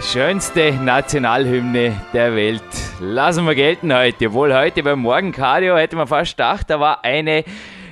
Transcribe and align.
schönste 0.00 0.72
Nationalhymne 0.72 1.94
der 2.12 2.34
Welt. 2.34 2.62
Lassen 3.00 3.46
wir 3.46 3.54
gelten 3.54 3.94
heute. 3.94 4.26
Obwohl 4.28 4.54
heute 4.54 4.82
beim 4.82 5.00
Morgencardio 5.00 5.76
hätte 5.76 5.96
man 5.96 6.06
fast 6.06 6.32
gedacht, 6.32 6.68
da 6.68 6.80
war 6.80 7.04
eine 7.04 7.44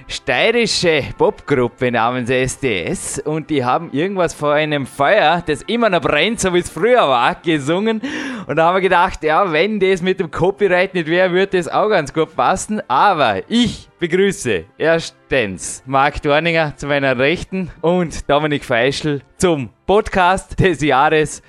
steirische 0.09 1.05
Popgruppe 1.17 1.91
namens 1.91 2.29
SDS 2.29 3.21
und 3.21 3.49
die 3.49 3.65
haben 3.65 3.91
irgendwas 3.93 4.35
vor 4.35 4.53
einem 4.53 4.87
Feuer, 4.87 5.43
das 5.47 5.63
immer 5.63 5.89
noch 5.89 6.03
brennt, 6.03 6.41
so 6.41 6.53
wie 6.53 6.59
es 6.59 6.69
früher 6.69 7.09
war, 7.09 7.35
gesungen. 7.37 8.03
Und 8.47 8.57
da 8.57 8.67
haben 8.67 8.77
wir 8.77 8.83
gedacht, 8.83 9.23
ja, 9.23 9.51
wenn 9.53 9.81
das 9.81 10.03
mit 10.03 10.21
dem 10.21 10.31
Copyright 10.31 10.95
nicht 10.95 11.07
wäre, 11.07 11.31
würde 11.33 11.57
das 11.57 11.69
auch 11.69 11.89
ganz 11.89 12.13
gut 12.13 12.35
passen. 12.37 12.83
Aber 12.89 13.41
ich 13.49 13.89
begrüße 13.99 14.65
erstens 14.77 15.83
Marc 15.87 16.21
Dorninger 16.21 16.77
zu 16.77 16.89
meiner 16.89 17.17
Rechten 17.19 17.71
und 17.81 18.29
Dominik 18.29 18.65
Feischl 18.65 19.23
zum 19.39 19.71
Podcast 19.87 20.59
des 20.61 20.83
Jahres 20.83 21.43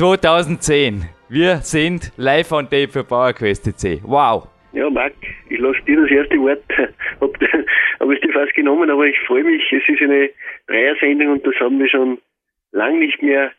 2010. 0.00 1.04
Wir 1.28 1.58
sind 1.58 2.10
live 2.16 2.52
on 2.52 2.64
tape 2.70 2.88
für 2.88 3.04
PowerQuest 3.04 3.64
TC. 3.64 4.00
Wow. 4.02 4.48
Ja, 4.72 4.88
Marc, 4.88 5.12
ich 5.50 5.58
lasse 5.58 5.82
dir 5.86 6.00
das 6.00 6.10
erste 6.10 6.38
Wort. 6.38 6.62
Hab, 7.20 7.34
hab 8.00 8.10
es 8.10 8.20
dir 8.22 8.32
fast 8.32 8.54
genommen, 8.54 8.88
aber 8.88 9.04
ich 9.04 9.18
freue 9.26 9.44
mich. 9.44 9.62
Es 9.70 9.86
ist 9.86 10.00
eine 10.00 10.30
Dreiersendung 10.68 11.32
und 11.32 11.46
das 11.46 11.54
haben 11.56 11.78
wir 11.78 11.86
schon 11.86 12.16
lang 12.72 12.98
nicht 12.98 13.22
mehr 13.22 13.52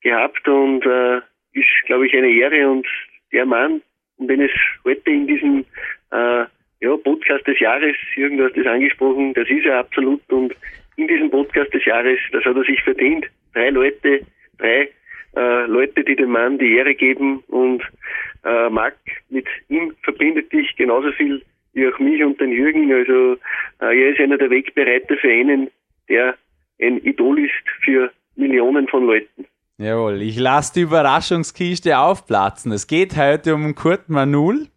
gehabt 0.00 0.48
und 0.48 0.86
äh, 0.86 1.18
ist, 1.52 1.68
glaube 1.84 2.06
ich, 2.06 2.16
eine 2.16 2.30
Ehre. 2.30 2.66
Und 2.66 2.86
der 3.30 3.44
Mann, 3.44 3.82
um 4.16 4.26
den 4.26 4.40
es 4.40 4.52
heute 4.84 5.10
in 5.10 5.26
diesem 5.26 5.66
äh, 6.12 6.46
ja, 6.80 6.96
Podcast 7.04 7.46
des 7.46 7.60
Jahres, 7.60 7.94
Jürgen, 8.14 8.38
du 8.38 8.44
hast 8.46 8.56
das 8.56 8.66
angesprochen, 8.66 9.34
das 9.34 9.50
ist 9.50 9.66
er 9.66 9.80
absolut. 9.80 10.22
Und 10.32 10.56
in 10.96 11.08
diesem 11.08 11.30
Podcast 11.30 11.74
des 11.74 11.84
Jahres, 11.84 12.18
das 12.32 12.42
hat 12.42 12.56
er 12.56 12.64
sich 12.64 12.80
verdient. 12.82 13.26
Drei 13.52 13.68
Leute, 13.68 14.22
drei 14.56 14.88
äh, 15.36 15.66
Leute, 15.66 16.04
die 16.04 16.16
dem 16.16 16.30
Mann 16.30 16.58
die 16.58 16.74
Ehre 16.76 16.94
geben 16.94 17.42
und 17.48 17.82
äh, 18.44 18.68
Marc, 18.70 18.96
mit 19.30 19.46
ihm 19.68 19.94
verbindet 20.02 20.52
dich 20.52 20.74
genauso 20.76 21.10
viel 21.12 21.42
wie 21.72 21.88
auch 21.88 21.98
mich 21.98 22.22
und 22.22 22.40
den 22.40 22.52
Jürgen. 22.52 22.92
Also 22.92 23.34
äh, 23.80 24.00
er 24.02 24.10
ist 24.10 24.20
einer 24.20 24.38
der 24.38 24.50
Wegbereiter 24.50 25.16
für 25.16 25.28
einen, 25.28 25.70
der 26.08 26.36
ein 26.80 26.98
Idol 26.98 27.38
ist 27.38 27.52
für 27.84 28.10
Millionen 28.36 28.88
von 28.88 29.06
Leuten. 29.06 29.46
Jawohl, 29.78 30.22
ich 30.22 30.38
lasse 30.38 30.74
die 30.74 30.80
Überraschungskiste 30.82 31.98
aufplatzen. 31.98 32.70
Es 32.70 32.86
geht 32.86 33.16
heute 33.16 33.54
um 33.54 33.74
Kurt 33.74 34.08
Manul. 34.08 34.68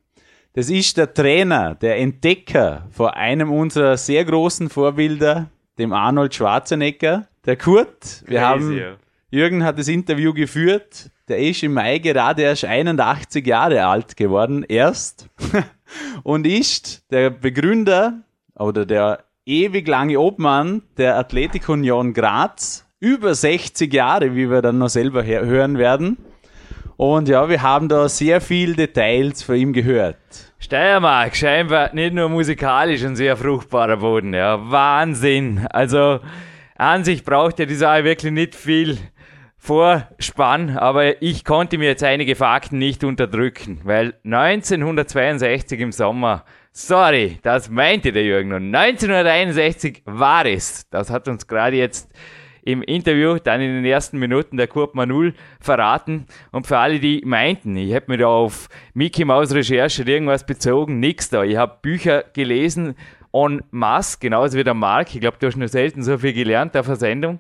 Das 0.54 0.72
ist 0.72 0.98
der 0.98 1.14
Trainer, 1.14 1.76
der 1.76 1.98
Entdecker 1.98 2.88
vor 2.92 3.16
einem 3.16 3.52
unserer 3.52 3.96
sehr 3.96 4.26
großen 4.26 4.70
Vorbilder, 4.70 5.52
dem 5.78 5.94
Arnold 5.94 6.34
Schwarzenegger. 6.34 7.28
Der 7.46 7.58
Kurt, 7.58 8.24
wir 8.26 8.40
Crazy, 8.40 8.80
haben. 8.80 8.98
Jürgen 9.30 9.66
hat 9.66 9.78
das 9.78 9.90
Interview 9.90 10.34
geführt. 10.34 11.12
Der 11.28 11.40
ist 11.40 11.62
im 11.62 11.74
Mai 11.74 12.00
gerade 12.00 12.44
erst 12.44 12.64
81 12.64 13.46
Jahre 13.46 13.86
alt 13.86 14.16
geworden, 14.16 14.64
erst. 14.64 15.28
Und 16.24 16.48
ist 16.48 17.04
der 17.12 17.30
Begründer 17.30 18.22
oder 18.56 18.86
der 18.86 19.26
ewig 19.46 19.86
lange 19.86 20.18
Obmann 20.18 20.84
der 20.96 21.18
Athletik 21.18 21.68
Union 21.68 22.14
Graz. 22.14 22.86
Über 23.02 23.36
60 23.36 23.94
Jahre, 23.94 24.34
wie 24.34 24.50
wir 24.50 24.62
dann 24.62 24.78
noch 24.78 24.88
selber 24.88 25.26
hören 25.26 25.78
werden. 25.78 26.18
Und 26.96 27.28
ja, 27.28 27.50
wir 27.50 27.62
haben 27.62 27.90
da 27.90 28.08
sehr 28.08 28.40
viel 28.40 28.78
Details 28.78 29.44
von 29.44 29.56
ihm 29.56 29.74
gehört. 29.74 30.54
Steiermark, 30.58 31.36
scheinbar 31.36 31.94
nicht 31.94 32.14
nur 32.14 32.30
musikalisch 32.30 33.04
ein 33.04 33.18
sehr 33.18 33.36
fruchtbarer 33.36 33.98
Boden. 33.98 34.34
Ja, 34.34 34.72
Wahnsinn. 34.72 35.68
Also 35.70 36.22
an 36.78 37.04
sich 37.04 37.26
braucht 37.26 37.60
ja 37.60 37.66
die 37.66 37.76
Sache 37.76 38.06
wirklich 38.06 38.32
nicht 38.32 38.56
viel 38.56 38.98
Vorspann, 39.68 40.78
aber 40.78 41.22
ich 41.22 41.44
konnte 41.44 41.78
mir 41.78 41.90
jetzt 41.90 42.04
einige 42.04 42.36
Fakten 42.36 42.78
nicht 42.78 43.04
unterdrücken, 43.04 43.82
weil 43.84 44.14
1962 44.24 45.82
im 45.82 45.92
Sommer, 45.92 46.46
sorry, 46.72 47.40
das 47.44 47.70
meinte 47.70 48.14
der 48.14 48.24
Jürgen, 48.24 48.54
und 48.54 48.74
1961 48.74 50.04
war 50.06 50.46
es. 50.46 50.90
Das 50.90 51.10
hat 51.10 51.28
uns 51.28 51.48
gerade 51.48 51.76
jetzt 51.76 52.10
im 52.64 52.82
Interview, 52.82 53.40
dann 53.44 53.60
in 53.60 53.74
den 53.74 53.84
ersten 53.84 54.20
Minuten 54.20 54.56
der 54.56 54.68
Kurt 54.68 54.96
Manul 54.96 55.34
verraten. 55.60 56.28
Und 56.54 56.66
für 56.66 56.78
alle, 56.78 57.02
die 57.02 57.22
meinten, 57.26 57.76
ich 57.76 57.92
hätte 57.92 58.10
mir 58.10 58.20
da 58.20 58.28
auf 58.28 58.70
Mickey 58.94 59.26
Maus 59.26 59.54
Recherche 59.54 60.04
irgendwas 60.04 60.46
bezogen, 60.46 61.02
nix 61.02 61.30
da. 61.30 61.44
Ich 61.44 61.58
habe 61.58 61.80
Bücher 61.82 62.24
gelesen 62.32 62.96
en 63.34 63.62
masse, 63.72 64.20
genauso 64.22 64.58
wie 64.58 64.64
der 64.64 64.74
Mark. 64.74 65.14
Ich 65.14 65.20
glaube, 65.20 65.36
du 65.42 65.48
hast 65.48 65.58
nur 65.58 65.68
selten 65.68 66.04
so 66.04 66.18
viel 66.18 66.32
gelernt 66.32 66.78
auf 66.78 66.86
der 66.86 66.96
Sendung 66.96 67.40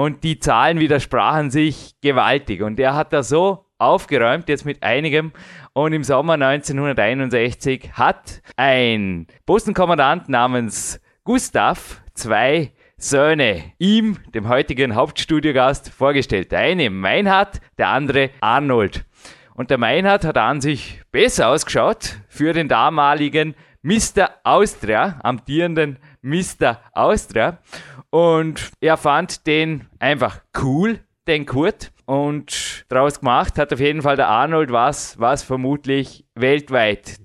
und 0.00 0.24
die 0.24 0.38
Zahlen 0.38 0.80
widersprachen 0.80 1.50
sich 1.50 1.94
gewaltig. 2.00 2.62
Und 2.62 2.80
er 2.80 2.94
hat 2.94 3.12
da 3.12 3.22
so 3.22 3.66
aufgeräumt, 3.76 4.48
jetzt 4.48 4.64
mit 4.64 4.82
einigem. 4.82 5.32
Und 5.74 5.92
im 5.92 6.04
Sommer 6.04 6.34
1961 6.34 7.92
hat 7.92 8.40
ein 8.56 9.26
Postenkommandant 9.44 10.30
namens 10.30 11.02
Gustav 11.22 12.00
zwei 12.14 12.72
Söhne 12.96 13.72
ihm, 13.76 14.16
dem 14.34 14.48
heutigen 14.48 14.94
Hauptstudiogast, 14.94 15.90
vorgestellt. 15.90 16.50
Der 16.50 16.60
eine 16.60 16.88
Meinhard, 16.88 17.60
der 17.76 17.88
andere 17.88 18.30
Arnold. 18.40 19.04
Und 19.52 19.68
der 19.68 19.76
Meinhard 19.76 20.24
hat 20.24 20.38
an 20.38 20.62
sich 20.62 21.02
besser 21.12 21.48
ausgeschaut 21.48 22.16
für 22.26 22.54
den 22.54 22.68
damaligen 22.68 23.54
Mr. 23.82 24.30
Austria, 24.44 25.20
amtierenden 25.22 25.98
Mr. 26.22 26.80
Austria. 26.92 27.58
Und 28.10 28.70
er 28.80 28.96
fand 28.96 29.46
den 29.46 29.86
einfach 29.98 30.40
cool, 30.62 31.00
den 31.26 31.46
Kurt. 31.46 31.92
Und 32.06 32.84
daraus 32.88 33.20
gemacht 33.20 33.56
hat 33.58 33.72
auf 33.72 33.80
jeden 33.80 34.02
Fall 34.02 34.16
der 34.16 34.28
Arnold 34.28 34.72
was, 34.72 35.18
was 35.20 35.42
vermutlich 35.42 36.24
weltweit 36.34 37.18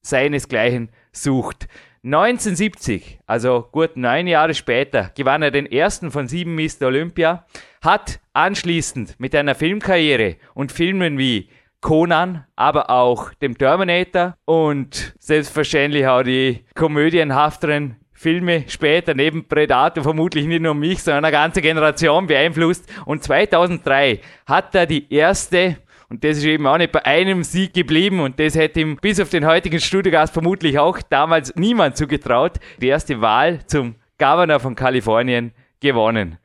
seinesgleichen 0.00 0.90
sucht. 1.12 1.68
1970, 2.04 3.20
also 3.26 3.68
gut 3.70 3.96
neun 3.96 4.26
Jahre 4.26 4.54
später, 4.54 5.12
gewann 5.14 5.42
er 5.42 5.52
den 5.52 5.66
ersten 5.66 6.10
von 6.10 6.26
sieben 6.26 6.56
Mr. 6.56 6.86
Olympia, 6.86 7.46
hat 7.80 8.18
anschließend 8.32 9.20
mit 9.20 9.36
einer 9.36 9.54
Filmkarriere 9.54 10.36
und 10.54 10.72
Filmen 10.72 11.16
wie 11.16 11.48
Conan, 11.80 12.44
aber 12.56 12.90
auch 12.90 13.34
dem 13.34 13.56
Terminator 13.56 14.36
und 14.44 15.14
selbstverständlich 15.18 16.06
auch 16.06 16.22
die 16.22 16.64
komödienhafteren 16.74 17.96
Filme 18.22 18.64
später 18.68 19.14
neben 19.14 19.48
Predator 19.48 20.04
vermutlich 20.04 20.46
nicht 20.46 20.62
nur 20.62 20.74
mich, 20.74 21.02
sondern 21.02 21.24
eine 21.24 21.32
ganze 21.32 21.60
Generation 21.60 22.28
beeinflusst. 22.28 22.88
Und 23.04 23.24
2003 23.24 24.20
hat 24.46 24.74
er 24.76 24.86
die 24.86 25.12
erste 25.12 25.78
und 26.08 26.22
das 26.22 26.36
ist 26.36 26.44
eben 26.44 26.66
auch 26.66 26.78
nicht 26.78 26.92
bei 26.92 27.04
einem 27.04 27.42
Sieg 27.42 27.74
geblieben 27.74 28.20
und 28.20 28.38
das 28.38 28.54
hätte 28.54 28.80
ihm 28.80 28.96
bis 28.96 29.18
auf 29.18 29.30
den 29.30 29.44
heutigen 29.44 29.80
Studiogast 29.80 30.32
vermutlich 30.32 30.78
auch 30.78 31.00
damals 31.02 31.56
niemand 31.56 31.96
zugetraut. 31.96 32.60
Die 32.80 32.88
erste 32.88 33.20
Wahl 33.20 33.66
zum 33.66 33.96
Governor 34.18 34.60
von 34.60 34.76
Kalifornien 34.76 35.52
gewonnen. 35.80 36.38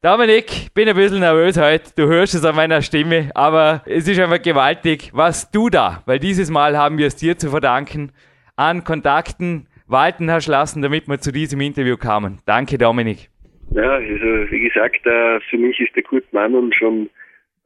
Dominik, 0.00 0.72
bin 0.72 0.88
ein 0.88 0.96
bisschen 0.96 1.20
nervös 1.20 1.58
heute. 1.58 1.90
Du 1.94 2.06
hörst 2.06 2.34
es 2.34 2.44
an 2.44 2.54
meiner 2.54 2.80
Stimme, 2.80 3.30
aber 3.34 3.82
es 3.84 4.08
ist 4.08 4.18
einfach 4.18 4.40
gewaltig, 4.40 5.10
was 5.12 5.50
du 5.50 5.68
da, 5.68 6.02
weil 6.06 6.20
dieses 6.20 6.48
Mal 6.48 6.78
haben 6.78 6.96
wir 6.96 7.08
es 7.08 7.16
dir 7.16 7.36
zu 7.36 7.50
verdanken, 7.50 8.12
an 8.58 8.82
Kontakten 8.82 9.67
walten 9.88 10.30
hast 10.30 10.46
lassen, 10.46 10.82
damit 10.82 11.08
wir 11.08 11.18
zu 11.18 11.32
diesem 11.32 11.60
Interview 11.60 11.96
kamen. 11.96 12.38
Danke, 12.46 12.78
Dominik. 12.78 13.28
Ja, 13.72 13.92
also 13.92 14.50
wie 14.50 14.60
gesagt, 14.60 15.06
äh, 15.06 15.40
für 15.40 15.58
mich 15.58 15.78
ist 15.80 15.94
der 15.94 16.02
Kurt 16.02 16.32
Mann 16.32 16.72
schon 16.72 17.10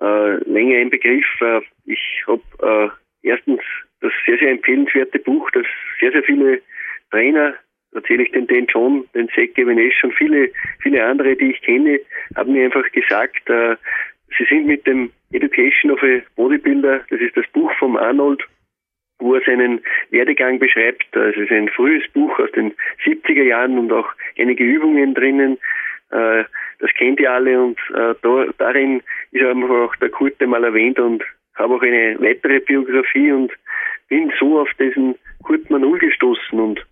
äh, 0.00 0.34
länger 0.48 0.78
ein 0.78 0.90
Begriff. 0.90 1.24
Äh, 1.40 1.60
ich 1.86 2.24
habe 2.26 2.92
erstens 3.22 3.60
das 4.00 4.12
sehr, 4.26 4.38
sehr 4.38 4.50
empfehlenswerte 4.50 5.18
Buch, 5.20 5.48
das 5.52 5.64
sehr, 6.00 6.10
sehr 6.12 6.22
viele 6.24 6.60
Trainer, 7.10 7.54
erzähle 7.94 8.24
ich 8.24 8.32
den 8.32 8.46
Dan 8.46 8.66
John, 8.66 9.04
den 9.14 9.28
Zach 9.28 9.54
Gavinesh 9.54 10.02
und 10.02 10.14
viele, 10.14 10.50
viele 10.80 11.04
andere, 11.04 11.36
die 11.36 11.52
ich 11.52 11.62
kenne, 11.62 12.00
haben 12.34 12.52
mir 12.52 12.64
einfach 12.64 12.90
gesagt, 12.92 13.48
äh, 13.48 13.76
Sie 14.38 14.44
sind 14.44 14.66
mit 14.66 14.86
dem 14.86 15.10
Education 15.32 15.90
of 15.90 16.02
a 16.02 16.20
Bodybuilder, 16.36 17.00
das 17.10 17.20
ist 17.20 17.36
das 17.36 17.46
Buch 17.52 17.70
vom 17.78 17.96
Arnold, 17.96 18.42
wo 19.22 19.34
er 19.34 19.42
seinen 19.44 19.80
Werdegang 20.10 20.58
beschreibt. 20.58 21.14
Es 21.14 21.36
ist 21.36 21.50
ein 21.50 21.68
frühes 21.68 22.06
Buch 22.12 22.38
aus 22.38 22.50
den 22.52 22.74
70er 23.04 23.44
Jahren 23.44 23.78
und 23.78 23.92
auch 23.92 24.08
einige 24.38 24.64
Übungen 24.64 25.14
drinnen. 25.14 25.58
Äh, 26.10 26.44
das 26.80 26.90
kennt 26.98 27.20
ihr 27.20 27.32
alle 27.32 27.60
und 27.62 27.78
äh, 27.94 28.14
da, 28.22 28.46
darin 28.58 29.02
ist 29.30 29.44
einfach 29.44 29.70
auch 29.70 29.96
der 29.96 30.10
Kurt 30.10 30.40
einmal 30.42 30.64
erwähnt 30.64 30.98
und 30.98 31.22
habe 31.54 31.74
auch 31.74 31.82
eine 31.82 32.16
weitere 32.20 32.60
Biografie 32.60 33.32
und 33.32 33.52
bin 34.08 34.32
so 34.38 34.60
auf 34.60 34.68
diesen 34.78 35.14
Kurt 35.44 35.70
Manul 35.70 35.98
gestoßen 35.98 36.58
und 36.58 36.84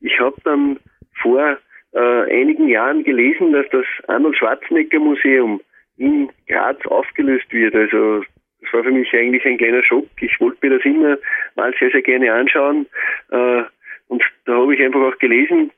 ich 0.00 0.18
habe 0.20 0.36
dann 0.44 0.78
vor 1.20 1.58
äh, 1.92 2.40
einigen 2.40 2.68
Jahren 2.68 3.04
gelesen, 3.04 3.52
dass 3.52 3.66
das 3.70 3.86
Arnold 4.06 4.36
Schwarzenegger 4.36 5.00
Museum 5.00 5.60
in 5.96 6.30
Graz 6.46 6.84
aufgelöst 6.86 7.52
wird. 7.52 7.74
Also 7.74 8.22
das 8.60 8.72
war 8.72 8.84
für 8.84 8.90
mich 8.90 9.12
eigentlich 9.12 9.44
ein 9.44 9.58
kleiner 9.58 9.82
Schock. 9.82 10.08
Ich 10.20 10.40
wollte 10.40 10.66
mir 10.66 10.76
das 10.76 10.84
immer 10.84 11.18
mal 11.54 11.74
sehr, 11.78 11.90
sehr 11.90 12.02
gerne 12.02 12.32
anschauen. 12.32 12.86
Äh, 13.30 13.62
und 14.08 14.22
da 14.44 14.54
habe 14.54 14.74
ich 14.74 14.82
einfach 14.82 15.00
auch 15.00 15.18
gelesen, 15.18 15.70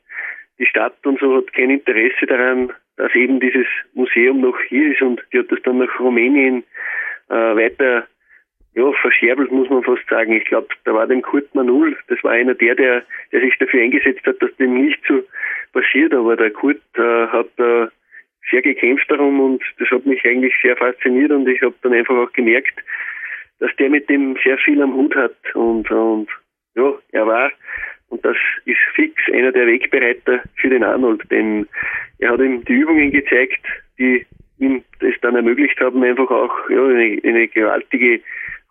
die 0.59 0.67
Stadt 0.67 0.95
und 1.05 1.21
so 1.21 1.37
hat 1.37 1.53
kein 1.53 1.71
Interesse 1.71 2.27
daran, 2.27 2.73
dass 2.97 3.15
eben 3.15 3.41
dieses 3.41 3.67
Museum 3.95 4.41
noch 4.41 4.59
hier 4.69 4.93
ist 4.93 5.03
und 5.03 5.23
die 5.33 5.39
hat 5.39 5.51
das 5.51 5.63
dann 5.63 5.79
nach 5.79 6.01
Rumänien 6.01 6.65
äh, 7.29 7.35
weiter 7.35 8.07
ja, 8.75 8.93
verscherbelt, 8.93 9.51
muss 9.51 9.71
man 9.71 9.83
fast 9.83 10.09
sagen. 10.09 10.33
Ich 10.33 10.45
glaube, 10.45 10.69
da 10.85 10.95
war 10.95 11.07
dem 11.07 11.23
Kurt 11.23 11.53
Manul, 11.55 11.97
das 12.09 12.23
war 12.23 12.33
einer 12.33 12.55
der, 12.55 12.75
der, 12.75 13.03
der 13.33 13.41
sich 13.41 13.57
dafür 13.59 13.83
eingesetzt 13.83 14.27
hat, 14.27 14.41
dass 14.43 14.55
dem 14.57 14.75
nicht 14.75 15.01
so 15.07 15.23
passiert, 15.73 16.13
aber 16.13 16.37
der 16.37 16.51
Kurt 16.51 16.81
äh, 16.97 17.27
hat 17.27 17.49
äh, 17.59 17.87
sehr 18.51 18.63
gekämpft 18.63 19.11
darum 19.11 19.41
und 19.41 19.63
das 19.79 19.91
hat 19.91 20.07
mich 20.07 20.25
eigentlich 20.25 20.55
sehr 20.63 20.77
fasziniert 20.77 21.31
und 21.31 21.49
ich 21.49 21.61
habe 21.63 21.75
dann 21.83 21.93
einfach 21.93 22.17
auch 22.17 22.33
gemerkt, 22.33 22.75
dass 23.61 23.75
der 23.77 23.91
mit 23.91 24.09
dem 24.09 24.37
sehr 24.43 24.59
viel 24.59 24.81
am 24.83 24.95
Hut 24.95 25.15
hat 25.15 25.37
und, 25.55 25.91
und 25.91 26.29
ja, 26.75 26.93
er 27.13 27.27
war 27.27 27.51
und 28.09 28.25
das 28.25 28.37
ist 28.65 28.79
fix 28.95 29.15
einer 29.33 29.53
der 29.53 29.67
Wegbereiter 29.67 30.43
für 30.57 30.71
den 30.71 30.85
Arnold, 30.85 31.23
denn 31.31 31.67
er 32.19 32.31
hat 32.31 32.41
ihm 32.41 32.65
die 32.65 32.73
Übungen 32.73 33.11
gezeigt, 33.11 33.65
die 33.99 34.25
ihm 34.59 34.83
das 35.01 35.15
dann 35.21 35.37
ermöglicht 35.37 35.79
haben, 35.81 36.03
einfach 36.03 36.31
auch 36.31 36.71
ja, 36.71 36.85
eine, 36.85 37.21
eine 37.23 37.49
gewaltige 37.49 38.21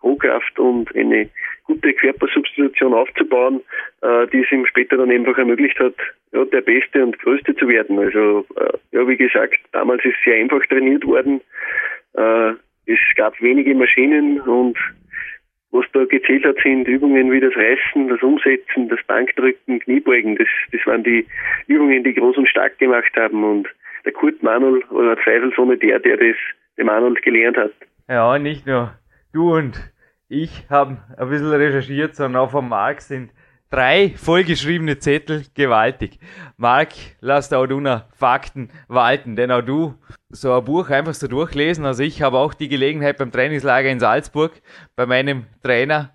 Rohkraft 0.02 0.58
und 0.58 0.94
eine 0.94 1.28
gute 1.64 1.92
Körpersubstitution 1.92 2.94
aufzubauen, 2.94 3.60
äh, 4.02 4.26
die 4.28 4.40
es 4.40 4.52
ihm 4.52 4.66
später 4.66 4.96
dann 4.96 5.10
einfach 5.10 5.36
ermöglicht 5.38 5.78
hat, 5.78 5.94
ja, 6.32 6.44
der 6.44 6.60
Beste 6.60 7.04
und 7.04 7.18
Größte 7.18 7.54
zu 7.56 7.68
werden. 7.68 7.98
Also 7.98 8.46
äh, 8.56 8.78
ja, 8.92 9.06
wie 9.06 9.16
gesagt, 9.16 9.58
damals 9.72 10.04
ist 10.04 10.16
sehr 10.24 10.36
einfach 10.36 10.64
trainiert 10.66 11.06
worden. 11.06 11.40
Äh, 12.14 12.52
es 12.86 12.98
gab 13.16 13.40
wenige 13.42 13.74
Maschinen 13.74 14.40
und 14.40 14.78
was 15.70 15.84
da 15.92 16.04
gezählt 16.04 16.44
hat, 16.44 16.56
sind 16.62 16.88
Übungen 16.88 17.30
wie 17.30 17.40
das 17.40 17.54
Reißen, 17.54 18.08
das 18.08 18.22
Umsetzen, 18.22 18.88
das 18.88 19.00
Bankdrücken, 19.06 19.80
Kniebeugen. 19.80 20.36
Das, 20.36 20.48
das 20.72 20.80
waren 20.86 21.04
die 21.04 21.26
Übungen, 21.66 22.02
die 22.04 22.14
groß 22.14 22.38
und 22.38 22.48
stark 22.48 22.78
gemacht 22.78 23.12
haben. 23.16 23.44
Und 23.44 23.68
der 24.06 24.12
Kurt 24.12 24.42
Manuel 24.42 24.82
war 24.88 25.18
zweifelsohne 25.22 25.76
der, 25.76 25.98
der 25.98 26.16
das 26.16 26.36
dem 26.78 26.88
Arnold 26.88 27.20
gelernt 27.22 27.58
hat. 27.58 27.72
Ja, 28.08 28.38
nicht 28.38 28.66
nur 28.66 28.94
du 29.32 29.54
und 29.54 29.78
ich 30.28 30.66
haben 30.68 30.98
ein 31.16 31.28
bisschen 31.28 31.50
recherchiert, 31.50 32.14
sondern 32.14 32.42
auch 32.42 32.50
vom 32.50 32.68
Marc 32.68 33.00
sind 33.00 33.30
drei 33.70 34.14
vollgeschriebene 34.16 34.98
Zettel 34.98 35.44
gewaltig. 35.54 36.18
Marc, 36.56 36.94
lass 37.20 37.48
da 37.48 37.58
auch 37.58 37.66
du 37.66 37.80
noch 37.80 38.04
Fakten 38.14 38.70
walten, 38.88 39.36
denn 39.36 39.50
auch 39.50 39.62
du 39.62 39.94
so 40.30 40.54
ein 40.54 40.64
Buch 40.64 40.90
einfach 40.90 41.14
so 41.14 41.28
durchlesen. 41.28 41.84
Also 41.84 42.02
ich 42.02 42.22
habe 42.22 42.38
auch 42.38 42.54
die 42.54 42.68
Gelegenheit 42.68 43.18
beim 43.18 43.32
Trainingslager 43.32 43.88
in 43.88 44.00
Salzburg 44.00 44.52
bei 44.96 45.06
meinem 45.06 45.46
Trainer. 45.62 46.14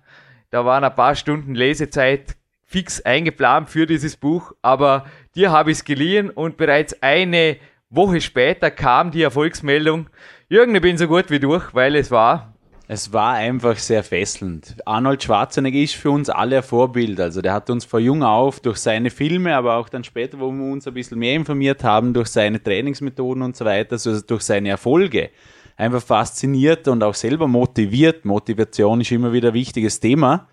Da 0.50 0.64
waren 0.64 0.84
ein 0.84 0.94
paar 0.94 1.14
Stunden 1.14 1.54
Lesezeit 1.54 2.36
fix 2.62 3.00
eingeplant 3.00 3.70
für 3.70 3.86
dieses 3.86 4.16
Buch, 4.16 4.52
aber 4.62 5.06
dir 5.34 5.52
habe 5.52 5.70
ich 5.70 5.78
es 5.78 5.84
geliehen 5.84 6.30
und 6.30 6.56
bereits 6.56 7.02
eine 7.02 7.56
Woche 7.90 8.20
später 8.20 8.70
kam 8.70 9.10
die 9.10 9.22
Erfolgsmeldung, 9.22 10.08
Jürgen, 10.48 10.74
ich 10.74 10.82
bin 10.82 10.98
so 10.98 11.06
gut 11.06 11.30
wie 11.30 11.38
durch, 11.38 11.74
weil 11.74 11.94
es 11.96 12.10
war 12.10 12.53
es 12.86 13.12
war 13.12 13.34
einfach 13.34 13.78
sehr 13.78 14.04
fesselnd. 14.04 14.76
Arnold 14.84 15.22
Schwarzenegger 15.22 15.78
ist 15.78 15.94
für 15.94 16.10
uns 16.10 16.28
alle 16.28 16.58
ein 16.58 16.62
Vorbild. 16.62 17.18
Also 17.18 17.40
der 17.40 17.54
hat 17.54 17.70
uns 17.70 17.86
von 17.86 18.02
jung 18.02 18.22
auf 18.22 18.60
durch 18.60 18.76
seine 18.76 19.10
Filme, 19.10 19.56
aber 19.56 19.76
auch 19.76 19.88
dann 19.88 20.04
später, 20.04 20.38
wo 20.38 20.52
wir 20.52 20.70
uns 20.70 20.86
ein 20.86 20.92
bisschen 20.92 21.18
mehr 21.18 21.34
informiert 21.34 21.82
haben, 21.82 22.12
durch 22.12 22.28
seine 22.28 22.62
Trainingsmethoden 22.62 23.42
und 23.42 23.56
so 23.56 23.64
weiter, 23.64 23.92
also 23.92 24.20
durch 24.20 24.42
seine 24.42 24.68
Erfolge, 24.68 25.30
einfach 25.76 26.02
fasziniert 26.02 26.86
und 26.86 27.02
auch 27.02 27.14
selber 27.14 27.48
motiviert. 27.48 28.26
Motivation 28.26 29.00
ist 29.00 29.12
immer 29.12 29.32
wieder 29.32 29.48
ein 29.48 29.54
wichtiges 29.54 29.98
Thema. 29.98 30.48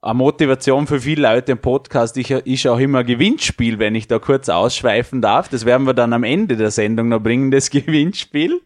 Eine 0.00 0.14
Motivation 0.14 0.88
für 0.88 0.98
viele 0.98 1.32
Leute 1.32 1.52
im 1.52 1.58
Podcast 1.58 2.16
ist 2.16 2.66
auch 2.66 2.78
immer 2.80 2.98
ein 2.98 3.06
Gewinnspiel, 3.06 3.78
wenn 3.78 3.94
ich 3.94 4.08
da 4.08 4.18
kurz 4.18 4.48
ausschweifen 4.48 5.22
darf. 5.22 5.48
Das 5.48 5.64
werden 5.64 5.86
wir 5.86 5.94
dann 5.94 6.12
am 6.12 6.24
Ende 6.24 6.56
der 6.56 6.72
Sendung 6.72 7.08
noch 7.08 7.20
bringen, 7.20 7.52
das 7.52 7.70
Gewinnspiel. 7.70 8.60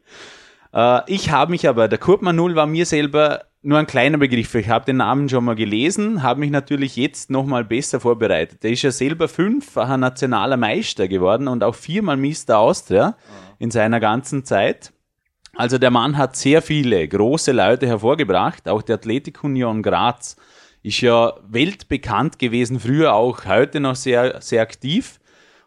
Äh, 0.76 1.00
ich 1.06 1.30
habe 1.30 1.50
mich 1.50 1.66
aber, 1.68 1.88
der 1.88 1.98
Kurt 1.98 2.22
Manul 2.22 2.54
war 2.54 2.66
mir 2.66 2.84
selber 2.86 3.46
nur 3.62 3.78
ein 3.78 3.86
kleiner 3.86 4.18
Begriff. 4.18 4.54
Ich 4.54 4.68
habe 4.68 4.84
den 4.84 4.98
Namen 4.98 5.28
schon 5.28 5.44
mal 5.44 5.56
gelesen, 5.56 6.22
habe 6.22 6.40
mich 6.40 6.50
natürlich 6.50 6.94
jetzt 6.94 7.30
nochmal 7.30 7.64
besser 7.64 7.98
vorbereitet. 7.98 8.62
Der 8.62 8.70
ist 8.70 8.82
ja 8.82 8.92
selber 8.92 9.26
fünffacher 9.26 9.96
nationaler 9.96 10.56
Meister 10.56 11.08
geworden 11.08 11.48
und 11.48 11.64
auch 11.64 11.74
viermal 11.74 12.16
Mr. 12.16 12.58
Austria 12.58 13.16
in 13.58 13.70
seiner 13.70 13.98
ganzen 13.98 14.44
Zeit. 14.44 14.92
Also 15.54 15.78
der 15.78 15.90
Mann 15.90 16.18
hat 16.18 16.36
sehr 16.36 16.60
viele 16.60 17.08
große 17.08 17.50
Leute 17.50 17.86
hervorgebracht. 17.86 18.68
Auch 18.68 18.82
die 18.82 18.92
Athletik 18.92 19.42
Union 19.42 19.82
Graz 19.82 20.36
ist 20.82 21.00
ja 21.00 21.32
weltbekannt 21.48 22.38
gewesen, 22.38 22.78
früher 22.78 23.14
auch 23.14 23.46
heute 23.46 23.80
noch 23.80 23.96
sehr, 23.96 24.42
sehr 24.42 24.60
aktiv. 24.60 25.18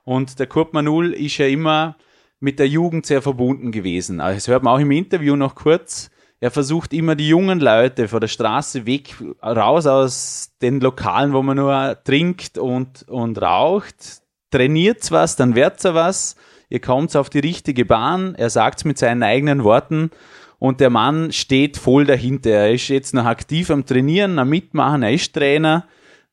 Und 0.03 0.39
der 0.39 0.45
Kurt 0.47 0.73
Manul 0.73 1.11
ist 1.13 1.39
ja 1.39 1.47
immer 1.47 1.97
mit 2.39 2.59
der 2.59 2.67
Jugend 2.67 3.05
sehr 3.05 3.21
verbunden 3.21 3.71
gewesen. 3.71 4.21
Also 4.21 4.35
das 4.37 4.47
hört 4.47 4.63
man 4.63 4.73
auch 4.73 4.79
im 4.79 4.91
Interview 4.91 5.35
noch 5.35 5.55
kurz. 5.55 6.09
Er 6.41 6.51
versucht 6.51 6.93
immer 6.93 7.15
die 7.15 7.27
jungen 7.27 7.59
Leute 7.59 8.07
von 8.07 8.21
der 8.21 8.29
Straße 8.29 8.85
weg, 8.85 9.15
raus 9.43 9.85
aus 9.85 10.51
den 10.61 10.79
Lokalen, 10.79 11.33
wo 11.33 11.41
man 11.41 11.57
nur 11.57 11.97
trinkt 12.03 12.57
und, 12.57 13.03
und 13.09 13.41
raucht. 13.41 14.21
Trainiert's 14.51 15.11
was, 15.11 15.35
dann 15.35 15.55
wird's 15.55 15.83
was. 15.83 16.35
Ihr 16.69 16.79
kommt 16.79 17.15
auf 17.15 17.29
die 17.29 17.39
richtige 17.39 17.83
Bahn. 17.83 18.35
Er 18.35 18.49
sagt's 18.49 18.85
mit 18.85 18.97
seinen 18.97 19.23
eigenen 19.23 19.63
Worten. 19.63 20.11
Und 20.59 20.79
der 20.79 20.89
Mann 20.89 21.31
steht 21.31 21.77
voll 21.77 22.05
dahinter. 22.05 22.51
Er 22.51 22.71
ist 22.71 22.87
jetzt 22.87 23.13
noch 23.13 23.25
aktiv 23.25 23.69
am 23.69 23.85
Trainieren, 23.85 24.39
am 24.39 24.49
Mitmachen. 24.49 25.03
Er 25.03 25.11
ist 25.11 25.33
Trainer. 25.33 25.87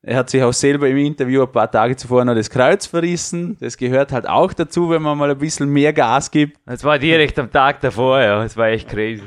Er 0.07 0.15
hat 0.15 0.29
sich 0.29 0.41
auch 0.41 0.53
selber 0.53 0.87
im 0.87 0.95
Interview 0.95 1.41
ein 1.41 1.51
paar 1.51 1.69
Tage 1.69 1.97
zuvor 1.97 2.23
noch 2.23 2.33
das 2.33 2.49
Kreuz 2.49 2.85
verrissen. 2.85 3.57
Das 3.59 3.75
gehört 3.75 4.13
halt 4.13 4.25
auch 4.25 4.53
dazu, 4.53 4.89
wenn 4.89 5.01
man 5.01 5.17
mal 5.17 5.29
ein 5.29 5.37
bisschen 5.37 5.67
mehr 5.67 5.91
Gas 5.91 6.31
gibt. 6.31 6.57
Das 6.65 6.81
war 6.85 6.97
direkt 6.97 7.37
am 7.37 7.51
Tag 7.51 7.81
davor, 7.81 8.21
ja. 8.21 8.41
Das 8.41 8.55
war 8.55 8.69
echt 8.69 8.87
crazy. 8.87 9.23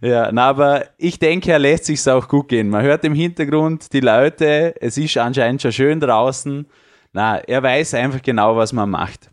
Ja, 0.00 0.32
na, 0.32 0.48
aber 0.48 0.86
ich 0.96 1.18
denke, 1.18 1.52
er 1.52 1.58
lässt 1.58 1.84
sich's 1.84 2.08
auch 2.08 2.26
gut 2.26 2.48
gehen. 2.48 2.70
Man 2.70 2.82
hört 2.82 3.04
im 3.04 3.14
Hintergrund 3.14 3.92
die 3.92 4.00
Leute, 4.00 4.74
es 4.80 4.96
ist 4.96 5.14
anscheinend 5.18 5.60
schon 5.60 5.72
schön 5.72 6.00
draußen. 6.00 6.64
Na, 7.12 7.36
er 7.40 7.62
weiß 7.62 7.92
einfach 7.92 8.22
genau, 8.22 8.56
was 8.56 8.72
man 8.72 8.88
macht. 8.88 9.30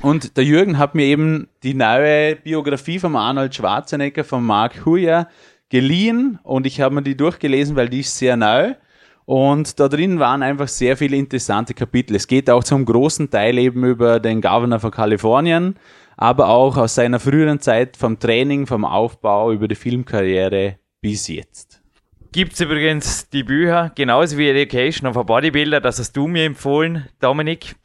Und 0.00 0.38
der 0.38 0.44
Jürgen 0.44 0.78
hat 0.78 0.94
mir 0.94 1.04
eben 1.04 1.48
die 1.62 1.74
neue 1.74 2.36
Biografie 2.36 2.98
von 2.98 3.14
Arnold 3.16 3.54
Schwarzenegger 3.54 4.24
von 4.24 4.42
Mark 4.42 4.86
Huyer 4.86 5.28
geliehen 5.68 6.38
und 6.42 6.66
ich 6.66 6.80
habe 6.80 6.94
mir 6.94 7.02
die 7.02 7.18
durchgelesen, 7.18 7.76
weil 7.76 7.90
die 7.90 8.00
ist 8.00 8.16
sehr 8.16 8.38
neu. 8.38 8.72
Und 9.24 9.78
da 9.78 9.88
drin 9.88 10.18
waren 10.18 10.42
einfach 10.42 10.68
sehr 10.68 10.96
viele 10.96 11.16
interessante 11.16 11.74
Kapitel. 11.74 12.16
Es 12.16 12.26
geht 12.26 12.50
auch 12.50 12.64
zum 12.64 12.84
großen 12.84 13.30
Teil 13.30 13.58
eben 13.58 13.84
über 13.84 14.20
den 14.20 14.40
Governor 14.40 14.80
von 14.80 14.90
Kalifornien, 14.90 15.76
aber 16.16 16.48
auch 16.48 16.76
aus 16.76 16.94
seiner 16.94 17.20
früheren 17.20 17.60
Zeit 17.60 17.96
vom 17.96 18.18
Training, 18.18 18.66
vom 18.66 18.84
Aufbau 18.84 19.52
über 19.52 19.68
die 19.68 19.74
Filmkarriere 19.74 20.76
bis 21.00 21.28
jetzt. 21.28 21.80
Gibt 22.32 22.54
es 22.54 22.60
übrigens 22.60 23.28
die 23.28 23.42
Bücher, 23.42 23.92
genauso 23.94 24.38
wie 24.38 24.48
Education 24.48 25.08
of 25.08 25.18
a 25.18 25.22
Bodybuilder, 25.22 25.80
das 25.80 25.98
hast 25.98 26.16
du 26.16 26.26
mir 26.26 26.44
empfohlen, 26.46 27.06
Dominik. 27.20 27.76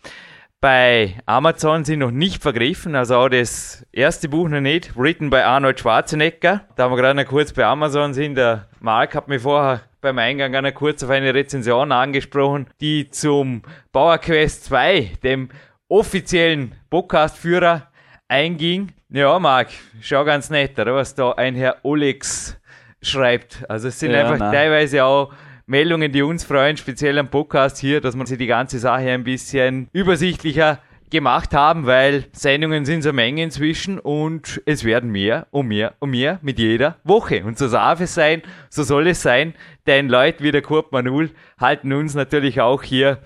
Bei 0.62 1.16
Amazon 1.26 1.84
sind 1.84 2.00
noch 2.00 2.12
nicht 2.12 2.42
vergriffen, 2.42 2.96
also 2.96 3.18
auch 3.18 3.30
das 3.30 3.86
erste 3.92 4.30
Buch 4.30 4.48
noch 4.48 4.62
nicht, 4.62 4.98
written 4.98 5.30
by 5.30 5.38
Arnold 5.38 5.80
Schwarzenegger. 5.80 6.66
Da 6.76 6.90
wir 6.90 6.96
gerade 6.96 7.22
noch 7.22 7.30
kurz 7.30 7.54
bei 7.54 7.66
Amazon 7.66 8.14
sind, 8.14 8.36
der 8.36 8.68
Mark 8.80 9.14
hat 9.16 9.28
mir 9.28 9.40
vorher 9.40 9.82
beim 10.08 10.20
Eingang 10.20 10.56
einer 10.56 10.72
kurz 10.72 11.04
auf 11.04 11.10
eine 11.10 11.34
Rezension 11.34 11.92
angesprochen, 11.92 12.68
die 12.80 13.10
zum 13.10 13.62
Bauer 13.92 14.20
Quest 14.20 14.64
2, 14.64 15.18
dem 15.22 15.50
offiziellen 15.90 16.76
Podcast-Führer, 16.90 17.88
einging. 18.30 18.94
Ja, 19.10 19.38
Marc, 19.38 19.68
schau 20.00 20.24
ganz 20.24 20.50
nett, 20.50 20.80
oder 20.80 20.96
was 20.96 21.14
da 21.14 21.34
ein 21.34 21.56
Herr 21.56 21.80
Olex 21.84 22.58
schreibt. 23.02 23.70
Also 23.70 23.90
es 23.90 24.00
sind 24.00 24.12
ja, 24.12 24.22
einfach 24.22 24.38
nein. 24.38 24.54
teilweise 24.54 25.04
auch 25.04 25.34
Meldungen, 25.66 26.10
die 26.10 26.22
uns 26.22 26.46
freuen, 26.46 26.78
speziell 26.78 27.20
am 27.20 27.28
Podcast 27.28 27.78
hier, 27.78 28.00
dass 28.00 28.16
man 28.16 28.28
sich 28.28 28.38
die 28.38 28.48
ganze 28.48 28.80
Sache 28.80 29.12
ein 29.12 29.26
bisschen 29.26 29.90
übersichtlicher 29.92 30.80
gemacht 31.10 31.54
haben, 31.54 31.86
weil 31.86 32.26
Sendungen 32.34 32.86
sind 32.86 33.02
so 33.02 33.14
Menge 33.14 33.44
inzwischen 33.44 34.00
und 34.00 34.62
es 34.66 34.84
werden 34.84 35.12
mehr 35.12 35.48
und 35.52 35.68
mehr 35.68 35.94
und 36.00 36.12
mehr 36.12 36.40
mit 36.42 36.60
jeder 36.60 36.98
Woche. 37.04 37.44
Und 37.44 37.58
so 37.58 37.70
darf 37.70 38.02
es 38.02 38.14
sein, 38.14 38.42
so 38.70 38.84
soll 38.84 39.08
es 39.08 39.22
sein, 39.22 39.54
denn 39.86 40.10
Leute 40.10 40.44
wie 40.44 40.52
der 40.52 40.62
Kurt 40.62 40.92
Manul 40.92 41.32
halten 41.60 41.94
uns 41.94 42.14
natürlich 42.14 42.62
auch 42.62 42.84
hier 42.84 43.20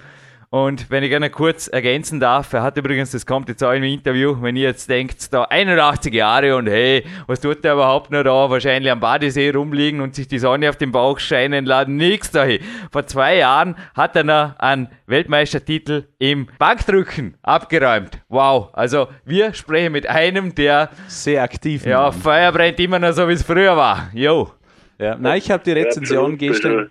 und 0.54 0.90
wenn 0.90 1.02
ich 1.02 1.10
gerne 1.10 1.30
kurz 1.30 1.70
ergänzen 1.70 2.20
darf, 2.20 2.52
er 2.52 2.62
hat 2.62 2.76
übrigens, 2.76 3.12
das 3.12 3.26
kommt 3.26 3.48
jetzt 3.48 3.64
auch 3.64 3.72
im 3.72 3.84
Interview, 3.84 4.36
wenn 4.42 4.58
ihr 4.58 4.68
jetzt 4.68 4.90
denkt, 4.90 5.32
da 5.34 5.44
81 5.44 6.14
Jahre 6.14 6.58
und 6.58 6.68
hey, 6.68 7.06
was 7.26 7.40
tut 7.40 7.64
der 7.64 7.76
überhaupt 7.76 8.12
noch 8.12 8.22
da? 8.24 8.50
Wahrscheinlich 8.50 8.92
am 8.92 9.00
Badesee 9.00 9.52
rumliegen 9.52 10.02
und 10.02 10.14
sich 10.14 10.28
die 10.28 10.40
Sonne 10.40 10.68
auf 10.68 10.76
den 10.76 10.92
Bauch 10.92 11.20
scheinen 11.20 11.64
laden. 11.64 11.96
Nix 11.96 12.32
dahin. 12.32 12.60
Vor 12.92 13.08
zwei 13.08 13.38
Jahren 13.38 13.78
hat 13.94 14.14
er 14.18 14.26
noch 14.26 14.60
einen 14.60 14.90
Weltmeistertitel 15.06 16.10
im 16.18 16.50
Bankdrücken 16.60 17.38
abgeräumt. 17.44 18.20
Wow. 18.28 18.72
Also 18.74 19.08
wir 19.24 19.54
sprechen 19.54 19.94
mit 19.94 20.06
einem, 20.06 20.54
der 20.54 20.90
sehr 21.08 21.44
aktiv 21.44 21.86
Ja, 21.86 22.12
Feuer 22.12 22.52
brennt 22.52 22.78
immer 22.82 23.00
noch 23.00 23.14
so, 23.14 23.26
wie 23.30 23.34
es 23.34 23.44
früher 23.44 23.78
war. 23.78 24.10
Jo. 24.14 24.52
Ja, 25.00 25.16
nein, 25.16 25.38
ich 25.38 25.50
habe 25.50 25.64
die 25.64 25.72
Rezension 25.72 26.38
gestern 26.38 26.90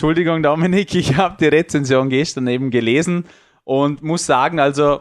Entschuldigung, 0.00 0.42
Dominik, 0.42 0.94
ich 0.94 1.18
habe 1.18 1.36
die 1.38 1.48
Rezension 1.48 2.08
gestern 2.08 2.46
eben 2.46 2.70
gelesen 2.70 3.26
und 3.64 4.02
muss 4.02 4.24
sagen, 4.24 4.58
also 4.58 5.00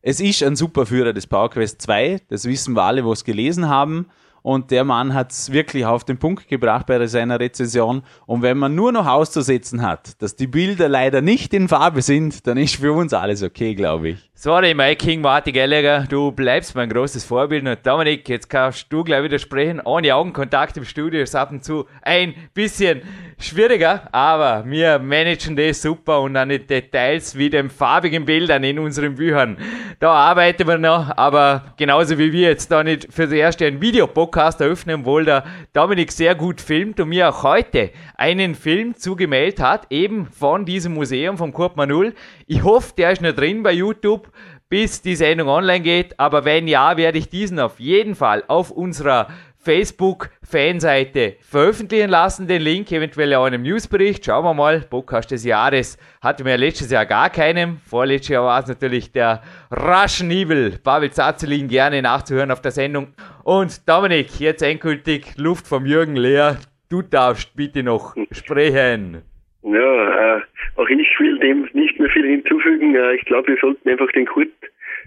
es 0.00 0.20
ist 0.20 0.42
ein 0.42 0.56
super 0.56 0.86
Führer 0.86 1.12
des 1.12 1.26
PowerQuest 1.26 1.82
2, 1.82 2.22
das 2.30 2.46
wissen 2.46 2.72
wir 2.72 2.82
alle, 2.82 3.04
wo 3.04 3.12
es 3.12 3.24
gelesen 3.24 3.68
haben. 3.68 4.06
Und 4.40 4.70
der 4.70 4.84
Mann 4.84 5.12
hat 5.12 5.32
es 5.32 5.52
wirklich 5.52 5.84
auf 5.84 6.04
den 6.04 6.16
Punkt 6.16 6.48
gebracht 6.48 6.86
bei 6.86 7.06
seiner 7.08 7.38
Rezension. 7.38 8.00
Und 8.24 8.40
wenn 8.40 8.56
man 8.56 8.74
nur 8.74 8.90
noch 8.90 9.06
auszusetzen 9.06 9.82
hat, 9.82 10.22
dass 10.22 10.34
die 10.34 10.46
Bilder 10.46 10.88
leider 10.88 11.20
nicht 11.20 11.52
in 11.52 11.68
Farbe 11.68 12.00
sind, 12.00 12.46
dann 12.46 12.56
ist 12.56 12.76
für 12.76 12.94
uns 12.94 13.12
alles 13.12 13.42
okay, 13.42 13.74
glaube 13.74 14.08
ich. 14.08 14.27
Sorry, 14.40 14.72
Mike 14.72 15.04
King, 15.04 15.20
Martin 15.20 15.52
Gallagher, 15.52 16.06
du 16.08 16.30
bleibst 16.30 16.76
mein 16.76 16.88
großes 16.88 17.24
Vorbild. 17.24 17.66
Und 17.66 17.84
Dominik, 17.84 18.28
jetzt 18.28 18.48
kannst 18.48 18.86
du 18.92 19.02
gleich 19.02 19.24
widersprechen. 19.24 19.80
Ohne 19.84 20.14
Augenkontakt 20.14 20.76
im 20.76 20.84
Studio 20.84 21.22
ist 21.22 21.34
ab 21.34 21.50
und 21.50 21.64
zu 21.64 21.86
ein 22.02 22.34
bisschen 22.54 23.02
schwieriger, 23.40 24.08
aber 24.12 24.64
wir 24.66 25.00
managen 25.00 25.56
das 25.56 25.82
super 25.82 26.20
und 26.20 26.36
an 26.36 26.50
den 26.50 26.66
Details 26.66 27.36
wie 27.36 27.50
den 27.50 27.68
farbigen 27.68 28.24
Bildern 28.24 28.62
in 28.62 28.78
unseren 28.78 29.16
Büchern. 29.16 29.56
Da 29.98 30.12
arbeiten 30.12 30.66
wir 30.68 30.78
noch, 30.78 31.16
aber 31.16 31.74
genauso 31.76 32.18
wie 32.18 32.32
wir 32.32 32.48
jetzt 32.48 32.70
da 32.70 32.84
nicht 32.84 33.12
für 33.12 33.22
das 33.22 33.32
erste 33.32 33.66
einen 33.66 33.80
Videopodcast 33.80 34.60
eröffnen, 34.60 35.00
obwohl 35.00 35.24
der 35.24 35.44
Dominik 35.72 36.12
sehr 36.12 36.36
gut 36.36 36.60
filmt 36.60 37.00
und 37.00 37.08
mir 37.08 37.28
auch 37.28 37.42
heute 37.42 37.90
einen 38.16 38.54
Film 38.54 38.94
zugemeldet 38.96 39.60
hat, 39.60 39.86
eben 39.90 40.26
von 40.26 40.64
diesem 40.64 40.94
Museum, 40.94 41.38
vom 41.38 41.52
Kurt 41.52 41.76
Manul. 41.76 42.14
Ich 42.50 42.64
hoffe, 42.64 42.94
der 42.96 43.12
ist 43.12 43.20
noch 43.20 43.32
drin 43.32 43.62
bei 43.62 43.72
YouTube 43.72 44.32
bis 44.68 45.02
die 45.02 45.16
Sendung 45.16 45.48
online 45.48 45.80
geht. 45.80 46.18
Aber 46.18 46.44
wenn 46.44 46.68
ja, 46.68 46.96
werde 46.96 47.18
ich 47.18 47.28
diesen 47.28 47.60
auf 47.60 47.78
jeden 47.80 48.14
Fall 48.14 48.44
auf 48.48 48.70
unserer 48.70 49.28
Facebook-Fanseite 49.58 51.36
veröffentlichen 51.40 52.08
lassen, 52.08 52.46
den 52.46 52.62
Link, 52.62 52.90
eventuell 52.90 53.34
auch 53.34 53.46
in 53.46 53.54
einem 53.54 53.64
Newsbericht. 53.64 54.24
Schauen 54.24 54.44
wir 54.44 54.54
mal, 54.54 54.80
Podcast 54.80 55.30
des 55.30 55.44
Jahres 55.44 55.98
hatten 56.22 56.46
wir 56.46 56.56
letztes 56.56 56.90
Jahr 56.90 57.06
gar 57.06 57.28
keinen. 57.28 57.78
Vorletztes 57.84 58.28
Jahr 58.28 58.44
war 58.44 58.60
es 58.60 58.68
natürlich 58.68 59.12
der 59.12 59.42
Russian 59.70 60.30
Evil. 60.30 60.78
Pavel 60.82 61.10
Zazelin 61.10 61.68
gerne 61.68 62.00
nachzuhören 62.00 62.50
auf 62.50 62.62
der 62.62 62.70
Sendung. 62.70 63.08
Und 63.42 63.86
Dominik, 63.88 64.40
jetzt 64.40 64.62
endgültig 64.62 65.36
Luft 65.36 65.66
vom 65.66 65.84
Jürgen 65.84 66.16
leer. 66.16 66.56
Du 66.88 67.02
darfst 67.02 67.54
bitte 67.54 67.82
noch 67.82 68.14
sprechen. 68.30 69.22
Ja, 69.62 70.36
äh, 70.36 70.40
auch 70.78 70.88
ich 70.88 71.20
will 71.20 71.38
dem 71.38 71.68
nicht 71.72 71.98
mehr 71.98 72.08
viel 72.10 72.26
hinzufügen. 72.26 72.94
Äh, 72.94 73.16
ich 73.16 73.24
glaube, 73.24 73.48
wir 73.48 73.56
sollten 73.56 73.88
einfach 73.88 74.10
den 74.12 74.26
Kurt 74.26 74.48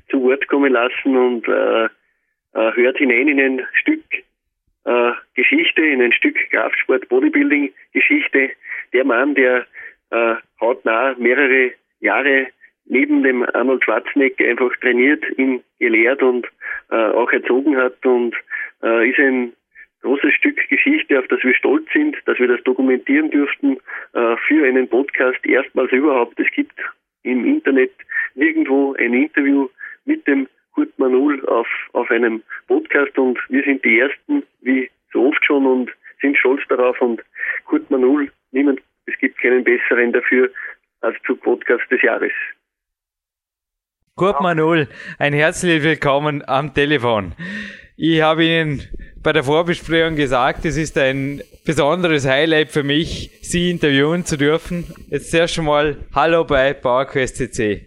zu 0.09 0.21
Wort 0.23 0.47
kommen 0.47 0.73
lassen 0.73 1.15
und 1.15 1.47
äh, 1.47 1.85
äh, 1.85 2.75
hört 2.75 2.97
hinein 2.97 3.29
in 3.29 3.39
ein 3.39 3.67
Stück 3.73 4.03
äh, 4.83 5.11
Geschichte, 5.35 5.81
in 5.81 6.01
ein 6.01 6.11
Stück 6.11 6.37
Kraftsport, 6.49 7.07
Bodybuilding 7.07 7.73
Geschichte. 7.93 8.49
Der 8.93 9.05
Mann, 9.05 9.33
der 9.35 9.65
äh, 10.11 10.35
hautnah 10.59 11.15
mehrere 11.17 11.71
Jahre 12.01 12.47
neben 12.85 13.23
dem 13.23 13.43
Arnold 13.53 13.83
Schwarzenegger 13.85 14.49
einfach 14.49 14.75
trainiert, 14.81 15.23
ihn 15.37 15.63
gelehrt 15.79 16.21
und 16.21 16.47
äh, 16.89 16.95
auch 16.95 17.31
erzogen 17.31 17.77
hat 17.77 18.05
und 18.05 18.35
äh, 18.83 19.09
ist 19.09 19.19
ein 19.19 19.53
großes 20.01 20.33
Stück 20.33 20.57
Geschichte, 20.69 21.19
auf 21.19 21.27
das 21.27 21.43
wir 21.43 21.53
stolz 21.55 21.85
sind, 21.93 22.17
dass 22.25 22.39
wir 22.39 22.47
das 22.47 22.63
dokumentieren 22.63 23.29
dürften 23.31 23.77
äh, 24.13 24.35
für 24.47 24.65
einen 24.65 24.87
Podcast 24.87 25.45
erstmals 25.45 25.91
überhaupt. 25.91 26.39
Es 26.39 26.51
gibt 26.51 26.73
im 27.23 27.45
Internet 27.45 27.91
nirgendwo 28.35 28.93
ein 28.99 29.13
Interview 29.13 29.69
mit 30.05 30.25
dem 30.27 30.47
Kurt 30.73 30.97
Manul 30.97 31.45
auf, 31.47 31.67
auf 31.93 32.09
einem 32.09 32.41
Podcast 32.67 33.17
und 33.17 33.37
wir 33.49 33.63
sind 33.63 33.83
die 33.83 33.99
Ersten, 33.99 34.43
wie 34.61 34.89
so 35.11 35.27
oft 35.27 35.43
schon 35.45 35.65
und 35.65 35.91
sind 36.21 36.37
stolz 36.37 36.61
darauf 36.69 36.99
und 37.01 37.21
Kurt 37.65 37.89
Manul, 37.91 38.31
niemand, 38.51 38.81
es 39.05 39.17
gibt 39.19 39.39
keinen 39.39 39.63
besseren 39.63 40.13
dafür 40.13 40.49
als 41.01 41.17
zu 41.25 41.35
Podcast 41.35 41.83
des 41.91 42.01
Jahres. 42.01 42.31
Kurt 44.15 44.41
Manul, 44.41 44.87
ein 45.19 45.33
herzliches 45.33 45.83
Willkommen 45.83 46.43
am 46.47 46.73
Telefon. 46.73 47.33
Ich 48.03 48.19
habe 48.19 48.43
Ihnen 48.43 48.81
bei 49.21 49.31
der 49.31 49.43
Vorbesprechung 49.43 50.15
gesagt, 50.15 50.65
es 50.65 50.75
ist 50.75 50.97
ein 50.97 51.43
besonderes 51.63 52.27
Highlight 52.27 52.71
für 52.71 52.81
mich, 52.81 53.29
Sie 53.43 53.69
interviewen 53.69 54.25
zu 54.25 54.37
dürfen. 54.37 54.91
Jetzt 55.09 55.31
erst 55.35 55.59
einmal 55.59 55.97
Hallo 56.15 56.43
bei 56.43 56.73
PowerQuest 56.73 57.35
CC. 57.35 57.85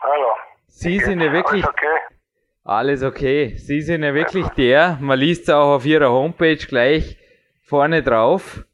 Hallo. 0.00 0.28
Sie 0.68 1.00
sind 1.00 1.20
ja 1.20 1.32
wirklich. 1.32 1.64
Alles 1.64 1.74
okay. 1.74 1.96
Alles 2.62 3.02
okay. 3.02 3.54
Sie 3.56 3.80
sind 3.80 4.04
ja 4.04 4.14
wirklich 4.14 4.46
der, 4.50 4.96
man 5.00 5.18
liest 5.18 5.42
es 5.42 5.50
auch 5.50 5.74
auf 5.74 5.84
Ihrer 5.84 6.12
Homepage 6.12 6.64
gleich 6.64 7.16
vorne 7.62 8.04
drauf. 8.04 8.64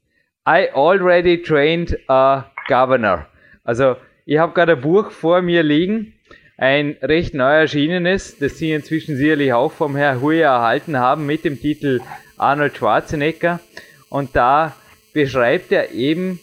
I 0.47 0.69
already 0.75 1.41
trained 1.41 1.99
a 2.11 2.45
governor. 2.69 3.27
Also, 3.65 3.97
ich 4.27 4.37
habe 4.37 4.53
gerade 4.53 4.73
ein 4.73 4.83
Buch 4.83 5.13
vor 5.13 5.41
mir 5.41 5.63
liegen 5.63 6.13
ein 6.57 6.97
recht 7.03 7.35
neu 7.35 7.53
erschienenes, 7.53 8.39
das 8.39 8.59
Sie 8.59 8.73
inzwischen 8.73 9.17
sicherlich 9.17 9.53
auch 9.53 9.73
vom 9.73 9.97
Herr 9.97 10.21
Huye 10.21 10.41
erhalten 10.41 10.99
haben, 10.99 11.27
mit 11.27 11.45
dem 11.45 11.61
Titel 11.61 12.01
Arnold 12.37 12.77
Schwarzenegger. 12.77 13.61
Und 14.09 14.37
da 14.37 14.77
beschreibt 15.13 15.73
er 15.73 15.93
eben 15.93 16.41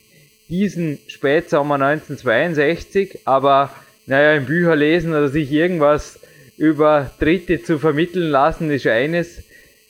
diesen 0.49 0.99
Spätsommer 1.07 1.75
1962, 1.75 3.19
aber 3.25 3.71
naja, 4.07 4.33
im 4.33 4.45
Bücher 4.45 4.75
lesen 4.75 5.11
oder 5.11 5.29
sich 5.29 5.51
irgendwas 5.51 6.19
über 6.57 7.11
Dritte 7.19 7.61
zu 7.61 7.77
vermitteln 7.77 8.29
lassen, 8.29 8.71
ist 8.71 8.87
eines. 8.87 9.43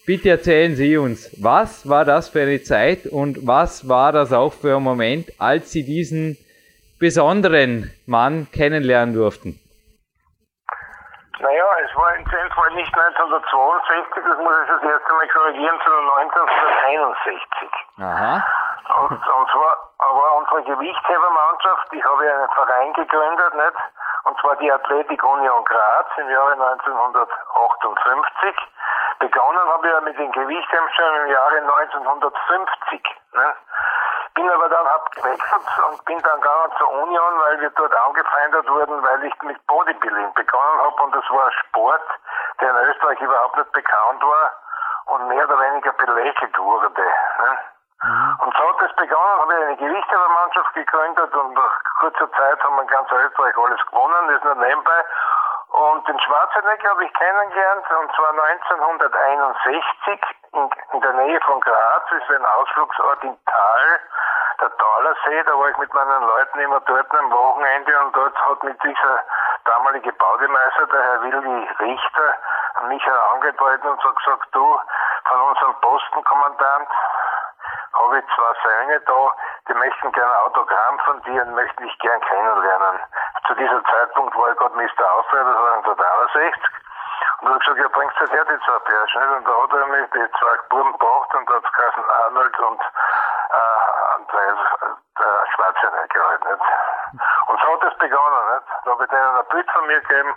Bitte 0.06 0.30
erzählen 0.30 0.76
Sie 0.76 0.98
uns, 0.98 1.30
was 1.38 1.88
war 1.88 2.04
das 2.04 2.30
für 2.30 2.42
eine 2.42 2.62
Zeit 2.62 3.06
und 3.08 3.48
was 3.48 3.88
war 3.88 4.12
das 4.12 4.34
auch 4.34 4.54
für 4.54 4.76
ein 4.76 4.84
Moment, 4.84 5.32
als 5.38 5.72
Sie 5.72 5.84
diesen 5.84 6.38
besonderen 6.98 7.92
Mann 8.06 8.48
kennenlernen 8.52 9.16
durften? 9.16 9.60
Naja, 11.40 11.66
es 11.86 11.96
war 11.96 12.16
in 12.16 12.26
dem 12.26 12.52
Fall 12.52 12.72
nicht 12.72 12.94
1962, 12.98 14.24
das 14.24 14.38
muss 14.40 14.60
ich 14.62 14.68
das 14.68 14.84
erste 14.84 15.14
Mal 15.14 15.28
korrigieren, 15.30 15.80
sondern 15.86 16.20
1961. 16.20 17.70
Aha. 18.00 18.44
Und, 19.00 19.12
und 19.12 19.50
zwar 19.52 19.78
war 20.00 20.36
unsere 20.36 20.64
Gewichtshebermannschaft, 20.64 21.94
ich 21.94 22.04
habe 22.04 22.26
ja 22.26 22.34
einen 22.36 22.50
Verein 22.50 22.94
gegründet, 22.94 23.54
nicht? 23.54 23.78
Und 24.26 24.40
zwar 24.42 24.56
die 24.58 24.72
Athletik 24.72 25.24
Union 25.24 25.64
Graz 25.64 26.08
im 26.18 26.30
Jahre 26.30 26.52
1958. 26.54 28.56
Begonnen 29.20 29.74
habe 29.74 29.88
ich 29.88 29.94
ja 29.94 30.02
mit 30.02 30.18
den 30.18 30.32
Gewichtheben 30.32 30.90
schon 30.96 31.16
im 31.24 31.28
Jahre 31.28 31.58
1950. 31.58 33.04
Ne? 33.34 33.56
Bin 34.40 34.50
aber 34.50 34.70
dann 34.70 34.88
hab 34.88 35.12
gewechselt 35.12 35.68
und 35.90 36.06
bin 36.06 36.22
dann 36.22 36.40
gegangen 36.40 36.72
zur 36.78 36.90
Union, 36.90 37.40
weil 37.40 37.60
wir 37.60 37.70
dort 37.72 37.94
angefeindet 37.94 38.70
wurden, 38.70 39.04
weil 39.04 39.24
ich 39.26 39.42
mit 39.42 39.68
Bodybuilding 39.68 40.34
begonnen 40.34 40.80
habe 40.80 41.04
und 41.04 41.16
das 41.16 41.30
war 41.30 41.46
ein 41.46 41.52
Sport, 41.52 42.04
der 42.62 42.70
in 42.70 42.90
Österreich 42.90 43.20
überhaupt 43.20 43.58
nicht 43.58 43.72
bekannt 43.74 44.24
war 44.24 44.52
und 45.08 45.28
mehr 45.28 45.44
oder 45.44 45.60
weniger 45.60 45.92
belächelt 45.92 46.58
wurde. 46.58 46.90
Ne? 46.90 47.58
Mhm. 48.02 48.38
Und 48.40 48.56
so 48.56 48.70
hat 48.70 48.82
es 48.82 48.96
begonnen, 48.96 49.42
habe 49.42 49.54
ich 49.54 49.66
eine 49.66 49.76
Gewichthebermannschaft 49.76 50.74
gegründet 50.74 51.36
und 51.36 51.54
nach 51.54 51.84
kurzer 52.00 52.32
Zeit 52.32 52.64
haben 52.64 52.76
wir 52.78 52.82
in 52.84 52.88
ganz 52.88 53.12
Österreich 53.12 53.58
alles 53.58 53.86
gewonnen, 53.88 54.28
das 54.28 54.38
ist 54.38 54.44
nur 54.46 54.56
nebenbei. 54.56 55.06
Und 55.72 56.08
den 56.08 56.20
Schwarzenegger 56.20 56.90
habe 56.92 57.04
ich 57.04 57.14
kennengelernt, 57.14 57.92
und 57.92 58.16
zwar 58.16 58.30
1961 58.30 60.22
in, 60.54 61.02
der 61.02 61.14
Nähe 61.14 61.40
von 61.42 61.60
Graz 61.62 62.12
ist 62.12 62.30
ein 62.30 62.46
Ausflugsort 62.46 63.24
im 63.24 63.38
Tal, 63.46 64.00
der 64.62 64.78
Talersee, 64.78 65.44
da 65.44 65.58
war 65.58 65.70
ich 65.70 65.78
mit 65.78 65.94
meinen 65.94 66.24
Leuten 66.24 66.60
immer 66.60 66.80
dort 66.82 67.16
am 67.16 67.32
Wochenende 67.32 68.00
und 68.02 68.16
dort 68.16 68.36
hat 68.46 68.64
mich 68.64 68.78
dieser 68.80 69.24
damalige 69.66 70.12
Baudemeister, 70.14 70.88
der 70.88 71.04
Herr 71.04 71.22
Willi 71.22 71.70
Richter, 71.80 72.34
an 72.76 72.88
mich 72.90 73.06
herangetreten 73.06 73.90
und 73.90 74.02
so 74.02 74.14
gesagt, 74.14 74.48
du, 74.52 74.80
von 75.26 75.42
unserem 75.42 75.76
Postenkommandant 75.82 76.90
habe 77.94 78.20
ich 78.20 78.26
zwei 78.36 78.70
Söhne 78.70 79.00
da, 79.02 79.34
die 79.68 79.74
möchten 79.74 80.12
gerne 80.12 80.32
ein 80.32 80.42
Autogramm 80.48 81.00
von 81.06 81.22
dir 81.24 81.42
und 81.44 81.56
möchten 81.56 81.84
dich 81.84 82.00
gern 82.00 82.22
kennenlernen. 82.22 83.00
Zu 83.48 83.54
diesem 83.56 83.86
Zeitpunkt 83.86 84.36
war 84.38 84.52
ich 84.52 84.58
gerade 84.58 84.76
Mr. 84.76 85.14
Austria, 85.16 85.44
das 85.44 85.56
war 85.56 85.76
in 85.78 85.84
und 87.40 87.48
dann 87.48 87.56
hat 87.56 87.62
gesagt, 87.62 87.80
ja, 87.80 87.88
bringst 87.88 88.20
du 88.20 88.26
dir 88.28 88.46
die 88.46 88.60
zwei 88.66 88.80
Pärchen 88.80 89.08
schnell? 89.10 89.30
Und 89.38 89.48
da 89.48 89.54
hat 89.64 89.74
er 89.74 89.88
mich 89.88 90.10
die 90.12 90.28
zwei 90.40 90.56
Buben 90.70 90.92
gebracht 90.92 91.36
und 91.36 91.50
da 91.50 91.54
hat 91.56 91.64
es 91.64 92.04
Arnold 92.26 92.60
und 92.60 92.82
äh, 92.82 94.16
Andreas 94.16 94.60
äh, 94.84 95.52
Schwarzenegger 95.56 96.24
halt 96.30 96.44
nicht. 96.46 96.64
Und 97.48 97.60
so 97.60 97.68
hat 97.74 97.84
es 97.84 97.98
begonnen, 97.98 98.44
nicht? 98.54 98.68
Da 98.86 98.92
habe 98.92 99.04
ich 99.04 99.10
denen 99.10 99.36
ein 99.40 99.46
Bild 99.50 99.72
von 99.72 99.88
mir 99.88 100.02
gegeben 100.02 100.36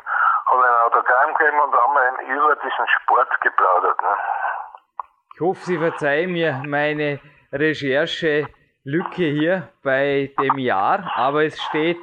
und 0.52 0.64
ein 0.64 0.74
Autogramm 0.86 1.34
gegeben 1.34 1.60
und 1.60 1.72
da 1.72 1.78
haben 1.82 1.94
wir 1.94 2.06
eben 2.06 2.38
über 2.38 2.56
diesen 2.56 2.88
Sport 2.88 3.40
geplaudert. 3.40 4.00
Ne? 4.00 4.14
Ich 5.34 5.40
hoffe, 5.40 5.60
Sie 5.60 5.78
verzeihen 5.78 6.32
mir 6.32 6.62
meine 6.64 7.20
Recherche. 7.52 8.48
Lücke 8.84 9.22
hier 9.22 9.68
bei 9.84 10.34
dem 10.40 10.58
Jahr, 10.58 11.12
aber 11.14 11.44
es 11.44 11.56
steht 11.62 11.98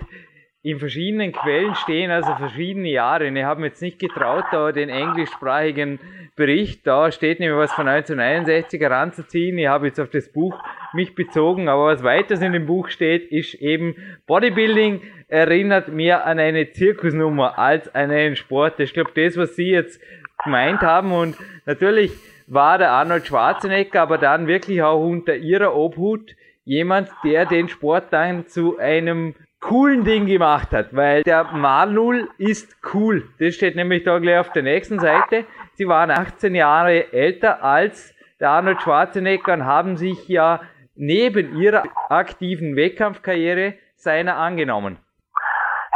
in 0.69 0.79
verschiedenen 0.79 1.31
Quellen 1.31 1.75
stehen 1.75 2.11
also 2.11 2.33
verschiedene 2.35 2.89
Jahre. 2.89 3.27
Und 3.27 3.35
ich 3.35 3.43
habe 3.43 3.61
mir 3.61 3.67
jetzt 3.67 3.81
nicht 3.81 3.99
getraut, 3.99 4.45
da 4.51 4.71
den 4.71 4.89
englischsprachigen 4.89 5.99
Bericht, 6.35 6.87
da 6.87 7.11
steht 7.11 7.39
nämlich 7.39 7.57
was 7.57 7.73
von 7.73 7.87
1961 7.87 8.79
heranzuziehen. 8.79 9.57
Ich 9.57 9.67
habe 9.67 9.87
jetzt 9.87 9.99
auf 9.99 10.09
das 10.09 10.31
Buch 10.31 10.57
mich 10.93 11.15
bezogen, 11.15 11.67
aber 11.67 11.87
was 11.87 12.03
weiters 12.03 12.41
in 12.41 12.53
dem 12.53 12.65
Buch 12.65 12.89
steht, 12.89 13.31
ist 13.31 13.55
eben 13.55 13.95
Bodybuilding 14.25 15.01
erinnert 15.27 15.89
mir 15.89 16.25
an 16.25 16.39
eine 16.39 16.71
Zirkusnummer 16.71 17.59
als 17.59 17.93
an 17.93 18.11
einen 18.11 18.35
Sport. 18.35 18.79
Ich 18.79 18.93
glaube, 18.93 19.11
das, 19.15 19.37
was 19.37 19.55
Sie 19.55 19.69
jetzt 19.69 20.01
gemeint 20.43 20.81
haben 20.81 21.11
und 21.11 21.35
natürlich 21.65 22.11
war 22.47 22.77
der 22.77 22.91
Arnold 22.91 23.27
Schwarzenegger, 23.27 24.01
aber 24.01 24.17
dann 24.17 24.47
wirklich 24.47 24.81
auch 24.81 25.03
unter 25.03 25.35
ihrer 25.35 25.75
Obhut 25.75 26.35
jemand, 26.65 27.09
der 27.23 27.45
den 27.45 27.69
Sport 27.69 28.05
dann 28.11 28.47
zu 28.47 28.77
einem 28.79 29.35
coolen 29.61 30.03
Ding 30.05 30.25
gemacht 30.25 30.71
hat, 30.71 30.95
weil 30.95 31.23
der 31.23 31.43
Manul 31.45 32.29
ist 32.37 32.75
cool. 32.93 33.27
Das 33.39 33.55
steht 33.55 33.75
nämlich 33.75 34.03
da 34.03 34.19
gleich 34.19 34.39
auf 34.39 34.51
der 34.51 34.63
nächsten 34.63 34.99
Seite. 34.99 35.45
Sie 35.73 35.87
waren 35.87 36.11
18 36.11 36.55
Jahre 36.55 37.11
älter 37.11 37.63
als 37.63 38.13
der 38.39 38.49
Arnold 38.51 38.81
Schwarzenegger 38.81 39.53
und 39.53 39.65
haben 39.65 39.97
sich 39.97 40.27
ja 40.27 40.61
neben 40.95 41.55
ihrer 41.57 41.83
aktiven 42.09 42.75
Wettkampfkarriere 42.75 43.75
seiner 43.95 44.37
angenommen. 44.37 44.97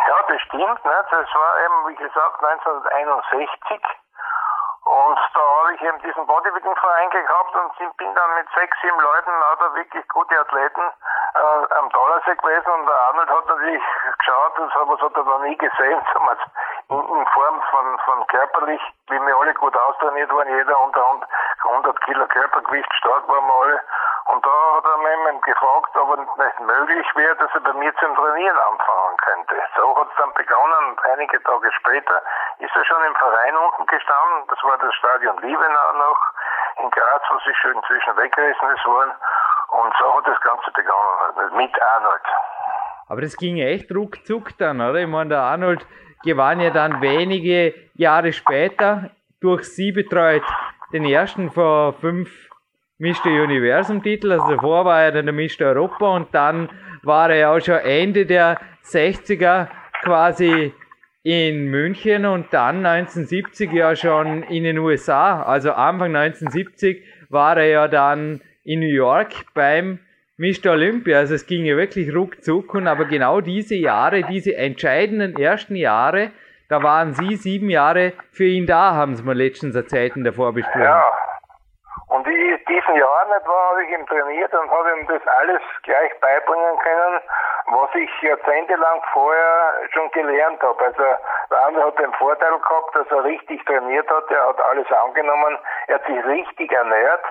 Ja, 0.08 0.16
das 0.28 0.42
stimmt. 0.42 0.86
Ne? 0.86 1.06
Das 1.10 1.28
war 1.34 1.54
eben, 1.66 1.90
wie 1.90 1.96
gesagt, 1.96 2.44
1961. 2.44 4.03
Und 4.94 5.20
da 5.34 5.42
habe 5.42 5.74
ich 5.74 5.82
eben 5.82 6.00
diesen 6.02 6.28
Bodybuilding-Verein 6.28 7.10
gehabt 7.10 7.56
und 7.56 7.98
bin 7.98 8.14
dann 8.14 8.36
mit 8.36 8.48
sechs, 8.54 8.78
sieben 8.80 9.00
Leuten 9.00 9.32
lauter 9.40 9.74
wirklich 9.74 10.08
gute 10.10 10.40
Athleten 10.40 10.82
äh, 11.34 11.74
am 11.80 11.90
Dollersee 11.90 12.36
gewesen 12.36 12.72
und 12.72 12.86
der 12.86 13.00
Arnold 13.10 13.30
hat 13.30 13.48
natürlich 13.48 13.84
geschaut, 14.20 14.54
das 14.56 14.72
was 14.76 15.02
hat 15.02 15.16
er 15.16 15.24
noch 15.24 15.40
nie 15.40 15.58
gesehen, 15.58 16.00
in, 16.90 17.00
in 17.00 17.26
Form 17.26 17.62
von, 17.72 18.00
von 18.06 18.28
körperlich, 18.28 18.82
wie 19.10 19.20
wir 19.20 19.36
alle 19.36 19.54
gut 19.56 19.76
austrainiert 19.76 20.32
waren, 20.32 20.48
jeder 20.48 20.80
unter 20.80 21.04
100 21.64 22.02
Kilo 22.02 22.28
Körpergewicht, 22.28 22.94
stark 22.94 23.28
waren 23.28 23.48
wir 23.48 23.62
alle. 23.62 23.82
Und 24.26 24.46
da 24.46 24.76
hat 24.78 24.86
er 24.86 24.98
mich 24.98 25.42
gefragt, 25.42 25.98
ob 25.98 26.18
es 26.18 26.38
nicht 26.38 26.60
möglich 26.62 27.08
wäre, 27.16 27.36
dass 27.36 27.54
er 27.54 27.60
bei 27.60 27.74
mir 27.74 27.94
zum 27.96 28.16
Trainieren 28.16 28.58
anfangen 28.58 29.18
könnte. 29.18 29.56
So 29.76 29.98
hat 29.98 30.08
es 30.08 30.16
dann 30.18 30.34
begonnen 30.34 30.90
und 30.90 31.06
einige 31.06 31.44
Tage 31.44 31.72
später 31.74 32.22
ist 32.60 32.76
er 32.76 32.86
schon 32.86 33.04
im 33.04 33.16
Verein 33.16 33.58
unten 33.58 33.86
gestanden. 33.86 34.48
Das 34.48 34.64
war 34.64 34.78
das 34.86 34.96
Stadion 34.96 35.36
Liebenau 35.42 35.94
noch 35.98 36.20
in 36.84 36.90
Graz, 36.92 37.24
wo 37.30 37.38
sie 37.40 37.56
schön 37.62 37.76
inzwischen 37.76 38.18
weggerissen 38.18 38.70
ist 38.76 38.86
worden. 38.86 39.12
Und 39.70 39.94
so 40.00 40.18
hat 40.18 40.28
das 40.28 40.40
Ganze 40.42 40.72
begonnen, 40.72 41.58
mit 41.58 41.72
Arnold. 41.82 42.22
Aber 43.08 43.22
das 43.22 43.36
ging 43.38 43.58
echt 43.58 43.94
ruckzuck 43.94 44.58
dann, 44.58 44.82
oder? 44.82 45.00
Ich 45.00 45.08
meine, 45.08 45.30
der 45.30 45.42
Arnold 45.42 45.86
gewann 46.24 46.60
ja 46.60 46.70
dann 46.70 47.02
wenige 47.02 47.74
Jahre 47.96 48.32
später 48.34 49.10
durch 49.42 49.64
sie 49.66 49.92
betreut 49.92 50.44
den 50.94 51.06
ersten 51.06 51.52
von 51.52 51.94
fünf 51.96 52.30
Mr. 53.00 53.26
Universum-Titel. 53.26 54.32
Also 54.32 54.56
davor 54.56 54.86
war 54.86 55.02
er 55.02 55.12
dann 55.12 55.26
der 55.26 55.34
Mr. 55.34 55.76
Europa 55.76 56.16
und 56.16 56.34
dann 56.34 56.70
war 57.02 57.30
er 57.30 57.36
ja 57.36 57.52
auch 57.52 57.60
schon 57.60 57.80
Ende 57.80 58.26
der 58.26 58.60
60er 58.84 59.68
quasi 60.04 60.74
in 61.24 61.68
München 61.72 62.26
und 62.26 62.54
dann 62.54 62.86
1970 62.86 63.72
ja 63.72 63.96
schon 63.96 64.44
in 64.44 64.66
den 64.66 64.78
USA. 64.78 65.42
Also 65.42 65.72
Anfang 65.72 66.16
1970 66.16 67.04
war 67.30 67.58
er 67.58 67.68
ja 67.68 67.88
dann 67.88 68.42
in 68.64 68.82
New 68.82 68.94
York 68.94 69.34
beim 69.54 70.00
Mr. 70.38 70.72
Olympia. 70.72 71.20
Also 71.20 71.36
es 71.36 71.48
ging 71.48 71.64
ja 71.64 71.78
wirklich 71.78 72.14
ruckzuck 72.14 72.74
und 72.74 72.88
aber 72.88 73.06
genau 73.06 73.40
diese 73.40 73.76
Jahre, 73.76 74.24
diese 74.24 74.56
entscheidenden 74.56 75.38
ersten 75.38 75.76
Jahre, 75.76 76.32
da 76.70 76.84
waren 76.84 77.14
Sie 77.14 77.36
sieben 77.36 77.70
Jahre 77.70 78.14
für 78.32 78.46
ihn 78.46 78.66
da, 78.66 78.94
haben 78.94 79.16
Sie 79.16 79.24
mir 79.24 79.34
letztens 79.34 79.76
erzählt 79.76 80.16
in 80.18 80.24
der 80.24 80.34
Vorbesprechung. 80.34 80.82
Ja. 80.82 81.06
Und 82.08 82.28
in 82.28 82.60
diesen 82.68 82.96
Jahren 82.96 83.32
etwa 83.32 83.70
habe 83.70 83.84
ich 83.84 83.90
ihm 83.90 84.06
trainiert 84.06 84.54
und 84.54 84.70
habe 84.70 84.90
ihm 85.00 85.08
das 85.08 85.22
alles 85.40 85.62
gleich 85.84 86.12
beibringen 86.20 86.78
können, 86.84 87.22
was 87.68 87.96
ich 87.96 88.10
jahrzehntelang 88.22 89.02
vorher 89.12 89.74
schon 89.92 90.10
gelernt 90.12 90.62
habe. 90.62 90.86
Also 90.86 91.04
der 91.50 91.66
andere 91.66 91.86
hat 91.88 92.00
den 92.00 92.14
Vorteil 92.14 92.60
gehabt, 92.60 92.96
dass 92.96 93.08
er 93.08 93.24
richtig 93.24 93.64
trainiert 93.66 94.10
hat, 94.10 94.30
er 94.32 94.48
hat 94.48 94.62
alles 94.62 94.92
angenommen, 94.92 95.58
er 95.88 95.96
hat 95.96 96.06
sich 96.06 96.26
richtig 96.26 96.72
ernährt 96.72 97.24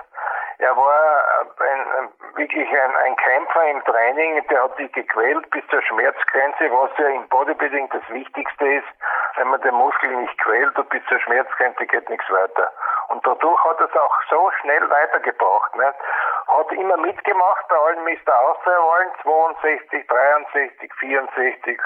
er 0.59 0.77
war 0.77 1.23
ein, 1.59 2.09
wirklich 2.35 2.69
ein, 2.69 2.95
ein 2.95 3.15
Kämpfer 3.15 3.69
im 3.69 3.83
Training, 3.85 4.45
der 4.47 4.63
hat 4.63 4.75
sich 4.77 4.91
gequält 4.91 5.49
bis 5.51 5.65
zur 5.67 5.81
Schmerzgrenze, 5.81 6.71
was 6.71 6.91
ja 6.97 7.07
im 7.07 7.27
Bodybuilding 7.29 7.89
das 7.89 8.07
Wichtigste 8.09 8.65
ist. 8.65 8.87
Wenn 9.35 9.47
man 9.47 9.61
den 9.61 9.73
Muskel 9.73 10.09
nicht 10.15 10.37
quält 10.39 10.77
und 10.77 10.89
bis 10.89 11.03
zur 11.05 11.19
Schmerzgrenze 11.19 11.85
geht 11.87 12.09
nichts 12.09 12.29
weiter. 12.29 12.71
Und 13.09 13.25
dadurch 13.25 13.63
hat 13.65 13.79
er 13.79 13.85
es 13.85 13.95
auch 13.95 14.15
so 14.29 14.51
schnell 14.61 14.89
weitergebracht. 14.89 15.75
Ne? 15.75 15.93
Hat 16.47 16.71
immer 16.71 16.97
mitgemacht 16.97 17.67
bei 17.67 17.75
allen 17.75 18.03
Mr. 18.03 18.39
Austria-Wahlen, 18.39 19.11
62, 19.23 20.07
63, 20.07 20.93
64 20.99 21.81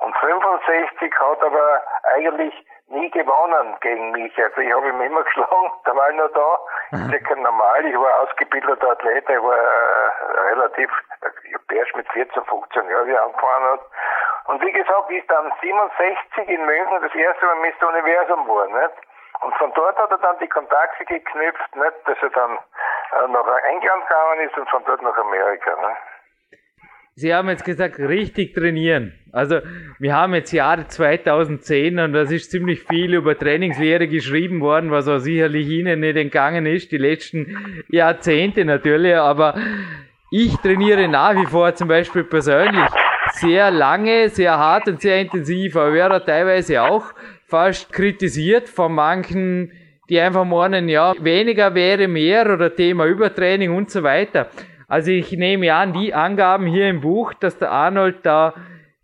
und 0.00 0.16
65, 0.16 1.14
hat 1.20 1.42
aber 1.42 1.82
eigentlich 2.14 2.66
nie 2.90 3.10
gewonnen 3.10 3.76
gegen 3.80 4.10
mich. 4.10 4.36
Also 4.42 4.60
ich 4.60 4.72
habe 4.72 4.88
ihn 4.88 5.00
immer 5.00 5.22
geschlagen, 5.24 5.72
da 5.84 5.96
war 5.96 6.10
ich 6.10 6.16
noch 6.16 6.32
da. 6.32 6.58
Das 6.90 7.00
ist 7.00 7.28
ja 7.28 7.36
normal, 7.36 7.86
ich 7.86 7.96
war 7.96 8.20
ausgebildeter 8.20 8.90
Athlet, 8.90 9.28
ich 9.28 9.42
war 9.42 9.56
äh, 9.56 10.40
relativ, 10.52 10.90
ich 11.44 11.54
habe 11.54 11.74
erst 11.74 11.96
mit 11.96 12.08
14, 12.12 12.44
15 12.44 12.88
Jahren 12.88 13.06
wie 13.06 13.16
angefangen 13.16 13.72
hat. 13.72 13.80
Und 14.46 14.62
wie 14.62 14.72
gesagt, 14.72 15.10
ist 15.10 15.30
dann 15.30 15.52
67 15.60 16.48
in 16.48 16.64
München 16.66 16.98
das 17.02 17.14
erste 17.14 17.46
Mal 17.46 17.56
Mr. 17.56 17.88
Universum 17.88 18.44
geworden. 18.44 18.74
Nicht? 18.74 18.94
Und 19.42 19.54
von 19.56 19.72
dort 19.74 19.96
hat 19.96 20.10
er 20.10 20.18
dann 20.18 20.38
die 20.38 20.48
Kontakte 20.48 21.04
geknüpft, 21.04 21.76
nicht? 21.76 21.96
dass 22.06 22.18
er 22.20 22.30
dann 22.30 22.58
äh, 22.58 23.28
nach 23.28 23.46
England 23.68 24.06
gegangen 24.08 24.40
ist 24.40 24.58
und 24.58 24.68
von 24.68 24.84
dort 24.84 25.02
nach 25.02 25.16
Amerika. 25.16 25.70
Ne? 25.80 25.96
Sie 27.14 27.34
haben 27.34 27.48
jetzt 27.48 27.64
gesagt, 27.64 27.98
richtig 27.98 28.54
trainieren. 28.54 29.12
Also, 29.32 29.60
wir 29.98 30.14
haben 30.14 30.34
jetzt 30.34 30.52
Jahre 30.52 30.86
2010 30.86 31.98
und 31.98 32.12
das 32.12 32.30
ist 32.30 32.50
ziemlich 32.50 32.80
viel 32.80 33.14
über 33.14 33.38
Trainingslehre 33.38 34.08
geschrieben 34.08 34.60
worden, 34.60 34.90
was 34.90 35.06
auch 35.06 35.18
sicherlich 35.18 35.68
Ihnen 35.68 36.00
nicht 36.00 36.16
entgangen 36.16 36.66
ist, 36.66 36.90
die 36.92 36.98
letzten 36.98 37.84
Jahrzehnte 37.88 38.64
natürlich, 38.64 39.14
aber 39.16 39.54
ich 40.32 40.56
trainiere 40.56 41.08
nach 41.08 41.34
wie 41.34 41.46
vor 41.46 41.74
zum 41.74 41.88
Beispiel 41.88 42.24
persönlich 42.24 42.88
sehr 43.32 43.70
lange, 43.70 44.28
sehr 44.28 44.56
hart 44.56 44.88
und 44.88 45.00
sehr 45.00 45.20
intensiv, 45.20 45.76
aber 45.76 45.92
wäre 45.92 46.24
teilweise 46.24 46.82
auch 46.82 47.12
fast 47.46 47.92
kritisiert 47.92 48.68
von 48.68 48.92
manchen, 48.92 49.72
die 50.08 50.20
einfach 50.20 50.44
meinen, 50.44 50.88
ja, 50.88 51.14
weniger 51.20 51.74
wäre 51.74 52.08
mehr 52.08 52.52
oder 52.52 52.74
Thema 52.74 53.06
Übertraining 53.06 53.74
und 53.74 53.90
so 53.90 54.02
weiter. 54.02 54.48
Also 54.90 55.12
ich 55.12 55.30
nehme 55.30 55.72
an, 55.72 55.92
die 55.92 56.14
Angaben 56.14 56.66
hier 56.66 56.88
im 56.88 57.00
Buch, 57.00 57.32
dass 57.32 57.56
der 57.56 57.70
Arnold 57.70 58.26
da 58.26 58.54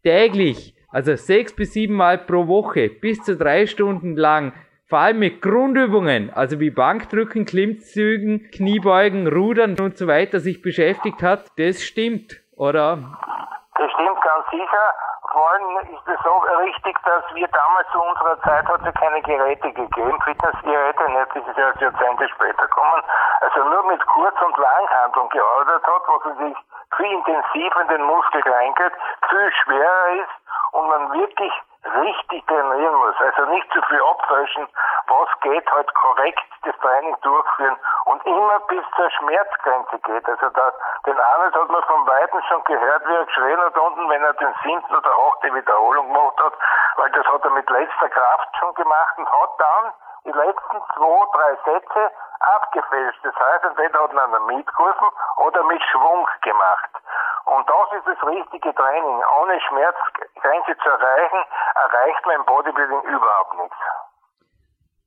täglich, 0.02 0.74
also 0.90 1.14
sechs 1.14 1.54
bis 1.54 1.74
sieben 1.74 1.94
Mal 1.94 2.18
pro 2.18 2.48
Woche, 2.48 2.88
bis 2.88 3.22
zu 3.22 3.36
drei 3.36 3.66
Stunden 3.66 4.16
lang, 4.16 4.52
vor 4.88 4.98
allem 4.98 5.20
mit 5.20 5.40
Grundübungen, 5.40 6.30
also 6.30 6.58
wie 6.58 6.70
Bankdrücken, 6.70 7.44
Klimmzügen, 7.44 8.50
Kniebeugen, 8.50 9.28
Rudern 9.28 9.78
und 9.78 9.96
so 9.96 10.08
weiter, 10.08 10.40
sich 10.40 10.60
beschäftigt 10.60 11.22
hat, 11.22 11.52
das 11.56 11.84
stimmt, 11.84 12.40
oder? 12.56 12.96
Das 13.78 13.90
stimmt 13.92 14.20
ganz 14.22 14.50
sicher. 14.50 14.92
Vor 15.36 15.50
allem 15.50 15.76
ist 15.92 16.08
es 16.08 16.18
so 16.24 16.32
richtig, 16.64 16.96
dass 17.04 17.22
wir 17.34 17.46
damals 17.48 17.86
zu 17.92 18.00
unserer 18.00 18.40
Zeit 18.40 18.66
hat 18.66 18.80
es 18.86 18.94
keine 18.94 19.20
Geräte 19.20 19.70
gegeben, 19.70 20.18
Fitnessgeräte, 20.24 21.10
nicht, 21.12 21.36
das 21.36 21.46
ist 21.46 21.58
erst 21.58 21.78
Jahrzehnte 21.78 22.26
später 22.30 22.62
gekommen. 22.62 23.02
Also 23.42 23.64
nur 23.64 23.82
mit 23.82 24.00
Kurz- 24.06 24.40
und 24.40 24.56
Langhandlung 24.56 25.28
gearbeitet 25.28 25.86
hat, 25.86 26.02
was 26.08 26.38
sich 26.38 26.56
viel 26.96 27.12
intensiver 27.12 27.82
in 27.82 27.88
den 27.88 28.02
Muskel 28.04 28.40
reingeht, 28.50 28.92
viel 29.28 29.52
schwerer 29.62 30.08
ist 30.24 30.72
und 30.72 30.88
man 30.88 31.12
wirklich 31.12 31.52
richtig 31.94 32.46
trainieren 32.46 32.94
muss. 32.94 33.14
Also 33.20 33.44
nicht 33.50 33.70
zu 33.72 33.82
viel 33.82 34.02
abfälschen, 34.02 34.68
was 35.08 35.28
geht, 35.40 35.70
halt 35.70 35.94
korrekt 35.94 36.44
das 36.62 36.76
Training 36.78 37.16
durchführen 37.22 37.76
und 38.06 38.26
immer 38.26 38.60
bis 38.68 38.84
zur 38.96 39.10
Schmerzgrenze 39.10 39.98
geht. 40.00 40.28
Also 40.28 40.48
da, 40.50 40.72
den 41.06 41.18
Arnold 41.18 41.54
hat 41.54 41.68
man 41.68 41.82
von 41.84 42.06
Weitem 42.06 42.42
schon 42.48 42.64
gehört, 42.64 43.06
wie 43.06 43.14
er 43.14 43.26
geschrien 43.26 43.60
hat 43.60 43.76
unten, 43.76 44.08
wenn 44.08 44.22
er 44.22 44.32
den 44.34 44.54
siebten 44.62 44.94
oder 44.94 45.10
achte 45.10 45.54
Wiederholung 45.54 46.12
gemacht 46.12 46.38
hat, 46.38 46.52
weil 46.96 47.10
das 47.10 47.26
hat 47.26 47.44
er 47.44 47.50
mit 47.50 47.68
letzter 47.70 48.08
Kraft 48.08 48.56
schon 48.58 48.74
gemacht 48.74 49.18
und 49.18 49.30
hat 49.30 49.50
dann 49.58 49.92
die 50.24 50.32
letzten 50.32 50.82
zwei, 50.94 51.24
drei 51.32 51.56
Sätze 51.64 52.12
abgefälscht. 52.40 53.20
Das 53.24 53.34
heißt, 53.34 53.64
entweder 53.64 54.02
hat 54.02 54.12
man 54.12 54.34
einen 54.34 54.46
mitgeholfen 54.46 55.08
oder 55.36 55.62
mit 55.64 55.82
Schwung 55.84 56.28
gemacht. 56.42 56.90
Und 57.46 57.64
das 57.68 57.98
ist 57.98 58.06
das 58.06 58.28
richtige 58.28 58.74
Training. 58.74 59.22
Ohne 59.40 59.60
Schmerzgrenze 59.68 60.76
zu 60.82 60.88
erreichen, 60.88 61.38
erreicht 61.74 62.26
man 62.26 62.36
im 62.36 62.44
Bodybuilding 62.44 63.02
überhaupt 63.02 63.54
nichts. 63.62 63.76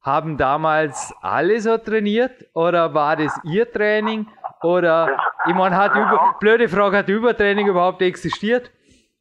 Haben 0.06 0.38
damals 0.38 1.14
alle 1.22 1.60
so 1.60 1.78
trainiert 1.78 2.46
oder 2.54 2.94
war 2.94 3.18
das 3.18 3.38
ihr 3.44 3.70
Training? 3.70 4.28
Oder, 4.62 5.20
ich 5.46 5.54
meine, 5.54 5.76
hat 5.76 5.94
über, 5.96 6.36
blöde 6.40 6.70
Frage, 6.70 6.98
hat 6.98 7.10
Übertraining 7.10 7.68
überhaupt 7.68 8.02
existiert? 8.02 8.72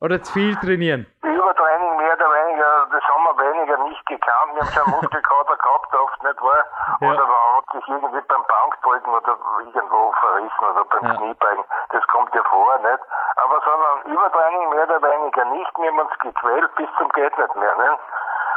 Oder 0.00 0.22
zu 0.22 0.32
viel 0.32 0.54
trainieren? 0.56 1.06
Übertraining 1.22 1.96
mehr 1.96 2.14
oder 2.14 2.30
weniger, 2.30 2.86
das 2.92 3.02
haben 3.02 3.24
wir 3.24 3.34
weniger 3.68 3.84
nicht 3.84 4.06
gekannt. 4.06 4.54
Wir 4.54 4.62
haben 4.62 4.72
schon 4.72 4.90
Muskelkater 4.90 5.56
gehabt, 5.56 5.94
oft 5.94 6.22
nicht 6.22 6.42
wahr? 6.42 6.64
Ja. 7.00 7.08
Oder 7.10 7.26
man 7.26 7.56
hat 7.56 7.64
sich 7.72 7.88
irgendwie 7.88 8.20
beim 8.20 8.44
Bankdrücken 8.46 9.14
oder 9.14 9.36
irgendwo 9.58 10.12
verrissen 10.12 10.64
oder 10.64 10.84
beim 10.84 11.04
Ja. 11.04 11.14
Kniebeugen. 11.16 11.64
Das 11.90 12.06
kommt 12.08 12.34
ja 12.34 12.42
vor, 12.44 12.78
nicht? 12.78 13.00
Aber 13.36 13.60
sondern 13.60 14.02
Übertraining 14.12 14.70
mehr 14.70 14.84
oder 14.84 15.02
weniger 15.02 15.44
nicht. 15.46 15.78
Wir 15.78 15.90
haben 15.90 16.00
uns 16.00 16.18
gequält 16.18 16.74
bis 16.76 16.88
zum 16.96 17.08
geht 17.10 17.36
nicht 17.38 17.56
mehr, 17.56 17.74
nicht? 17.76 18.00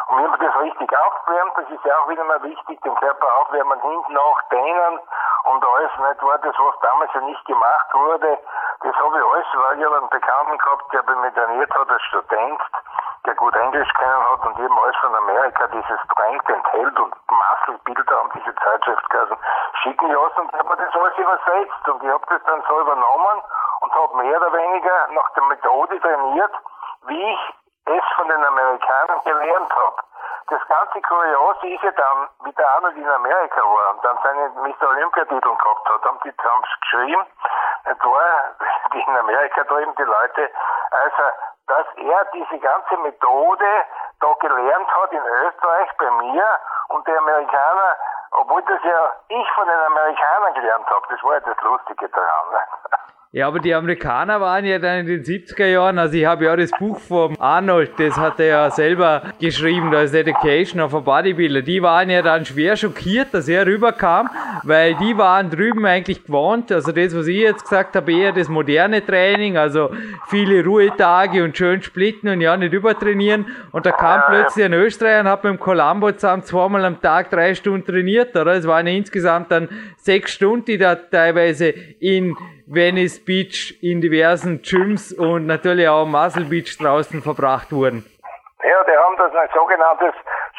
Und 0.08 0.18
wir 0.18 0.32
haben 0.32 0.40
das 0.40 0.56
richtig 0.62 0.98
aufgewärmt, 0.98 1.58
das 1.58 1.70
ist 1.70 1.86
ja 1.86 1.98
auch 1.98 2.10
wieder 2.10 2.24
mal 2.26 2.44
wichtig, 2.44 2.82
den 2.82 2.96
Körper 2.96 3.28
aufwärmen, 3.42 3.80
hinten 3.80 4.18
auch 4.18 4.42
dehnen 4.52 5.00
und 5.44 5.66
alles 5.66 5.92
nicht 6.00 6.22
war 6.24 6.38
das, 6.40 6.56
was 6.58 6.80
damals 6.82 7.14
ja 7.14 7.22
nicht 7.22 7.46
gemacht 7.46 7.94
wurde. 7.94 8.38
Das 8.82 8.96
habe 8.96 9.20
ich 9.20 9.26
alles, 9.26 9.48
weil 9.54 9.80
ich 9.80 9.86
habe 9.86 9.98
einen 9.98 10.10
Bekannten 10.10 10.58
gehabt, 10.58 10.94
der 10.94 11.04
bei 11.04 11.16
mir 11.16 11.34
trainiert 11.34 11.74
hat 11.74 11.90
als 11.90 12.02
Student, 12.04 12.62
der 13.26 13.36
gut 13.36 13.56
Englisch 13.56 13.94
kennen 13.94 14.30
hat 14.32 14.46
und 14.46 14.60
eben 14.60 14.80
alles 14.80 14.96
von 14.98 15.16
Amerika, 15.16 15.68
dieses 15.68 16.00
Strength 16.06 16.50
enthält 16.50 17.00
und 17.00 17.14
Muscle-Bilder 17.30 18.18
haben 18.18 18.32
diese 18.34 18.56
Zeitschrift 18.56 19.10
geheißen, 19.10 19.38
schicken 19.84 20.12
lassen 20.12 20.40
und 20.42 20.54
ich 20.54 20.60
habe 20.60 20.78
das 20.78 20.96
alles 20.96 21.18
übersetzt 21.18 21.88
und 21.88 22.04
ich 22.04 22.10
habe 22.10 22.26
das 22.30 22.44
dann 22.44 22.64
so 22.68 22.82
übernommen 22.82 23.44
und 23.82 23.94
habe 23.94 24.18
mehr 24.18 24.38
oder 24.38 24.54
weniger 24.54 25.08
nach 25.12 25.30
der 25.34 25.44
Methode 25.44 26.00
trainiert, 26.00 26.52
wie 27.08 27.34
ich 27.34 27.40
es 27.86 28.04
von 28.16 28.28
den 28.28 28.44
Amerikanern 28.44 29.22
gelernt 29.24 29.72
habe. 29.74 30.11
Das 30.48 30.68
ganze 30.68 31.02
Kuriose 31.02 31.68
ist 31.68 31.84
ja 31.84 31.92
dann, 31.92 32.30
wie 32.44 32.52
der 32.54 32.70
Arnold 32.70 32.98
in 32.98 33.08
Amerika 33.08 33.62
war 33.62 33.94
und 33.94 34.04
dann 34.04 34.18
seine 34.24 34.50
Mr. 34.50 34.90
Olympia-Titel 34.90 35.56
gehabt 35.56 35.90
hat, 35.90 36.06
haben 36.06 36.20
die 36.24 36.34
haben 36.44 36.62
geschrieben, 36.82 37.26
nicht 37.86 38.06
wahr, 38.06 38.44
die 38.94 39.02
in 39.02 39.18
Amerika 39.18 39.64
drüben, 39.64 39.96
die 39.96 40.04
Leute, 40.04 40.50
also, 40.92 41.24
dass 41.68 41.88
er 41.96 42.26
diese 42.34 42.60
ganze 42.60 42.98
Methode 42.98 43.86
da 44.20 44.34
gelernt 44.40 44.94
hat 44.94 45.12
in 45.12 45.24
Österreich 45.24 45.90
bei 45.98 46.12
mir 46.12 46.46
und 46.90 47.08
die 47.08 47.18
Amerikaner, 47.18 47.96
obwohl 48.32 48.62
das 48.64 48.84
ja 48.84 49.14
ich 49.30 49.52
von 49.54 49.68
den 49.68 49.80
Amerikanern 49.80 50.54
gelernt 50.54 50.88
habe, 50.90 51.08
das 51.10 51.24
war 51.24 51.34
ja 51.34 51.40
das 51.40 51.62
Lustige 51.62 52.10
daran. 52.10 52.52
Ne? 52.52 52.68
Ja, 53.34 53.48
aber 53.48 53.60
die 53.60 53.74
Amerikaner 53.74 54.42
waren 54.42 54.66
ja 54.66 54.78
dann 54.78 55.00
in 55.00 55.06
den 55.06 55.24
70er 55.24 55.66
Jahren, 55.66 55.98
also 56.00 56.18
ich 56.18 56.26
habe 56.26 56.44
ja 56.44 56.56
das 56.58 56.70
Buch 56.78 57.00
vom 57.00 57.40
Arnold, 57.40 57.92
das 57.98 58.18
hat 58.18 58.42
er 58.42 58.46
ja 58.46 58.72
selber 58.72 59.22
geschrieben, 59.40 59.90
das 59.90 60.12
Dedication 60.12 60.82
of 60.82 60.94
a 60.94 61.00
Bodybuilder, 61.00 61.62
die 61.62 61.82
waren 61.82 62.10
ja 62.10 62.22
dann 62.22 62.44
schwer 62.44 62.76
schockiert, 62.76 63.30
dass 63.32 63.48
er 63.48 63.66
rüberkam, 63.66 64.30
weil 64.64 64.96
die 64.96 65.18
waren 65.18 65.50
drüben 65.50 65.86
eigentlich 65.86 66.26
gewohnt, 66.26 66.74
also 66.74 66.92
das, 66.92 67.16
was 67.16 67.26
ich 67.28 67.38
jetzt 67.38 67.64
gesagt 67.64 67.96
habe, 67.96 68.12
eher 68.12 68.34
das 68.34 68.50
moderne 68.50 69.02
Training, 69.06 69.56
also 69.56 69.92
viele 70.28 70.62
Ruhetage 70.66 71.42
und 71.42 71.56
schön 71.56 71.82
splitten 71.82 72.28
und 72.28 72.42
ja 72.42 72.58
nicht 72.58 72.74
übertrainieren. 72.74 73.46
Und 73.72 73.86
da 73.86 73.94
kam 73.94 74.24
plötzlich 74.28 74.66
ein 74.66 74.74
Österreicher 74.74 75.22
und 75.22 75.30
hat 75.30 75.46
mit 75.46 75.54
dem 75.54 75.60
Columbo 75.60 76.12
zusammen 76.12 76.44
zweimal 76.44 76.84
am 76.84 77.00
Tag 77.00 77.30
drei 77.30 77.56
Stunden 77.56 77.86
trainiert, 77.86 78.36
oder? 78.36 78.56
Es 78.56 78.68
waren 78.68 78.88
insgesamt 78.88 79.52
dann 79.52 79.70
sechs 79.96 80.34
Stunden, 80.34 80.66
die 80.66 80.78
da 80.78 80.96
teilweise 80.96 81.70
in 81.70 82.36
Venice 82.74 83.20
Beach 83.20 83.76
in 83.82 84.00
diversen 84.00 84.62
Gyms 84.62 85.12
und 85.12 85.46
natürlich 85.46 85.90
auch 85.90 86.06
Muscle 86.06 86.46
Beach 86.46 86.78
draußen 86.80 87.22
verbracht 87.22 87.74
wurden. 87.74 88.06
Ja, 88.64 88.84
die 88.88 88.96
haben 88.96 89.18
das 89.18 89.36
ein 89.36 89.50
sogenanntes 89.54 90.16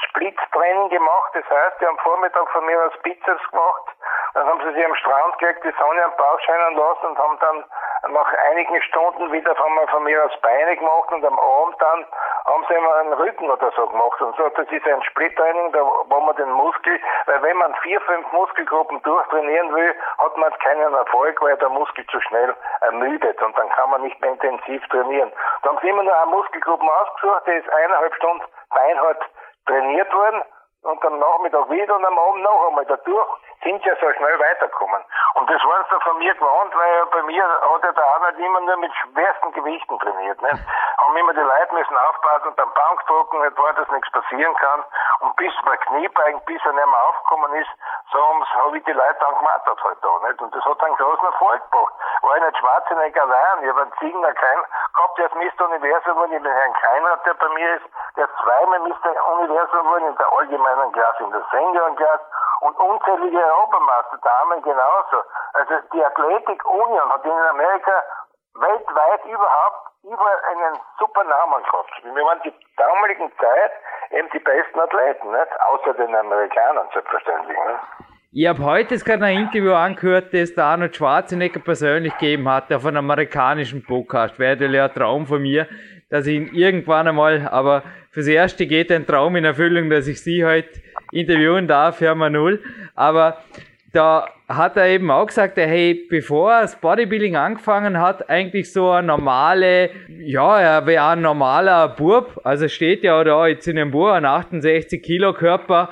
Split-Training 0.08 0.90
gemacht. 0.90 1.30
Das 1.32 1.44
heißt, 1.48 1.80
die 1.80 1.86
haben 1.86 1.96
Vormittag 2.04 2.46
von 2.50 2.66
mir 2.66 2.76
aus 2.84 2.92
Bizeps 3.02 3.40
gemacht. 3.48 3.96
Dann 4.34 4.46
haben 4.46 4.60
sie 4.60 4.72
sich 4.72 4.84
am 4.84 4.94
Strand 4.94 5.38
gelegt, 5.38 5.64
die 5.64 5.74
Sonne 5.78 6.04
am 6.04 6.16
Bauch 6.16 6.40
scheinen 6.40 6.76
lassen 6.76 7.06
und 7.06 7.18
haben 7.18 7.38
dann 7.40 7.64
nach 8.08 8.32
einigen 8.50 8.82
Stunden 8.82 9.30
wieder 9.30 9.54
von 9.54 9.72
von 9.88 10.04
mir 10.04 10.24
aus 10.24 10.40
Beine 10.40 10.76
gemacht 10.76 11.12
und 11.12 11.24
am 11.24 11.38
Abend 11.38 11.76
dann 11.80 12.06
haben 12.46 12.64
sie 12.68 12.74
immer 12.74 12.94
einen 12.96 13.12
Rücken 13.12 13.50
oder 13.50 13.70
so 13.76 13.86
gemacht. 13.86 14.20
Und 14.20 14.36
so, 14.36 14.48
das 14.48 14.68
ist 14.68 14.86
ein 14.86 15.02
Split-Training, 15.04 15.72
da, 15.72 15.82
wo 15.82 16.20
man 16.20 16.34
den 16.36 16.50
Muskel, 16.50 17.00
weil 17.26 17.42
wenn 17.42 17.56
man 17.56 17.74
vier, 17.76 18.00
fünf 18.00 18.30
Muskelgruppen 18.32 19.00
durchtrainieren 19.02 19.74
will, 19.74 19.94
hat 20.18 20.36
man 20.36 20.52
keinen 20.58 20.94
Erfolg, 20.94 21.40
weil 21.40 21.56
der 21.58 21.68
Muskel 21.68 22.04
zu 22.06 22.20
schnell 22.20 22.54
ermüdet 22.80 23.40
und 23.42 23.56
dann 23.56 23.68
kann 23.70 23.90
man 23.90 24.02
nicht 24.02 24.20
mehr 24.20 24.32
intensiv 24.32 24.86
trainieren. 24.88 25.32
Da 25.62 25.70
haben 25.70 25.78
sie 25.82 25.88
immer 25.88 26.02
nur 26.02 26.16
eine 26.16 26.30
Muskelgruppe 26.30 26.84
ausgesucht, 26.84 27.42
die 27.46 27.52
ist 27.52 27.70
eineinhalb 27.70 28.14
Stunden 28.16 28.44
beinhart 28.70 29.22
trainiert 29.66 30.12
worden 30.12 30.42
und 30.82 31.04
am 31.04 31.18
Nachmittag 31.18 31.70
wieder 31.70 31.96
und 31.96 32.04
am 32.04 32.18
Abend 32.18 32.42
noch 32.42 32.68
einmal 32.68 32.86
dadurch 32.86 33.28
sind 33.62 33.84
ja 33.84 33.94
so 33.96 34.12
schnell 34.12 34.38
weitergekommen. 34.38 35.04
Und 35.34 35.50
das 35.50 35.62
waren 35.64 35.84
sie 35.88 36.00
von 36.00 36.18
mir 36.18 36.34
gewohnt, 36.34 36.74
weil 36.74 37.06
bei 37.06 37.22
mir 37.22 37.44
hat 37.44 37.82
ja 37.84 37.92
der 37.92 38.06
Arnold 38.14 38.38
immer 38.38 38.60
nur 38.60 38.76
mit 38.78 38.92
schwersten 38.94 39.52
Gewichten 39.52 39.98
trainiert. 39.98 40.40
Ne? 40.42 40.50
Haben 40.98 41.16
immer 41.16 41.32
die 41.32 41.40
Leute 41.40 41.74
müssen 41.74 41.96
aufpassen 41.96 42.54
beim 42.56 42.72
Bankdrucken, 42.74 43.40
nicht 43.42 43.58
wahr, 43.58 43.72
dass 43.74 43.88
nichts 43.90 44.10
passieren 44.10 44.54
kann. 44.56 44.84
Und 45.20 45.36
bis 45.36 45.52
bei 45.64 45.76
Kniebeugen, 45.76 46.40
bis 46.46 46.64
er 46.64 46.72
nicht 46.72 46.86
mehr 46.86 47.04
aufgekommen 47.08 47.54
ist, 47.54 47.70
so 48.12 48.18
habe 48.18 48.78
ich 48.78 48.84
die 48.84 48.92
Leute 48.92 49.16
dann 49.20 49.38
gemacht 49.38 49.62
halt 49.66 49.98
da. 50.02 50.28
Nicht? 50.28 50.42
Und 50.42 50.54
das 50.54 50.64
hat 50.64 50.82
einen 50.82 50.96
großen 50.96 51.26
Erfolg 51.26 51.62
gebracht. 51.70 51.94
War 52.22 52.36
ich 52.36 52.42
nicht 52.44 52.58
Schwarzenegger 52.58 53.22
allein, 53.22 53.62
ich 53.62 53.68
habe 53.68 53.82
einen 53.82 53.92
Ziegner 53.98 54.34
Kein 54.34 54.58
gehabt, 54.94 55.18
der 55.18 55.26
ist 55.26 55.34
Mr. 55.34 55.64
Universum 55.66 56.14
geworden, 56.14 56.32
ich 56.32 56.42
den 56.42 56.52
Herrn 56.52 56.72
Keiner, 56.74 57.16
der 57.18 57.34
bei 57.34 57.48
mir 57.48 57.74
ist, 57.76 57.86
der 58.16 58.28
zweimal 58.42 58.78
Mr. 58.80 59.26
Universum 59.38 59.82
geworden, 59.82 60.06
in 60.06 60.16
der 60.16 60.32
allgemeinen 60.32 60.92
Klasse, 60.92 61.22
in 61.24 61.30
der 61.30 61.44
Seniorenklasse 61.50 62.24
und 62.60 62.78
unzählige 62.78 63.51
Europameister, 63.52 64.18
Damen 64.22 64.62
genauso. 64.62 65.18
Also 65.52 65.74
die 65.92 66.04
Athletic 66.04 66.64
Union 66.64 67.08
hat 67.12 67.24
in 67.24 67.30
Amerika 67.30 68.02
weltweit 68.54 69.24
überhaupt 69.24 69.92
überall 70.02 70.40
einen 70.50 70.80
super 70.98 71.24
Namen 71.24 71.62
gehabt. 71.62 71.90
Wir 72.02 72.24
waren 72.24 72.40
die 72.44 72.52
damaligen 72.76 73.30
Zeit 73.38 73.72
eben 74.10 74.28
die 74.32 74.38
besten 74.40 74.80
Athleten, 74.80 75.30
nicht? 75.30 75.60
außer 75.60 75.94
den 75.94 76.14
Amerikanern 76.14 76.88
selbstverständlich. 76.92 77.56
Nicht? 77.56 78.12
Ich 78.34 78.48
habe 78.48 78.64
heute 78.64 78.96
gerade 78.96 79.26
ein 79.26 79.40
Interview 79.40 79.74
angehört, 79.74 80.32
das 80.32 80.54
der 80.54 80.64
Arnold 80.64 80.96
Schwarzenegger 80.96 81.60
persönlich 81.60 82.16
gegeben 82.16 82.48
hat 82.48 82.72
auf 82.72 82.86
einem 82.86 83.04
amerikanischen 83.10 83.84
Podcast. 83.84 84.38
Wäre 84.38 84.56
natürlich 84.56 84.80
ein 84.80 84.94
Traum 84.94 85.26
von 85.26 85.42
mir, 85.42 85.68
dass 86.12 86.26
ich 86.26 86.36
ihn 86.36 86.50
irgendwann 86.52 87.08
einmal, 87.08 87.48
aber 87.48 87.84
fürs 88.10 88.26
Erste 88.26 88.66
geht 88.66 88.92
ein 88.92 89.06
Traum 89.06 89.34
in 89.34 89.46
Erfüllung, 89.46 89.88
dass 89.88 90.06
ich 90.06 90.20
Sie 90.20 90.44
heute 90.44 90.68
interviewen 91.10 91.66
darf, 91.66 92.02
Herr 92.02 92.14
Manul. 92.14 92.60
Aber 92.94 93.38
da 93.94 94.28
hat 94.46 94.76
er 94.76 94.88
eben 94.88 95.10
auch 95.10 95.26
gesagt, 95.26 95.56
hey, 95.56 96.06
bevor 96.10 96.52
er 96.52 96.62
das 96.62 96.76
Bodybuilding 96.76 97.36
angefangen 97.36 97.98
hat, 97.98 98.28
eigentlich 98.28 98.70
so 98.70 98.90
ein 98.90 99.06
normale, 99.06 99.88
ja, 100.08 100.60
er 100.60 100.86
wäre 100.86 101.08
ein 101.08 101.22
normaler 101.22 101.88
Bub, 101.88 102.42
also 102.44 102.68
steht 102.68 103.04
ja 103.04 103.24
da 103.24 103.46
jetzt 103.46 103.66
in 103.66 103.76
dem 103.76 103.90
Buch 103.90 104.10
ein 104.10 104.26
68 104.26 105.02
Kilo 105.02 105.32
Körper, 105.32 105.88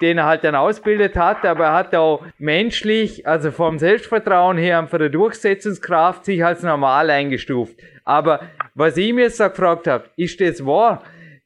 den 0.00 0.18
er 0.18 0.26
halt 0.26 0.44
dann 0.44 0.54
ausbildet 0.54 1.16
hat, 1.16 1.44
aber 1.44 1.66
er 1.66 1.74
hat 1.74 1.94
auch 1.94 2.24
menschlich, 2.38 3.26
also 3.26 3.50
vom 3.50 3.78
Selbstvertrauen 3.78 4.58
her 4.58 4.78
und 4.78 4.90
von 4.90 4.98
der 4.98 5.08
Durchsetzungskraft 5.08 6.24
sich 6.24 6.44
als 6.44 6.62
normal 6.62 7.10
eingestuft. 7.10 7.78
Aber 8.04 8.40
was 8.74 8.96
ich 8.96 9.12
mir 9.12 9.22
jetzt 9.22 9.40
da 9.40 9.48
gefragt 9.48 9.86
habe, 9.86 10.04
ist 10.16 10.40
das 10.40 10.64
wahr? 10.64 11.02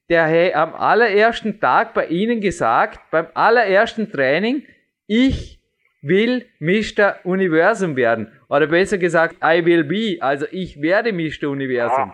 Der 0.08 0.28
hat 0.28 0.54
am 0.54 0.74
allerersten 0.74 1.60
Tag 1.60 1.94
bei 1.94 2.06
Ihnen 2.06 2.40
gesagt, 2.40 3.00
beim 3.10 3.26
allerersten 3.34 4.10
Training, 4.10 4.64
ich 5.06 5.60
will 6.02 6.46
Mr. 6.58 7.16
Universum 7.24 7.96
werden. 7.96 8.32
Oder 8.48 8.66
besser 8.66 8.98
gesagt, 8.98 9.36
I 9.42 9.64
will 9.64 9.84
be, 9.84 10.18
also 10.20 10.46
ich 10.50 10.82
werde 10.82 11.12
Mr. 11.12 11.48
Universum. 11.48 12.12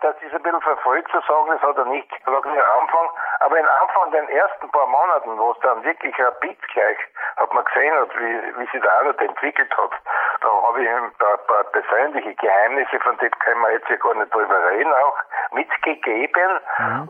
Naja, 0.00 0.12
das 0.12 0.22
ist 0.22 0.34
ein 0.34 0.42
bisschen 0.42 0.60
verfolgt 0.60 1.10
zu 1.10 1.20
sagen, 1.20 1.50
das 1.50 1.62
hat 1.62 1.76
er 1.76 1.84
nicht 1.86 2.10
gesagt 2.10 2.46
am 2.46 2.52
Anfang, 2.52 3.08
aber 3.40 3.58
im 3.58 3.66
Anfang 3.80 4.10
den 4.12 4.28
ersten 4.28 4.70
paar 4.70 4.86
Monaten, 4.86 5.38
wo 5.38 5.52
es 5.52 5.58
dann 5.62 5.82
wirklich 5.84 6.14
rapid 6.18 6.58
gleich, 6.72 6.98
hat 7.36 7.52
man 7.52 7.64
gesehen 7.64 7.94
hat, 7.94 8.10
wie, 8.18 8.58
wie 8.58 8.66
sich 8.70 8.80
der 8.80 8.92
Arnold 8.98 9.20
entwickelt 9.20 9.72
hat, 9.76 9.92
da 10.40 10.48
habe 10.48 10.82
ich 10.82 10.88
ihm 10.88 11.04
ein 11.04 11.12
paar, 11.18 11.64
persönliche 11.64 12.34
Geheimnisse, 12.34 12.98
von 13.00 13.16
denen 13.18 13.38
können 13.40 13.60
wir 13.60 13.72
jetzt 13.72 13.88
ja 13.88 13.96
gar 13.96 14.14
nicht 14.14 14.34
drüber 14.34 14.70
reden, 14.70 14.92
auch 14.92 15.18
mitgegeben. 15.52 16.58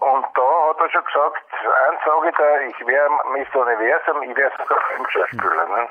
Und 0.00 0.26
da 0.34 0.68
hat 0.68 0.80
er 0.80 0.90
schon 0.90 1.04
gesagt, 1.04 1.42
eins 1.88 2.00
sage 2.04 2.28
ich 2.28 2.36
da, 2.36 2.60
ich 2.60 2.86
wäre 2.86 3.08
Mr. 3.08 3.66
Universum, 3.66 4.22
ich 4.22 4.36
wäre 4.36 4.52
sogar 4.58 4.78
Filmschauspieler. 4.88 5.66
Ne? 5.66 5.88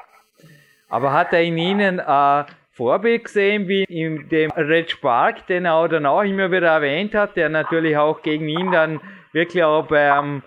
Aber 0.89 1.13
hat 1.13 1.33
er 1.33 1.41
in 1.41 1.57
Ihnen 1.57 1.99
ein 1.99 2.45
Vorbild 2.79 3.25
gesehen, 3.25 3.67
wie 3.67 3.83
in 3.83 4.29
dem 4.29 4.51
Red 4.51 4.89
Spark, 4.89 5.45
den 5.47 5.65
er 5.65 5.73
auch 5.73 5.89
danach 5.89 6.23
immer 6.23 6.49
wieder 6.49 6.67
erwähnt 6.67 7.13
hat, 7.13 7.35
der 7.35 7.49
natürlich 7.49 7.97
auch 7.97 8.21
gegen 8.21 8.47
ihn 8.47 8.71
dann 8.71 9.01
wirklich 9.33 9.65
auch 9.65 9.85
beim 9.85 10.43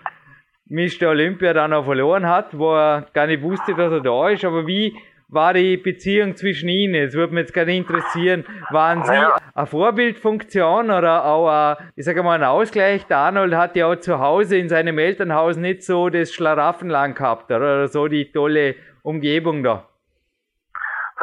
Mr. 0.67 1.09
Olympia 1.09 1.53
dann 1.53 1.73
auch 1.73 1.85
verloren 1.85 2.27
hat, 2.27 2.57
wo 2.57 2.73
er 2.73 3.05
gar 3.13 3.27
nicht 3.27 3.43
wusste, 3.43 3.75
dass 3.75 3.91
er 3.91 4.01
da 4.01 4.29
ist. 4.29 4.43
Aber 4.45 4.65
wie 4.65 4.97
war 5.27 5.53
die 5.53 5.77
Beziehung 5.77 6.35
zwischen 6.35 6.69
Ihnen? 6.69 6.95
Es 6.95 7.13
würde 7.13 7.35
mich 7.35 7.41
jetzt 7.43 7.53
gerne 7.53 7.75
interessieren, 7.75 8.45
waren 8.71 9.03
Sie 9.03 9.11
eine 9.13 9.67
Vorbildfunktion 9.67 10.89
oder 10.89 11.25
auch 11.25 11.49
ein, 11.49 11.91
ich 11.95 12.05
sage 12.05 12.23
mal, 12.23 12.33
ein 12.33 12.43
Ausgleich? 12.43 13.05
Der 13.05 13.17
Arnold 13.17 13.53
hat 13.53 13.75
ja 13.75 13.85
auch 13.85 13.97
zu 13.97 14.17
Hause 14.17 14.57
in 14.57 14.69
seinem 14.69 14.97
Elternhaus 14.97 15.55
nicht 15.55 15.83
so 15.83 16.09
das 16.09 16.33
Schlaraffenland 16.33 17.15
gehabt 17.15 17.51
oder 17.51 17.87
so 17.89 18.07
die 18.07 18.31
tolle 18.31 18.73
Umgebung 19.03 19.61
da. 19.61 19.87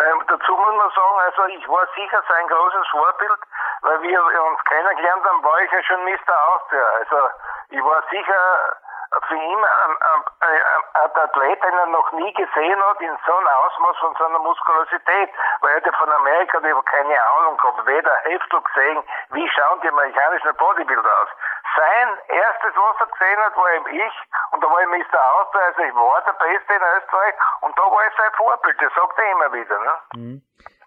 Ähm, 0.01 0.23
dazu 0.29 0.53
muss 0.53 0.77
man 0.79 0.91
sagen, 0.97 1.17
also 1.29 1.40
ich 1.51 1.69
war 1.69 1.87
sicher 1.95 2.23
sein 2.29 2.47
großes 2.47 2.89
Vorbild, 2.89 3.41
weil 3.83 4.03
wir 4.03 4.45
uns 4.45 4.65
kennengelernt 4.65 5.25
haben, 5.25 5.45
war 5.45 5.61
ich 5.63 5.71
ja 5.73 5.83
schon 5.83 6.05
Mr. 6.05 6.35
Austria. 6.49 6.87
Also 7.01 7.31
ich 7.71 7.83
war 7.83 8.03
sicher 8.11 8.59
für 9.27 9.35
ihn 9.35 9.65
ein, 9.65 9.91
ein, 9.91 10.23
ein, 10.41 11.21
Athlet, 11.21 11.63
den 11.65 11.75
er 11.75 11.87
noch 11.87 12.13
nie 12.13 12.33
gesehen 12.35 12.81
hat, 12.85 13.01
in 13.01 13.17
so 13.27 13.35
einem 13.35 13.47
Ausmaß 13.49 13.97
von 13.99 14.15
so 14.17 14.25
einer 14.25 14.39
Muskulosität. 14.39 15.31
Weil 15.61 15.83
er 15.83 15.93
von 15.95 16.13
Amerika 16.13 16.61
die 16.61 16.75
keine 16.87 17.17
Ahnung 17.39 17.57
gehabt, 17.57 17.87
weder 17.87 18.17
Heftel 18.23 18.61
gesehen, 18.63 19.03
wie 19.31 19.49
schauen 19.51 19.81
die 19.81 19.89
amerikanischen 19.89 20.55
Bodybuilder 20.55 21.23
aus. 21.23 21.29
Sein 21.77 22.19
erstes, 22.29 22.75
was 22.77 23.01
er 23.01 23.07
gesehen 23.07 23.45
hat, 23.45 23.57
war 23.57 23.73
eben 23.73 23.87
ich, 23.89 24.15
und 24.53 24.63
da 24.63 24.71
war 24.71 24.81
ich 24.81 24.89
Mr. 24.89 25.19
Austria, 25.35 25.65
also 25.67 25.83
ich 25.83 25.95
war 25.95 26.23
der 26.23 26.33
Beste 26.33 26.75
in 26.75 26.83
Österreich, 26.83 27.35
und 27.63 27.79
da 27.79 27.83
war 27.83 28.07
ich 28.07 28.17
sein 28.17 28.33
Vorbild, 28.37 28.81
das 28.81 28.95
sagt 28.95 29.19
er 29.19 29.33
immer 29.33 29.53
wieder. 29.53 29.79
Ne? 29.79 29.95
Mhm. 30.15 30.43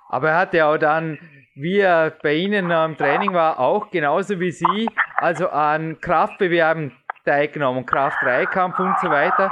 Aber 0.10 0.30
er 0.30 0.38
hat 0.38 0.54
ja 0.54 0.72
auch 0.72 0.78
dann, 0.78 1.20
wie 1.56 1.80
er 1.80 2.12
bei 2.12 2.34
Ihnen 2.34 2.72
am 2.72 2.98
Training 2.98 3.34
war, 3.34 3.60
auch 3.60 3.89
genauso 3.92 4.39
wie 4.39 4.52
Sie, 4.52 4.89
also 5.18 5.50
an 5.50 6.00
Kraftbewerben 6.02 6.98
teilgenommen, 7.26 7.86
Kraft-3-Kampf 7.86 8.80
und 8.80 9.00
so 9.00 9.10
weiter. 9.10 9.52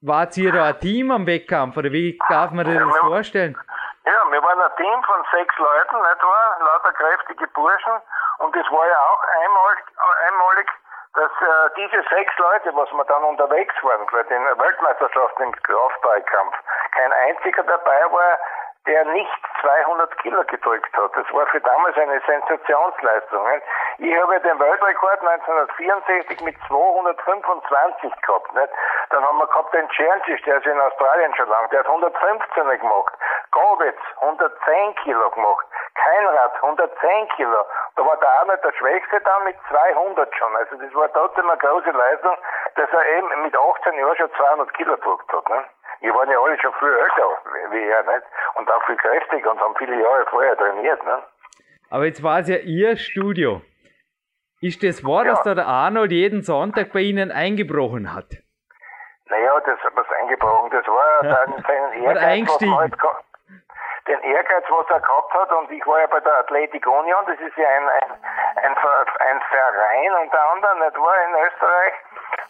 Wart 0.00 0.36
ihr 0.36 0.52
da 0.52 0.66
ein 0.66 0.80
Team 0.80 1.10
am 1.10 1.26
Wettkampf 1.26 1.76
oder 1.76 1.90
wie 1.90 2.18
darf 2.28 2.52
man 2.52 2.64
das 2.66 2.98
vorstellen? 2.98 3.56
Ja, 4.04 4.30
wir 4.30 4.42
waren 4.42 4.60
ein 4.60 4.76
Team 4.76 5.02
von 5.04 5.20
sechs 5.32 5.56
Leuten, 5.58 5.96
nicht 5.96 6.22
wahr? 6.22 6.58
Lauter 6.60 6.92
kräftige 6.92 7.46
Burschen. 7.48 7.92
Und 8.38 8.54
es 8.54 8.66
war 8.70 8.86
ja 8.86 8.98
auch 9.10 9.22
einmalig, 9.42 9.84
einmalig 10.28 10.68
dass 11.14 11.30
äh, 11.42 11.70
diese 11.76 12.02
sechs 12.14 12.32
Leute, 12.38 12.70
was 12.76 12.90
wir 12.92 13.04
dann 13.04 13.24
unterwegs 13.24 13.74
waren, 13.82 14.06
bei 14.12 14.22
den 14.22 14.44
Weltmeisterschaften 14.44 15.42
im 15.42 15.52
Kraftballkampf, 15.62 16.54
kein 16.92 17.12
einziger 17.12 17.64
dabei 17.64 18.02
war, 18.12 18.38
der 18.88 19.04
nicht 19.04 19.42
200 19.60 20.18
Kilo 20.18 20.42
gedrückt 20.44 20.96
hat. 20.96 21.10
Das 21.14 21.32
war 21.32 21.46
für 21.46 21.60
damals 21.60 21.96
eine 21.98 22.20
Sensationsleistung. 22.26 23.46
Ich 23.98 24.16
habe 24.16 24.40
den 24.40 24.58
Weltrekord 24.58 25.20
1964 25.20 26.40
mit 26.40 26.56
225 26.66 28.12
gehabt. 28.22 28.54
Nicht? 28.54 28.72
Dann 29.10 29.24
haben 29.24 29.38
wir 29.38 29.46
gehabt 29.46 29.74
den 29.74 29.88
Czerncic, 29.90 30.42
der 30.44 30.56
ist 30.56 30.66
in 30.66 30.80
Australien 30.80 31.34
schon 31.34 31.48
lang, 31.48 31.68
der 31.70 31.80
hat 31.80 31.86
115 31.86 32.80
gemacht. 32.80 33.14
Gowitz 33.52 34.00
110 34.20 34.94
Kilo 35.02 35.30
gemacht. 35.30 35.66
Keinrad 35.94 36.54
110 36.62 37.28
Kilo. 37.36 37.64
Da 37.96 38.06
war 38.06 38.16
der 38.16 38.30
Arnold 38.40 38.64
der 38.64 38.72
Schwächste 38.72 39.20
dann 39.20 39.44
mit 39.44 39.56
200 39.68 40.34
schon. 40.36 40.56
Also 40.56 40.76
das 40.76 40.94
war 40.94 41.12
trotzdem 41.12 41.48
eine 41.50 41.58
große 41.58 41.90
Leistung, 41.90 42.36
dass 42.76 42.90
er 42.90 43.06
eben 43.18 43.42
mit 43.42 43.54
18 43.56 43.98
Jahren 43.98 44.16
schon 44.16 44.32
200 44.32 44.74
Kilo 44.74 44.96
gedrückt 44.96 45.32
hat. 45.32 45.48
Nicht? 45.50 45.77
Die 46.02 46.10
waren 46.10 46.30
ja 46.30 46.38
alle 46.38 46.58
schon 46.60 46.72
viel 46.74 46.88
älter 46.88 47.38
wie 47.70 47.88
er, 47.88 48.02
nicht? 48.04 48.26
Und 48.54 48.70
auch 48.70 48.82
viel 48.84 48.96
kräftiger 48.96 49.50
und 49.50 49.60
haben 49.60 49.74
viele 49.76 50.00
Jahre 50.00 50.26
vorher 50.30 50.56
trainiert, 50.56 51.02
ne? 51.04 51.22
Aber 51.90 52.04
jetzt 52.04 52.22
war 52.22 52.40
es 52.40 52.48
ja 52.48 52.56
Ihr 52.56 52.96
Studio. 52.96 53.62
Ist 54.60 54.82
das 54.82 55.04
wahr, 55.04 55.24
ja. 55.24 55.30
dass 55.30 55.42
da 55.42 55.54
der 55.54 55.66
Arnold 55.66 56.12
jeden 56.12 56.42
Sonntag 56.42 56.92
bei 56.92 57.00
Ihnen 57.00 57.30
eingebrochen 57.30 58.14
hat? 58.14 58.26
Naja, 59.26 59.60
das 59.60 59.78
was 59.94 60.06
eingebrochen, 60.20 60.70
das 60.70 60.86
war 60.86 61.24
ja. 61.24 61.34
dann 61.34 61.64
sein 61.66 61.92
Ehrgeiz, 62.02 62.48
was 62.48 62.78
halt, 62.78 62.94
den 64.08 64.20
Ehrgeiz, 64.22 64.64
was 64.68 64.86
er 64.88 65.00
gehabt 65.00 65.34
hat, 65.34 65.52
und 65.52 65.70
ich 65.70 65.86
war 65.86 66.00
ja 66.00 66.06
bei 66.06 66.20
der 66.20 66.38
Athletic 66.38 66.86
Union, 66.86 67.24
das 67.26 67.38
ist 67.38 67.56
ja 67.56 67.68
ein, 67.68 67.88
ein, 67.88 68.10
ein, 68.64 68.74
ein 68.74 69.40
Verein 69.50 70.12
unter 70.24 70.52
anderem, 70.52 70.78
nicht 70.80 70.96
wahr, 70.96 71.16
in 71.28 71.46
Österreich, 71.46 71.94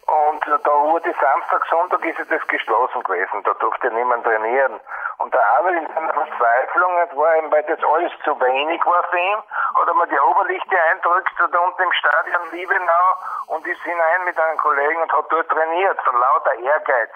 und 0.09 0.43
da 0.47 0.73
wurde 0.73 1.13
Samstag, 1.21 1.65
Sonntag 1.69 2.03
ist 2.03 2.19
das 2.31 2.47
geschlossen 2.47 3.03
gewesen. 3.03 3.43
Da 3.43 3.53
durfte 3.53 3.91
niemand 3.91 4.23
trainieren. 4.23 4.79
Und 5.19 5.33
der 5.33 5.45
Arnold 5.57 5.77
in 5.77 5.93
seiner 5.93 6.13
Verzweiflung, 6.13 6.91
war 7.13 7.37
ihm, 7.37 7.51
weil 7.51 7.63
das 7.63 7.79
alles 7.83 8.11
zu 8.23 8.39
wenig 8.39 8.83
war 8.85 9.03
für 9.03 9.19
ihn, 9.19 9.37
hat 9.75 9.87
er 9.87 9.93
mal 9.93 10.07
die 10.07 10.19
Oberlichte 10.19 10.81
eindrückt, 10.91 11.33
da 11.37 11.59
unten 11.59 11.81
im 11.83 11.93
Stadion 11.93 12.51
Liebenau 12.51 13.05
und 13.47 13.67
ist 13.67 13.81
hinein 13.83 14.23
mit 14.25 14.39
einem 14.39 14.57
Kollegen 14.57 15.01
und 15.01 15.13
hat 15.13 15.25
dort 15.29 15.49
trainiert, 15.49 16.01
von 16.01 16.19
lauter 16.19 16.53
Ehrgeiz. 16.55 17.11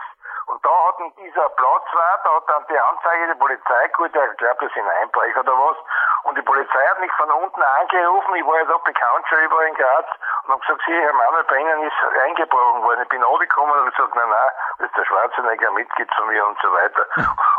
Und 0.47 0.63
da 0.65 0.69
hat 0.69 0.95
dieser 1.17 1.49
Platzwart, 1.49 2.25
da 2.25 2.35
hat 2.35 2.49
dann 2.49 2.65
die 2.69 2.79
Anzeige 2.79 3.27
der 3.27 3.35
Polizei 3.35 3.87
geholt, 3.87 4.13
der 4.13 4.27
glaubt, 4.35 4.61
das 4.61 4.73
sind 4.73 4.87
Einbrecher 4.87 5.39
oder 5.39 5.53
was. 5.53 5.77
Und 6.23 6.37
die 6.37 6.41
Polizei 6.41 6.87
hat 6.89 6.99
mich 6.99 7.11
von 7.13 7.31
unten 7.31 7.61
angerufen, 7.61 8.35
ich 8.35 8.45
war 8.45 8.57
ja 8.57 8.65
da 8.65 8.77
bekannt 8.77 9.27
schon 9.29 9.43
überall 9.43 9.67
in 9.67 9.75
Graz, 9.75 10.05
und 10.43 10.51
haben 10.51 10.59
gesagt, 10.59 10.81
hier, 10.85 11.01
Herr 11.01 11.13
Manuel, 11.13 11.43
bei 11.45 11.57
Ihnen 11.57 11.83
ist 11.83 11.93
eingebrochen 12.23 12.83
worden. 12.83 13.01
Ich 13.03 13.09
bin 13.09 13.23
angekommen 13.23 13.79
und 13.79 13.95
gesagt, 13.95 14.15
nein, 14.15 14.29
nein, 14.29 14.51
das 14.77 14.87
ist 14.87 14.97
der 14.97 15.05
Schwarzenegger 15.05 15.71
Mitglied 15.71 16.13
von 16.15 16.27
mir 16.27 16.45
und 16.45 16.59
so 16.61 16.71
weiter. 16.73 17.05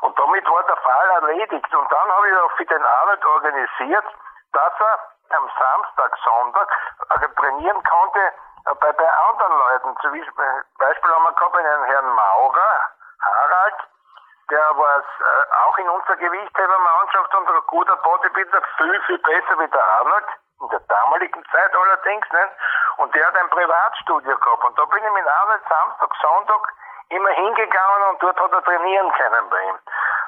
Und 0.03 0.19
damit 0.19 0.49
war 0.49 0.63
der 0.65 0.77
Fall 0.77 1.11
erledigt. 1.11 1.75
Und 1.75 1.93
dann 1.93 2.13
habe 2.13 2.29
ich 2.29 2.37
auch 2.37 2.53
für 2.53 2.67
den 2.67 2.85
Arnold 2.85 3.25
organisiert, 3.25 4.05
dass 4.53 4.73
er 4.81 4.99
am 5.37 5.51
Samstag, 5.59 6.13
Sonntag 6.25 6.69
also 7.09 7.27
trainieren 7.41 7.83
konnte 7.85 8.21
äh, 8.21 8.75
bei, 8.81 8.93
bei 8.93 9.11
anderen 9.31 9.59
Leuten. 9.59 9.97
Zum 10.03 10.13
Beispiel 10.13 11.11
haben 11.11 11.25
wir 11.25 11.33
gehabt 11.33 11.57
einen 11.57 11.85
Herrn 11.85 12.09
Maurer, 12.11 12.81
Harald, 13.25 13.75
der 14.51 14.77
war 14.77 14.99
äh, 14.99 15.67
auch 15.67 15.79
in 15.79 15.89
unserer 15.89 16.17
Gewichthebermannschaft 16.17 17.35
und 17.35 17.49
ein 17.49 17.63
guter 17.67 17.97
Bodybuilder, 17.97 18.63
viel, 18.77 19.01
viel 19.03 19.19
besser 19.19 19.59
wie 19.59 19.69
der 19.69 19.85
Arnold, 19.85 20.27
in 20.61 20.69
der 20.69 20.81
damaligen 20.81 21.45
Zeit 21.51 21.75
allerdings, 21.75 22.27
ne? 22.33 22.51
Und 22.99 23.15
der 23.15 23.27
hat 23.27 23.37
ein 23.37 23.51
Privatstudio 23.51 24.37
gehabt. 24.37 24.65
Und 24.65 24.79
da 24.79 24.85
bin 24.85 25.05
ich 25.05 25.13
mit 25.13 25.27
Arnold 25.27 25.63
Samstag, 25.69 26.11
Sonntag 26.21 26.73
immer 27.11 27.31
hingegangen 27.31 28.03
und 28.11 28.23
dort 28.23 28.41
hat 28.41 28.53
er 28.53 28.65
trainieren 28.65 29.13
können 29.13 29.51
bei 29.51 29.63
ihm. 29.63 29.79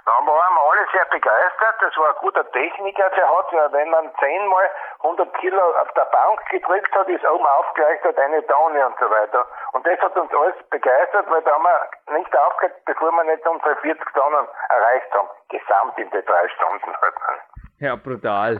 Da 0.07 0.13
waren 0.13 0.55
wir 0.55 0.71
alle 0.71 0.87
sehr 0.93 1.05
begeistert. 1.07 1.75
Das 1.81 1.97
war 1.97 2.11
ein 2.11 2.17
guter 2.21 2.49
Techniker, 2.53 3.11
der 3.11 3.29
hat, 3.29 3.53
wenn 3.73 3.91
man 3.91 4.15
zehnmal 4.21 4.71
100 5.03 5.35
Kilo 5.35 5.63
auf 5.81 5.93
der 5.95 6.05
Bank 6.05 6.41
gedrückt 6.49 6.95
hat, 6.95 7.09
ist 7.09 7.25
oben 7.25 7.45
aufgerechnet 7.45 8.17
eine 8.17 8.47
Tonne 8.47 8.87
und 8.87 8.97
so 9.01 9.11
weiter. 9.11 9.45
Und 9.73 9.85
das 9.85 9.99
hat 10.01 10.17
uns 10.17 10.33
alles 10.33 10.63
begeistert, 10.71 11.29
weil 11.29 11.43
da 11.43 11.55
haben 11.55 11.65
wir 11.65 12.19
nicht 12.19 12.39
aufgehört, 12.39 12.85
bevor 12.85 13.11
wir 13.11 13.25
nicht 13.25 13.47
unsere 13.47 13.75
40 13.77 14.13
Tonnen 14.15 14.49
erreicht 14.69 15.13
haben. 15.13 15.29
Gesamt 15.49 15.99
in 15.99 16.11
den 16.11 16.25
drei 16.25 16.49
Stunden 16.51 16.97
halt. 17.01 17.15
Ja, 17.79 17.95
brutal. 17.95 18.59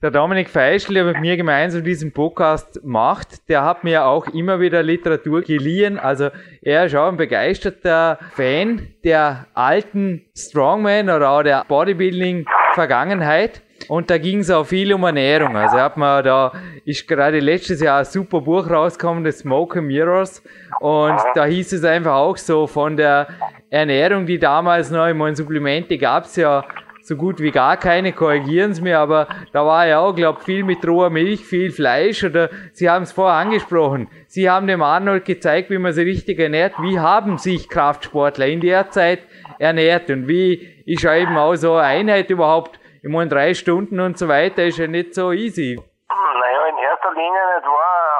Der 0.00 0.12
Dominik 0.12 0.48
Feischl, 0.48 0.94
der 0.94 1.04
mit 1.04 1.20
mir 1.20 1.36
gemeinsam 1.36 1.82
diesen 1.82 2.12
Podcast 2.12 2.80
macht, 2.84 3.48
der 3.48 3.64
hat 3.64 3.82
mir 3.82 4.04
auch 4.04 4.28
immer 4.28 4.60
wieder 4.60 4.80
Literatur 4.80 5.42
geliehen. 5.42 5.98
Also 5.98 6.30
er 6.60 6.86
ist 6.86 6.94
auch 6.94 7.08
ein 7.08 7.16
begeisterter 7.16 8.20
Fan 8.30 8.94
der 9.02 9.46
alten 9.54 10.24
Strongman 10.36 11.10
oder 11.10 11.30
auch 11.30 11.42
der 11.42 11.64
Bodybuilding-Vergangenheit. 11.66 13.60
Und 13.88 14.08
da 14.08 14.18
ging 14.18 14.38
es 14.38 14.50
auch 14.50 14.66
viel 14.66 14.92
um 14.92 15.02
Ernährung. 15.02 15.56
Also 15.56 15.78
hat 15.78 15.96
man 15.96 16.22
da 16.22 16.52
ist 16.84 17.08
gerade 17.08 17.40
letztes 17.40 17.80
Jahr 17.80 17.98
ein 17.98 18.04
super 18.04 18.40
Buch 18.40 18.70
rausgekommen, 18.70 19.24
das 19.24 19.40
Smoke 19.40 19.82
Mirrors. 19.82 20.44
Und 20.78 21.18
da 21.34 21.44
hieß 21.44 21.72
es 21.72 21.84
einfach 21.84 22.14
auch 22.14 22.36
so 22.36 22.68
von 22.68 22.96
der 22.96 23.26
Ernährung, 23.70 24.26
die 24.26 24.38
damals 24.38 24.92
noch, 24.92 25.08
ich 25.08 25.14
meine, 25.14 25.34
Supplemente 25.34 25.98
gab 25.98 26.26
es 26.26 26.36
ja 26.36 26.64
so 27.04 27.16
gut 27.16 27.40
wie 27.40 27.50
gar 27.50 27.76
keine, 27.76 28.12
korrigieren 28.12 28.74
Sie 28.74 28.82
mir, 28.82 28.98
aber 28.98 29.28
da 29.52 29.66
war 29.66 29.86
ja 29.86 29.98
auch, 30.00 30.14
glaube 30.14 30.40
viel 30.40 30.64
mit 30.64 30.86
roher 30.86 31.10
Milch, 31.10 31.44
viel 31.44 31.70
Fleisch 31.70 32.22
oder 32.24 32.48
Sie 32.72 32.88
haben 32.88 33.02
es 33.02 33.12
vorher 33.12 33.38
angesprochen. 33.38 34.08
Sie 34.26 34.48
haben 34.48 34.66
dem 34.66 34.82
Arnold 34.82 35.24
gezeigt, 35.24 35.70
wie 35.70 35.78
man 35.78 35.92
sich 35.92 36.06
richtig 36.06 36.38
ernährt. 36.38 36.74
Wie 36.78 36.98
haben 36.98 37.38
sich 37.38 37.68
Kraftsportler 37.68 38.46
in 38.46 38.60
der 38.60 38.90
Zeit 38.90 39.20
ernährt 39.58 40.10
und 40.10 40.28
wie 40.28 40.82
ist 40.86 41.02
ja 41.02 41.14
eben 41.14 41.36
auch 41.36 41.54
so 41.54 41.74
eine 41.74 41.86
Einheit 41.86 42.30
überhaupt? 42.30 42.78
Ich 43.02 43.10
meine, 43.10 43.28
drei 43.28 43.52
Stunden 43.54 43.98
und 43.98 44.16
so 44.16 44.28
weiter 44.28 44.64
ist 44.64 44.78
ja 44.78 44.86
nicht 44.86 45.14
so 45.14 45.32
easy. 45.32 45.76
Naja, 46.08 46.66
in 46.68 46.78
erster 46.78 47.10
Linie 47.10 47.42
nicht 47.56 47.66
wahr, 47.66 48.11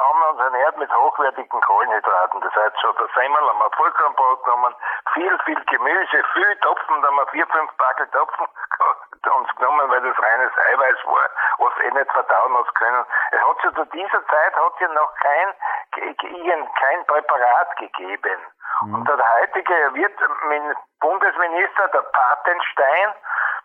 ernährt 0.73 0.77
mit 0.77 0.93
hochwertigen 0.95 1.61
Kohlenhydraten. 1.61 2.41
Das 2.41 2.55
heißt 2.55 2.79
schon, 2.81 2.95
der 2.97 3.07
Semmel 3.15 3.41
haben 3.41 3.59
wir 3.59 3.71
Vollkornbrot 3.71 4.43
genommen, 4.43 4.75
viel, 5.13 5.37
viel 5.45 5.63
Gemüse, 5.65 6.23
viel 6.33 6.55
Topfen, 6.57 7.01
da 7.01 7.07
haben 7.07 7.17
wir 7.17 7.27
vier, 7.27 7.47
fünf 7.47 7.71
Backel 7.77 8.07
Topfen 8.07 8.45
uns 9.37 9.55
genommen, 9.55 9.89
weil 9.89 10.01
das 10.01 10.19
reines 10.19 10.51
Eiweiß 10.57 11.05
war, 11.05 11.29
was 11.59 11.73
eh 11.83 11.91
nicht 11.91 12.11
verdauen 12.11 12.57
hat 12.57 12.75
können. 12.75 13.05
Es 13.31 13.41
hat 13.41 13.63
ja 13.63 13.73
zu 13.73 13.85
dieser 13.85 14.27
Zeit 14.27 14.55
hat 14.55 14.79
ja 14.79 14.87
noch 14.89 15.13
kein 15.15 15.53
kein 16.79 17.05
Präparat 17.05 17.77
gegeben. 17.77 18.39
Mhm. 18.85 18.95
Und 18.95 19.07
der 19.07 19.17
heutige 19.41 19.93
wird 19.93 20.13
Bundesminister, 20.99 21.87
der 21.89 22.01
Patenstein, 22.01 23.13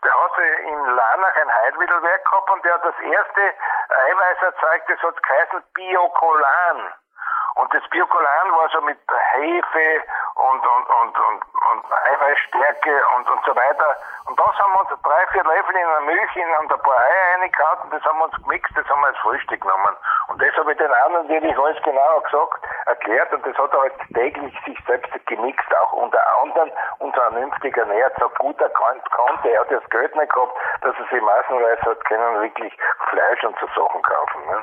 der 0.05 0.13
hatte 0.13 0.43
in 0.43 0.85
Lanach 0.85 1.37
ein 1.43 1.55
Heilmittelwerk 1.55 2.25
gehabt 2.25 2.51
und 2.51 2.65
der 2.65 2.75
hat 2.75 2.85
das 2.85 2.99
erste 3.01 3.41
Eiweiß 4.11 4.43
erzeugt, 4.43 4.91
das 4.91 5.03
hat 5.03 5.23
geheißen 5.23 5.63
Biokolan. 5.75 6.93
Und 7.57 7.75
das 7.75 7.83
Biokolan 7.91 8.53
war 8.53 8.69
so 8.69 8.81
mit 8.83 8.99
Hefe 9.33 10.03
und, 10.37 10.65
und, 10.65 10.89
und, 10.89 11.19
und, 11.19 11.43
und 11.73 11.93
Eiweißstärke 11.93 13.03
und, 13.17 13.29
und 13.29 13.45
so 13.45 13.57
weiter. 13.57 13.97
Und 14.27 14.39
das 14.39 14.59
haben 14.59 14.73
wir 14.75 14.81
uns 14.81 15.03
drei, 15.03 15.27
vier 15.33 15.43
Löffel 15.43 15.75
in 15.75 15.89
der 15.89 16.01
Milch 16.03 16.37
in, 16.37 16.49
und 16.61 16.73
ein 16.73 16.83
paar 16.83 16.99
Eier 16.99 17.41
reingehauen 17.41 17.79
und 17.83 17.93
das 17.93 18.05
haben 18.05 18.19
wir 18.19 18.25
uns 18.27 18.37
gemixt, 18.45 18.77
das 18.77 18.87
haben 18.89 19.01
wir 19.01 19.09
als 19.09 19.19
Frühstück 19.19 19.61
genommen. 19.61 19.97
Und 20.29 20.41
das 20.41 20.55
habe 20.57 20.71
ich 20.71 20.79
den 20.79 20.93
anderen 20.93 21.29
wirklich 21.29 21.59
alles 21.59 21.83
genauer 21.83 22.23
gesagt, 22.23 22.63
erklärt 22.88 23.33
und 23.33 23.46
das 23.46 23.57
hat 23.57 23.72
er 23.72 23.81
halt 23.81 23.92
täglich 24.14 24.55
sich 24.66 24.79
selbst 24.87 25.11
gemixt, 25.27 25.68
auch 25.83 25.92
unter 25.92 26.20
anderem 26.42 26.70
und 26.98 27.14
vernünftig 27.14 27.77
ernährt, 27.77 28.12
so 28.18 28.29
gut 28.38 28.61
er 28.61 28.70
konnte. 28.70 29.48
Er 29.51 29.61
hat 29.61 29.70
das 29.70 29.88
Geld 29.90 30.14
nicht 30.16 30.33
gehabt, 30.33 30.57
dass 30.83 30.94
er 30.98 31.07
sich 31.12 31.22
massenweise 31.22 31.83
hat 31.83 32.05
können 32.05 32.42
wirklich 32.42 32.72
Fleisch 33.11 33.44
und 33.44 33.57
so 33.61 33.66
Sachen 33.66 34.03
kaufen. 34.03 34.40
Ne? 34.51 34.59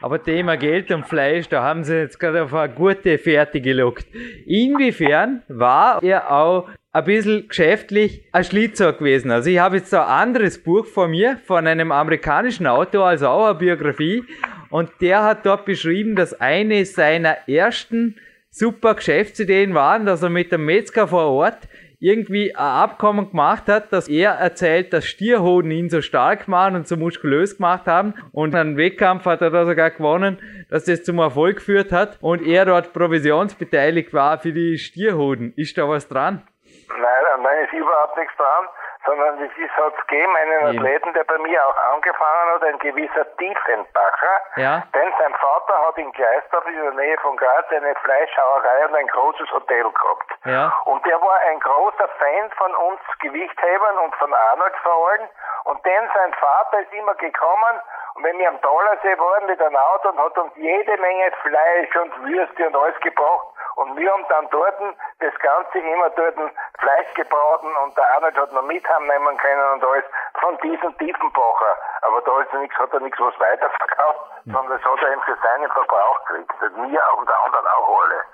Aber 0.00 0.22
Thema 0.22 0.56
Geld 0.56 0.92
und 0.92 1.06
Fleisch, 1.06 1.48
da 1.48 1.62
haben 1.62 1.82
sie 1.82 1.98
jetzt 1.98 2.20
gerade 2.20 2.44
auf 2.44 2.54
eine 2.54 2.72
gute 2.72 3.18
Fährte 3.18 3.60
gelockt. 3.60 4.06
Inwiefern 4.46 5.42
war 5.48 6.00
er 6.02 6.30
auch 6.30 6.68
ein 6.92 7.04
bisschen 7.04 7.48
geschäftlich 7.48 8.24
ein 8.32 8.44
Schlitzer 8.44 8.92
gewesen? 8.92 9.32
Also 9.32 9.50
ich 9.50 9.58
habe 9.58 9.76
jetzt 9.76 9.92
ein 9.92 10.00
anderes 10.00 10.62
Buch 10.62 10.86
von 10.86 11.10
mir, 11.10 11.38
von 11.46 11.66
einem 11.66 11.90
amerikanischen 11.90 12.66
Autor, 12.68 13.06
also 13.06 13.28
auch 13.28 13.46
eine 13.46 13.54
Biografie. 13.56 14.24
Und 14.70 14.90
der 15.00 15.24
hat 15.24 15.46
dort 15.46 15.64
beschrieben, 15.64 16.16
dass 16.16 16.40
eine 16.40 16.84
seiner 16.84 17.48
ersten 17.48 18.16
super 18.50 18.94
Geschäftsideen 18.94 19.74
waren, 19.74 20.06
dass 20.06 20.22
er 20.22 20.30
mit 20.30 20.52
dem 20.52 20.64
Metzger 20.64 21.08
vor 21.08 21.26
Ort 21.26 21.68
irgendwie 22.00 22.54
ein 22.54 22.60
Abkommen 22.60 23.30
gemacht 23.30 23.66
hat, 23.66 23.92
dass 23.92 24.08
er 24.08 24.32
erzählt, 24.32 24.92
dass 24.92 25.06
Stierhoden 25.06 25.70
ihn 25.70 25.90
so 25.90 26.00
stark 26.00 26.46
machen 26.46 26.76
und 26.76 26.86
so 26.86 26.96
muskulös 26.96 27.56
gemacht 27.56 27.86
haben. 27.86 28.14
Und 28.32 28.54
einen 28.54 28.76
Wettkampf 28.76 29.24
hat 29.24 29.42
er 29.42 29.50
da 29.50 29.66
sogar 29.66 29.90
gewonnen, 29.90 30.38
dass 30.70 30.84
das 30.84 31.02
zum 31.02 31.18
Erfolg 31.18 31.56
geführt 31.56 31.90
hat 31.90 32.18
und 32.20 32.46
er 32.46 32.66
dort 32.66 32.92
provisionsbeteiligt 32.92 34.14
war 34.14 34.38
für 34.38 34.52
die 34.52 34.78
Stierhoden. 34.78 35.52
Ist 35.56 35.76
da 35.76 35.88
was 35.88 36.06
dran? 36.08 36.46
Nein, 36.88 37.42
nein, 37.42 37.64
ist 37.64 37.72
überhaupt 37.72 38.16
nichts 38.16 38.36
dran 38.36 38.66
sondern 39.04 39.42
es 39.42 39.56
ist, 39.56 39.76
hat 39.76 39.96
gegeben 40.08 40.34
einen 40.36 40.60
ja. 40.60 40.68
Athleten, 40.68 41.12
der 41.14 41.24
bei 41.24 41.38
mir 41.38 41.66
auch 41.66 41.76
angefangen 41.94 42.54
hat, 42.54 42.64
ein 42.64 42.78
gewisser 42.78 43.36
Tiefenbacher. 43.36 44.40
Ja. 44.56 44.82
Denn 44.94 45.12
sein 45.18 45.34
Vater 45.34 45.86
hat 45.86 45.98
in 45.98 46.12
Gleisdorf 46.12 46.66
in 46.66 46.82
der 46.82 46.92
Nähe 46.92 47.16
von 47.18 47.36
Graz 47.36 47.66
eine 47.70 47.94
Fleischhauerei 47.96 48.86
und 48.86 48.94
ein 48.94 49.06
großes 49.08 49.50
Hotel 49.52 49.84
gehabt. 49.84 50.30
Ja. 50.44 50.72
Und 50.84 51.04
der 51.06 51.20
war 51.20 51.38
ein 51.48 51.60
großer 51.60 52.08
Fan 52.18 52.50
von 52.56 52.74
uns 52.74 53.00
Gewichthebern 53.20 53.98
und 53.98 54.14
von 54.16 54.32
Arnold 54.34 54.74
vor 54.82 55.10
allem. 55.10 55.28
Und 55.64 55.84
denn 55.84 56.10
sein 56.14 56.32
Vater 56.34 56.80
ist 56.80 56.92
immer 56.92 57.14
gekommen 57.14 57.80
wenn 58.22 58.38
wir 58.38 58.48
am 58.48 58.60
Dollersee 58.60 59.18
waren 59.18 59.46
mit 59.46 59.60
einem 59.60 59.76
Auto 59.76 60.08
und 60.10 60.18
hat 60.18 60.38
uns 60.38 60.52
jede 60.56 60.96
Menge 60.98 61.32
Fleisch 61.42 61.96
und 61.96 62.24
Würste 62.24 62.66
und 62.66 62.76
alles 62.76 62.98
gebracht. 63.00 63.46
Und 63.76 63.96
wir 63.96 64.12
haben 64.12 64.26
dann 64.28 64.48
dort 64.50 64.74
das 65.20 65.34
Ganze 65.38 65.78
immer 65.78 66.10
dort 66.10 66.34
Fleisch 66.78 67.14
gebraten 67.14 67.76
und 67.84 67.96
der 67.96 68.14
Arnold 68.16 68.36
hat 68.36 68.52
noch 68.52 68.62
mit 68.62 68.84
nehmen 69.06 69.36
können 69.38 69.72
und 69.72 69.84
alles 69.84 70.04
von 70.40 70.56
diesem 70.58 70.98
Tiefenbacher. 70.98 71.76
Aber 72.02 72.20
da 72.22 72.40
ist 72.40 72.52
nichts, 72.54 72.76
hat 72.76 72.92
er 72.92 73.00
nichts 73.00 73.20
was 73.20 73.38
weiterverkauft, 73.38 74.20
sondern 74.46 74.68
das 74.68 74.82
hat 74.84 75.02
er 75.02 75.12
eben 75.12 75.22
für 75.22 75.36
seinen 75.42 75.70
Verbrauch 75.70 76.24
gekriegt. 76.24 76.52
Wir 76.60 77.02
und 77.18 77.28
der 77.28 77.40
anderen 77.44 77.66
auch 77.68 78.02
alle. 78.02 78.24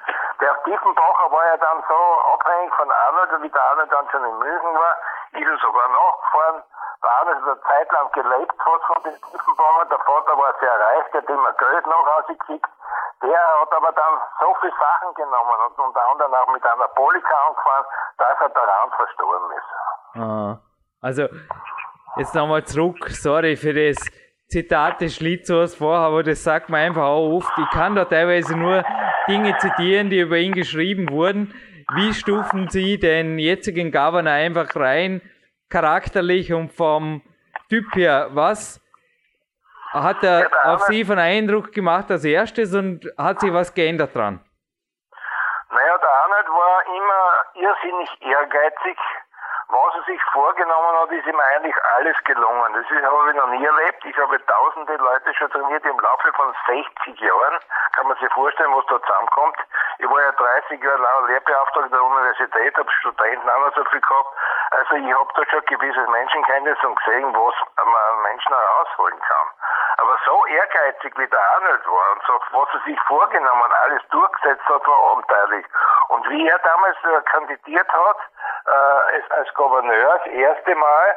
Der 0.41 0.63
Tiefenbacher 0.65 1.31
war 1.31 1.47
ja 1.47 1.57
dann 1.59 1.85
so 1.89 2.01
abhängig 2.33 2.75
von 2.75 2.91
Arnold 2.91 3.43
wie 3.43 3.51
der 3.51 3.63
Arnold 3.63 3.93
dann 3.93 4.09
schon 4.11 4.25
in 4.25 4.39
München 4.39 4.75
war, 4.75 4.97
er 5.43 5.59
sogar 5.59 5.89
nachgefahren. 5.89 6.63
Der 7.03 7.11
Arnold 7.11 7.37
hat 7.37 7.49
eine 7.49 7.61
Zeit 7.63 7.93
lang 7.93 8.09
gelebt 8.13 8.55
fast 8.63 8.85
von 8.85 9.03
den 9.05 9.17
Tiefenbacher. 9.21 9.85
Der 9.91 9.99
Vater 9.99 10.39
war 10.39 10.55
sehr 10.61 10.73
reich, 10.73 11.07
der 11.13 11.23
hat 11.23 11.29
immer 11.29 11.53
Geld 11.53 11.87
nach 11.87 12.07
Hause 12.17 12.37
geschickt. 12.39 12.71
Der 13.23 13.41
hat 13.61 13.73
aber 13.73 13.93
dann 13.93 14.15
so 14.41 14.55
viele 14.61 14.73
Sachen 14.73 15.15
genommen 15.15 15.59
und 15.67 15.79
unter 15.79 16.01
anderem 16.11 16.35
auch 16.35 16.53
mit 16.53 16.65
einer 16.65 16.89
Polika 16.89 17.35
angefahren, 17.49 17.85
dass 18.19 18.41
er 18.41 18.49
daran 18.51 18.91
verstorben 18.97 19.51
ist. 19.53 19.71
Ah, 20.21 20.59
also, 21.01 21.29
jetzt 22.17 22.35
nochmal 22.35 22.65
zurück, 22.65 23.09
sorry 23.09 23.57
für 23.57 23.73
das 23.73 23.97
Zitat 24.49 25.01
des 25.01 25.17
Schlitzers 25.17 25.75
vorher, 25.75 26.07
aber 26.07 26.23
das 26.23 26.45
sagt 26.45 26.69
man 26.69 26.81
einfach 26.81 27.05
auch 27.05 27.37
oft. 27.37 27.53
Ich 27.59 27.71
kann 27.71 27.95
da 27.95 28.05
teilweise 28.05 28.57
nur 28.57 28.85
Dinge 29.27 29.57
zitieren, 29.59 30.11
die 30.11 30.21
über 30.21 30.37
ihn 30.37 30.53
geschrieben 30.53 31.11
wurden. 31.11 31.55
Wie 31.93 32.15
stufen 32.15 32.69
Sie 32.71 32.99
den 32.99 33.39
jetzigen 33.39 33.93
Governor 33.93 34.33
einfach 34.33 34.75
rein, 34.77 35.21
charakterlich 35.71 36.53
und 36.53 36.73
vom 36.73 37.23
Typ 37.69 37.95
her? 37.95 38.29
Was 38.33 38.81
hat 39.93 40.25
er 40.25 40.51
auf 40.65 40.83
Sie 40.83 41.05
von 41.05 41.19
Eindruck 41.19 41.73
gemacht 41.73 42.11
als 42.11 42.25
erstes 42.25 42.75
und 42.75 43.07
hat 43.19 43.41
sich 43.41 43.53
was 43.53 43.75
geändert 43.75 44.15
dran? 44.15 44.41
Naja, 45.71 45.99
der 45.99 46.11
Arnold 46.11 46.49
war 46.49 46.83
immer 46.87 47.69
irrsinnig 47.69 48.11
ehrgeizig. 48.23 48.99
Was 49.69 49.95
er 49.97 50.05
sich 50.05 50.23
vorgenommen 50.33 50.95
hat, 51.01 51.11
ist 51.11 51.27
ihm 51.27 51.41
eigentlich 51.41 51.75
alles 51.97 52.17
gelungen. 52.25 52.75
Das 52.75 52.85
habe 52.85 53.31
ich 53.31 53.37
noch 53.37 53.49
nie 53.49 53.65
erlebt. 53.65 54.05
Ich 54.05 54.17
habe 54.19 54.39
tausende 54.47 54.97
Leute 54.97 55.35
schon 55.35 55.51
trainiert 55.51 55.85
im 55.85 55.99
Laufe 55.99 56.33
von 56.35 56.55
60 56.67 57.21
Jahren. 57.21 57.59
Kann 57.95 58.07
man 58.07 58.17
sich 58.19 58.31
vorstellen, 58.33 58.71
was 58.75 58.87
da 58.87 59.01
zusammenkommt. 59.01 59.57
Ich 59.99 60.11
war 60.11 60.21
ja 60.21 60.33
30 60.33 60.83
Jahre 60.83 60.99
lang 60.99 61.27
Lehrbeauftragter 61.27 61.89
der 61.89 62.03
Universität, 62.03 62.77
habe 62.77 62.91
Studenten 62.93 63.49
auch 63.49 63.67
noch 63.67 63.75
so 63.77 63.85
viel 63.85 64.01
gehabt. 64.01 64.29
Also 64.71 64.95
ich 64.95 65.13
habe 65.15 65.29
da 65.37 65.43
schon 65.51 65.65
gewisses 65.67 66.09
Menschenkenntnis 66.09 66.79
und 66.83 66.99
gesehen, 67.05 67.35
was 67.35 67.55
man 67.77 68.23
Menschen 68.23 68.55
herausholen 68.55 69.21
kann. 69.21 69.49
Aber 69.99 70.19
so 70.25 70.47
ehrgeizig 70.47 71.17
wie 71.17 71.27
der 71.29 71.51
Arnold 71.57 71.87
war 71.87 72.13
und 72.13 72.23
so, 72.27 72.41
was 72.51 72.69
er 72.75 72.81
sich 72.81 73.01
vorgenommen, 73.03 73.73
alles 73.85 74.03
durchgesetzt 74.11 74.69
hat, 74.69 74.87
war 74.87 75.13
abenteuerlich. 75.13 75.67
Und 76.09 76.29
wie 76.29 76.49
er 76.49 76.59
damals 76.59 76.97
äh, 77.05 77.23
kandidiert 77.31 77.89
hat, 77.93 78.19
äh, 78.67 79.23
als 79.31 79.55
Gouverneur, 79.55 80.19
das 80.19 80.27
erste 80.27 80.75
Mal, 80.75 81.17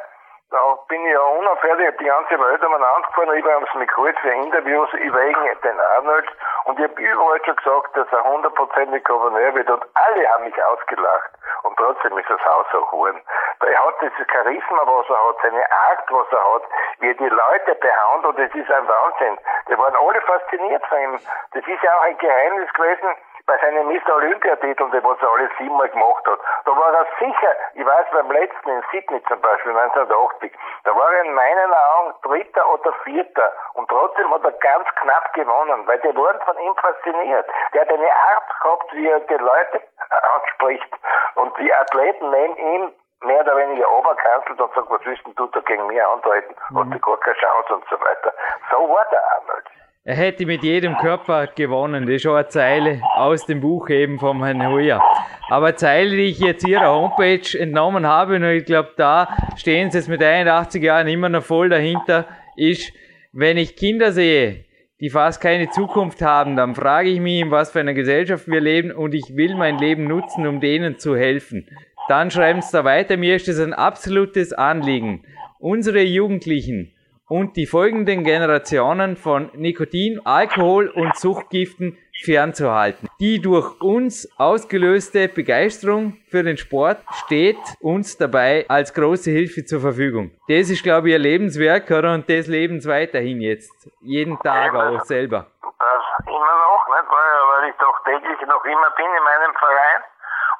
da 0.50 0.78
bin 0.88 1.04
ich 1.04 1.12
ja 1.12 1.20
unauffällig 1.20 1.96
die 1.98 2.04
ganze 2.04 2.40
Welt 2.40 2.64
umeinander 2.64 3.06
gefahren, 3.08 3.36
ich 3.36 3.44
habe 3.44 3.78
mich 3.78 3.88
geholt 3.88 4.18
für 4.20 4.30
Interviews 4.30 4.92
über 4.94 5.20
den 5.20 5.80
Arnold 5.96 6.28
und 6.64 6.78
ich 6.78 6.84
habe 6.84 7.02
überall 7.02 7.44
schon 7.44 7.56
gesagt, 7.56 7.96
dass 7.96 8.08
er 8.12 8.24
hundertprozentig 8.24 9.04
Gouverneur 9.04 9.54
wird 9.54 9.68
und 9.68 9.84
alle 9.94 10.28
haben 10.28 10.44
mich 10.44 10.64
ausgelacht 10.64 11.30
und 11.64 11.76
trotzdem 11.76 12.16
ist 12.16 12.30
das 12.30 12.44
Haus 12.46 12.66
so 12.72 12.90
hohen. 12.92 13.20
Er 13.60 13.84
hat 13.84 13.94
dieses 14.00 14.26
Charisma, 14.32 14.80
was 14.86 15.10
er 15.10 15.28
hat, 15.28 15.36
seine 15.42 15.64
Art, 15.70 16.04
was 16.08 16.32
er 16.32 16.54
hat, 16.54 16.62
wie 17.00 17.08
er 17.08 17.14
die 17.14 17.28
Leute 17.28 17.74
behandelt, 17.74 18.38
das 18.38 18.54
ist 18.54 18.70
ein 18.70 18.88
Wahnsinn. 18.88 19.38
Die 19.68 19.76
waren 19.76 19.96
alle 19.96 20.20
fasziniert 20.22 20.86
von 20.86 20.98
ihm. 20.98 21.18
Das 21.52 21.66
ist 21.66 21.82
ja 21.82 21.98
auch 21.98 22.02
ein 22.02 22.16
Geheimnis 22.16 22.72
gewesen, 22.72 23.10
bei 23.48 23.56
seinem 23.58 23.88
Mr. 23.88 24.14
Olympiatitel, 24.14 24.90
den 24.90 25.02
was 25.02 25.18
er 25.22 25.32
alle 25.32 25.48
siebenmal 25.58 25.88
gemacht 25.88 26.24
hat, 26.26 26.38
da 26.66 26.70
war 26.70 26.92
er 26.92 27.06
sicher, 27.18 27.56
ich 27.74 27.84
weiß 27.84 28.06
beim 28.12 28.30
letzten 28.30 28.68
in 28.68 28.84
Sydney 28.92 29.22
zum 29.24 29.40
Beispiel, 29.40 29.72
1980, 29.72 30.52
da 30.84 30.94
war 30.94 31.12
er 31.12 31.24
in 31.24 31.32
meinen 31.32 31.72
Augen 31.72 32.14
Dritter 32.22 32.68
oder 32.74 32.92
Vierter 33.04 33.50
und 33.74 33.88
trotzdem 33.88 34.30
hat 34.32 34.44
er 34.44 34.52
ganz 34.52 34.86
knapp 35.00 35.32
gewonnen, 35.32 35.86
weil 35.86 35.98
die 36.00 36.14
waren 36.14 36.40
von 36.42 36.58
ihm 36.58 36.74
fasziniert. 36.76 37.46
Der 37.72 37.80
hat 37.80 37.88
eine 37.88 38.12
Art 38.12 38.60
gehabt, 38.62 38.92
wie 38.92 39.08
er 39.08 39.20
die 39.20 39.34
Leute 39.34 39.82
anspricht 40.36 40.92
und 41.36 41.56
die 41.58 41.72
Athleten 41.72 42.30
neben 42.30 42.56
ihm 42.56 42.92
mehr 43.22 43.40
oder 43.40 43.56
weniger 43.56 43.90
oberkanzelt 43.90 44.60
und 44.60 44.74
sagt, 44.74 44.90
was 44.90 45.04
willst 45.04 45.24
du 45.24 45.46
da 45.46 45.60
gegen 45.60 45.86
mich 45.86 46.04
antreten? 46.04 46.54
Mhm. 46.70 46.78
Hast 46.78 46.92
du 46.92 47.00
gar 47.00 47.16
keine 47.20 47.36
Chance 47.36 47.74
und 47.74 47.84
so 47.88 47.98
weiter. 47.98 48.32
So 48.70 48.88
war 48.88 49.06
der 49.10 49.22
Arnold. 49.36 49.64
Er 50.08 50.16
hätte 50.16 50.46
mit 50.46 50.62
jedem 50.62 50.96
Körper 50.96 51.48
gewonnen. 51.48 52.06
Das 52.06 52.14
ist 52.14 52.22
schon 52.22 52.34
eine 52.34 52.48
Zeile 52.48 53.02
aus 53.14 53.44
dem 53.44 53.60
Buch 53.60 53.90
eben 53.90 54.18
vom 54.18 54.42
Herrn 54.42 54.66
Hoyer. 54.66 55.02
Aber 55.50 55.66
eine 55.66 55.76
Zeile, 55.76 56.16
die 56.16 56.22
ich 56.22 56.38
jetzt 56.38 56.66
Ihrer 56.66 56.88
Homepage 56.94 57.58
entnommen 57.58 58.06
habe, 58.06 58.36
und 58.36 58.44
ich 58.44 58.64
glaube, 58.64 58.92
da 58.96 59.28
stehen 59.58 59.90
Sie 59.90 59.98
jetzt 59.98 60.08
mit 60.08 60.22
81 60.22 60.82
Jahren 60.82 61.08
immer 61.08 61.28
noch 61.28 61.42
voll 61.42 61.68
dahinter, 61.68 62.26
ist, 62.56 62.90
wenn 63.32 63.58
ich 63.58 63.76
Kinder 63.76 64.10
sehe, 64.12 64.64
die 64.98 65.10
fast 65.10 65.42
keine 65.42 65.68
Zukunft 65.68 66.22
haben, 66.22 66.56
dann 66.56 66.74
frage 66.74 67.10
ich 67.10 67.20
mich, 67.20 67.42
in 67.42 67.50
was 67.50 67.72
für 67.72 67.80
einer 67.80 67.92
Gesellschaft 67.92 68.48
wir 68.48 68.62
leben 68.62 68.92
und 68.92 69.12
ich 69.12 69.36
will 69.36 69.56
mein 69.56 69.76
Leben 69.76 70.04
nutzen, 70.04 70.46
um 70.46 70.58
denen 70.58 70.98
zu 70.98 71.16
helfen. 71.16 71.68
Dann 72.08 72.30
schreiben 72.30 72.62
Sie 72.62 72.72
da 72.72 72.82
weiter, 72.82 73.18
mir 73.18 73.36
ist 73.36 73.46
es 73.46 73.60
ein 73.60 73.74
absolutes 73.74 74.54
Anliegen, 74.54 75.26
unsere 75.58 76.00
Jugendlichen 76.00 76.94
und 77.28 77.56
die 77.56 77.66
folgenden 77.66 78.24
Generationen 78.24 79.16
von 79.16 79.50
Nikotin, 79.54 80.20
Alkohol 80.24 80.88
und 80.88 81.16
Suchtgiften 81.16 81.98
fernzuhalten. 82.24 83.08
Die 83.20 83.40
durch 83.40 83.80
uns 83.80 84.28
ausgelöste 84.38 85.28
Begeisterung 85.28 86.16
für 86.30 86.42
den 86.42 86.56
Sport 86.56 86.98
steht 87.24 87.58
uns 87.80 88.16
dabei 88.16 88.64
als 88.68 88.92
große 88.94 89.30
Hilfe 89.30 89.64
zur 89.64 89.80
Verfügung. 89.80 90.30
Das 90.48 90.70
ist, 90.70 90.82
glaube 90.82 91.08
ich, 91.08 91.12
ihr 91.14 91.18
Lebenswerk, 91.18 91.90
oder? 91.90 92.14
Und 92.14 92.28
das 92.28 92.46
leben 92.46 92.80
sie 92.80 92.88
weiterhin 92.88 93.40
jetzt. 93.40 93.90
Jeden 94.00 94.38
Tag 94.40 94.74
auch 94.74 95.00
selber. 95.00 95.46
Das 95.62 96.26
immer 96.26 96.34
noch, 96.34 96.88
nicht? 96.88 97.10
Weil, 97.10 97.62
weil 97.62 97.70
ich 97.70 97.76
doch 97.76 97.98
täglich 98.04 98.40
noch 98.48 98.64
immer 98.64 98.90
bin 98.96 99.06
in 99.06 99.24
meinem 99.24 99.54
Verein 99.54 100.02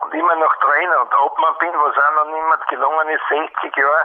und 0.04 0.14
immer 0.14 0.36
noch 0.36 0.54
Trainer 0.60 1.00
und 1.02 1.12
Obmann 1.26 1.54
bin, 1.58 1.72
was 1.74 1.96
auch 1.96 2.24
noch 2.24 2.32
niemand 2.32 2.68
gelungen 2.68 3.08
ist, 3.08 3.22
60 3.28 3.76
Jahre 3.76 4.04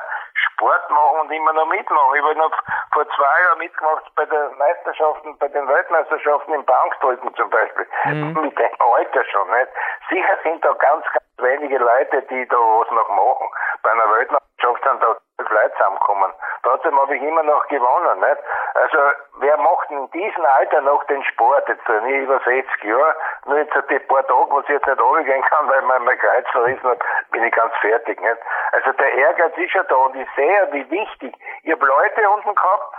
Sport 0.53 0.89
machen 0.89 1.19
und 1.21 1.31
immer 1.31 1.53
noch 1.53 1.67
mitmachen. 1.67 2.15
Ich 2.15 2.21
habe 2.21 2.35
noch 2.35 2.53
vor 2.93 3.05
zwei 3.09 3.41
Jahren 3.43 3.59
mitgemacht 3.59 4.03
bei 4.15 4.25
den 4.25 4.57
Meisterschaften, 4.57 5.37
bei 5.37 5.47
den 5.47 5.67
Weltmeisterschaften 5.67 6.53
im 6.53 6.65
Bankdrücken 6.65 7.33
zum 7.35 7.49
Beispiel. 7.49 7.87
Mhm. 8.05 8.33
Mit 8.41 8.57
dem 8.57 8.71
Alter 8.79 9.23
schon, 9.25 9.49
nicht? 9.49 9.69
Sicher 10.09 10.37
sind 10.43 10.63
da 10.63 10.73
ganz, 10.73 11.05
ganz 11.05 11.25
wenige 11.37 11.77
Leute, 11.77 12.21
die 12.23 12.47
da 12.47 12.57
was 12.57 12.91
noch 12.91 13.09
machen. 13.09 13.47
Bei 13.81 13.91
einer 13.91 14.09
Weltmeisterschaft 14.15 14.52
sind 14.71 15.03
da 15.03 15.17
zwölf 15.35 15.49
Leute 15.49 15.73
zusammengekommen. 15.73 16.33
Trotzdem 16.63 16.99
habe 16.99 17.15
ich 17.15 17.21
immer 17.21 17.43
noch 17.43 17.67
gewonnen, 17.67 18.19
nicht? 18.19 18.41
Also, 18.75 18.97
wer 19.39 19.57
macht 19.57 19.91
in 19.91 20.09
diesem 20.11 20.45
Alter 20.45 20.81
noch 20.81 21.03
den 21.05 21.23
Sport? 21.25 21.67
Jetzt 21.67 21.87
nicht 21.87 22.23
über 22.23 22.39
60 22.39 22.83
Jahre, 22.83 23.15
nur 23.45 23.57
jetzt 23.57 23.75
die 23.89 23.99
paar 23.99 24.25
Tage, 24.25 24.49
wo 24.49 24.59
ich 24.61 24.67
jetzt 24.69 24.87
nicht 24.87 25.01
runtergehen 25.01 25.43
kann, 25.43 25.69
weil 25.69 25.81
man 25.81 26.05
mein 26.05 26.17
Kreuz 26.17 26.47
verrissen 26.51 26.89
hat, 26.89 26.99
bin 27.31 27.43
ich 27.43 27.53
ganz 27.53 27.73
fertig, 27.81 28.19
nicht? 28.21 28.41
Also, 28.71 28.91
der 28.93 29.11
Ehrgeiz 29.13 29.57
ist 29.57 29.73
ja 29.73 29.83
da 29.83 29.95
und 29.95 30.15
ich 30.15 30.27
sehe, 30.35 30.67
wie 30.71 30.89
wichtig. 30.89 31.35
Ich 31.63 31.71
habe 31.71 31.85
Leute 31.85 32.29
unten 32.29 32.55
gehabt, 32.55 32.95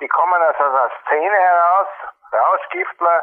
die 0.00 0.08
kommen 0.08 0.42
aus 0.42 0.56
einer 0.58 0.90
Szene 1.04 1.36
heraus, 1.36 1.88
Rauschgiftler, 2.32 3.22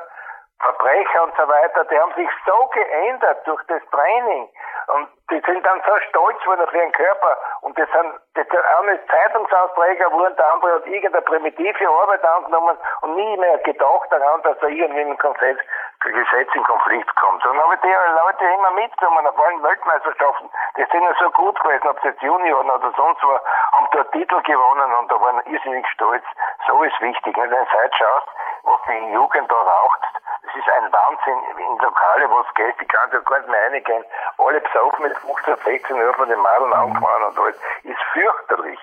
Verbrecher 0.60 1.24
und 1.24 1.34
so 1.38 1.48
weiter, 1.48 1.86
die 1.86 2.00
haben 2.00 2.14
sich 2.16 2.30
so 2.46 2.68
geändert 2.68 3.48
durch 3.48 3.64
das 3.68 3.82
Training. 3.92 4.50
Und 4.88 5.08
die 5.30 5.40
sind 5.46 5.66
dann 5.66 5.82
so 5.86 6.00
stolz 6.10 6.40
geworden 6.42 6.62
auf 6.62 6.74
ihren 6.74 6.92
Körper. 6.92 7.38
Und 7.62 7.78
das 7.78 7.90
sind, 7.92 8.14
das 8.36 8.48
sind 8.48 8.66
auch 8.78 8.84
nicht 8.84 9.08
Zeitungsausträger 9.10 10.12
wurden, 10.12 10.36
der 10.36 10.54
andere 10.54 10.76
hat 10.76 10.88
irgendeine 10.88 11.22
primitive 11.26 11.90
Arbeit 11.90 12.24
angenommen 12.26 12.78
und 13.02 13.16
nie 13.16 13.38
mehr 13.38 13.58
gedacht 13.60 14.12
daran, 14.12 14.42
dass 14.42 14.58
er 14.62 14.70
irgendwie 14.70 15.02
in 15.02 15.18
Gesetz, 15.18 15.60
Gesetz 16.02 16.56
in 16.56 16.64
Konflikt 16.64 17.16
kommt. 17.16 17.46
Und 17.46 17.56
dann 17.56 17.64
habe 17.64 17.76
ich 17.76 17.82
die 17.82 17.88
Leute 17.88 18.46
immer 18.46 18.72
mitgenommen 18.72 19.28
auf 19.28 19.46
allen 19.46 19.64
Weltmeisterschaften. 19.64 20.50
Die 20.78 20.86
sind 20.92 21.04
ja 21.04 21.14
so 21.20 21.30
gut 21.32 21.60
gewesen, 21.60 21.88
ob 21.88 22.02
sie 22.02 22.08
jetzt 22.08 22.22
Junioren 22.22 22.70
oder 22.70 22.92
sonst 22.96 23.24
was, 23.24 23.42
haben 23.74 23.88
dort 23.92 24.12
Titel 24.12 24.42
gewonnen 24.42 24.94
und 24.96 25.12
da 25.12 25.22
waren 25.22 25.42
irrsinnig 25.46 25.88
stolz. 25.90 26.24
So 26.68 26.84
ist 26.84 27.00
wichtig. 27.02 27.38
Wenn 27.38 27.50
du 27.50 27.66
Zeit 27.68 27.96
schaust, 27.96 28.28
was 28.64 28.80
die 28.88 29.14
Jugend 29.14 29.52
da 29.52 29.56
raucht, 29.56 30.02
das 30.44 30.56
ist 30.56 30.70
ein 30.70 30.92
Wahnsinn 30.92 31.40
in 31.58 31.78
Lokale, 31.78 32.30
wo 32.30 32.40
es 32.40 32.54
geht, 32.56 32.80
die 32.82 32.88
kann 32.88 33.12
ja 33.12 33.20
gar 33.20 33.40
nicht 33.40 33.50
mehr 33.50 33.72
reingehen. 33.72 34.06
Alle 34.38 34.62
besoffen 34.62 35.04
mit 35.04 35.19
15, 35.22 35.56
16 35.66 35.96
Uhr 35.96 36.14
von 36.14 36.30
den 36.30 36.40
Madeln 36.40 36.70
mhm. 36.70 36.74
angefahren 36.74 37.24
und 37.30 37.40
alles. 37.40 37.56
Ist 37.84 38.04
fürchterlich. 38.14 38.80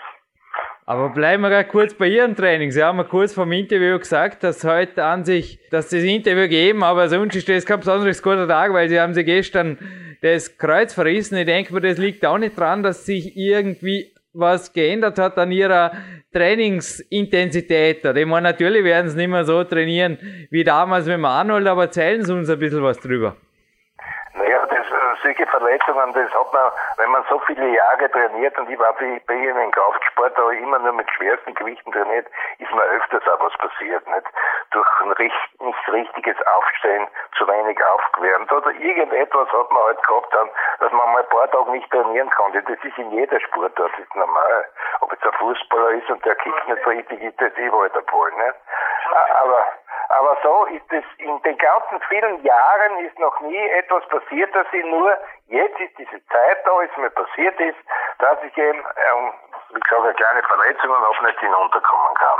Aber 0.88 1.08
bleiben 1.08 1.42
wir 1.42 1.50
gerade 1.50 1.68
kurz 1.68 1.94
bei 1.94 2.06
Ihrem 2.06 2.36
Training. 2.36 2.70
Sie 2.70 2.82
haben 2.82 2.96
mir 2.96 3.04
kurz 3.04 3.34
vom 3.34 3.50
Interview 3.50 3.98
gesagt, 3.98 4.44
dass 4.44 4.62
heute 4.62 5.04
an 5.04 5.24
sich, 5.24 5.58
dass 5.70 5.88
das 5.88 6.02
Interview 6.02 6.48
geben, 6.48 6.84
aber 6.84 7.08
sonst 7.08 7.34
ist 7.34 7.48
das 7.48 7.66
kein 7.66 7.80
besonders 7.80 8.22
guter 8.22 8.46
Tag, 8.46 8.72
weil 8.72 8.88
Sie 8.88 9.00
haben 9.00 9.12
Sie 9.12 9.24
gestern 9.24 9.78
das 10.22 10.56
Kreuz 10.56 10.94
verrissen. 10.94 11.36
Ich 11.38 11.46
denke 11.46 11.74
mir, 11.74 11.80
das 11.80 11.98
liegt 11.98 12.24
auch 12.24 12.38
nicht 12.38 12.58
dran, 12.58 12.82
dass 12.82 13.04
sich 13.04 13.36
irgendwie 13.36 14.14
was 14.32 14.72
geändert 14.72 15.18
hat 15.18 15.38
an 15.38 15.50
ihrer 15.50 15.92
Trainingsintensität. 16.32 18.04
Ich 18.04 18.26
meine, 18.26 18.48
natürlich 18.48 18.84
werden 18.84 19.08
sie 19.08 19.16
nicht 19.16 19.28
mehr 19.28 19.44
so 19.44 19.64
trainieren 19.64 20.18
wie 20.50 20.62
damals 20.62 21.06
mit 21.06 21.24
Arnold, 21.24 21.66
aber 21.66 21.84
erzählen 21.84 22.22
Sie 22.22 22.34
uns 22.34 22.50
ein 22.50 22.58
bisschen 22.58 22.82
was 22.82 22.98
drüber. 22.98 23.36
Solche 25.26 25.46
Verletzungen, 25.48 26.12
das 26.12 26.32
hat 26.32 26.52
man, 26.52 26.70
wenn 26.98 27.10
man 27.10 27.24
so 27.28 27.40
viele 27.48 27.66
Jahre 27.66 28.08
trainiert 28.12 28.56
und 28.58 28.70
ich 28.70 28.78
war 28.78 28.92
bei, 28.92 29.20
bei 29.26 29.34
Ihnen 29.34 29.58
im 29.58 29.72
Kraftsport, 29.72 30.38
da 30.38 30.50
immer 30.50 30.78
nur 30.78 30.92
mit 30.92 31.10
schwersten 31.10 31.52
Gewichten 31.52 31.90
trainiert, 31.90 32.28
ist 32.60 32.70
mir 32.70 32.82
öfters 32.82 33.26
auch 33.26 33.40
was 33.40 33.52
passiert, 33.58 34.06
nicht? 34.06 34.26
Durch 34.70 34.86
ein 35.00 35.08
nicht, 35.18 35.60
nicht 35.60 35.88
richtiges 35.88 36.36
Aufstehen, 36.46 37.08
zu 37.36 37.44
wenig 37.48 37.76
aufgewärmt 37.84 38.52
oder 38.52 38.70
irgendetwas 38.70 39.48
hat 39.50 39.70
man 39.72 39.82
halt 39.82 40.00
gehabt 40.06 40.32
dann, 40.32 40.48
dass 40.78 40.92
man 40.92 41.12
mal 41.12 41.22
ein 41.22 41.28
paar 41.28 41.50
Tage 41.50 41.72
nicht 41.72 41.90
trainieren 41.90 42.30
konnte. 42.30 42.62
Das 42.62 42.78
ist 42.84 42.96
in 42.96 43.10
jeder 43.10 43.40
Sportart, 43.40 43.76
das 43.94 43.98
ist 43.98 44.14
normal. 44.14 44.68
Ob 45.00 45.10
jetzt 45.10 45.26
ein 45.26 45.32
Fußballer 45.32 45.90
ist 45.90 46.08
und 46.08 46.24
der 46.24 46.36
kickt 46.36 46.68
nicht 46.68 46.84
so 46.84 46.90
richtig, 46.90 47.20
ist 47.20 47.40
das 47.40 47.52
überall 47.56 47.90
der 47.90 48.02
Fall, 48.04 48.30
nicht? 48.30 48.54
Aber 49.42 49.66
aber 50.08 50.36
so 50.42 50.66
ist 50.66 50.86
es 50.90 51.04
in 51.18 51.40
den 51.42 51.58
ganzen 51.58 52.00
vielen 52.08 52.42
Jahren 52.44 53.04
ist 53.04 53.18
noch 53.18 53.40
nie 53.40 53.66
etwas 53.78 54.06
passiert, 54.08 54.54
dass 54.54 54.66
ich 54.72 54.84
nur 54.84 55.12
jetzt 55.48 55.80
ist 55.80 55.98
diese 55.98 56.24
Zeit 56.26 56.58
da, 56.64 56.72
als 56.72 56.90
mir 56.96 57.10
passiert 57.10 57.58
ist, 57.60 57.78
dass 58.18 58.38
ich 58.44 58.56
eben, 58.56 58.78
ähm, 58.78 59.32
wie 59.74 59.80
gesagt, 59.80 60.02
eine 60.02 60.14
kleine 60.14 60.42
Verletzung 60.42 60.90
und 60.90 61.04
auch 61.04 61.22
nicht 61.22 61.40
hinunterkommen 61.40 62.14
kann. 62.14 62.38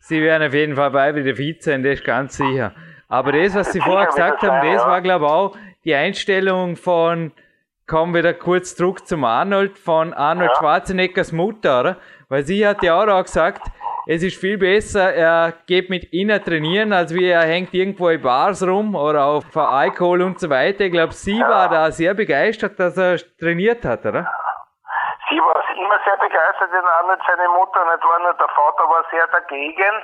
Sie 0.00 0.22
werden 0.22 0.48
auf 0.48 0.54
jeden 0.54 0.76
Fall 0.76 0.90
bei 0.90 1.14
wieder 1.14 1.34
fit 1.34 1.62
sein, 1.62 1.82
das 1.82 1.94
ist 1.94 2.04
ganz 2.04 2.36
sicher. 2.36 2.72
Aber 3.08 3.32
das, 3.32 3.54
was 3.54 3.72
Sie 3.72 3.80
vorher 3.80 4.06
gesagt 4.06 4.42
haben, 4.42 4.72
das 4.72 4.84
war, 4.86 5.00
glaube 5.00 5.26
ich, 5.26 5.30
auch 5.30 5.56
die 5.84 5.94
Einstellung 5.94 6.76
von, 6.76 7.32
kommen 7.86 8.14
wir 8.14 8.22
da 8.22 8.32
kurz 8.32 8.74
zurück 8.74 9.06
zum 9.06 9.24
Arnold, 9.24 9.78
von 9.78 10.12
Arnold 10.14 10.50
ja. 10.50 10.58
Schwarzeneggers 10.58 11.32
Mutter, 11.32 11.80
oder? 11.80 11.96
Weil 12.28 12.42
sie 12.44 12.66
hat 12.66 12.82
ja 12.82 12.98
auch 12.98 13.22
gesagt, 13.22 13.62
es 14.06 14.22
ist 14.22 14.40
viel 14.40 14.58
besser, 14.58 15.14
er 15.14 15.52
geht 15.66 15.88
mit 15.88 16.12
ihnen 16.12 16.42
trainieren, 16.42 16.92
als 16.92 17.14
wie 17.14 17.30
er 17.30 17.42
hängt 17.42 17.72
irgendwo 17.72 18.08
in 18.08 18.20
Bars 18.20 18.66
rum 18.66 18.96
oder 18.96 19.24
auf 19.24 19.44
Alkohol 19.56 20.22
und 20.22 20.40
so 20.40 20.50
weiter. 20.50 20.84
Ich 20.84 20.92
glaube, 20.92 21.12
sie 21.12 21.40
war 21.40 21.68
da 21.68 21.90
sehr 21.92 22.14
begeistert, 22.14 22.80
dass 22.80 22.96
er 22.98 23.18
trainiert 23.38 23.84
hat, 23.84 24.04
oder? 24.04 24.26
Sie 25.28 25.38
war 25.38 25.62
immer 25.76 25.98
sehr 26.04 26.16
begeistert, 26.16 26.70
in 26.72 26.86
Arnold 26.98 27.20
seine 27.26 27.48
Mutter 27.50 27.84
nicht 27.84 28.04
war, 28.04 28.18
nur 28.18 28.34
der 28.34 28.48
Vater 28.48 28.84
war 28.90 29.04
sehr 29.10 29.26
dagegen. 29.28 29.94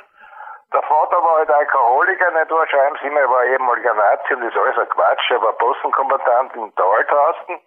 Der 0.73 0.83
Vater 0.83 1.17
war 1.17 1.39
halt 1.39 1.51
Alkoholiker, 1.51 2.31
nicht 2.31 3.01
Sie 3.03 3.11
mir, 3.11 3.21
er 3.21 3.31
war 3.31 3.45
ehemaliger 3.45 3.95
Nazi 3.95 4.35
und 4.35 4.43
ist 4.43 4.57
alles 4.57 4.79
ein 4.79 4.89
Quatsch. 4.91 5.31
Er 5.31 5.43
war 5.43 5.55
Postenkommandant 5.55 6.55
im 6.55 6.75
Tal 6.77 7.05
draußen 7.05 7.59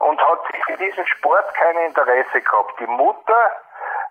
und 0.00 0.20
hat 0.20 0.40
für 0.66 0.76
diesen 0.76 1.06
Sport 1.06 1.54
kein 1.54 1.76
Interesse 1.78 2.40
gehabt. 2.40 2.78
Die 2.78 2.86
Mutter 2.86 3.50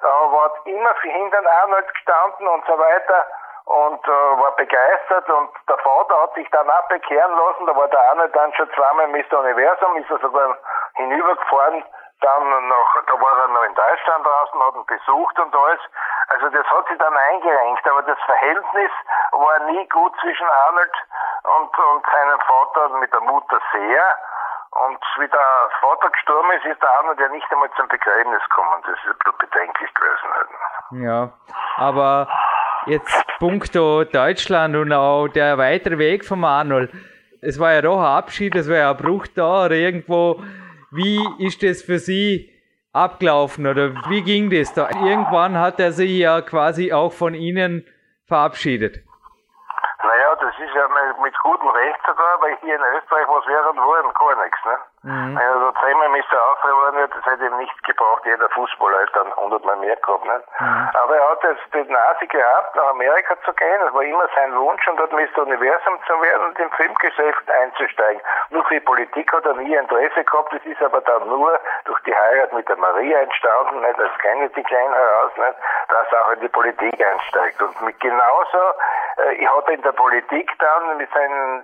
äh, 0.01 0.05
war 0.05 0.51
immer 0.65 0.95
für 0.95 1.09
hinter 1.09 1.39
Arnold 1.61 1.93
gestanden 1.93 2.47
und 2.47 2.65
so 2.65 2.77
weiter 2.77 3.25
und 3.65 4.07
äh, 4.07 4.11
war 4.11 4.51
begeistert 4.55 5.29
und 5.29 5.49
der 5.69 5.77
Vater 5.77 6.21
hat 6.21 6.33
sich 6.33 6.49
dann 6.51 6.69
auch 6.69 6.87
bekehren 6.87 7.37
lassen, 7.37 7.65
da 7.65 7.75
war 7.75 7.87
der 7.87 8.09
Arnold 8.09 8.35
dann 8.35 8.53
schon 8.53 8.69
zweimal 8.73 9.07
Mr. 9.09 9.39
Universum, 9.39 9.97
ist 9.97 10.09
er 10.09 10.19
sogar 10.19 10.57
hinübergefahren, 10.95 11.83
dann 12.21 12.67
noch, 12.67 12.95
da 13.07 13.13
war 13.13 13.39
er 13.41 13.47
noch 13.49 13.63
in 13.63 13.75
Deutschland 13.75 14.25
draußen, 14.25 14.63
hat 14.63 14.75
ihn 14.75 14.85
besucht 14.85 15.39
und 15.39 15.55
alles. 15.55 15.81
Also 16.27 16.49
das 16.49 16.65
hat 16.67 16.87
sich 16.87 16.97
dann 16.97 17.17
eingerenkt, 17.17 17.87
aber 17.87 18.03
das 18.03 18.19
Verhältnis 18.25 18.91
war 19.31 19.59
nie 19.65 19.87
gut 19.89 20.13
zwischen 20.21 20.47
Arnold 20.67 20.93
und, 21.43 21.77
und 21.77 22.05
seinem 22.05 22.39
Vater 22.41 22.85
und 22.91 22.99
mit 22.99 23.11
der 23.11 23.21
Mutter 23.21 23.59
sehr. 23.71 24.15
Und 24.71 24.99
wie 25.19 25.27
der 25.27 25.69
Vater 25.81 26.09
gestorben 26.09 26.49
ist, 26.57 26.65
ist 26.65 26.81
der 26.81 26.89
Arnold 26.99 27.19
ja 27.19 27.27
nicht 27.29 27.45
einmal 27.51 27.69
zum 27.75 27.87
Begräbnis 27.89 28.41
gekommen. 28.49 28.81
Das 28.83 28.97
ist 29.11 29.37
bedenklich 29.37 29.93
gewesen. 29.93 30.29
Halt. 30.33 31.03
Ja, 31.03 31.33
aber 31.75 32.27
jetzt 32.85 33.37
punkto 33.39 34.05
Deutschland 34.05 34.75
und 34.77 34.93
auch 34.93 35.27
der 35.27 35.57
weitere 35.57 35.97
Weg 35.97 36.25
vom 36.25 36.45
Arnold. 36.45 36.91
Es 37.41 37.59
war 37.59 37.73
ja 37.73 37.81
doch 37.81 37.99
ein 37.99 38.05
Abschied, 38.05 38.55
es 38.55 38.69
war 38.69 38.77
ja 38.77 38.91
ein 38.91 38.97
Bruch 38.97 39.27
da 39.35 39.65
oder 39.65 39.75
irgendwo. 39.75 40.41
Wie 40.91 41.19
ist 41.39 41.63
das 41.63 41.81
für 41.81 41.99
Sie 41.99 42.49
abgelaufen 42.93 43.67
oder 43.67 43.93
wie 44.09 44.21
ging 44.21 44.49
das 44.49 44.73
da? 44.73 44.89
Irgendwann 44.89 45.57
hat 45.57 45.79
er 45.79 45.91
sich 45.91 46.11
ja 46.11 46.41
quasi 46.41 46.93
auch 46.93 47.11
von 47.11 47.33
Ihnen 47.33 47.85
verabschiedet. 48.25 49.03
Ist 50.61 50.75
ja 50.75 50.87
mit 51.23 51.39
gutem 51.39 51.69
Recht 51.69 51.99
sogar, 52.05 52.39
weil 52.39 52.55
hier 52.57 52.75
in 52.75 52.81
Österreich 52.95 53.27
was 53.27 53.47
wären 53.47 53.77
worden, 53.77 54.13
gar 54.13 54.43
nichts. 54.43 54.59
Ne? 54.63 54.77
Mhm. 55.03 55.35
Wenn 55.35 55.37
er 55.37 55.59
da 55.59 55.73
zehnmal 55.81 56.09
Mr. 56.09 56.37
aufhören 56.51 56.95
wird, 56.95 57.15
das 57.15 57.25
hätte 57.25 57.45
ihm 57.45 57.57
nichts 57.57 57.81
gebraucht. 57.81 58.23
Jeder 58.25 58.47
Fußballer 58.49 58.99
hätte 58.99 59.13
dann 59.13 59.35
hundertmal 59.35 59.77
mehr 59.77 59.95
gehabt. 59.95 60.25
Ne? 60.25 60.43
Mhm. 60.59 60.89
Aber 60.93 61.17
er 61.17 61.29
hat 61.31 61.43
jetzt 61.43 61.73
die 61.73 61.91
Nase 61.91 62.27
gehabt, 62.27 62.75
nach 62.75 62.89
Amerika 62.89 63.35
zu 63.43 63.51
gehen. 63.53 63.79
Das 63.79 63.93
war 63.93 64.03
immer 64.03 64.27
sein 64.35 64.55
Wunsch 64.55 64.87
und 64.87 64.97
dort 64.97 65.11
Mr. 65.11 65.41
Universum 65.41 65.97
zu 66.05 66.21
werden 66.21 66.45
und 66.45 66.59
im 66.59 66.71
Filmgeschäft 66.71 67.49
einzusteigen. 67.49 68.21
Nur 68.51 68.63
für 68.65 68.75
die 68.75 68.85
Politik 68.85 69.33
hat 69.33 69.45
er 69.45 69.55
nie 69.55 69.73
Interesse 69.73 70.23
gehabt. 70.23 70.53
Das 70.53 70.63
ist 70.65 70.81
aber 70.83 71.01
dann 71.01 71.27
nur 71.27 71.59
durch 71.85 71.99
die 72.01 72.15
Heirat 72.15 72.53
mit 72.53 72.69
der 72.69 72.77
Maria 72.77 73.21
entstanden, 73.21 73.81
nicht 73.81 73.99
als 73.99 74.17
Kennedy 74.19 74.61
klein 74.63 74.93
heraus, 74.93 75.31
nicht? 75.35 75.57
dass 75.89 76.11
er 76.11 76.25
auch 76.25 76.31
in 76.33 76.41
die 76.41 76.49
Politik 76.49 77.03
einsteigt. 77.03 77.59
Und 77.59 77.81
mit 77.81 77.99
genauso 77.99 78.59
äh, 79.17 79.47
hat 79.47 79.67
er 79.67 79.73
in 79.73 79.81
der 79.81 79.93
Politik 79.93 80.51
dann 80.59 80.97
mit 80.97 81.11
seinem 81.11 81.63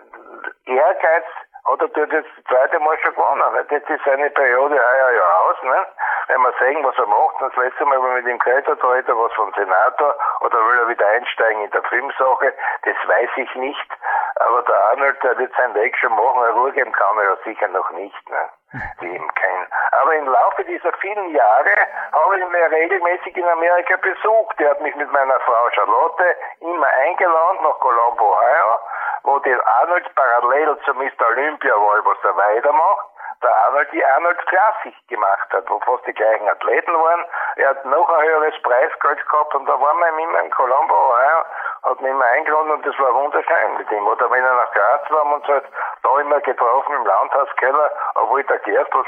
Ehrgeiz 0.66 1.26
hat 1.68 1.82
er 1.82 1.88
dort 1.90 2.12
jetzt 2.12 2.30
das 2.38 2.46
zweite 2.46 2.80
Mal 2.80 2.98
schon 3.00 3.14
gewonnen. 3.14 3.54
Nicht? 3.54 3.72
Jetzt 3.72 3.90
ist 3.90 4.04
seine 4.06 4.30
Periode 4.30 4.76
heuer 4.76 5.12
ja 5.12 5.38
aus. 5.44 5.62
Ne? 5.64 5.86
Wenn 6.28 6.42
wir 6.42 6.54
sehen, 6.60 6.84
was 6.84 6.98
er 6.98 7.08
macht, 7.08 7.36
das 7.40 7.56
letzte 7.56 7.86
Mal, 7.86 8.02
wenn 8.02 8.10
wir 8.10 8.22
mit 8.22 8.28
ihm 8.28 8.40
geredet 8.40 8.68
hat, 8.68 8.82
hat 8.82 9.08
er 9.08 9.18
was 9.18 9.34
vom 9.34 9.54
Senator 9.54 10.16
oder 10.42 10.58
will 10.58 10.80
er 10.80 10.88
wieder 10.88 11.08
einsteigen 11.08 11.64
in 11.64 11.72
der 11.72 11.84
Filmsache, 11.84 12.54
das 12.84 12.96
weiß 13.08 13.30
ich 13.36 13.56
nicht. 13.56 13.92
Aber 14.40 14.62
der 14.64 14.80
Arnold, 14.92 15.24
der 15.24 15.38
wird 15.38 15.54
seinen 15.56 15.74
Weg 15.76 15.98
schon 15.98 16.12
machen, 16.12 16.52
Ruhe 16.54 16.72
geben 16.72 16.92
kann 16.92 17.18
er 17.18 17.24
ja 17.24 17.38
sicher 17.44 17.68
noch 17.70 17.90
nicht. 17.92 18.30
Ne? 18.30 18.50
Wie 19.00 19.16
ihm 19.16 19.34
kein. 19.36 19.68
Aber 19.92 20.14
im 20.16 20.28
Laufe 20.28 20.64
dieser 20.66 20.94
vielen 21.00 21.30
Jahre 21.34 21.76
habe 22.14 22.38
ich 22.38 22.44
ihn 22.44 22.56
regelmäßig 22.56 23.36
in 23.36 23.48
Amerika 23.48 23.96
besucht. 23.98 24.60
Der 24.60 24.72
hat 24.72 24.82
mich 24.82 24.96
mit 24.96 25.12
meiner 25.12 25.40
Frau 25.40 25.70
Charlotte 25.72 26.36
immer 26.60 26.88
eingeladen 26.88 27.64
nach 27.64 27.80
Colombo, 27.80 28.32
Ohio 28.32 28.80
wo 29.28 29.38
der 29.40 29.60
Arnold 29.80 30.08
parallel 30.16 30.78
zu 30.86 30.94
Mr. 30.94 31.28
Olympia 31.28 31.74
er 31.74 32.38
weitermacht, 32.38 33.08
der 33.44 33.54
Arnold 33.66 33.92
die 33.92 34.04
Arnold 34.04 34.40
Classic 34.48 34.96
gemacht 35.10 35.52
hat, 35.52 35.70
wo 35.70 35.80
fast 35.82 36.08
die 36.08 36.14
gleichen 36.14 36.48
Athleten 36.48 36.94
waren. 36.94 37.26
Er 37.58 37.70
hat 37.72 37.86
noch 37.86 38.10
ein 38.10 38.26
höheres 38.26 38.56
Preisgeld 38.64 39.30
gehabt 39.30 39.54
und 39.54 39.66
da 39.66 39.74
waren 39.80 40.00
wir 40.00 40.24
immer 40.24 40.40
in 40.40 40.52
Colombo, 40.52 41.14
ja, 41.20 41.46
hat 41.84 42.02
mich 42.02 42.10
immer 42.10 42.24
eingeladen 42.24 42.72
und 42.72 42.86
das 42.86 42.98
war 43.00 43.14
wunderschön 43.14 43.78
mit 43.78 43.92
ihm. 43.92 44.08
Oder 44.08 44.32
wenn 44.32 44.46
er 44.46 44.56
nach 44.56 44.72
Graz 44.72 45.12
war, 45.12 45.20
haben 45.20 45.30
wir 45.32 45.36
uns 45.36 45.48
halt 45.48 45.66
da 46.04 46.20
immer 46.20 46.40
getroffen 46.40 46.96
im 46.96 47.06
Landhauskeller, 47.06 47.92
obwohl 48.16 48.44
der 48.46 48.60
Gerstl 48.60 49.04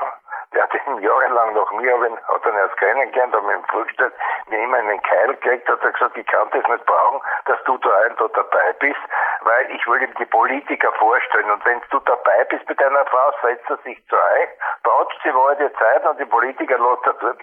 der 0.54 0.68
ihn 0.88 1.02
jahrelang 1.02 1.54
nach 1.54 1.72
mir, 1.72 1.93
aber 1.93 2.10
hat 2.10 2.45
ihn 2.45 2.56
erst 2.56 2.78
kennengelernt, 2.78 3.36
hat 3.36 3.43
mir 3.43 3.54
im 3.54 3.64
Frühstück 3.66 4.14
mir 4.47 4.60
immer 4.60 4.80
in 4.80 4.88
den 4.88 5.02
Keil 5.04 5.36
gelegt, 5.36 5.70
hat 5.70 5.84
er 5.84 5.91
gesagt, 5.91 6.18
ich 6.18 6.26
kann 6.28 6.50
das 6.52 6.68
nicht 6.68 6.86
brauchen, 6.86 7.22
dass 7.45 7.64
du 7.64 7.78
da 7.78 7.89
ein 8.06 8.16
da 8.18 8.28
dabei 8.28 8.74
bist, 8.80 9.00
weil 9.41 9.72
ich 9.72 9.86
will 9.88 10.02
ihm 10.02 10.14
die 10.16 10.26
Politiker 10.26 10.91
vorstellen 10.93 11.52
und 11.52 11.66
wenn 11.66 11.82
du 11.91 12.00
dabei 12.00 12.43
bist 12.45 12.68
mit 12.68 12.80
deiner 12.82 13.06
Frau, 13.06 13.32
setzt 13.43 13.70
er 13.70 13.78
sich 13.78 14.04
zu 14.08 14.16
euch, 14.16 14.50
tauscht 14.84 15.20
sie 15.24 15.34
wohl 15.34 15.56
die 15.56 15.72
Zeit 15.74 16.06
und 16.06 16.20
die 16.20 16.26
Politiker 16.26 16.78
lässt 16.78 17.06
er 17.06 17.14
dort 17.14 17.39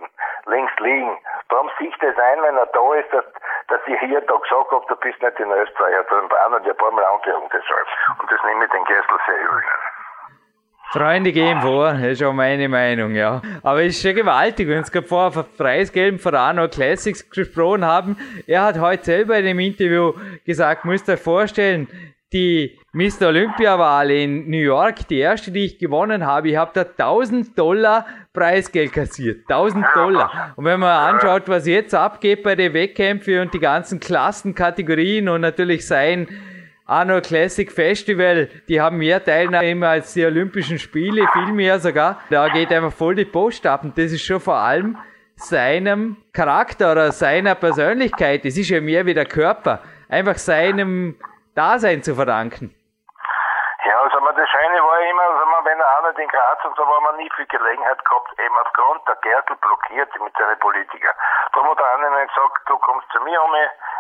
links 0.46 0.72
liegen. 0.78 1.16
Darum 1.48 1.70
sieht 1.78 2.02
es 2.02 2.18
ein, 2.18 2.42
wenn 2.42 2.56
er 2.56 2.66
da 2.66 2.94
ist, 2.94 3.12
dass, 3.12 3.24
dass 3.68 3.80
ich 3.86 3.98
hier 4.00 4.20
da 4.20 4.36
gesagt 4.36 4.70
habe, 4.70 4.84
du 4.88 4.96
bist 4.96 5.22
nicht 5.22 5.40
in 5.40 5.50
Österreich, 5.50 5.92
er 5.92 6.00
hat 6.00 6.10
in 6.10 6.28
Bayern 6.28 6.54
und 6.54 6.68
ein 6.68 6.76
paar 6.76 6.90
Mal 6.90 7.04
angehört 7.04 7.52
deshalb. 7.52 7.88
Und 8.20 8.30
das 8.30 8.42
nehme 8.44 8.64
ich 8.64 8.70
den 8.70 8.84
Gessel 8.84 9.18
sehr 9.26 9.38
übel. 9.38 9.62
Freunde 10.92 11.32
gehen 11.32 11.60
vor, 11.60 11.92
das 11.92 12.02
ist 12.02 12.22
auch 12.22 12.32
meine 12.32 12.68
Meinung, 12.68 13.14
ja. 13.14 13.42
Aber 13.62 13.82
es 13.82 13.96
ist 13.96 14.02
schon 14.02 14.14
gewaltig, 14.14 14.68
wenn 14.68 14.78
uns 14.78 14.90
gerade 14.90 15.06
vorher 15.06 15.32
von 15.32 15.44
preisgelben 15.56 16.18
Verano 16.18 16.68
Classics 16.68 17.28
gesprochen 17.28 17.84
haben. 17.84 18.16
Er 18.46 18.62
hat 18.62 18.78
heute 18.78 19.04
selber 19.04 19.38
in 19.38 19.46
dem 19.46 19.58
Interview 19.58 20.12
gesagt, 20.44 20.84
müsst 20.84 21.08
ihr 21.08 21.18
vorstellen, 21.18 21.88
die 22.32 22.78
Mr. 22.92 23.28
Olympia-Wahl 23.28 24.10
in 24.10 24.48
New 24.48 24.58
York, 24.58 25.06
die 25.08 25.18
erste, 25.18 25.50
die 25.50 25.66
ich 25.66 25.78
gewonnen 25.78 26.24
habe, 26.24 26.48
ich 26.48 26.56
habe 26.56 26.70
da 26.74 26.82
1000 26.82 27.56
Dollar 27.58 28.06
Preisgeld 28.32 28.92
kassiert. 28.92 29.40
1000 29.48 29.84
Dollar. 29.94 30.52
Und 30.56 30.64
wenn 30.64 30.80
man 30.80 31.14
anschaut, 31.14 31.42
was 31.46 31.66
jetzt 31.66 31.94
abgeht 31.94 32.42
bei 32.42 32.54
den 32.54 32.74
Wettkämpfen 32.74 33.40
und 33.40 33.54
die 33.54 33.58
ganzen 33.58 34.00
Klassenkategorien 34.00 35.28
und 35.28 35.40
natürlich 35.40 35.86
sein 35.86 36.26
Arno 36.88 37.20
Classic 37.20 37.70
Festival, 37.70 38.48
die 38.68 38.80
haben 38.80 38.98
mehr 38.98 39.22
Teilnehmer 39.22 39.88
als 39.88 40.14
die 40.14 40.24
Olympischen 40.24 40.78
Spiele, 40.78 41.26
viel 41.32 41.52
mehr 41.52 41.80
sogar. 41.80 42.20
Da 42.30 42.48
geht 42.48 42.72
einfach 42.72 42.92
voll 42.92 43.16
die 43.16 43.24
Post 43.24 43.66
ab 43.66 43.82
und 43.82 43.98
das 43.98 44.12
ist 44.12 44.24
schon 44.24 44.38
vor 44.38 44.54
allem 44.54 44.96
seinem 45.34 46.16
Charakter 46.32 46.92
oder 46.92 47.10
seiner 47.10 47.56
Persönlichkeit. 47.56 48.44
Das 48.44 48.56
ist 48.56 48.70
ja 48.70 48.80
mehr 48.80 49.04
wie 49.04 49.14
der 49.14 49.26
Körper. 49.26 49.82
Einfach 50.08 50.38
seinem 50.38 51.16
Dasein 51.56 52.04
zu 52.04 52.14
verdanken. 52.14 52.72
Ja, 53.84 54.00
also 54.02 54.18
das 54.18 54.48
Schöne 54.48 54.78
war 54.78 55.00
immer, 55.10 55.22
also 55.22 55.44
wenn 55.64 55.75
er 56.04 56.08
nicht 56.10 56.18
in 56.18 56.28
Graz 56.28 56.64
und 56.64 56.76
so 56.76 56.86
war 56.86 57.00
man 57.00 57.16
nie 57.16 57.30
viel 57.36 57.46
Gelegenheit 57.46 58.04
gehabt, 58.04 58.38
eben 58.38 58.58
aufgrund 58.58 59.08
der 59.08 59.16
Gärtel 59.16 59.56
blockiert 59.56 60.20
mit 60.20 60.36
seinen 60.36 60.58
Politikern. 60.58 61.14
Darum 61.52 61.70
hat 61.70 61.78
der 61.78 61.92
andere 61.94 62.26
gesagt, 62.26 62.60
du 62.66 62.78
kommst 62.78 63.08
zu 63.12 63.20
mir 63.20 63.42
um, 63.42 63.54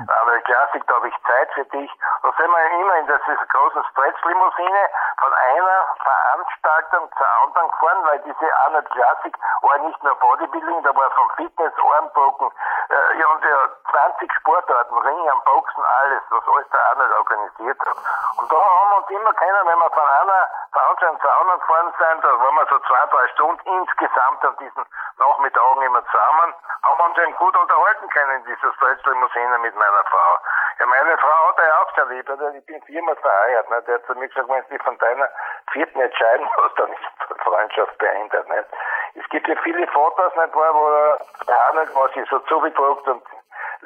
aber 0.08 0.38
Klassik, 0.40 0.86
da 0.86 0.94
habe 0.94 1.08
ich 1.08 1.14
Zeit 1.26 1.52
für 1.54 1.64
dich. 1.66 1.90
Da 2.22 2.32
sind 2.36 2.50
wir 2.50 2.80
immer 2.80 2.96
in 2.96 3.06
dieser 3.06 3.46
großen 3.46 3.84
Stretch-Limousine 3.92 4.88
von 5.20 5.32
einer 5.32 5.86
Veranstaltung 6.02 7.10
zur 7.16 7.26
anderen 7.42 7.70
gefahren, 7.70 8.04
weil 8.04 8.18
diese 8.20 8.56
Arnold 8.66 8.90
Klassik 8.90 9.36
war 9.62 9.78
nicht 9.78 10.02
nur 10.02 10.14
Bodybuilding, 10.16 10.82
da 10.82 10.94
war 10.94 11.10
vom 11.10 11.30
Fitness, 11.36 11.72
Armbroken, 11.96 12.50
äh, 12.90 13.18
ja, 13.18 13.26
und 13.28 13.44
ja, 13.44 13.58
20 13.90 14.32
Sportarten, 14.32 14.98
Ring 14.98 15.30
am 15.30 15.42
Boxen, 15.44 15.82
alles, 16.02 16.22
was 16.30 16.44
alles 16.48 16.68
der 16.70 16.86
Arnold 16.90 17.12
organisiert 17.12 17.80
hat. 17.80 17.96
Und 18.36 18.52
da 18.52 18.56
haben 18.56 18.90
wir 18.90 18.96
uns 18.98 19.10
immer 19.10 19.32
kennen, 19.34 19.66
wenn 19.66 19.78
wir 19.78 19.90
von 19.90 20.08
einer 20.20 20.48
Veranstaltung 20.72 21.20
zur 21.20 21.36
anderen 21.40 21.60
gefahren 21.60 21.85
sind, 21.98 22.24
da 22.24 22.28
waren 22.28 22.54
wir 22.54 22.66
so 22.68 22.78
zwei, 22.80 23.02
drei 23.10 23.28
Stunden 23.28 23.68
insgesamt 23.80 24.44
an 24.44 24.56
diesen 24.58 24.84
Nachmittagen 25.18 25.82
immer 25.82 26.04
zusammen, 26.06 26.54
haben 26.82 26.98
wir 26.98 27.04
uns 27.06 27.18
eben 27.18 27.36
gut 27.36 27.56
unterhalten 27.56 28.08
können 28.10 28.42
in 28.42 28.44
dieser 28.44 28.72
Stretch-Limousine 28.74 29.58
mit 29.58 29.74
meiner 29.76 30.04
Frau. 30.04 30.38
Ja, 30.78 30.86
meine 30.86 31.16
Frau 31.18 31.48
hat 31.48 31.58
er 31.58 31.82
auch 31.82 31.94
sehr 31.94 32.06
lieb, 32.06 32.28
ich 32.28 32.66
bin 32.66 32.82
viermal 32.82 33.16
verheiratet, 33.16 33.70
ne? 33.70 33.82
der 33.82 33.94
hat 33.94 34.06
zu 34.06 34.14
mir 34.14 34.28
gesagt, 34.28 34.48
wenn 34.48 34.62
du 34.62 34.68
dich 34.68 34.82
von 34.82 34.98
deiner 34.98 35.28
vierten 35.72 36.00
entscheiden 36.00 36.48
musst, 36.56 36.78
dann 36.78 36.92
ist 36.92 37.00
die 37.30 37.42
Freundschaft 37.42 37.98
beendet, 37.98 38.48
nicht? 38.48 38.68
Es 39.14 39.28
gibt 39.30 39.48
ja 39.48 39.56
viele 39.62 39.86
Fotos, 39.88 40.34
nicht 40.36 40.54
wo 40.54 41.16
der 41.46 41.66
Arnold 41.68 41.94
was 41.94 42.12
sich 42.12 42.28
so 42.28 42.38
zugedruckt 42.40 43.08
und 43.08 43.22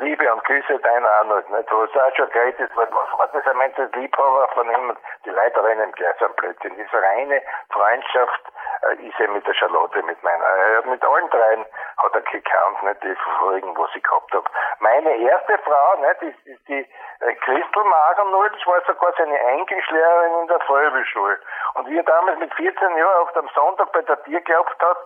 Liebe 0.01 0.32
und 0.32 0.42
Küsse 0.44 0.78
dein 0.78 1.05
Arnold, 1.05 1.48
nicht? 1.51 1.70
Wo 1.70 1.82
es 1.82 1.94
auch 1.94 2.16
schon 2.16 2.30
great 2.30 2.59
ist, 2.59 2.74
weil 2.74 2.88
was 2.90 3.32
das 3.32 3.46
ein 3.46 3.59
Mensch 3.59 3.78
als 3.78 3.92
Liebhaber 3.92 4.48
von 4.55 4.70
ihm? 4.70 4.96
Die 5.26 5.30
Leute 5.30 5.62
rennen 5.62 5.92
gleich 5.92 6.22
am 6.22 6.32
Blödsinn. 6.34 6.74
Diese 6.74 7.03
reine 7.03 7.42
Freundschaft 7.70 8.42
äh, 8.88 8.94
ist 9.07 9.20
er 9.20 9.28
mit 9.28 9.46
der 9.46 9.53
Charlotte, 9.53 10.03
mit 10.03 10.22
meiner, 10.22 10.44
äh, 10.44 10.88
mit 10.88 11.05
allen 11.05 11.28
dreien 11.28 11.66
hat 11.98 12.14
er 12.14 12.22
gekannt, 12.22 12.82
nicht 12.82 13.03
die 13.03 13.14
vorigen, 13.40 13.76
was 13.76 13.90
ich 13.94 14.03
gehabt 14.03 14.32
habe. 14.32 14.46
Meine 14.78 15.16
erste 15.16 15.59
Frau, 15.59 15.96
nicht, 15.96 16.22
ist, 16.22 16.46
ist 16.46 16.68
die 16.68 16.88
äh, 17.20 17.34
Christel 17.34 17.84
Magennull, 17.84 18.51
das 18.51 18.66
war 18.66 18.80
sogar 18.86 19.12
seine 19.18 19.38
Englischlehrerin 19.38 20.40
in 20.40 20.48
der 20.48 20.61
Volksschule. 20.61 21.38
Und 21.74 21.88
wie 21.88 21.98
er 21.98 22.05
damals 22.05 22.38
mit 22.38 22.55
14 22.55 22.96
Jahren 22.96 23.22
auf 23.22 23.32
dem 23.32 23.48
Sonntag 23.55 23.92
bei 23.92 24.01
der 24.01 24.22
Tier 24.24 24.40
gehabt 24.40 24.82
hat, 24.82 24.96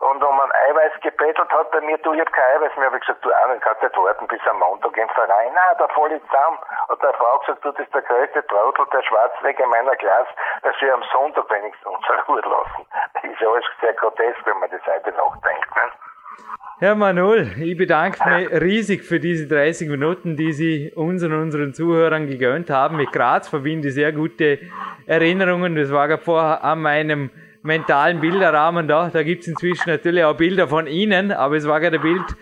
und 0.00 0.22
um 0.22 0.40
ein 0.40 0.52
Eiweiß 0.52 0.92
gebettelt 1.00 1.50
hat 1.50 1.70
bei 1.72 1.80
mir, 1.80 1.98
du, 1.98 2.12
ich 2.12 2.20
hab 2.20 2.32
kein 2.32 2.56
Eiweiß 2.56 2.76
mehr. 2.76 2.86
Hab 2.86 2.94
ich 2.94 3.00
gesagt, 3.00 3.24
du 3.24 3.34
Arne, 3.34 3.58
kannst 3.58 3.82
nicht 3.82 3.96
warten 3.96 4.28
bis 4.28 4.37
am 4.46 4.58
Montag 4.58 4.96
im 4.96 5.08
Verein. 5.08 5.52
Nein, 5.54 5.76
da 5.78 5.88
voll 5.88 6.12
ich 6.12 6.22
zusammen. 6.26 6.58
Und 6.88 7.02
der 7.02 7.12
Frau 7.14 7.38
gesagt, 7.38 7.64
du, 7.64 7.72
das 7.72 7.86
ist 7.86 7.94
der 7.94 8.02
größte 8.02 8.46
Trottel, 8.46 8.86
der 8.92 9.02
Schwarzweg 9.02 9.58
in 9.58 9.68
meiner 9.68 9.96
Klasse, 9.96 10.30
dass 10.62 10.74
wir 10.80 10.94
am 10.94 11.02
Sonntag 11.12 11.50
wenigstens 11.50 11.86
unsere 11.86 12.22
Ruhe 12.26 12.40
lassen. 12.44 12.86
Das 13.14 13.24
ist 13.24 13.42
alles 13.42 13.64
sehr 13.80 13.94
grotesk, 13.94 14.46
wenn 14.46 14.58
man 14.60 14.70
das 14.70 14.80
heute 14.86 15.12
nachdenkt. 15.12 15.76
Ne? 15.76 15.82
Herr 16.80 16.94
Manuel, 16.94 17.60
ich 17.60 17.76
bedanke 17.76 18.18
mich 18.28 18.50
riesig 18.52 19.02
für 19.02 19.18
diese 19.18 19.48
30 19.48 19.88
Minuten, 19.88 20.36
die 20.36 20.52
Sie 20.52 20.92
uns 20.94 21.24
und 21.24 21.32
unseren 21.32 21.74
Zuhörern 21.74 22.28
gegönnt 22.28 22.70
haben. 22.70 22.96
Mit 22.96 23.10
Graz 23.10 23.48
verbinde 23.48 23.88
ich 23.88 23.94
sehr 23.94 24.12
gute 24.12 24.60
Erinnerungen. 25.06 25.74
Das 25.74 25.92
war 25.92 26.06
gerade 26.06 26.22
vorher 26.22 26.62
an 26.62 26.80
meinem 26.80 27.30
mentalen 27.62 28.20
Bilderrahmen 28.20 28.86
da. 28.86 29.10
Da 29.12 29.24
gibt 29.24 29.42
es 29.42 29.48
inzwischen 29.48 29.90
natürlich 29.90 30.22
auch 30.22 30.36
Bilder 30.36 30.68
von 30.68 30.86
Ihnen, 30.86 31.32
aber 31.32 31.56
es 31.56 31.66
war 31.66 31.80
gerade 31.80 31.96
ein 31.96 32.02
Bild 32.02 32.36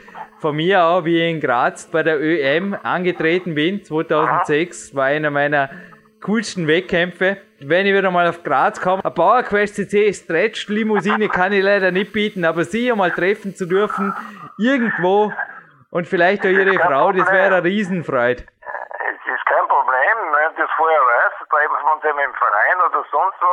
von 0.47 0.55
mir 0.55 0.85
auch, 0.85 1.05
wie 1.05 1.21
ich 1.21 1.29
in 1.29 1.41
Graz 1.41 1.91
bei 1.91 2.05
der 2.05 2.21
ÖM 2.21 2.79
angetreten 2.85 3.57
bin. 3.57 3.83
2006 3.83 4.95
war 4.95 5.07
einer 5.07 5.33
meiner 5.33 5.71
coolsten 6.25 6.69
Wettkämpfe. 6.69 7.39
Wenn 7.59 7.85
ich 7.85 7.93
wieder 7.93 8.13
mal 8.13 8.29
auf 8.29 8.45
Graz 8.45 8.81
komme, 8.81 9.05
ein 9.05 9.13
PowerQuest 9.13 9.75
CC 9.75 10.13
Stretch 10.13 10.69
Limousine 10.69 11.29
kann 11.29 11.53
ich 11.53 11.65
leider 11.65 11.91
nicht 11.91 12.13
bieten, 12.13 12.45
aber 12.45 12.63
Sie 12.63 12.93
einmal 12.93 13.11
treffen 13.11 13.57
zu 13.57 13.67
dürfen, 13.67 14.15
irgendwo 14.57 15.33
und 15.91 16.07
vielleicht 16.07 16.43
auch 16.43 16.51
Ihre 16.51 16.79
Frau, 16.79 17.11
das 17.11 17.29
wäre 17.33 17.57
eine 17.57 17.65
Riesenfreude. 17.65 18.45
Es 18.45 19.23
ist 19.27 19.47
kein 19.47 19.67
Problem, 19.67 20.17
wenn 20.31 20.63
das 20.63 20.71
vorher 20.77 21.01
weiß, 21.01 21.49
treffen 21.51 21.75
wir 21.75 21.93
uns 21.93 22.05
eben 22.05 22.19
im 22.21 22.35
Verein 22.35 22.77
oder 22.87 23.05
sonst 23.11 23.43
wo. 23.43 23.51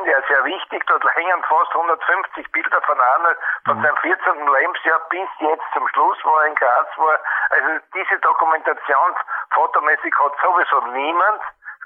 Verein, 0.00 0.04
der 0.04 0.18
ist 0.18 0.28
sehr 0.28 0.44
wichtig, 0.44 0.84
dort 0.86 1.04
hängen 1.14 1.42
fast 1.48 1.74
150 1.74 2.52
Bilder 2.52 2.80
von 2.82 3.00
Arnold 3.00 3.38
von 3.64 3.78
mhm. 3.78 3.82
seinem 3.82 3.96
14. 3.96 4.48
Lebensjahr 4.48 5.00
bis 5.10 5.28
jetzt 5.40 5.64
zum 5.72 5.86
Schluss, 5.88 6.18
wo 6.24 6.36
er 6.36 6.46
in 6.46 6.54
Graz 6.54 6.88
war. 6.96 7.18
Also 7.50 7.84
diese 7.94 8.18
Dokumentation 8.20 9.14
fotomäßig 9.54 10.14
hat 10.18 10.32
sowieso 10.42 10.80
niemand 10.92 11.42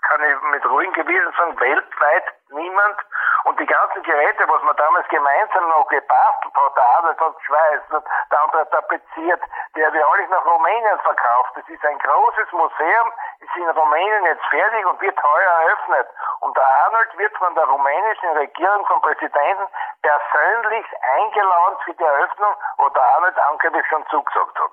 kann 0.09 0.23
ich 0.23 0.41
mit 0.51 0.65
ruhigem 0.67 0.93
Gewissen 0.95 1.33
sagen, 1.37 1.61
weltweit 1.61 2.25
niemand. 2.51 2.97
Und 3.45 3.61
die 3.61 3.67
ganzen 3.67 4.03
Geräte, 4.03 4.49
was 4.49 4.63
man 4.63 4.77
damals 4.77 5.07
gemeinsam 5.09 5.69
noch 5.69 5.87
gebastelt 5.89 6.55
hat, 6.55 6.77
der 6.77 6.99
eine 6.99 7.09
hat 7.09 7.39
geschweißt, 7.39 7.85
der 8.31 8.43
andere 8.43 8.71
tapeziert, 8.71 9.43
der 9.77 9.93
wird 9.93 10.05
alles 10.05 10.31
nach 10.31 10.45
Rumänien 10.47 10.99
verkauft. 11.01 11.53
Das 11.57 11.69
ist 11.69 11.85
ein 11.85 11.99
großes 11.99 12.53
Museum, 12.53 13.13
ist 13.41 13.57
in 13.57 13.69
Rumänien 13.69 14.25
jetzt 14.25 14.45
fertig 14.47 14.87
und 14.87 15.01
wird 15.01 15.23
heuer 15.23 15.53
eröffnet. 15.61 16.09
Und 16.41 16.57
der 16.57 16.67
Arnold 16.85 17.19
wird 17.19 17.37
von 17.37 17.55
der 17.55 17.65
rumänischen 17.65 18.31
Regierung, 18.31 18.87
vom 18.87 19.03
Präsidenten, 19.03 19.69
persönlich 20.01 20.87
eingeladen 21.17 21.77
für 21.85 21.95
die 21.95 22.03
Eröffnung, 22.03 22.55
wo 22.79 22.89
der 22.89 23.03
Arnold 23.03 23.39
angeblich 23.51 23.87
schon 23.89 24.07
zugesagt 24.09 24.59
hat. 24.59 24.73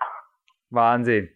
Wahnsinn. 0.69 1.27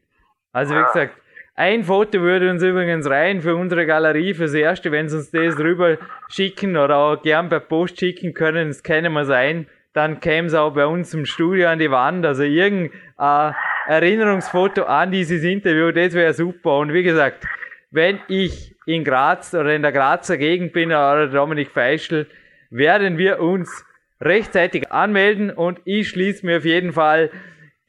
Also 0.54 0.74
wie 0.74 0.80
ja. 0.80 0.86
gesagt, 0.88 1.25
ein 1.56 1.84
Foto 1.84 2.20
würde 2.20 2.52
uns 2.52 2.62
übrigens 2.62 3.10
rein 3.10 3.42
für 3.42 3.56
unsere 3.56 3.86
Galerie 3.86 4.34
fürs 4.34 4.54
Erste, 4.54 4.92
wenn 4.92 5.08
Sie 5.08 5.16
uns 5.16 5.32
das 5.32 5.58
rüber 5.58 5.98
schicken 6.28 6.76
oder 6.76 6.98
auch 6.98 7.22
gern 7.22 7.48
per 7.48 7.62
Post 7.62 8.00
schicken 8.00 8.34
können, 8.34 8.68
das 8.68 8.84
kennen 8.84 9.14
wir 9.14 9.24
sein. 9.24 9.68
Dann 9.94 10.20
käme 10.20 10.48
es 10.48 10.54
auch 10.54 10.74
bei 10.74 10.86
uns 10.86 11.14
im 11.14 11.26
Studio 11.26 11.70
an 11.70 11.80
die 11.80 11.90
Wand. 11.90 12.26
Also 12.26 12.44
irgendein 12.44 13.56
Erinnerungsfoto 13.88 14.84
an 14.84 15.12
dieses 15.12 15.44
Interview, 15.44 15.92
das 15.94 16.14
wäre 16.14 16.34
super. 16.34 16.80
Und 16.80 16.92
wie 16.92 17.04
gesagt, 17.04 17.46
wenn 17.90 18.20
ich 18.28 18.76
in 18.86 19.06
Graz 19.06 19.54
oder 19.54 19.74
in 19.74 19.82
der 19.82 19.94
Grazer 19.94 20.38
Gegend 20.38 20.74
bin 20.74 20.90
oder 20.90 21.28
Dominik 21.28 21.72
Feischl, 21.72 22.28
werden 22.70 23.18
wir 23.18 23.40
uns 23.40 23.86
rechtzeitig 24.20 24.92
anmelden 24.92 25.52
und 25.52 25.80
ich 25.86 26.10
schließe 26.10 26.46
mir 26.46 26.58
auf 26.58 26.66
jeden 26.66 26.92
Fall 26.92 27.30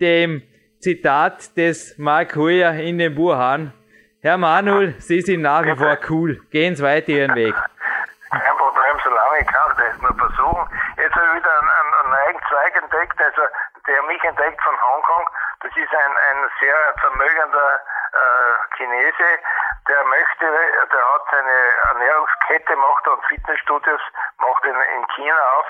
dem 0.00 0.42
Zitat 0.80 1.56
des 1.56 1.96
Mark 1.98 2.36
Hoyer 2.36 2.74
in 2.74 2.98
den 2.98 3.14
Buch 3.14 3.34
an. 3.34 3.72
Herr 4.22 4.38
Manuel, 4.38 4.94
Sie 4.98 5.20
sind 5.20 5.42
nach 5.42 5.64
wie 5.64 5.76
vor 5.76 5.98
cool. 6.10 6.40
Gehen 6.50 6.74
Sie 6.74 6.82
weiter 6.82 7.10
Ihren 7.10 7.34
Weg. 7.34 7.54
Kein 8.30 8.56
Problem, 8.58 8.96
solange 9.02 9.38
ich 9.40 9.46
kann, 9.46 9.70
das 9.76 10.00
nur 10.02 10.14
versuchen. 10.14 10.68
Jetzt 10.96 11.14
habe 11.14 11.26
ich 11.30 11.34
wieder 11.36 11.52
einen, 11.60 11.70
einen, 11.70 11.94
einen 12.00 12.10
neuen 12.10 12.38
Zweig 12.48 12.74
entdeckt, 12.82 13.22
also 13.22 13.42
der 13.86 14.02
mich 14.02 14.22
entdeckt 14.24 14.60
von 14.62 14.74
Hongkong. 14.74 15.24
Das 15.62 15.70
ist 15.76 15.94
ein, 15.94 16.12
ein 16.30 16.50
sehr 16.60 16.76
vermögender 17.00 17.68
äh, 18.12 18.76
Chinese, 18.76 19.28
der 19.88 20.04
möchte, 20.04 20.46
der 20.90 21.04
hat 21.14 21.22
seine 21.30 21.58
Ernährungskette, 21.94 22.76
macht 22.76 23.08
und 23.08 23.24
Fitnessstudios, 23.26 24.00
macht 24.38 24.64
in, 24.64 24.74
in 24.74 25.06
China 25.14 25.40
auf 25.58 25.66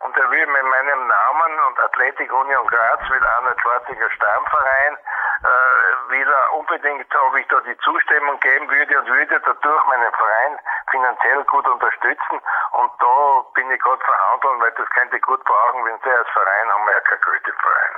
und 0.00 0.16
er 0.16 0.30
will 0.30 0.46
mit 0.46 0.62
meinem 0.64 1.06
Namen 1.06 1.52
und 1.68 1.80
Athletik 1.80 2.32
Union 2.32 2.66
Graz 2.66 3.00
mit 3.10 3.22
Arnold 3.22 3.60
Schwarziger 3.60 4.10
Stammverein 4.10 4.96
äh, 4.96 6.10
will 6.10 6.28
er 6.28 6.52
unbedingt, 6.58 7.06
ob 7.14 7.36
ich 7.36 7.46
da 7.48 7.60
die 7.60 7.76
Zustimmung 7.78 8.38
geben 8.40 8.68
würde 8.70 8.98
und 8.98 9.08
würde 9.08 9.40
dadurch 9.40 9.84
meinen 9.88 10.12
Verein 10.12 10.58
finanziell 10.90 11.44
gut 11.44 11.66
unterstützen. 11.68 12.40
Und 12.72 12.90
da 12.98 13.44
bin 13.54 13.70
ich 13.70 13.80
gerade 13.80 14.04
verhandeln, 14.04 14.60
weil 14.60 14.72
das 14.72 14.88
könnte 14.90 15.16
ich 15.16 15.22
gut 15.22 15.42
brauchen, 15.44 15.84
wenn 15.84 15.98
sie 16.02 16.10
als 16.10 16.28
Verein 16.28 16.68
haben 16.72 16.86
wir 16.86 16.92
ja 16.92 17.00
kein 17.00 17.20
Geld 17.20 17.48
im 17.48 17.54
Verein. 17.60 17.94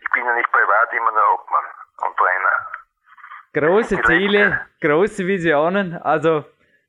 Ich 0.00 0.10
bin 0.10 0.24
ja 0.26 0.32
nicht 0.34 0.52
privat 0.52 0.92
immer 0.92 1.12
nur 1.12 1.34
Obmann 1.34 1.64
und 2.04 2.16
Trainer. 2.16 2.56
Große 3.54 4.02
Ziele, 4.02 4.66
große 4.82 5.26
Visionen. 5.26 6.00
Also, 6.02 6.44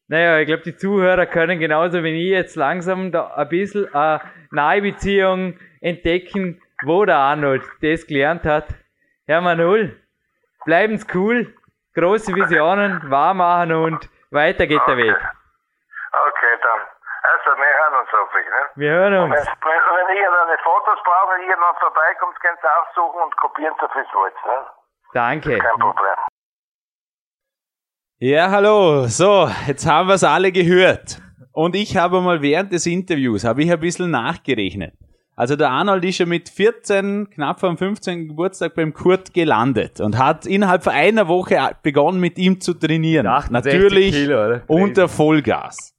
naja, 0.08 0.40
ich 0.40 0.48
glaube, 0.48 0.64
die 0.64 0.76
Zuhörer 0.76 1.26
können 1.26 1.60
genauso 1.60 2.04
wie 2.04 2.26
ich 2.26 2.32
jetzt 2.32 2.56
langsam 2.56 3.12
da 3.12 3.34
ein 3.36 3.50
bisschen 3.50 3.94
eine 3.94 4.22
nahe 4.52 4.82
Beziehung 4.82 5.60
entdecken, 5.82 6.62
wo 6.84 7.06
der 7.06 7.18
Arnold 7.18 7.64
das 7.82 8.08
gelernt 8.08 8.46
hat. 8.46 8.68
Herr 9.26 9.42
Manuel, 9.42 10.02
bleiben's 10.66 11.06
cool, 11.14 11.54
große 11.96 12.34
Visionen, 12.36 13.10
wahr 13.12 13.34
machen 13.34 13.74
und 13.74 14.10
weiter 14.32 14.68
geht 14.68 14.82
der 14.88 14.98
Weg. 14.98 15.16
Okay, 15.16 16.56
dann. 16.64 16.80
Also, 17.24 17.60
wir 17.60 17.66
hören 17.66 17.96
uns 18.02 18.10
hoffentlich, 18.14 18.48
ne? 18.48 18.62
Wir 18.76 18.92
hören 18.92 19.14
Und 19.16 19.32
wenn, 19.32 19.40
uns. 19.40 19.48
wenn, 19.48 20.08
wenn 20.08 20.16
ihr 20.16 20.32
dann 20.32 20.58
Fotos 20.64 21.04
braucht, 21.04 21.36
wenn 21.36 21.50
jemand 21.50 21.78
vorbeikommt, 21.80 22.40
könnt 22.40 22.60
ihr 22.64 22.72
aufsuchen 22.80 23.22
und 23.22 23.36
kopieren 23.38 23.76
so 23.82 23.88
viel 23.90 24.06
Salz, 24.14 24.36
ne? 24.46 24.66
Danke. 25.14 25.58
Kein 25.58 25.80
Problem. 25.80 26.16
Ja, 28.20 28.50
hallo. 28.50 29.06
So, 29.06 29.48
jetzt 29.68 29.86
haben 29.86 30.08
wir 30.10 30.16
es 30.16 30.24
alle 30.24 30.52
gehört. 30.52 31.22
Und 31.52 31.76
ich 31.76 31.98
habe 31.98 32.20
mal 32.20 32.42
während 32.42 32.74
des 32.74 32.88
Interviews, 32.88 33.44
habe 33.44 33.62
ich 33.62 33.72
ein 33.72 33.80
bisschen 33.80 34.10
nachgerechnet. 34.10 34.96
Also 35.36 35.56
der 35.56 35.70
Arnold 35.70 36.04
ist 36.04 36.18
ja 36.18 36.26
mit 36.26 36.50
14, 36.50 37.30
knapp 37.30 37.60
vor 37.60 37.70
dem 37.70 37.78
15. 37.78 38.30
Geburtstag 38.30 38.74
beim 38.74 38.92
Kurt 38.92 39.36
gelandet 39.36 40.02
und 40.02 40.18
hat 40.18 40.48
innerhalb 40.48 40.84
von 40.84 40.94
einer 40.94 41.28
Woche 41.28 41.60
begonnen 41.84 42.20
mit 42.20 42.40
ihm 42.40 42.60
zu 42.60 42.74
trainieren. 42.74 43.28
68 43.28 43.84
Natürlich 43.84 44.12
Kilo, 44.14 44.62
unter 44.66 45.08
Vollgas. 45.10 45.94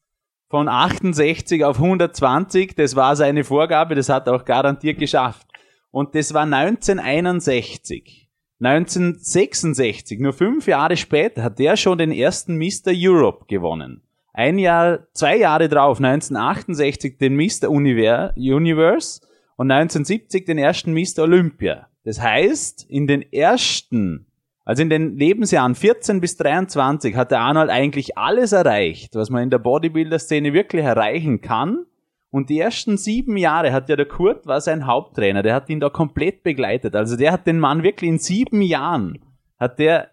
Von 0.50 0.68
68 0.68 1.64
auf 1.64 1.76
120, 1.76 2.74
das 2.74 2.96
war 2.96 3.14
seine 3.14 3.44
Vorgabe, 3.44 3.94
das 3.94 4.08
hat 4.08 4.26
er 4.26 4.34
auch 4.34 4.44
garantiert 4.44 4.98
geschafft. 4.98 5.46
Und 5.92 6.16
das 6.16 6.34
war 6.34 6.42
1961. 6.42 8.27
1966, 8.60 10.18
nur 10.18 10.32
fünf 10.32 10.66
Jahre 10.66 10.96
später, 10.96 11.44
hat 11.44 11.58
der 11.58 11.76
schon 11.76 11.98
den 11.98 12.10
ersten 12.10 12.56
Mr. 12.56 12.92
Europe 12.92 13.44
gewonnen. 13.46 14.02
Ein 14.32 14.58
Jahr, 14.58 15.06
zwei 15.12 15.36
Jahre 15.36 15.68
drauf, 15.68 15.98
1968 15.98 17.18
den 17.18 17.36
Mr. 17.36 17.70
Univer 17.70 18.32
Universe 18.36 19.20
und 19.56 19.70
1970 19.70 20.44
den 20.44 20.58
ersten 20.58 20.92
Mr. 20.92 21.24
Olympia. 21.24 21.88
Das 22.04 22.20
heißt, 22.20 22.86
in 22.88 23.06
den 23.06 23.32
ersten, 23.32 24.26
also 24.64 24.82
in 24.82 24.90
den 24.90 25.16
Lebensjahren 25.16 25.74
14 25.74 26.20
bis 26.20 26.36
23 26.36 27.14
hat 27.14 27.30
der 27.30 27.40
Arnold 27.40 27.70
eigentlich 27.70 28.16
alles 28.16 28.52
erreicht, 28.52 29.14
was 29.14 29.30
man 29.30 29.42
in 29.42 29.50
der 29.50 29.58
Bodybuilder-Szene 29.58 30.52
wirklich 30.52 30.84
erreichen 30.84 31.40
kann. 31.40 31.84
Und 32.30 32.50
die 32.50 32.58
ersten 32.58 32.96
sieben 32.98 33.36
Jahre 33.36 33.72
hat 33.72 33.88
ja 33.88 33.96
der 33.96 34.06
Kurt 34.06 34.46
war 34.46 34.60
sein 34.60 34.86
Haupttrainer, 34.86 35.42
der 35.42 35.54
hat 35.54 35.70
ihn 35.70 35.80
da 35.80 35.88
komplett 35.88 36.42
begleitet. 36.42 36.94
Also 36.94 37.16
der 37.16 37.32
hat 37.32 37.46
den 37.46 37.58
Mann 37.58 37.82
wirklich 37.82 38.10
in 38.10 38.18
sieben 38.18 38.60
Jahren, 38.62 39.18
hat 39.58 39.78
der 39.78 40.10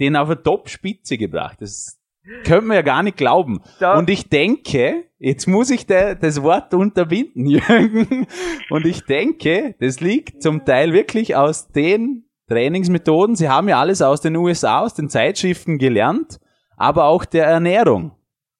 den 0.00 0.16
auf 0.16 0.28
eine 0.30 0.42
Top-Spitze 0.42 1.18
gebracht. 1.18 1.58
Das 1.60 1.98
können 2.44 2.68
wir 2.68 2.76
ja 2.76 2.82
gar 2.82 3.02
nicht 3.02 3.16
glauben. 3.16 3.60
Da- 3.80 3.98
Und 3.98 4.08
ich 4.08 4.28
denke, 4.28 5.04
jetzt 5.18 5.46
muss 5.46 5.70
ich 5.70 5.86
der, 5.86 6.14
das 6.14 6.42
Wort 6.42 6.72
unterbinden, 6.72 7.46
Jürgen. 7.50 8.26
Und 8.70 8.86
ich 8.86 9.04
denke, 9.04 9.74
das 9.80 10.00
liegt 10.00 10.42
zum 10.42 10.64
Teil 10.64 10.92
wirklich 10.92 11.36
aus 11.36 11.68
den 11.68 12.24
Trainingsmethoden. 12.48 13.36
Sie 13.36 13.48
haben 13.48 13.68
ja 13.68 13.78
alles 13.78 14.00
aus 14.00 14.20
den 14.20 14.36
USA, 14.36 14.80
aus 14.80 14.94
den 14.94 15.08
Zeitschriften 15.10 15.78
gelernt, 15.78 16.38
aber 16.76 17.04
auch 17.04 17.24
der 17.24 17.46
Ernährung. 17.46 18.12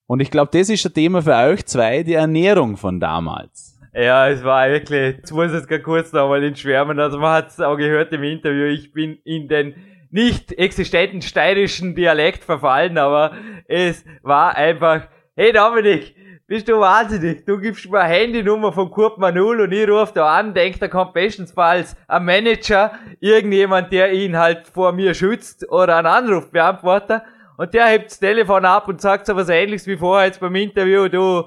Und 0.09 0.21
ich 0.21 0.31
glaube, 0.31 0.51
das 0.53 0.71
ist 0.71 0.87
ein 0.87 0.95
Thema 0.95 1.21
für 1.21 1.35
euch 1.35 1.67
zwei, 1.67 2.03
die 2.03 2.15
Ernährung 2.15 2.79
von 2.79 2.99
damals. 2.99 3.79
Ja, 3.93 4.29
es 4.29 4.43
war 4.43 4.67
wirklich, 4.71 5.19
jetzt 5.19 5.33
muss 5.33 5.49
ich 5.49 5.53
jetzt 5.53 5.69
gar 5.69 5.81
kurz 5.81 6.13
nochmal 6.13 6.43
in 6.45 6.57
Schwärmen, 6.57 6.99
also 6.99 7.19
man 7.19 7.33
hat 7.33 7.49
es 7.49 7.61
auch 7.61 7.77
gehört 7.77 8.11
im 8.13 8.23
Interview, 8.23 8.65
ich 8.67 8.93
bin 8.93 9.19
in 9.25 9.49
den 9.49 9.75
nicht 10.11 10.53
existenten 10.53 11.21
steirischen 11.21 11.95
Dialekt 11.95 12.43
verfallen, 12.43 12.97
aber 12.97 13.33
es 13.67 14.03
war 14.23 14.57
einfach, 14.57 15.09
hey 15.37 15.53
Dominik, 15.53 16.15
bist 16.47 16.69
du 16.69 16.81
wahnsinnig, 16.81 17.45
du 17.45 17.59
gibst 17.59 17.91
mir 17.91 18.01
eine 18.01 18.15
Handynummer 18.15 18.73
von 18.73 18.91
Kurt 18.91 19.19
Manul 19.19 19.61
und 19.61 19.73
ich 19.73 19.87
rufe 19.87 20.13
da 20.15 20.39
an, 20.39 20.55
denkt, 20.55 20.81
da 20.81 20.89
kommt 20.89 21.13
bestensfalls 21.13 21.97
ein 22.07 22.25
Manager, 22.25 22.93
irgendjemand, 23.21 23.93
der 23.93 24.15
ihn 24.15 24.39
halt 24.39 24.69
vor 24.69 24.93
mir 24.93 25.13
schützt 25.13 25.71
oder 25.71 25.97
ein 25.97 26.07
Anrufbeantworter 26.07 27.25
und 27.59 27.75
der 27.75 27.87
hebt 27.89 28.07
das 28.07 28.19
Telefon 28.19 28.65
ab 28.65 28.89
und 28.89 29.01
sagt 29.01 29.27
so 29.27 29.37
was 29.37 29.49
ähnliches 29.49 29.87
wie 29.87 29.97
vorher 29.97 30.29
jetzt 30.29 30.41
beim 30.41 30.55
Interview, 30.55 31.09
du, 31.09 31.45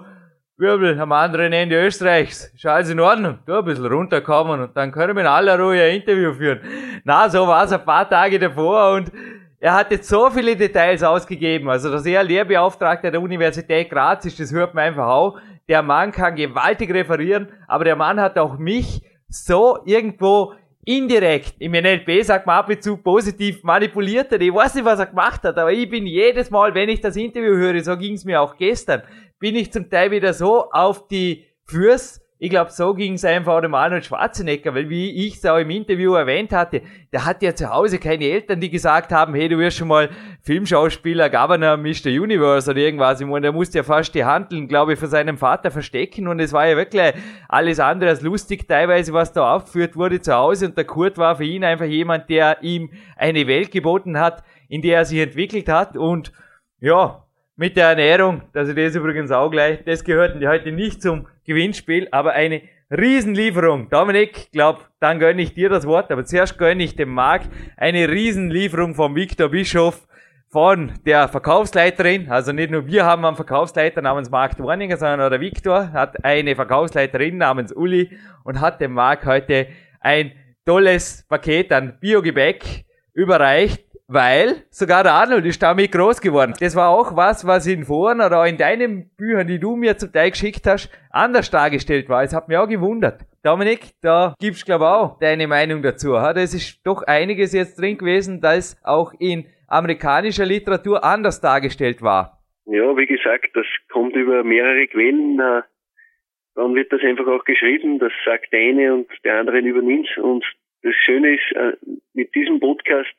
Wirbel 0.57 0.99
am 0.99 1.11
anderen 1.11 1.53
Ende 1.53 1.83
Österreichs. 1.83 2.53
Alles 2.63 2.89
in 2.89 2.99
Ordnung. 2.99 3.39
Du 3.47 3.55
ein 3.55 3.65
bisschen 3.65 3.87
runterkommen 3.87 4.61
und 4.61 4.77
dann 4.77 4.91
können 4.91 5.15
wir 5.15 5.21
in 5.21 5.27
aller 5.27 5.59
Ruhe 5.59 5.81
ein 5.81 5.95
Interview 5.95 6.33
führen. 6.33 6.59
Na, 7.03 7.27
so 7.29 7.47
war 7.47 7.63
es 7.63 7.71
ein 7.71 7.83
paar 7.83 8.07
Tage 8.07 8.37
davor 8.37 8.93
und 8.93 9.11
er 9.59 9.73
hat 9.73 9.89
jetzt 9.89 10.07
so 10.07 10.29
viele 10.29 10.55
Details 10.55 11.01
ausgegeben. 11.01 11.69
Also, 11.69 11.91
dass 11.91 12.05
er 12.05 12.23
Lehrbeauftragter 12.23 13.09
der 13.09 13.21
Universität 13.21 13.89
Graz 13.89 14.25
ist, 14.25 14.39
das 14.39 14.51
hört 14.51 14.75
man 14.75 14.83
einfach 14.83 15.07
auch. 15.07 15.39
Der 15.67 15.81
Mann 15.81 16.11
kann 16.11 16.35
gewaltig 16.35 16.93
referieren, 16.93 17.47
aber 17.67 17.85
der 17.85 17.95
Mann 17.95 18.19
hat 18.19 18.37
auch 18.37 18.57
mich 18.57 19.01
so 19.29 19.79
irgendwo 19.85 20.53
indirekt, 20.85 21.55
im 21.59 21.73
NLP 21.73 22.23
sagt 22.23 22.45
man 22.47 22.57
ab 22.57 22.69
und 22.69 22.81
zu 22.81 22.97
positiv 22.97 23.63
manipuliert 23.63 24.31
hat. 24.31 24.41
Ich 24.41 24.53
weiß 24.53 24.75
nicht, 24.75 24.85
was 24.85 24.99
er 24.99 25.05
gemacht 25.07 25.43
hat, 25.43 25.57
aber 25.57 25.71
ich 25.71 25.89
bin 25.89 26.05
jedes 26.05 26.49
Mal, 26.49 26.73
wenn 26.73 26.89
ich 26.89 27.01
das 27.01 27.15
Interview 27.15 27.55
höre, 27.55 27.83
so 27.83 27.97
ging 27.97 28.13
es 28.13 28.25
mir 28.25 28.41
auch 28.41 28.57
gestern, 28.57 29.03
bin 29.39 29.55
ich 29.55 29.71
zum 29.71 29.89
Teil 29.89 30.11
wieder 30.11 30.33
so 30.33 30.71
auf 30.71 31.07
die 31.07 31.45
Fürs. 31.65 32.20
Ich 32.43 32.49
glaube, 32.49 32.71
so 32.71 32.95
ging 32.95 33.13
es 33.13 33.23
einfach 33.23 33.61
dem 33.61 33.75
Arnold 33.75 34.03
Schwarzenegger, 34.03 34.73
weil 34.73 34.89
wie 34.89 35.27
ich 35.27 35.35
es 35.35 35.45
auch 35.45 35.59
im 35.59 35.69
Interview 35.69 36.15
erwähnt 36.15 36.51
hatte, 36.51 36.81
der 37.13 37.23
hat 37.23 37.43
ja 37.43 37.53
zu 37.53 37.69
Hause 37.69 37.99
keine 37.99 38.25
Eltern, 38.25 38.59
die 38.59 38.71
gesagt 38.71 39.11
haben, 39.11 39.35
hey, 39.35 39.47
du 39.47 39.59
wirst 39.59 39.77
schon 39.77 39.89
mal 39.89 40.09
Filmschauspieler, 40.41 41.29
Governor, 41.29 41.77
Mr. 41.77 42.07
Universe 42.07 42.71
oder 42.71 42.79
irgendwas. 42.79 43.21
Ich 43.21 43.27
meine, 43.27 43.41
der 43.41 43.51
musste 43.51 43.77
ja 43.77 43.83
fast 43.83 44.15
die 44.15 44.25
Handeln, 44.25 44.67
glaube 44.67 44.93
ich, 44.93 44.99
von 44.99 45.07
seinem 45.07 45.37
Vater 45.37 45.69
verstecken 45.69 46.27
und 46.27 46.39
es 46.39 46.51
war 46.51 46.67
ja 46.67 46.75
wirklich 46.77 47.13
alles 47.47 47.79
andere 47.79 48.09
als 48.09 48.23
lustig 48.23 48.67
teilweise, 48.67 49.13
was 49.13 49.31
da 49.33 49.53
aufgeführt 49.53 49.95
wurde 49.95 50.19
zu 50.19 50.33
Hause 50.33 50.65
und 50.65 50.75
der 50.75 50.85
Kurt 50.85 51.19
war 51.19 51.35
für 51.35 51.45
ihn 51.45 51.63
einfach 51.63 51.85
jemand, 51.85 52.27
der 52.31 52.63
ihm 52.63 52.89
eine 53.17 53.45
Welt 53.45 53.69
geboten 53.69 54.17
hat, 54.17 54.43
in 54.67 54.81
der 54.81 54.97
er 54.97 55.05
sich 55.05 55.19
entwickelt 55.19 55.69
hat 55.69 55.95
und 55.95 56.31
ja, 56.79 57.23
mit 57.61 57.77
der 57.77 57.89
Ernährung, 57.89 58.41
das 58.53 58.69
übrigens 58.69 59.29
auch 59.29 59.51
gleich, 59.51 59.83
das 59.85 60.03
gehört 60.03 60.43
heute 60.43 60.71
nicht 60.71 60.99
zum 60.99 61.27
Gewinnspiel, 61.45 62.07
aber 62.09 62.31
eine 62.31 62.63
Riesenlieferung. 62.89 63.87
Dominik, 63.87 64.51
glaub, 64.51 64.89
dann 64.99 65.19
gönne 65.19 65.43
ich 65.43 65.53
dir 65.53 65.69
das 65.69 65.85
Wort, 65.85 66.11
aber 66.11 66.25
zuerst 66.25 66.57
gönne 66.57 66.81
ich 66.81 66.95
dem 66.95 67.09
Marc 67.09 67.43
eine 67.77 68.09
Riesenlieferung 68.09 68.95
vom 68.95 69.15
Viktor 69.15 69.49
Bischof 69.49 70.07
von 70.49 70.93
der 71.05 71.27
Verkaufsleiterin, 71.27 72.31
also 72.31 72.51
nicht 72.51 72.71
nur 72.71 72.87
wir 72.87 73.05
haben 73.05 73.23
einen 73.23 73.35
Verkaufsleiter 73.35 74.01
namens 74.01 74.31
Marc 74.31 74.57
Dorninger, 74.57 74.97
sondern 74.97 75.21
auch 75.21 75.29
der 75.29 75.39
Viktor 75.39 75.93
hat 75.93 76.25
eine 76.25 76.55
Verkaufsleiterin 76.55 77.37
namens 77.37 77.71
Uli 77.71 78.09
und 78.43 78.59
hat 78.59 78.81
dem 78.81 78.93
Marc 78.93 79.27
heute 79.27 79.67
ein 79.99 80.31
tolles 80.65 81.27
Paket 81.29 81.71
an 81.71 81.99
Biogebäck 81.99 82.85
überreicht, 83.13 83.90
weil 84.11 84.65
sogar 84.69 85.03
der 85.03 85.13
Arnold 85.13 85.45
ist 85.45 85.63
damit 85.63 85.91
groß 85.91 86.19
geworden. 86.19 86.53
Das 86.59 86.75
war 86.75 86.89
auch 86.89 87.15
was, 87.15 87.47
was 87.47 87.65
in 87.65 87.85
Foren 87.85 88.19
oder 88.19 88.41
auch 88.41 88.45
in 88.45 88.57
deinen 88.57 89.09
Büchern, 89.15 89.47
die 89.47 89.59
du 89.59 89.77
mir 89.77 89.97
zum 89.97 90.11
Teil 90.11 90.31
geschickt 90.31 90.67
hast, 90.67 90.91
anders 91.11 91.49
dargestellt 91.49 92.09
war. 92.09 92.21
Es 92.23 92.35
hat 92.35 92.49
mich 92.49 92.57
auch 92.57 92.67
gewundert. 92.67 93.21
Dominik, 93.43 93.91
da 94.01 94.35
gibst 94.39 94.65
glaube 94.65 94.87
auch 94.87 95.17
deine 95.19 95.47
Meinung 95.47 95.81
dazu. 95.81 96.11
Das 96.11 96.53
ist 96.53 96.85
doch 96.85 97.03
einiges 97.03 97.53
jetzt 97.53 97.79
drin 97.79 97.97
gewesen, 97.97 98.41
das 98.41 98.77
auch 98.83 99.13
in 99.17 99.45
amerikanischer 99.67 100.45
Literatur 100.45 101.03
anders 101.03 101.39
dargestellt 101.39 102.01
war. 102.01 102.37
Ja, 102.65 102.95
wie 102.97 103.07
gesagt, 103.07 103.49
das 103.53 103.65
kommt 103.91 104.15
über 104.15 104.43
mehrere 104.43 104.87
Quellen. 104.87 105.37
Dann 105.37 106.75
wird 106.75 106.91
das 106.91 107.01
einfach 107.01 107.27
auch 107.27 107.45
geschrieben. 107.45 107.97
Das 107.99 108.11
sagt 108.25 108.51
der 108.51 108.59
eine 108.59 108.93
und 108.93 109.07
der 109.23 109.39
andere 109.39 109.59
übernimmt. 109.59 110.17
Und 110.17 110.43
das 110.83 110.93
Schöne 111.05 111.35
ist, 111.35 111.55
äh, 111.55 111.73
mit 112.13 112.33
diesem 112.35 112.59
Podcast 112.59 113.09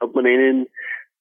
hat 0.00 0.14
man 0.14 0.26
einen 0.26 0.66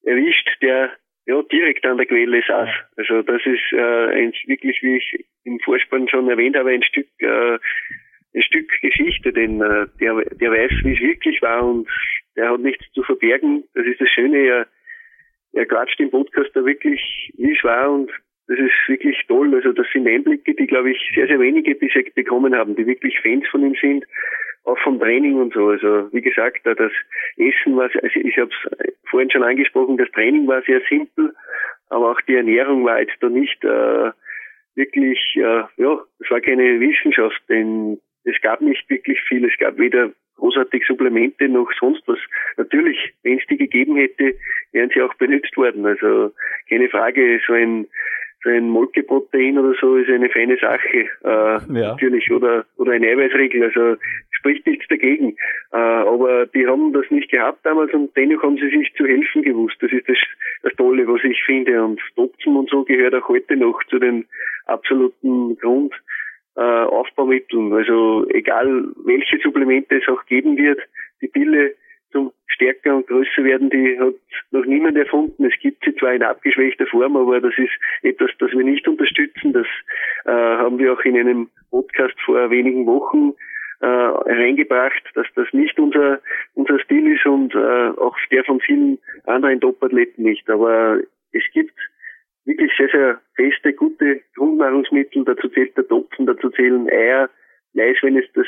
erwischt, 0.03 0.49
der 0.61 0.91
ja 1.25 1.41
direkt 1.43 1.85
an 1.85 1.97
der 1.97 2.05
Quelle 2.05 2.41
saß. 2.47 2.69
Also 2.97 3.21
das 3.21 3.41
ist 3.45 3.73
äh, 3.73 4.23
ein, 4.23 4.33
wirklich, 4.47 4.81
wie 4.81 4.97
ich 4.97 5.25
im 5.43 5.59
Vorspann 5.59 6.07
schon 6.07 6.29
erwähnt 6.29 6.55
habe, 6.55 6.71
ein 6.71 6.83
Stück 6.83 7.07
äh, 7.19 7.59
ein 8.33 8.43
Stück 8.43 8.69
Geschichte, 8.81 9.33
denn 9.33 9.61
äh, 9.61 9.87
der, 9.99 10.15
der 10.35 10.51
weiß, 10.51 10.71
wie 10.83 10.93
es 10.93 10.99
wirklich 10.99 11.41
war 11.41 11.65
und 11.65 11.87
der 12.35 12.51
hat 12.51 12.59
nichts 12.59 12.85
zu 12.93 13.03
verbergen. 13.03 13.63
Das 13.73 13.85
ist 13.85 13.99
das 13.99 14.09
Schöne, 14.09 14.37
er, 14.37 14.67
er 15.53 15.65
quatscht 15.65 15.99
im 15.99 16.11
Podcast 16.11 16.51
da 16.53 16.63
wirklich, 16.63 17.01
wie 17.37 17.51
es 17.51 17.63
war 17.63 17.91
und 17.91 18.11
das 18.47 18.57
ist 18.59 18.87
wirklich 18.87 19.17
toll. 19.27 19.53
Also 19.55 19.71
das 19.71 19.87
sind 19.93 20.07
Einblicke, 20.07 20.53
die, 20.55 20.67
glaube 20.67 20.91
ich, 20.91 21.11
sehr, 21.13 21.27
sehr 21.27 21.39
wenige 21.39 21.75
bisher 21.75 22.03
bekommen 22.15 22.55
haben, 22.55 22.75
die 22.75 22.85
wirklich 22.85 23.19
Fans 23.19 23.47
von 23.49 23.63
ihm 23.63 23.75
sind, 23.79 24.05
auch 24.69 24.79
vom 24.79 24.99
Training 24.99 25.35
und 25.35 25.53
so. 25.53 25.69
Also 25.69 26.11
wie 26.11 26.21
gesagt, 26.21 26.61
das 26.63 26.91
Essen 27.37 27.75
war, 27.75 27.89
also 28.01 28.19
ich 28.19 28.37
habe 28.37 28.49
es 28.51 28.93
vorhin 29.09 29.31
schon 29.31 29.43
angesprochen, 29.43 29.97
das 29.97 30.11
Training 30.11 30.47
war 30.47 30.61
sehr 30.63 30.81
simpel, 30.89 31.33
aber 31.89 32.11
auch 32.11 32.21
die 32.21 32.35
Ernährung 32.35 32.85
war 32.85 32.99
jetzt 32.99 33.17
da 33.21 33.29
nicht 33.29 33.63
äh, 33.63 34.11
wirklich, 34.75 35.19
äh, 35.35 35.63
ja, 35.77 35.99
es 36.19 36.29
war 36.29 36.41
keine 36.41 36.79
Wissenschaft, 36.79 37.41
denn 37.49 37.99
es 38.23 38.39
gab 38.41 38.61
nicht 38.61 38.89
wirklich 38.89 39.21
viel. 39.21 39.45
Es 39.45 39.57
gab 39.57 39.77
weder 39.77 40.11
großartig 40.37 40.85
Supplemente 40.87 41.49
noch 41.49 41.69
sonst 41.79 42.03
was. 42.07 42.19
Natürlich, 42.57 42.97
wenn 43.23 43.39
es 43.39 43.45
die 43.47 43.57
gegeben 43.57 43.97
hätte, 43.97 44.35
wären 44.71 44.89
sie 44.93 45.01
auch 45.01 45.13
benutzt 45.15 45.55
worden. 45.57 45.85
Also 45.85 46.31
keine 46.69 46.89
Frage, 46.89 47.39
so 47.45 47.53
ein 47.53 47.87
so 48.43 48.49
ein 48.49 48.69
Molkeprotein 48.69 49.57
oder 49.57 49.75
so 49.79 49.97
ist 49.97 50.09
eine 50.09 50.29
feine 50.29 50.57
Sache, 50.57 50.97
äh, 50.97 51.07
ja. 51.23 51.57
natürlich, 51.67 52.31
oder, 52.31 52.65
oder 52.77 52.93
ein 52.93 53.03
Eiweißriegel, 53.03 53.63
also 53.63 53.97
spricht 54.31 54.65
nichts 54.65 54.87
dagegen. 54.87 55.35
Äh, 55.71 55.77
aber 55.77 56.45
die 56.47 56.65
haben 56.65 56.93
das 56.93 57.05
nicht 57.09 57.29
gehabt 57.29 57.65
damals 57.65 57.93
und 57.93 58.15
dennoch 58.15 58.41
haben 58.43 58.57
sie 58.57 58.69
sich 58.69 58.93
zu 58.95 59.05
helfen 59.05 59.41
gewusst. 59.43 59.77
Das 59.81 59.91
ist 59.91 60.07
das, 60.07 60.17
das 60.63 60.73
Tolle, 60.75 61.07
was 61.07 61.23
ich 61.23 61.43
finde. 61.43 61.83
Und 61.83 61.99
Topfen 62.15 62.55
und 62.55 62.69
so 62.69 62.83
gehört 62.83 63.13
auch 63.15 63.27
heute 63.27 63.57
noch 63.57 63.81
zu 63.89 63.99
den 63.99 64.25
absoluten 64.65 65.57
Grund, 65.57 65.93
äh, 66.55 66.61
Aufbaumitteln. 66.61 67.73
Also 67.73 68.25
egal, 68.29 68.85
welche 69.05 69.39
Supplemente 69.39 69.97
es 69.97 70.07
auch 70.07 70.25
geben 70.25 70.57
wird, 70.57 70.79
die 71.21 71.27
Pille 71.27 71.73
zum 72.11 72.31
stärker 72.47 72.95
und 72.95 73.07
größer 73.07 73.43
werden, 73.43 73.69
die 73.69 73.99
hat 73.99 74.15
noch 74.51 74.65
niemand 74.65 74.97
erfunden. 74.97 75.45
Es 75.45 75.59
gibt 75.61 75.83
sie 75.85 75.95
zwar 75.95 76.13
in 76.13 76.23
abgeschwächter 76.23 76.87
Form, 76.87 77.15
aber 77.15 77.39
das 77.39 77.53
ist 77.57 77.71
etwas, 78.01 78.31
das 78.39 78.51
wir 78.51 78.63
nicht 78.63 78.87
unterstützen. 78.87 79.53
Das 79.53 79.67
äh, 80.25 80.31
haben 80.31 80.79
wir 80.79 80.93
auch 80.93 81.01
in 81.01 81.17
einem 81.17 81.49
Podcast 81.71 82.19
vor 82.25 82.49
wenigen 82.49 82.85
Wochen 82.85 83.33
äh, 83.81 83.85
reingebracht, 83.85 85.03
dass 85.15 85.27
das 85.35 85.47
nicht 85.53 85.79
unser 85.79 86.19
unser 86.53 86.79
Stil 86.79 87.13
ist 87.13 87.25
und 87.25 87.55
äh, 87.55 87.89
auch 87.97 88.17
der 88.31 88.43
von 88.43 88.59
vielen 88.59 88.99
anderen 89.25 89.61
Top-Athleten 89.61 90.23
nicht. 90.23 90.49
Aber 90.49 90.99
es 91.31 91.43
gibt 91.53 91.73
wirklich 92.45 92.71
sehr, 92.77 92.89
sehr 92.89 93.21
feste, 93.35 93.73
gute 93.73 94.21
Grundnahrungsmittel. 94.35 95.23
Dazu 95.23 95.47
zählt 95.49 95.77
der 95.77 95.87
Topfen, 95.87 96.25
dazu 96.25 96.49
zählen 96.49 96.89
Eier, 96.89 97.29
Mais, 97.73 97.97
wenn 98.01 98.17
es 98.17 98.25
das 98.33 98.47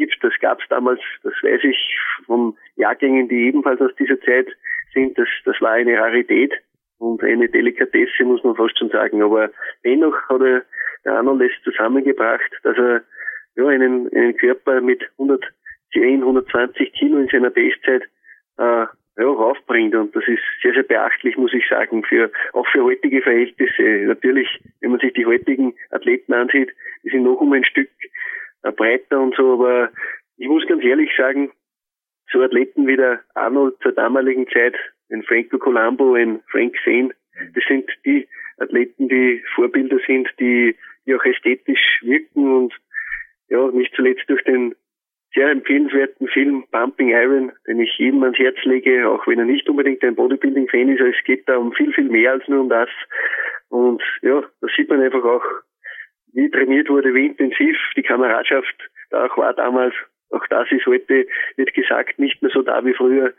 gibt. 0.00 0.16
Das 0.22 0.32
gab 0.40 0.60
es 0.60 0.68
damals, 0.68 1.00
das 1.22 1.34
weiß 1.42 1.62
ich 1.64 1.98
von 2.26 2.56
Jahrgängen, 2.76 3.28
die 3.28 3.46
ebenfalls 3.48 3.80
aus 3.80 3.94
dieser 3.96 4.20
Zeit 4.22 4.46
sind. 4.94 5.18
Das, 5.18 5.28
das 5.44 5.60
war 5.60 5.72
eine 5.72 5.98
Rarität 5.98 6.52
und 6.98 7.22
eine 7.22 7.48
Delikatesse, 7.48 8.24
muss 8.24 8.42
man 8.42 8.56
fast 8.56 8.78
schon 8.78 8.90
sagen. 8.90 9.22
Aber 9.22 9.50
dennoch 9.84 10.16
hat 10.28 10.40
er, 10.40 10.62
der 11.04 11.12
Arnold 11.14 11.50
es 11.50 11.62
zusammengebracht, 11.62 12.50
dass 12.62 12.76
er 12.76 13.02
ja, 13.56 13.66
einen, 13.66 14.10
einen 14.14 14.36
Körper 14.36 14.80
mit 14.80 15.02
110, 15.18 16.20
120 16.20 16.92
Kilo 16.94 17.18
in 17.18 17.28
seiner 17.28 17.50
Bestzeit 17.50 18.02
äh, 18.58 18.86
ja, 19.20 19.26
raufbringt. 19.26 19.94
Und 19.94 20.16
das 20.16 20.24
ist 20.26 20.42
sehr, 20.62 20.72
sehr 20.72 20.82
beachtlich, 20.82 21.36
muss 21.36 21.52
ich 21.52 21.68
sagen, 21.68 22.04
für, 22.04 22.30
auch 22.54 22.66
für 22.68 22.84
heutige 22.84 23.20
Verhältnisse. 23.22 23.82
Natürlich, 24.06 24.48
wenn 24.80 24.92
man 24.92 25.00
sich 25.00 25.12
die 25.12 25.26
heutigen 25.26 25.74
Athleten 25.90 26.32
ansieht, 26.32 26.70
die 27.02 27.10
sind 27.10 27.24
noch 27.24 27.40
um 27.40 27.52
ein 27.52 27.64
Stück 27.64 27.88
breiter 28.62 29.20
und 29.20 29.34
so, 29.36 29.54
aber 29.54 29.90
ich 30.36 30.48
muss 30.48 30.66
ganz 30.66 30.82
ehrlich 30.84 31.10
sagen, 31.16 31.50
so 32.32 32.42
Athleten 32.42 32.86
wie 32.86 32.96
der 32.96 33.20
Arnold 33.34 33.76
zur 33.82 33.92
damaligen 33.92 34.48
Zeit, 34.48 34.74
ein 35.10 35.22
Franco 35.24 35.58
Colombo, 35.58 36.14
ein 36.14 36.40
Frank 36.50 36.76
Zane, 36.84 37.10
das 37.54 37.64
sind 37.68 37.90
die 38.04 38.28
Athleten, 38.58 39.08
die 39.08 39.42
Vorbilder 39.54 39.98
sind, 40.06 40.28
die, 40.38 40.76
die 41.06 41.14
auch 41.14 41.24
ästhetisch 41.24 42.00
wirken 42.02 42.56
und 42.56 42.74
ja, 43.48 43.66
nicht 43.68 43.94
zuletzt 43.94 44.28
durch 44.28 44.42
den 44.44 44.74
sehr 45.34 45.50
empfehlenswerten 45.50 46.28
Film 46.28 46.64
Pumping 46.70 47.10
Iron, 47.10 47.52
den 47.66 47.80
ich 47.80 47.96
jedem 47.98 48.22
ans 48.22 48.38
Herz 48.38 48.56
lege, 48.64 49.08
auch 49.08 49.26
wenn 49.26 49.38
er 49.38 49.44
nicht 49.44 49.68
unbedingt 49.68 50.02
ein 50.02 50.16
Bodybuilding-Fan 50.16 50.88
ist. 50.88 51.00
Es 51.00 51.24
geht 51.24 51.48
da 51.48 51.56
um 51.56 51.72
viel, 51.72 51.92
viel 51.92 52.08
mehr 52.08 52.32
als 52.32 52.46
nur 52.48 52.60
um 52.60 52.68
das. 52.68 52.88
Und 53.68 54.02
ja, 54.22 54.42
da 54.60 54.66
sieht 54.76 54.88
man 54.88 55.00
einfach 55.00 55.24
auch, 55.24 55.44
wie 56.32 56.50
trainiert 56.50 56.88
wurde, 56.88 57.14
wie 57.14 57.26
intensiv 57.26 57.76
die 57.96 58.02
Kameradschaft 58.02 58.74
da 59.10 59.26
auch 59.26 59.36
war 59.36 59.54
damals. 59.54 59.94
Auch 60.30 60.46
das 60.48 60.70
ist 60.70 60.86
heute, 60.86 61.26
wird 61.56 61.74
gesagt, 61.74 62.18
nicht 62.18 62.40
mehr 62.40 62.52
so 62.54 62.62
da 62.62 62.84
wie 62.84 62.94
früher. 62.94 63.32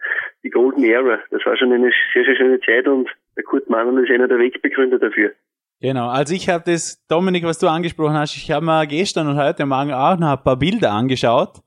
Die 0.44 0.50
Golden 0.50 0.84
Era. 0.84 1.20
Das 1.30 1.46
war 1.46 1.56
schon 1.56 1.72
eine 1.72 1.92
sehr, 2.14 2.26
sehr 2.26 2.36
schöne 2.36 2.60
Zeit 2.60 2.88
und 2.88 3.10
der 3.38 3.44
Kurt 3.44 3.70
Mann 3.70 3.98
ist 3.98 4.12
einer 4.12 4.28
der 4.28 4.39
Wegbegründer 4.39 5.00
dafür. 5.00 5.32
Genau, 5.80 6.10
also 6.10 6.36
ich 6.36 6.48
habe 6.50 6.64
das, 6.66 7.04
Dominik, 7.08 7.44
was 7.44 7.60
du 7.60 7.68
angesprochen 7.68 8.14
hast, 8.14 8.36
ich 8.36 8.52
habe 8.52 8.66
mir 8.66 8.86
gestern 8.86 9.28
und 9.28 9.38
heute 9.38 9.66
Morgen 9.66 9.94
auch 9.94 10.20
noch 10.20 10.38
ein 10.38 10.44
paar 10.44 10.60
Bilder 10.60 10.92
angeschaut 10.92 11.62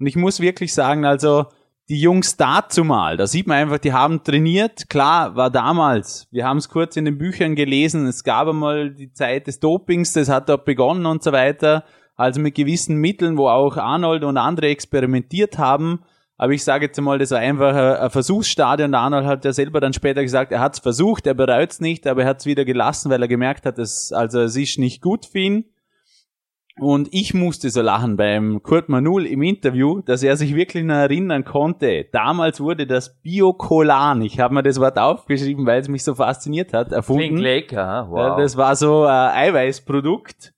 und 0.00 0.06
ich 0.06 0.16
muss 0.16 0.40
wirklich 0.40 0.74
sagen, 0.74 1.04
also 1.04 1.44
die 1.90 2.00
Jungs 2.00 2.36
dazu 2.36 2.84
mal, 2.84 3.16
da 3.16 3.26
sieht 3.26 3.48
man 3.48 3.56
einfach, 3.56 3.78
die 3.78 3.92
haben 3.92 4.22
trainiert. 4.22 4.88
Klar, 4.88 5.34
war 5.34 5.50
damals, 5.50 6.28
wir 6.30 6.46
haben 6.46 6.58
es 6.58 6.68
kurz 6.68 6.96
in 6.96 7.04
den 7.04 7.18
Büchern 7.18 7.56
gelesen, 7.56 8.06
es 8.06 8.22
gab 8.22 8.46
einmal 8.46 8.90
die 8.90 9.12
Zeit 9.12 9.48
des 9.48 9.58
Dopings, 9.58 10.12
das 10.12 10.28
hat 10.28 10.48
dort 10.48 10.64
begonnen 10.64 11.04
und 11.04 11.24
so 11.24 11.32
weiter. 11.32 11.82
Also 12.14 12.40
mit 12.40 12.54
gewissen 12.54 12.96
Mitteln, 12.96 13.36
wo 13.36 13.48
auch 13.48 13.76
Arnold 13.76 14.22
und 14.22 14.36
andere 14.36 14.68
experimentiert 14.68 15.58
haben. 15.58 16.00
Aber 16.36 16.52
ich 16.52 16.62
sage 16.62 16.86
jetzt 16.86 17.00
mal, 17.00 17.18
das 17.18 17.32
war 17.32 17.40
einfach 17.40 17.74
ein 18.00 18.10
Versuchsstadion. 18.10 18.92
Der 18.92 19.00
Arnold 19.00 19.26
hat 19.26 19.44
ja 19.44 19.52
selber 19.52 19.80
dann 19.80 19.92
später 19.92 20.22
gesagt, 20.22 20.52
er 20.52 20.60
hat 20.60 20.74
es 20.74 20.78
versucht, 20.78 21.26
er 21.26 21.34
bereut 21.34 21.72
es 21.72 21.80
nicht, 21.80 22.06
aber 22.06 22.22
er 22.22 22.28
hat 22.28 22.38
es 22.38 22.46
wieder 22.46 22.64
gelassen, 22.64 23.10
weil 23.10 23.22
er 23.22 23.28
gemerkt 23.28 23.66
hat, 23.66 23.78
dass, 23.78 24.12
also 24.12 24.42
es 24.42 24.54
ist 24.54 24.78
nicht 24.78 25.02
gut 25.02 25.26
für 25.26 25.38
ihn. 25.40 25.64
Und 26.78 27.08
ich 27.12 27.34
musste 27.34 27.68
so 27.70 27.82
lachen 27.82 28.16
beim 28.16 28.62
Kurt 28.62 28.88
Manul 28.88 29.26
im 29.26 29.42
Interview, 29.42 30.00
dass 30.00 30.22
er 30.22 30.36
sich 30.36 30.54
wirklich 30.54 30.84
noch 30.84 30.94
erinnern 30.94 31.44
konnte. 31.44 32.06
Damals 32.12 32.60
wurde 32.60 32.86
das 32.86 33.20
Biokolan, 33.22 34.22
ich 34.22 34.40
habe 34.40 34.54
mir 34.54 34.62
das 34.62 34.80
Wort 34.80 34.98
aufgeschrieben, 34.98 35.66
weil 35.66 35.80
es 35.80 35.88
mich 35.88 36.04
so 36.04 36.14
fasziniert 36.14 36.72
hat, 36.72 36.92
erfunden. 36.92 37.22
Klingt 37.22 37.40
lecker, 37.40 38.06
wow. 38.08 38.36
Das 38.38 38.56
war 38.56 38.76
so 38.76 39.04
ein 39.04 39.30
Eiweißprodukt 39.30 40.54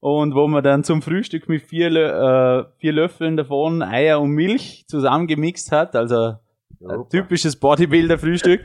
und 0.00 0.34
wo 0.34 0.46
man 0.46 0.62
dann 0.62 0.84
zum 0.84 1.02
Frühstück 1.02 1.48
mit 1.48 1.62
vier, 1.62 1.88
äh, 1.88 2.64
vier 2.78 2.92
Löffeln 2.92 3.36
davon 3.36 3.82
Eier 3.82 4.20
und 4.20 4.30
Milch 4.30 4.84
zusammengemixt 4.86 5.72
hat, 5.72 5.96
also 5.96 6.34
ein 6.80 7.08
typisches 7.10 7.56
Bodybuilder-Frühstück. 7.56 8.62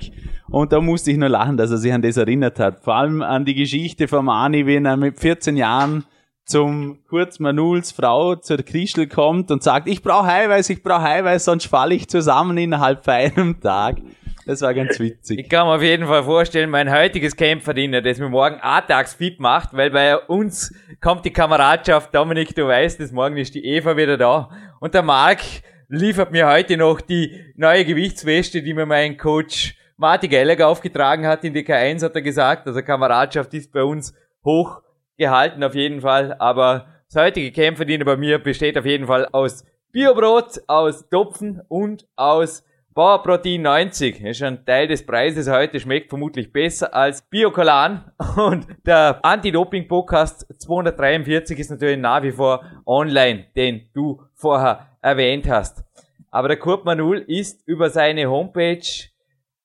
Und 0.49 0.71
da 0.73 0.81
musste 0.81 1.11
ich 1.11 1.17
nur 1.17 1.29
lachen, 1.29 1.57
dass 1.57 1.71
er 1.71 1.77
sich 1.77 1.93
an 1.93 2.01
das 2.01 2.17
erinnert 2.17 2.59
hat. 2.59 2.83
Vor 2.83 2.95
allem 2.95 3.21
an 3.21 3.45
die 3.45 3.55
Geschichte 3.55 4.07
vom 4.07 4.29
Ani, 4.29 4.65
wenn 4.65 4.85
er 4.85 4.97
mit 4.97 5.19
14 5.19 5.57
Jahren 5.57 6.03
zum 6.51 6.99
Kurz 7.07 7.39
Manuls 7.39 7.93
Frau 7.93 8.35
zur 8.35 8.57
Krischel 8.57 9.07
kommt 9.07 9.51
und 9.51 9.63
sagt, 9.63 9.87
ich 9.87 10.03
brauche 10.03 10.27
Eiweiß, 10.27 10.69
ich 10.69 10.83
brauche 10.83 11.05
Eiweiß, 11.05 11.45
sonst 11.45 11.67
falle 11.67 11.95
ich 11.95 12.09
zusammen 12.09 12.57
innerhalb 12.57 13.05
von 13.05 13.13
einem 13.13 13.61
Tag. 13.61 14.01
Das 14.45 14.61
war 14.61 14.73
ganz 14.73 14.99
witzig. 14.99 15.39
Ich 15.39 15.49
kann 15.49 15.65
mir 15.65 15.75
auf 15.75 15.81
jeden 15.81 16.07
Fall 16.07 16.23
vorstellen, 16.23 16.69
mein 16.69 16.91
heutiges 16.91 17.37
Kämpferdiener, 17.37 18.01
das 18.01 18.19
mir 18.19 18.27
morgen 18.27 18.57
A-Tags 18.59 19.13
fit 19.13 19.39
macht, 19.39 19.69
weil 19.71 19.91
bei 19.91 20.17
uns 20.17 20.73
kommt 20.99 21.23
die 21.23 21.31
Kameradschaft, 21.31 22.13
Dominik, 22.13 22.53
du 22.53 22.67
weißt 22.67 22.99
es, 22.99 23.13
morgen 23.13 23.37
ist 23.37 23.55
die 23.55 23.63
Eva 23.63 23.95
wieder 23.95 24.17
da. 24.17 24.49
Und 24.81 24.93
der 24.93 25.03
Marc 25.03 25.39
liefert 25.87 26.33
mir 26.33 26.49
heute 26.49 26.75
noch 26.75 26.99
die 26.99 27.45
neue 27.55 27.85
Gewichtsweste, 27.85 28.61
die 28.61 28.73
mir 28.73 28.85
mein 28.85 29.15
Coach 29.15 29.77
Martin 29.95 30.29
Gallagher 30.29 30.67
aufgetragen 30.67 31.25
hat 31.25 31.45
in 31.45 31.53
die 31.53 31.63
K1, 31.63 32.03
hat 32.03 32.15
er 32.15 32.21
gesagt. 32.21 32.67
Also 32.67 32.81
Kameradschaft 32.81 33.53
ist 33.53 33.71
bei 33.71 33.83
uns 33.83 34.13
hoch 34.43 34.81
gehalten 35.21 35.63
auf 35.63 35.75
jeden 35.75 36.01
Fall, 36.01 36.35
aber 36.39 36.87
das 37.11 37.23
heutige 37.23 37.51
Kämpferdiener 37.51 38.05
bei 38.05 38.17
mir 38.17 38.39
besteht 38.39 38.77
auf 38.77 38.85
jeden 38.85 39.05
Fall 39.05 39.27
aus 39.31 39.63
Biobrot, 39.91 40.61
aus 40.67 41.07
Topfen 41.09 41.61
und 41.67 42.07
aus 42.15 42.65
Bauerprotein 42.93 43.61
90. 43.61 44.19
Das 44.19 44.31
ist 44.31 44.41
ein 44.43 44.65
Teil 44.65 44.87
des 44.87 45.05
Preises 45.05 45.49
heute, 45.49 45.79
schmeckt 45.79 46.09
vermutlich 46.09 46.51
besser 46.51 46.93
als 46.93 47.21
Biokolan. 47.21 48.11
Und 48.35 48.67
der 48.85 49.19
Anti-Doping-Podcast 49.23 50.47
243 50.57 51.57
ist 51.57 51.71
natürlich 51.71 51.99
nach 51.99 52.21
wie 52.23 52.31
vor 52.31 52.65
online, 52.85 53.45
den 53.55 53.89
du 53.93 54.21
vorher 54.33 54.87
erwähnt 55.01 55.47
hast. 55.49 55.85
Aber 56.31 56.49
der 56.49 56.57
Kurt 56.57 56.83
Manul 56.83 57.19
ist 57.19 57.65
über 57.65 57.89
seine 57.89 58.29
Homepage 58.29 58.81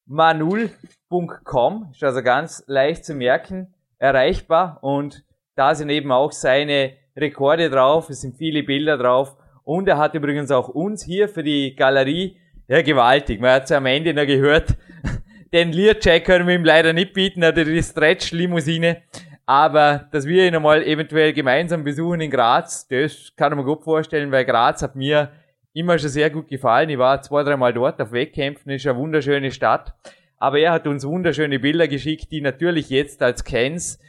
manul.com, 0.04 1.88
ist 1.92 2.04
also 2.04 2.22
ganz 2.22 2.62
leicht 2.68 3.04
zu 3.04 3.14
merken, 3.14 3.74
erreichbar 3.98 4.78
und 4.82 5.25
da 5.56 5.74
sind 5.74 5.88
eben 5.90 6.12
auch 6.12 6.32
seine 6.32 6.92
Rekorde 7.16 7.70
drauf, 7.70 8.10
es 8.10 8.20
sind 8.20 8.36
viele 8.36 8.62
Bilder 8.62 8.96
drauf. 8.98 9.36
Und 9.64 9.88
er 9.88 9.98
hat 9.98 10.14
übrigens 10.14 10.50
auch 10.52 10.68
uns 10.68 11.02
hier 11.02 11.28
für 11.28 11.42
die 11.42 11.74
Galerie, 11.74 12.36
ja 12.68 12.82
gewaltig, 12.82 13.40
man 13.40 13.50
hat 13.50 13.64
es 13.64 13.72
am 13.72 13.86
Ende 13.86 14.14
noch 14.14 14.26
gehört, 14.26 14.76
den 15.52 15.72
Learcheck 15.72 16.24
können 16.24 16.46
wir 16.46 16.54
ihm 16.54 16.64
leider 16.64 16.92
nicht 16.92 17.14
bieten, 17.14 17.42
oder 17.42 17.64
die 17.64 17.82
Stretch-Limousine. 17.82 18.98
Aber 19.46 20.08
dass 20.10 20.26
wir 20.26 20.46
ihn 20.46 20.56
einmal 20.56 20.82
eventuell 20.82 21.32
gemeinsam 21.32 21.84
besuchen 21.84 22.20
in 22.20 22.30
Graz, 22.30 22.86
das 22.88 23.32
kann 23.36 23.56
mir 23.56 23.64
gut 23.64 23.84
vorstellen, 23.84 24.30
weil 24.32 24.44
Graz 24.44 24.82
hat 24.82 24.96
mir 24.96 25.30
immer 25.72 25.98
schon 25.98 26.08
sehr 26.08 26.30
gut 26.30 26.48
gefallen. 26.48 26.90
Ich 26.90 26.98
war 26.98 27.22
zwei, 27.22 27.44
dreimal 27.44 27.72
dort 27.72 28.00
auf 28.00 28.12
Wettkämpfen, 28.12 28.72
ist 28.72 28.86
eine 28.86 28.98
wunderschöne 28.98 29.52
Stadt. 29.52 29.94
Aber 30.38 30.58
er 30.58 30.72
hat 30.72 30.86
uns 30.86 31.06
wunderschöne 31.06 31.60
Bilder 31.60 31.88
geschickt, 31.88 32.30
die 32.30 32.40
natürlich 32.40 32.90
jetzt 32.90 33.22
als 33.22 33.44
Cans 33.44 34.00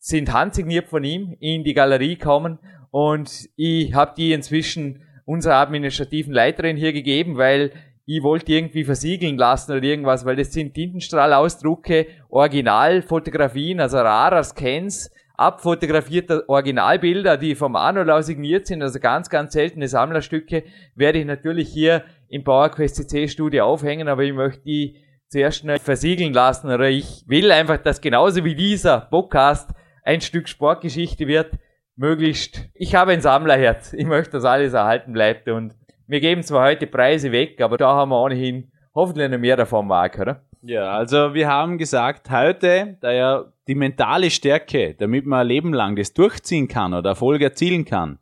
sind 0.00 0.32
handsigniert 0.32 0.88
von 0.88 1.04
ihm 1.04 1.36
in 1.38 1.62
die 1.62 1.74
Galerie 1.74 2.16
kommen. 2.16 2.58
Und 2.90 3.48
ich 3.54 3.94
habe 3.94 4.14
die 4.16 4.32
inzwischen 4.32 5.02
unserer 5.26 5.56
administrativen 5.56 6.32
Leiterin 6.32 6.76
hier 6.76 6.92
gegeben, 6.92 7.36
weil 7.36 7.70
ich 8.06 8.22
wollte 8.24 8.52
irgendwie 8.52 8.82
versiegeln 8.82 9.36
lassen 9.36 9.70
oder 9.70 9.82
irgendwas, 9.84 10.24
weil 10.24 10.34
das 10.34 10.52
sind 10.52 10.74
Tintenstrahlausdrucke, 10.74 12.06
Originalfotografien, 12.28 13.78
also 13.78 13.98
rarer 13.98 14.42
Scans, 14.42 15.12
abfotografierte 15.36 16.48
Originalbilder, 16.48 17.36
die 17.36 17.54
vom 17.54 17.76
Arnold 17.76 18.24
signiert 18.24 18.66
sind, 18.66 18.82
also 18.82 18.98
ganz, 18.98 19.30
ganz 19.30 19.52
seltene 19.52 19.86
Sammlerstücke, 19.86 20.64
werde 20.96 21.20
ich 21.20 21.26
natürlich 21.26 21.68
hier 21.68 22.02
im 22.28 22.42
PowerQuest 22.42 22.96
CC 22.96 23.28
Studio 23.28 23.66
aufhängen, 23.66 24.08
aber 24.08 24.22
ich 24.24 24.32
möchte 24.32 24.62
die 24.62 24.96
zuerst 25.28 25.58
schnell 25.58 25.78
versiegeln 25.78 26.32
lassen 26.32 26.68
oder 26.70 26.88
ich 26.90 27.22
will 27.28 27.52
einfach, 27.52 27.78
dass 27.78 28.00
genauso 28.00 28.44
wie 28.44 28.56
dieser 28.56 29.02
Podcast 29.02 29.70
ein 30.10 30.20
Stück 30.20 30.48
Sportgeschichte 30.48 31.28
wird, 31.28 31.52
möglichst, 31.94 32.68
ich 32.74 32.96
habe 32.96 33.12
ein 33.12 33.20
Sammlerherz, 33.20 33.92
ich 33.92 34.06
möchte, 34.06 34.32
dass 34.32 34.44
alles 34.44 34.72
erhalten 34.72 35.12
bleibt 35.12 35.48
und 35.48 35.76
wir 36.08 36.18
geben 36.18 36.42
zwar 36.42 36.66
heute 36.66 36.88
Preise 36.88 37.30
weg, 37.30 37.60
aber 37.60 37.76
da 37.76 37.94
haben 37.94 38.10
wir 38.10 38.20
ohnehin 38.20 38.72
hoffentlich 38.92 39.30
noch 39.30 39.38
mehr 39.38 39.56
davon, 39.56 39.86
Marc, 39.86 40.18
oder? 40.18 40.44
Ja, 40.62 40.90
also 40.90 41.32
wir 41.32 41.46
haben 41.46 41.78
gesagt, 41.78 42.28
heute, 42.28 42.98
da 43.00 43.12
ja 43.12 43.44
die 43.68 43.76
mentale 43.76 44.30
Stärke, 44.30 44.96
damit 44.98 45.26
man 45.26 45.42
ein 45.42 45.46
Leben 45.46 45.72
lang 45.72 45.94
das 45.94 46.12
durchziehen 46.12 46.66
kann 46.66 46.92
oder 46.92 47.10
Erfolg 47.10 47.40
erzielen 47.40 47.84
kann, 47.84 48.18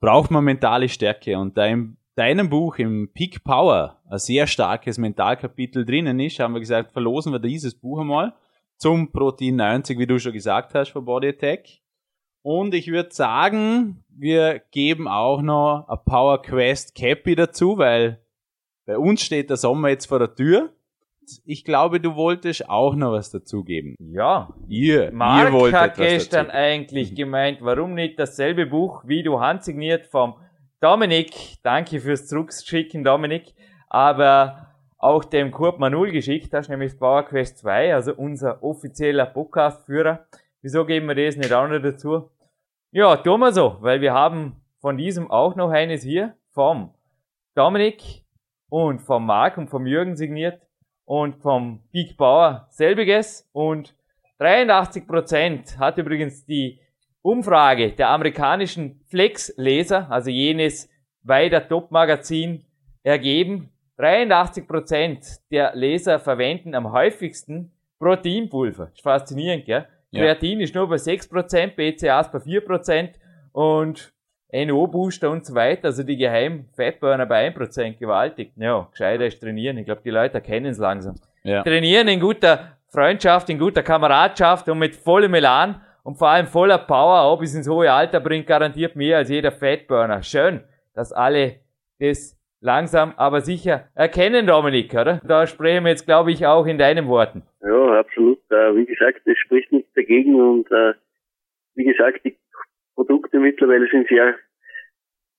braucht 0.00 0.32
man 0.32 0.42
mentale 0.42 0.88
Stärke. 0.88 1.38
Und 1.38 1.56
da 1.56 1.66
in 1.66 1.96
deinem 2.16 2.50
Buch 2.50 2.78
im 2.78 3.10
Peak 3.14 3.44
Power 3.44 4.00
ein 4.10 4.18
sehr 4.18 4.48
starkes 4.48 4.98
Mentalkapitel 4.98 5.86
drinnen 5.86 6.18
ist, 6.18 6.40
haben 6.40 6.54
wir 6.54 6.60
gesagt, 6.60 6.92
verlosen 6.92 7.32
wir 7.32 7.38
dieses 7.38 7.74
Buch 7.74 8.00
einmal 8.00 8.34
zum 8.78 9.12
Protein 9.12 9.56
90, 9.56 9.98
wie 9.98 10.06
du 10.06 10.18
schon 10.18 10.32
gesagt 10.32 10.74
hast, 10.74 10.90
von 10.90 11.04
Body 11.04 11.28
Attack. 11.28 11.66
Und 12.42 12.72
ich 12.74 12.88
würde 12.88 13.12
sagen, 13.12 14.04
wir 14.08 14.60
geben 14.70 15.06
auch 15.06 15.42
noch 15.42 15.86
ein 15.88 15.98
Power 16.06 16.40
Quest 16.40 16.94
Cappy 16.94 17.34
dazu, 17.34 17.76
weil 17.76 18.20
bei 18.86 18.96
uns 18.96 19.22
steht 19.22 19.50
der 19.50 19.56
Sommer 19.58 19.90
jetzt 19.90 20.06
vor 20.06 20.18
der 20.18 20.34
Tür. 20.34 20.72
Ich 21.44 21.62
glaube, 21.62 22.00
du 22.00 22.14
wolltest 22.14 22.70
auch 22.70 22.94
noch 22.94 23.12
was 23.12 23.30
dazugeben. 23.30 23.96
Ja. 23.98 24.54
Ihr, 24.66 25.12
Mark 25.12 25.48
ihr 25.48 25.52
wolltet 25.52 25.80
hat 25.80 25.96
gestern 25.96 26.46
dazu. 26.46 26.56
eigentlich 26.56 27.14
gemeint, 27.14 27.58
warum 27.60 27.92
nicht 27.92 28.18
dasselbe 28.18 28.64
Buch 28.64 29.02
wie 29.04 29.22
du 29.22 29.40
handsigniert 29.40 30.06
vom 30.06 30.36
Dominik. 30.80 31.58
Danke 31.62 32.00
fürs 32.00 32.28
Zurückschicken, 32.28 33.04
Dominik. 33.04 33.52
Aber 33.90 34.67
auch 34.98 35.24
dem 35.24 35.52
Kurt 35.52 35.78
Manul 35.78 36.10
geschickt 36.10 36.52
hast, 36.52 36.68
nämlich 36.68 36.98
Power 36.98 37.24
Quest 37.24 37.58
2, 37.58 37.94
also 37.94 38.14
unser 38.14 38.62
offizieller 38.62 39.26
Podcast-Führer. 39.26 40.26
Wieso 40.60 40.84
geben 40.84 41.06
wir 41.06 41.14
das 41.14 41.36
nicht 41.36 41.52
auch 41.52 41.68
noch 41.68 41.80
dazu? 41.80 42.30
Ja, 42.90 43.16
tun 43.16 43.40
wir 43.40 43.52
so, 43.52 43.76
weil 43.80 44.00
wir 44.00 44.12
haben 44.12 44.56
von 44.80 44.96
diesem 44.96 45.30
auch 45.30 45.54
noch 45.54 45.70
eines 45.70 46.02
hier 46.02 46.34
vom 46.52 46.94
Dominik 47.54 48.24
und 48.68 49.00
vom 49.00 49.24
Marc 49.24 49.56
und 49.56 49.68
vom 49.68 49.86
Jürgen 49.86 50.16
signiert 50.16 50.60
und 51.04 51.36
vom 51.36 51.80
Big 51.92 52.16
Bauer 52.16 52.66
selbiges 52.70 53.48
und 53.52 53.94
83% 54.40 55.78
hat 55.78 55.98
übrigens 55.98 56.44
die 56.44 56.80
Umfrage 57.22 57.92
der 57.92 58.10
amerikanischen 58.10 59.00
Flex-Leser, 59.10 60.10
also 60.10 60.30
jenes 60.30 60.88
Weider 61.22 61.66
Top-Magazin, 61.66 62.64
ergeben. 63.02 63.70
83% 63.98 65.40
der 65.50 65.74
Leser 65.74 66.18
verwenden 66.18 66.74
am 66.74 66.92
häufigsten 66.92 67.72
Proteinpulver. 67.98 68.90
Ist 68.94 69.02
faszinierend, 69.02 69.64
gell? 69.64 69.86
Ja. 70.10 70.22
Kreatin 70.22 70.60
ist 70.60 70.74
nur 70.74 70.88
bei 70.88 70.96
6%, 70.96 71.74
BCAAs 71.74 72.30
bei 72.30 72.38
4% 72.38 73.10
und 73.52 74.12
NO-Booster 74.50 75.30
und 75.30 75.44
so 75.44 75.54
weiter, 75.54 75.86
also 75.86 76.02
die 76.02 76.16
geheimen 76.16 76.68
Fettburner 76.74 77.26
bei 77.26 77.48
1%, 77.48 77.98
gewaltig. 77.98 78.52
Ja, 78.56 78.88
gescheiter 78.90 79.26
ist 79.26 79.40
trainieren. 79.40 79.76
Ich 79.76 79.84
glaube, 79.84 80.00
die 80.02 80.10
Leute 80.10 80.34
erkennen 80.34 80.66
es 80.66 80.78
langsam. 80.78 81.16
Ja. 81.42 81.62
Trainieren 81.62 82.08
in 82.08 82.20
guter 82.20 82.78
Freundschaft, 82.88 83.50
in 83.50 83.58
guter 83.58 83.82
Kameradschaft 83.82 84.68
und 84.70 84.78
mit 84.78 84.96
vollem 84.96 85.34
Elan 85.34 85.82
und 86.02 86.16
vor 86.16 86.28
allem 86.28 86.46
voller 86.46 86.78
Power, 86.78 87.20
auch 87.20 87.38
bis 87.38 87.54
ins 87.54 87.68
hohe 87.68 87.92
Alter 87.92 88.20
bringt 88.20 88.46
garantiert 88.46 88.96
mehr 88.96 89.18
als 89.18 89.28
jeder 89.28 89.52
Fettburner. 89.52 90.22
Schön, 90.22 90.62
dass 90.94 91.12
alle 91.12 91.56
das 91.98 92.37
langsam, 92.60 93.14
aber 93.16 93.40
sicher 93.40 93.88
erkennen, 93.94 94.46
Dominik, 94.46 94.94
oder? 94.94 95.20
Da 95.26 95.46
sprechen 95.46 95.84
wir 95.84 95.90
jetzt, 95.90 96.06
glaube 96.06 96.32
ich, 96.32 96.46
auch 96.46 96.66
in 96.66 96.78
deinen 96.78 97.08
Worten. 97.08 97.42
Ja, 97.62 98.00
absolut. 98.00 98.38
Äh, 98.50 98.74
wie 98.76 98.86
gesagt, 98.86 99.20
es 99.26 99.38
spricht 99.38 99.72
nichts 99.72 99.92
dagegen 99.94 100.40
und 100.40 100.70
äh, 100.70 100.94
wie 101.74 101.84
gesagt, 101.84 102.24
die 102.24 102.36
Produkte 102.94 103.38
mittlerweile 103.38 103.88
sind 103.88 104.08
sehr 104.08 104.34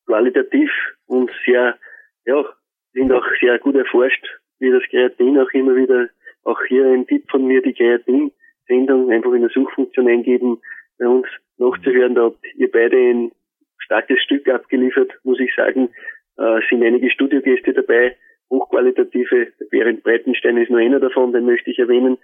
qualitativ 0.05 0.72
und 1.07 1.30
sehr, 1.45 1.78
ja, 2.26 2.45
sind 2.93 3.11
auch 3.11 3.26
sehr 3.39 3.59
gut 3.59 3.76
erforscht, 3.76 4.26
wie 4.59 4.72
das 4.72 4.84
Kreatin 4.89 5.39
auch 5.39 5.51
immer 5.51 5.76
wieder, 5.76 6.07
auch 6.43 6.59
hier 6.67 6.86
ein 6.86 7.05
Tipp 7.05 7.30
von 7.30 7.45
mir, 7.45 7.61
die 7.61 7.74
Kreatin-Sendung 7.74 9.11
einfach 9.11 9.34
in 9.34 9.41
der 9.41 9.51
Suchfunktion 9.51 10.07
eingeben, 10.07 10.61
bei 10.97 11.07
uns 11.07 11.28
nachzuhören, 11.57 12.15
da 12.15 12.24
habt 12.24 12.39
ihr 12.55 12.72
beide 12.72 12.97
ein 12.97 13.32
starkes 13.78 14.22
Stück 14.22 14.47
abgeliefert, 14.47 15.11
muss 15.24 15.39
ich 15.39 15.53
sagen, 15.55 15.89
äh, 16.39 16.61
sind 16.69 16.83
einige 16.83 17.09
Studiogäste 17.11 17.73
dabei, 17.73 18.15
hochqualitative, 18.49 19.47
Berend 19.69 20.03
Breitenstein 20.03 20.57
ist 20.57 20.71
nur 20.71 20.79
einer 20.79 20.99
davon, 20.99 21.33
den 21.33 21.45
möchte 21.45 21.69
ich 21.69 21.79
erwähnen. 21.79 22.17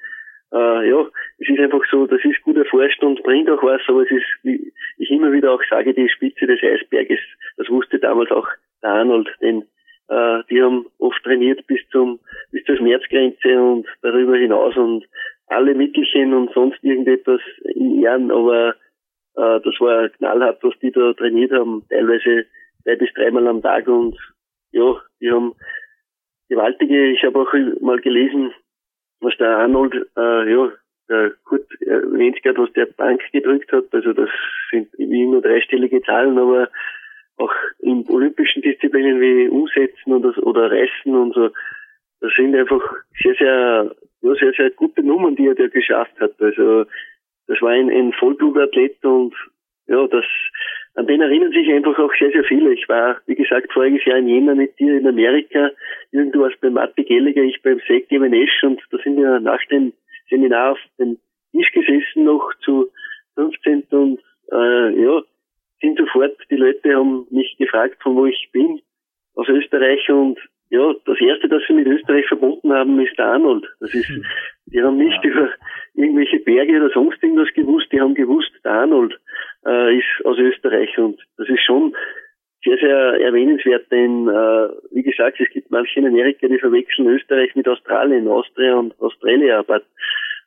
Äh, 0.54 0.90
ja, 0.90 1.06
es 1.40 1.50
ist 1.50 1.60
einfach 1.60 1.84
so, 1.92 2.08
das 2.08 2.24
ist 2.24 2.42
gut 2.44 2.58
erforscht 2.58 3.04
und 3.04 3.22
bringt 3.24 3.50
auch 3.50 3.62
was, 3.64 3.82
aber 3.88 4.04
es 4.04 4.12
ist, 4.12 4.26
wie 4.44 4.72
ich 4.98 5.12
immer 5.12 5.32
wieder 5.32 5.52
auch 5.52 5.62
sage, 5.70 5.94
die 5.94 6.10
Spitze 6.10 6.48
des 6.48 6.62
Eisberges. 6.64 7.20
Das 7.58 7.70
wusste 7.70 8.00
damals 8.00 8.32
auch 8.32 8.48
der 8.82 8.92
Arnold, 8.92 9.30
denn 9.42 9.64
äh, 10.08 10.44
die 10.50 10.62
haben 10.62 10.86
oft 11.00 11.22
trainiert 11.24 11.66
bis 11.68 11.82
zum 11.92 12.20
bis 12.52 12.64
zur 12.66 12.78
Schmerzgrenze 12.78 13.62
und 13.62 13.88
darüber 14.02 14.38
hinaus 14.38 14.76
und 14.78 15.06
alle 15.48 15.76
Mittelchen 15.76 16.34
und 16.34 16.52
sonst 16.54 16.84
irgendetwas 16.84 17.42
in 17.76 18.02
Ehren, 18.02 18.32
aber 18.32 18.76
äh, 19.36 19.60
das 19.62 19.80
war 19.80 20.10
knallhart, 20.10 20.64
was 20.64 20.74
die 20.82 20.92
da 20.92 21.14
trainiert 21.14 21.52
haben, 21.52 21.84
teilweise 21.90 22.46
zwei 22.86 22.96
bis 22.96 23.12
dreimal 23.14 23.48
am 23.48 23.62
Tag 23.62 23.88
und 23.88 24.18
ja, 24.72 24.96
die 25.20 25.32
haben 25.32 25.54
gewaltige, 26.48 27.08
ich 27.12 27.24
habe 27.24 27.40
auch 27.40 27.54
mal 27.82 28.00
gelesen, 28.00 28.54
was 29.20 29.36
der 29.38 29.58
Arnold, 29.58 29.94
äh, 30.16 30.52
ja, 30.52 30.72
der 31.10 31.34
Kurt 31.44 31.68
erwähnt 31.82 32.40
was 32.44 32.74
der 32.74 32.86
Bank 32.86 33.22
gedrückt 33.32 33.72
hat, 33.72 33.86
also 33.92 34.14
das 34.14 34.30
sind 34.72 34.88
wie 34.98 35.26
nur 35.26 35.42
dreistellige 35.42 36.02
Zahlen, 36.04 36.38
aber 36.38 36.70
auch 37.38 37.54
in 37.80 38.06
olympischen 38.10 38.62
Disziplinen 38.62 39.20
wie 39.20 39.50
Umsetzen 39.50 40.14
oder, 40.14 40.36
oder 40.46 40.72
Reißen 40.72 41.16
und 41.16 41.34
so, 41.34 41.50
das 42.22 42.32
sind 42.36 42.56
einfach 42.56 42.82
sehr, 43.22 43.36
sehr, 43.36 43.96
ja, 44.22 44.36
sehr, 44.36 44.54
sehr 44.54 44.70
gute 44.72 45.04
Nummern, 45.04 45.36
die 45.36 45.48
er 45.48 45.56
da 45.56 45.68
geschafft 45.68 46.20
hat. 46.20 46.34
Also 46.40 46.86
das 47.48 47.62
war 47.62 47.72
ein, 47.72 47.90
ein 47.90 48.14
Vollblutathlet 48.14 49.04
und 49.04 49.36
ja, 49.88 50.08
das 50.08 50.26
an 50.96 51.08
den 51.08 51.22
erinnern 51.22 51.52
sich 51.52 51.72
einfach 51.72 51.98
auch 52.00 52.12
sehr, 52.18 52.32
sehr 52.32 52.44
viele. 52.46 52.74
Ich 52.74 52.88
war, 52.88 53.18
wie 53.28 53.36
gesagt, 53.36 53.72
voriges 53.74 54.06
Jahr 54.06 54.18
in 54.18 54.28
Jena 54.28 54.56
mit 54.56 54.80
dir 54.80 54.98
in 54.98 55.08
Amerika. 55.08 55.72
Irgendwo 56.12 56.42
warst 56.42 56.60
bei 56.62 56.70
Matti 56.70 57.04
Gelliger, 57.04 57.44
ich 57.44 57.62
beim 57.62 57.82
Sek 57.86 58.10
Esch 58.10 58.64
und 58.64 58.82
da 58.92 58.98
sind 59.04 59.18
wir 59.18 59.40
nach 59.42 59.64
dem 59.70 59.94
Seminar 60.30 60.72
auf 60.72 60.80
den 60.98 61.20
Tisch 61.52 61.72
gesessen 61.74 62.24
noch 62.24 62.50
zu 62.64 62.90
15 63.36 63.84
und 63.92 64.20
äh, 64.52 65.02
ja, 65.02 65.22
sind 65.82 65.98
sofort, 65.98 66.38
die 66.50 66.56
Leute 66.56 66.96
haben 66.96 67.28
mich 67.30 67.56
gefragt, 67.58 68.02
von 68.02 68.16
wo 68.16 68.26
ich 68.26 68.50
bin, 68.54 68.82
aus 69.36 69.50
Österreich 69.50 70.10
und 70.10 70.40
ja, 70.70 70.94
das 71.06 71.20
erste, 71.22 71.48
das 71.48 71.62
sie 71.68 71.74
mit 71.74 71.88
Österreich 71.88 72.26
verbunden 72.28 72.74
haben, 72.74 73.00
ist 73.00 73.18
der 73.18 73.26
Arnold. 73.26 73.66
Das 73.80 73.94
ist, 73.94 74.10
die 74.66 74.82
haben 74.82 74.98
nicht 74.98 75.24
Ja. 75.24 75.30
über 75.32 75.50
irgendwelche 75.94 76.40
Berge 76.40 76.78
oder 76.78 76.90
sonst 76.90 77.22
irgendwas 77.22 77.54
gewusst, 77.54 77.88
die 77.92 78.02
haben 78.02 78.16
gewusst, 78.16 78.52
der 78.64 78.72
Arnold 78.72 79.18
äh, 79.66 79.98
ist 79.98 80.26
aus 80.26 80.38
Österreich 80.38 80.98
und 80.98 81.22
das 81.38 81.48
ist 81.50 81.62
schon 81.64 81.96
sehr, 82.64 82.78
sehr 82.78 83.22
erwähnenswert, 83.22 83.92
denn 83.92 84.28
äh, 84.28 84.70
wie 84.92 85.04
gesagt, 85.04 85.40
es 85.40 85.50
gibt 85.50 85.70
manche 85.70 86.00
in 86.00 86.08
Amerika, 86.08 86.48
die 86.48 86.58
verwechseln 86.58 87.08
Österreich 87.10 87.56
mit 87.56 87.68
Australien, 87.68 88.28
Austria 88.28 88.76
und 88.76 89.00
Australia, 89.00 89.60
aber, 89.60 89.82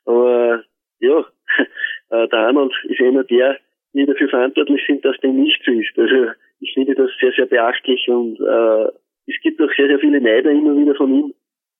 aber 0.05 0.63
ja, 0.99 1.25
äh, 2.09 2.27
der 2.27 2.39
Arnold 2.39 2.73
ist 2.83 2.99
einer 2.99 3.23
der, 3.23 3.57
die 3.93 4.05
dafür 4.05 4.27
verantwortlich 4.27 4.83
sind, 4.85 5.03
dass 5.05 5.17
dem 5.19 5.41
nicht 5.41 5.61
so 5.65 5.71
ist. 5.71 5.97
Also 5.97 6.31
ich 6.59 6.73
finde 6.73 6.93
das 6.93 7.09
sehr, 7.21 7.31
sehr 7.31 7.45
beachtlich 7.45 8.07
und 8.09 8.37
äh, 8.41 8.91
es 9.29 9.41
gibt 9.41 9.61
auch 9.61 9.71
sehr, 9.75 9.87
sehr 9.87 9.99
viele 9.99 10.19
Neider 10.19 10.51
immer 10.51 10.75
wieder 10.75 10.95
von 10.95 11.13
ihm. 11.13 11.33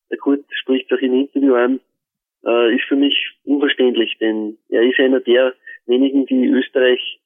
Der 0.09 0.17
Kurt 0.17 0.45
spricht 0.51 0.91
auch 0.93 0.99
im 0.99 1.13
Interview 1.13 1.55
an. 1.55 1.79
äh, 2.45 2.75
ist 2.75 2.85
für 2.85 2.95
mich 2.95 3.17
unverständlich, 3.43 4.17
denn 4.19 4.57
er 4.69 4.83
ist 4.83 4.99
einer 4.99 5.19
der 5.19 5.53
wenigen, 5.87 6.25
die 6.25 6.47
Österreich 6.47 7.19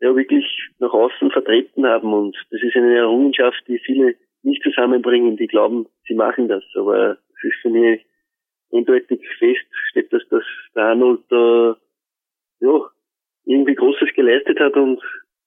ja 0.00 0.14
wirklich 0.14 0.44
nach 0.78 0.92
außen 0.92 1.30
vertreten 1.30 1.86
haben 1.86 2.12
und 2.12 2.36
das 2.50 2.62
ist 2.62 2.76
eine 2.76 2.96
Errungenschaft, 2.96 3.62
die 3.68 3.78
viele 3.78 4.14
nicht 4.42 4.62
zusammenbringen, 4.62 5.36
die 5.36 5.46
glauben, 5.46 5.86
sie 6.06 6.14
machen 6.14 6.48
das, 6.48 6.64
aber 6.74 7.18
es 7.36 7.44
ist 7.44 7.60
für 7.62 7.70
mich 7.70 8.04
eindeutig 8.72 9.20
fest, 9.38 9.66
steht, 9.90 10.12
dass 10.12 10.22
das 10.30 10.44
Arnold 10.74 11.22
äh, 11.30 11.74
ja, 12.64 12.90
irgendwie 13.44 13.74
Großes 13.74 14.10
geleistet 14.14 14.58
hat 14.60 14.74
und 14.76 15.00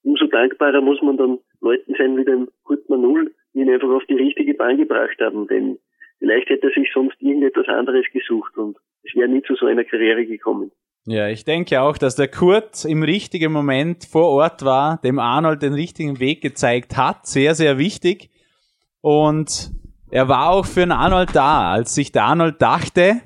umso 0.03 0.27
dankbarer 0.27 0.81
muss 0.81 1.01
man 1.01 1.17
dann 1.17 1.39
Leuten 1.61 1.95
sein 1.97 2.17
wie 2.17 2.25
dem 2.25 2.49
Kurt 2.63 2.89
Manul, 2.89 3.33
ihn 3.53 3.69
einfach 3.69 3.89
auf 3.89 4.03
die 4.09 4.15
richtige 4.15 4.53
Bahn 4.53 4.77
gebracht 4.77 5.17
haben, 5.19 5.47
denn 5.47 5.79
vielleicht 6.19 6.49
hätte 6.49 6.67
er 6.67 6.73
sich 6.73 6.89
sonst 6.93 7.15
irgendetwas 7.19 7.67
anderes 7.67 8.05
gesucht 8.13 8.57
und 8.57 8.77
es 9.03 9.15
wäre 9.15 9.27
nie 9.27 9.41
zu 9.43 9.55
so 9.55 9.65
einer 9.65 9.83
Karriere 9.83 10.25
gekommen. 10.25 10.71
Ja, 11.05 11.27
ich 11.27 11.45
denke 11.45 11.81
auch, 11.81 11.97
dass 11.97 12.15
der 12.15 12.27
Kurt 12.27 12.85
im 12.85 13.01
richtigen 13.01 13.51
Moment 13.51 14.05
vor 14.05 14.27
Ort 14.29 14.63
war, 14.63 14.99
dem 15.03 15.17
Arnold 15.17 15.63
den 15.63 15.73
richtigen 15.73 16.19
Weg 16.19 16.41
gezeigt 16.41 16.95
hat. 16.95 17.25
Sehr, 17.25 17.55
sehr 17.55 17.79
wichtig. 17.79 18.29
Und 19.01 19.71
er 20.11 20.29
war 20.29 20.51
auch 20.51 20.65
für 20.65 20.81
den 20.81 20.91
Arnold 20.91 21.29
da, 21.33 21.71
als 21.71 21.95
sich 21.95 22.11
der 22.11 22.25
Arnold 22.25 22.61
dachte, 22.61 23.21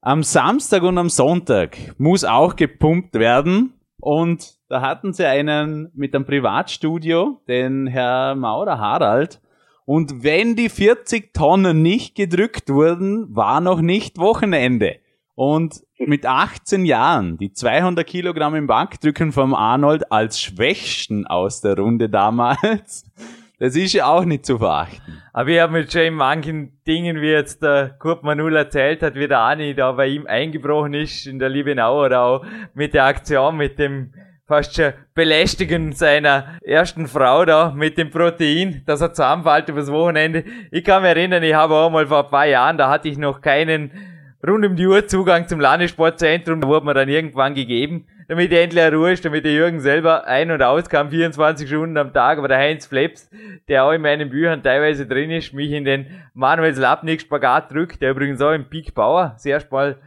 am 0.00 0.22
Samstag 0.22 0.84
und 0.84 0.96
am 0.96 1.08
Sonntag 1.08 1.76
muss 1.98 2.24
auch 2.24 2.54
gepumpt 2.54 3.14
werden. 3.14 3.74
Und 4.00 4.56
da 4.68 4.80
hatten 4.80 5.12
sie 5.12 5.26
einen 5.26 5.90
mit 5.94 6.14
einem 6.14 6.24
Privatstudio, 6.24 7.40
den 7.48 7.88
Herr 7.88 8.36
Maurer 8.36 8.78
Harald. 8.78 9.40
Und 9.88 10.22
wenn 10.22 10.54
die 10.54 10.68
40 10.68 11.32
Tonnen 11.32 11.80
nicht 11.80 12.14
gedrückt 12.14 12.68
wurden, 12.68 13.34
war 13.34 13.62
noch 13.62 13.80
nicht 13.80 14.18
Wochenende. 14.18 14.96
Und 15.34 15.82
mit 15.98 16.26
18 16.26 16.84
Jahren 16.84 17.38
die 17.38 17.54
200 17.54 18.06
Kilogramm 18.06 18.54
im 18.54 18.66
Bankdrücken 18.66 19.32
vom 19.32 19.54
Arnold 19.54 20.12
als 20.12 20.42
Schwächsten 20.42 21.26
aus 21.26 21.62
der 21.62 21.78
Runde 21.78 22.10
damals, 22.10 23.10
das 23.58 23.76
ist 23.76 23.94
ja 23.94 24.08
auch 24.08 24.26
nicht 24.26 24.44
zu 24.44 24.58
verachten. 24.58 25.22
Aber 25.32 25.48
ich 25.48 25.58
habe 25.58 25.72
mit 25.72 25.90
schon 25.90 26.02
in 26.02 26.14
manchen 26.16 26.82
Dingen, 26.86 27.22
wie 27.22 27.30
jetzt 27.30 27.62
der 27.62 27.96
Kurt 27.98 28.22
Manul 28.24 28.56
erzählt 28.56 29.02
hat, 29.02 29.14
wie 29.14 29.26
der 29.26 29.40
Ani 29.40 29.74
da 29.74 29.92
bei 29.92 30.08
ihm 30.08 30.26
eingebrochen 30.26 30.92
ist 30.92 31.26
in 31.26 31.38
der 31.38 31.48
Liebenauer 31.48 32.12
auch 32.12 32.44
mit 32.74 32.92
der 32.92 33.06
Aktion, 33.06 33.56
mit 33.56 33.78
dem 33.78 34.12
fast 34.48 34.74
schon 34.74 34.94
Belästigen 35.14 35.92
seiner 35.92 36.58
ersten 36.64 37.06
Frau 37.06 37.44
da 37.44 37.70
mit 37.70 37.98
dem 37.98 38.10
Protein, 38.10 38.82
dass 38.86 39.02
er 39.02 39.12
zusammenfällt 39.12 39.68
übers 39.68 39.92
Wochenende. 39.92 40.42
Ich 40.70 40.82
kann 40.82 41.02
mich 41.02 41.10
erinnern, 41.10 41.42
ich 41.42 41.54
habe 41.54 41.74
auch 41.74 41.90
mal 41.90 42.06
vor 42.06 42.24
ein 42.24 42.30
paar 42.30 42.46
Jahren, 42.46 42.78
da 42.78 42.88
hatte 42.88 43.08
ich 43.08 43.18
noch 43.18 43.42
keinen 43.42 43.92
rund 44.46 44.64
um 44.64 44.74
die 44.74 44.86
Uhr 44.86 45.06
Zugang 45.06 45.46
zum 45.48 45.60
Landessportzentrum, 45.60 46.62
da 46.62 46.68
wurde 46.68 46.86
mir 46.86 46.94
dann 46.94 47.08
irgendwann 47.08 47.54
gegeben, 47.54 48.06
damit 48.28 48.50
endlich 48.52 48.92
Ruhe 48.92 49.12
ist, 49.12 49.24
damit 49.24 49.44
der 49.44 49.52
Jürgen 49.52 49.80
selber 49.80 50.26
ein- 50.26 50.50
und 50.50 50.62
auskam, 50.62 51.10
24 51.10 51.68
Stunden 51.68 51.98
am 51.98 52.14
Tag, 52.14 52.38
aber 52.38 52.48
der 52.48 52.58
Heinz 52.58 52.86
Fleps, 52.86 53.28
der 53.68 53.84
auch 53.84 53.92
in 53.92 54.00
meinen 54.00 54.30
Büchern 54.30 54.62
teilweise 54.62 55.06
drin 55.06 55.30
ist, 55.30 55.52
mich 55.52 55.72
in 55.72 55.84
den 55.84 56.06
Manuel 56.32 56.74
Slapnik 56.74 57.20
Spagat 57.20 57.70
drückt, 57.70 58.00
der 58.00 58.12
übrigens 58.12 58.40
auch 58.40 58.52
im 58.52 58.64
Peak 58.64 58.94
Bauer 58.94 59.34
sehr 59.36 59.60
mal 59.70 59.98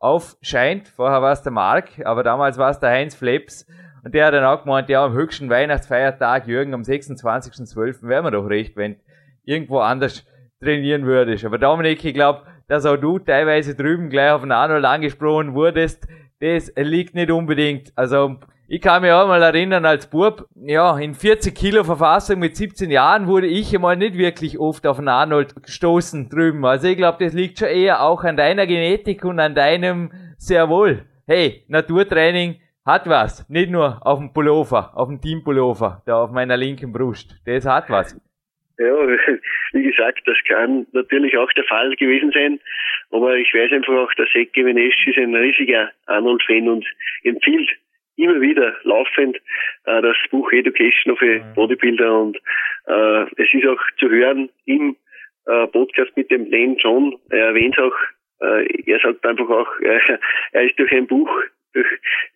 aufscheint. 0.00 0.88
Vorher 0.88 1.20
war 1.20 1.32
es 1.32 1.42
der 1.42 1.52
Mark, 1.52 1.90
aber 2.04 2.22
damals 2.22 2.58
war 2.58 2.70
es 2.70 2.80
der 2.80 2.90
Heinz 2.90 3.14
Fleps. 3.14 3.66
Und 4.02 4.14
der 4.14 4.26
hat 4.26 4.34
dann 4.34 4.44
auch 4.44 4.62
gemeint, 4.64 4.88
ja, 4.88 5.04
am 5.04 5.12
höchsten 5.12 5.50
Weihnachtsfeiertag, 5.50 6.46
Jürgen, 6.46 6.74
am 6.74 6.82
26.12. 6.82 8.08
wäre 8.08 8.22
mir 8.22 8.30
doch 8.30 8.48
recht, 8.48 8.76
wenn 8.76 8.96
irgendwo 9.44 9.78
anders 9.78 10.26
trainieren 10.60 11.04
würdest. 11.04 11.44
Aber 11.44 11.58
Dominik, 11.58 12.04
ich 12.04 12.14
glaube, 12.14 12.42
dass 12.68 12.86
auch 12.86 12.96
du 12.96 13.18
teilweise 13.18 13.74
drüben 13.74 14.10
gleich 14.10 14.30
auf 14.30 14.42
den 14.42 14.52
Arnold 14.52 14.84
angesprochen 14.84 15.54
wurdest, 15.54 16.06
das 16.40 16.72
liegt 16.76 17.14
nicht 17.14 17.30
unbedingt. 17.30 17.92
Also, 17.96 18.36
ich 18.72 18.80
kann 18.80 19.02
mich 19.02 19.10
auch 19.10 19.26
mal 19.26 19.42
erinnern, 19.42 19.84
als 19.84 20.06
Bub, 20.06 20.46
ja, 20.54 20.96
in 20.96 21.14
40 21.14 21.52
Kilo 21.54 21.82
Verfassung 21.82 22.38
mit 22.38 22.56
17 22.56 22.88
Jahren 22.88 23.26
wurde 23.26 23.48
ich 23.48 23.74
einmal 23.74 23.96
nicht 23.96 24.16
wirklich 24.16 24.60
oft 24.60 24.86
auf 24.86 24.98
den 24.98 25.08
Arnold 25.08 25.60
gestoßen 25.60 26.28
drüben. 26.28 26.64
Also 26.64 26.86
ich 26.86 26.96
glaube, 26.96 27.24
das 27.24 27.34
liegt 27.34 27.58
schon 27.58 27.66
eher 27.66 28.00
auch 28.02 28.22
an 28.22 28.36
deiner 28.36 28.68
Genetik 28.68 29.24
und 29.24 29.40
an 29.40 29.56
deinem 29.56 30.12
sehr 30.38 30.68
wohl. 30.68 31.04
Hey, 31.26 31.64
Naturtraining 31.66 32.60
hat 32.84 33.06
was. 33.06 33.48
Nicht 33.48 33.70
nur 33.70 33.98
auf 34.06 34.18
dem 34.18 34.32
Pullover, 34.32 34.92
auf 34.94 35.08
dem 35.08 35.20
Teampullover, 35.20 36.02
da 36.06 36.24
auf 36.24 36.30
meiner 36.30 36.56
linken 36.56 36.92
Brust. 36.92 37.40
Das 37.46 37.66
hat 37.66 37.90
was. 37.90 38.18
Ja, 38.78 38.86
wie 39.72 39.82
gesagt, 39.82 40.22
das 40.26 40.38
kann 40.48 40.86
natürlich 40.92 41.36
auch 41.36 41.52
der 41.52 41.64
Fall 41.64 41.94
gewesen 41.96 42.32
sein. 42.32 42.60
Aber 43.10 43.36
ich 43.36 43.52
weiß 43.52 43.72
einfach 43.72 43.92
auch, 43.92 44.12
der 44.14 44.26
Sek 44.32 44.52
Givenesch 44.52 45.06
ist 45.06 45.18
ein 45.18 45.34
riesiger 45.34 45.90
Arnold-Fan 46.06 46.68
und 46.68 46.86
empfiehlt 47.24 47.68
immer 48.16 48.40
wieder 48.40 48.76
laufend 48.84 49.36
äh, 49.84 50.02
das 50.02 50.16
Buch 50.30 50.50
Education 50.52 51.12
of 51.12 51.22
a 51.22 51.24
mhm. 51.24 51.54
Bodybuilder 51.54 52.18
und 52.20 52.36
äh, 52.86 53.22
es 53.36 53.52
ist 53.52 53.66
auch 53.66 53.80
zu 53.98 54.08
hören 54.08 54.50
im 54.66 54.96
äh, 55.46 55.66
Podcast 55.68 56.16
mit 56.16 56.30
dem 56.30 56.50
Lane 56.50 56.76
John. 56.78 57.18
Er 57.30 57.48
erwähnt 57.48 57.78
auch, 57.78 57.94
äh, 58.40 58.66
er 58.90 59.00
sagt 59.00 59.24
einfach 59.24 59.48
auch, 59.48 59.80
äh, 59.80 59.98
er 60.52 60.62
ist 60.62 60.78
durch 60.78 60.92
ein 60.92 61.06
Buch 61.06 61.30
durch 61.72 61.86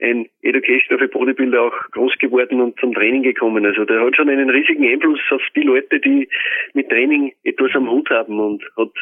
ein 0.01 0.29
Education 0.43 0.97
of 0.97 1.03
a 1.03 1.07
Bodybuilder 1.07 1.63
auch 1.63 1.91
groß 1.93 2.19
geworden 2.19 2.61
und 2.61 2.79
zum 2.79 2.95
Training 2.95 3.23
gekommen. 3.23 3.67
Also 3.67 3.85
der 3.85 4.01
hat 4.01 4.17
schon 4.17 4.29
einen 4.29 4.51
riesigen 4.51 4.87
Einfluss 4.87 5.21
auf 5.31 5.43
die 5.55 5.63
Leute, 5.63 6.01
die 6.01 6.29
mit 6.73 6.89
Training 6.89 7.33
etwas 7.45 7.75
am 7.75 7.91
Hut 7.91 8.11
haben 8.11 8.39
und 8.39 8.65
hat 8.77 8.93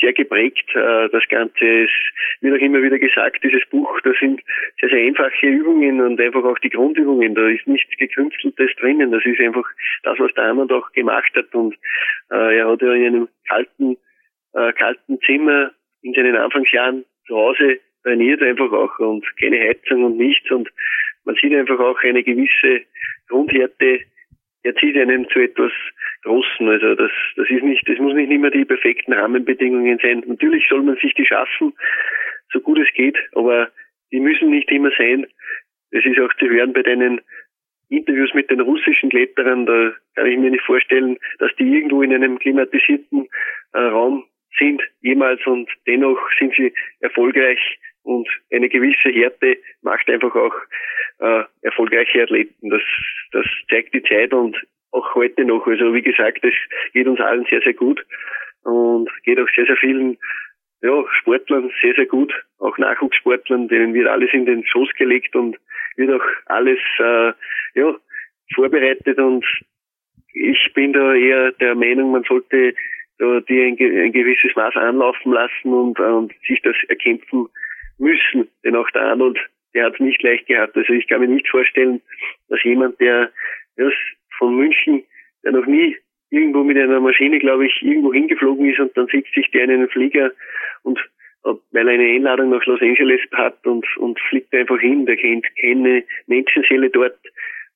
sehr 0.00 0.12
geprägt 0.12 0.68
äh, 0.74 1.08
das 1.10 1.26
Ganze. 1.28 1.64
Es 1.64 1.90
wird 2.40 2.58
auch 2.58 2.64
immer 2.64 2.82
wieder 2.82 2.98
gesagt, 2.98 3.42
dieses 3.42 3.64
Buch, 3.70 4.00
da 4.02 4.12
sind 4.18 4.40
sehr, 4.80 4.90
sehr 4.90 5.06
einfache 5.06 5.46
Übungen 5.46 6.00
und 6.00 6.20
einfach 6.20 6.44
auch 6.44 6.58
die 6.58 6.70
Grundübungen. 6.70 7.34
Da 7.34 7.48
ist 7.48 7.66
nichts 7.66 7.96
Gekünsteltes 7.98 8.70
drinnen. 8.80 9.12
Das 9.12 9.24
ist 9.24 9.40
einfach 9.40 9.66
das, 10.02 10.18
was 10.18 10.32
der 10.34 10.44
Arnold 10.44 10.72
auch 10.72 10.90
gemacht 10.92 11.32
hat. 11.34 11.54
Und 11.54 11.74
äh, 12.30 12.58
er 12.58 12.68
hat 12.68 12.82
ja 12.82 12.92
in 12.92 13.06
einem 13.06 13.28
kalten, 13.48 13.96
äh, 14.54 14.72
kalten 14.72 15.18
Zimmer 15.20 15.72
in 16.02 16.14
seinen 16.14 16.36
Anfangsjahren 16.36 17.04
zu 17.26 17.36
Hause 17.36 17.80
trainiert 18.06 18.40
einfach 18.40 18.70
auch 18.72 18.98
und 19.00 19.24
keine 19.36 19.58
Heizung 19.58 20.04
und 20.04 20.16
nichts 20.16 20.48
und 20.50 20.70
man 21.24 21.34
sieht 21.42 21.52
einfach 21.52 21.80
auch 21.80 21.98
eine 22.04 22.22
gewisse 22.22 22.82
Grundhärte 23.28 24.00
erzieht 24.62 24.96
einen 24.96 25.28
zu 25.28 25.40
etwas 25.40 25.72
Großen. 26.22 26.68
Also 26.68 26.94
das, 26.94 27.10
das 27.36 27.50
ist 27.50 27.62
nicht, 27.62 27.88
das 27.88 27.98
muss 27.98 28.14
nicht 28.14 28.30
immer 28.30 28.50
die 28.50 28.64
perfekten 28.64 29.12
Rahmenbedingungen 29.12 29.98
sein. 30.00 30.22
Natürlich 30.26 30.66
soll 30.68 30.82
man 30.82 30.96
sich 30.96 31.14
die 31.14 31.26
schaffen, 31.26 31.72
so 32.52 32.60
gut 32.60 32.78
es 32.78 32.92
geht, 32.94 33.16
aber 33.34 33.70
die 34.12 34.20
müssen 34.20 34.50
nicht 34.50 34.70
immer 34.70 34.90
sein. 34.96 35.26
Es 35.90 36.04
ist 36.04 36.18
auch 36.20 36.32
zu 36.34 36.48
hören 36.48 36.72
bei 36.72 36.82
deinen 36.82 37.20
Interviews 37.88 38.34
mit 38.34 38.50
den 38.50 38.60
russischen 38.60 39.10
Kletterern, 39.10 39.66
da 39.66 39.94
kann 40.14 40.26
ich 40.26 40.38
mir 40.38 40.50
nicht 40.50 40.64
vorstellen, 40.64 41.16
dass 41.38 41.54
die 41.56 41.74
irgendwo 41.74 42.02
in 42.02 42.12
einem 42.12 42.38
klimatisierten 42.38 43.28
äh, 43.72 43.78
Raum 43.78 44.24
sind 44.58 44.82
jemals 45.00 45.44
und 45.46 45.68
dennoch 45.86 46.18
sind 46.38 46.54
sie 46.56 46.72
erfolgreich 47.00 47.60
und 48.06 48.28
eine 48.52 48.68
gewisse 48.68 49.10
Härte 49.10 49.58
macht 49.82 50.08
einfach 50.08 50.34
auch 50.34 50.54
äh, 51.18 51.42
erfolgreiche 51.62 52.22
Athleten. 52.22 52.70
Das, 52.70 52.82
das 53.32 53.46
zeigt 53.68 53.94
die 53.94 54.02
Zeit 54.02 54.32
und 54.32 54.56
auch 54.92 55.14
heute 55.16 55.44
noch. 55.44 55.66
Also 55.66 55.92
wie 55.92 56.02
gesagt, 56.02 56.44
es 56.44 56.54
geht 56.92 57.08
uns 57.08 57.20
allen 57.20 57.44
sehr, 57.50 57.60
sehr 57.62 57.74
gut 57.74 58.00
und 58.62 59.10
geht 59.24 59.40
auch 59.40 59.48
sehr, 59.54 59.66
sehr 59.66 59.76
vielen 59.76 60.18
ja, 60.82 61.04
Sportlern 61.18 61.72
sehr, 61.82 61.94
sehr 61.94 62.06
gut, 62.06 62.32
auch 62.58 62.78
Nachwuchssportlern, 62.78 63.66
denen 63.66 63.92
wird 63.92 64.06
alles 64.06 64.32
in 64.32 64.46
den 64.46 64.64
Schoß 64.64 64.90
gelegt 64.96 65.34
und 65.34 65.56
wird 65.96 66.12
auch 66.12 66.26
alles 66.46 66.78
äh, 66.98 67.32
ja, 67.74 67.96
vorbereitet 68.54 69.18
und 69.18 69.44
ich 70.32 70.72
bin 70.74 70.92
da 70.92 71.14
eher 71.14 71.52
der 71.52 71.74
Meinung, 71.74 72.12
man 72.12 72.24
sollte 72.24 72.74
da 73.18 73.40
die 73.40 73.62
ein, 73.62 73.76
ein 73.78 74.12
gewisses 74.12 74.54
Maß 74.54 74.76
anlaufen 74.76 75.32
lassen 75.32 75.72
und, 75.72 75.98
und 75.98 76.34
sich 76.46 76.60
das 76.62 76.76
erkämpfen 76.88 77.48
müssen. 77.98 78.48
Denn 78.64 78.76
auch 78.76 78.90
der 78.90 79.02
Arnold, 79.02 79.38
der 79.74 79.86
hat 79.86 79.94
es 79.94 80.00
nicht 80.00 80.22
leicht 80.22 80.46
gehabt. 80.46 80.76
Also 80.76 80.92
ich 80.92 81.06
kann 81.08 81.20
mir 81.20 81.28
nicht 81.28 81.48
vorstellen, 81.48 82.00
dass 82.48 82.62
jemand, 82.64 83.00
der 83.00 83.30
das 83.76 83.92
von 84.38 84.56
München, 84.56 85.04
der 85.44 85.52
noch 85.52 85.66
nie 85.66 85.96
irgendwo 86.30 86.64
mit 86.64 86.76
einer 86.76 87.00
Maschine, 87.00 87.38
glaube 87.38 87.66
ich, 87.66 87.82
irgendwo 87.82 88.12
hingeflogen 88.12 88.70
ist 88.70 88.80
und 88.80 88.96
dann 88.96 89.06
sitzt 89.06 89.32
sich 89.34 89.50
der 89.50 89.64
in 89.64 89.70
einen 89.70 89.88
Flieger 89.88 90.32
und 90.82 90.98
weil 91.70 91.88
er 91.88 91.94
eine 91.94 92.04
Einladung 92.04 92.50
nach 92.50 92.64
Los 92.66 92.82
Angeles 92.82 93.20
hat 93.32 93.64
und, 93.66 93.86
und 93.98 94.18
fliegt 94.28 94.52
einfach 94.52 94.80
hin, 94.80 95.06
der 95.06 95.16
kennt 95.16 95.46
keine 95.60 96.02
Menschenseele 96.26 96.90
dort 96.90 97.18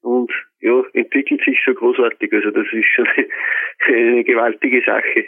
und 0.02 0.32
ja, 0.60 0.82
entwickelt 0.92 1.42
sich 1.44 1.58
so 1.64 1.72
großartig. 1.74 2.32
Also 2.32 2.50
das 2.50 2.66
ist 2.72 2.86
schon 2.86 3.06
eine 3.86 4.24
gewaltige 4.24 4.82
Sache. 4.84 5.26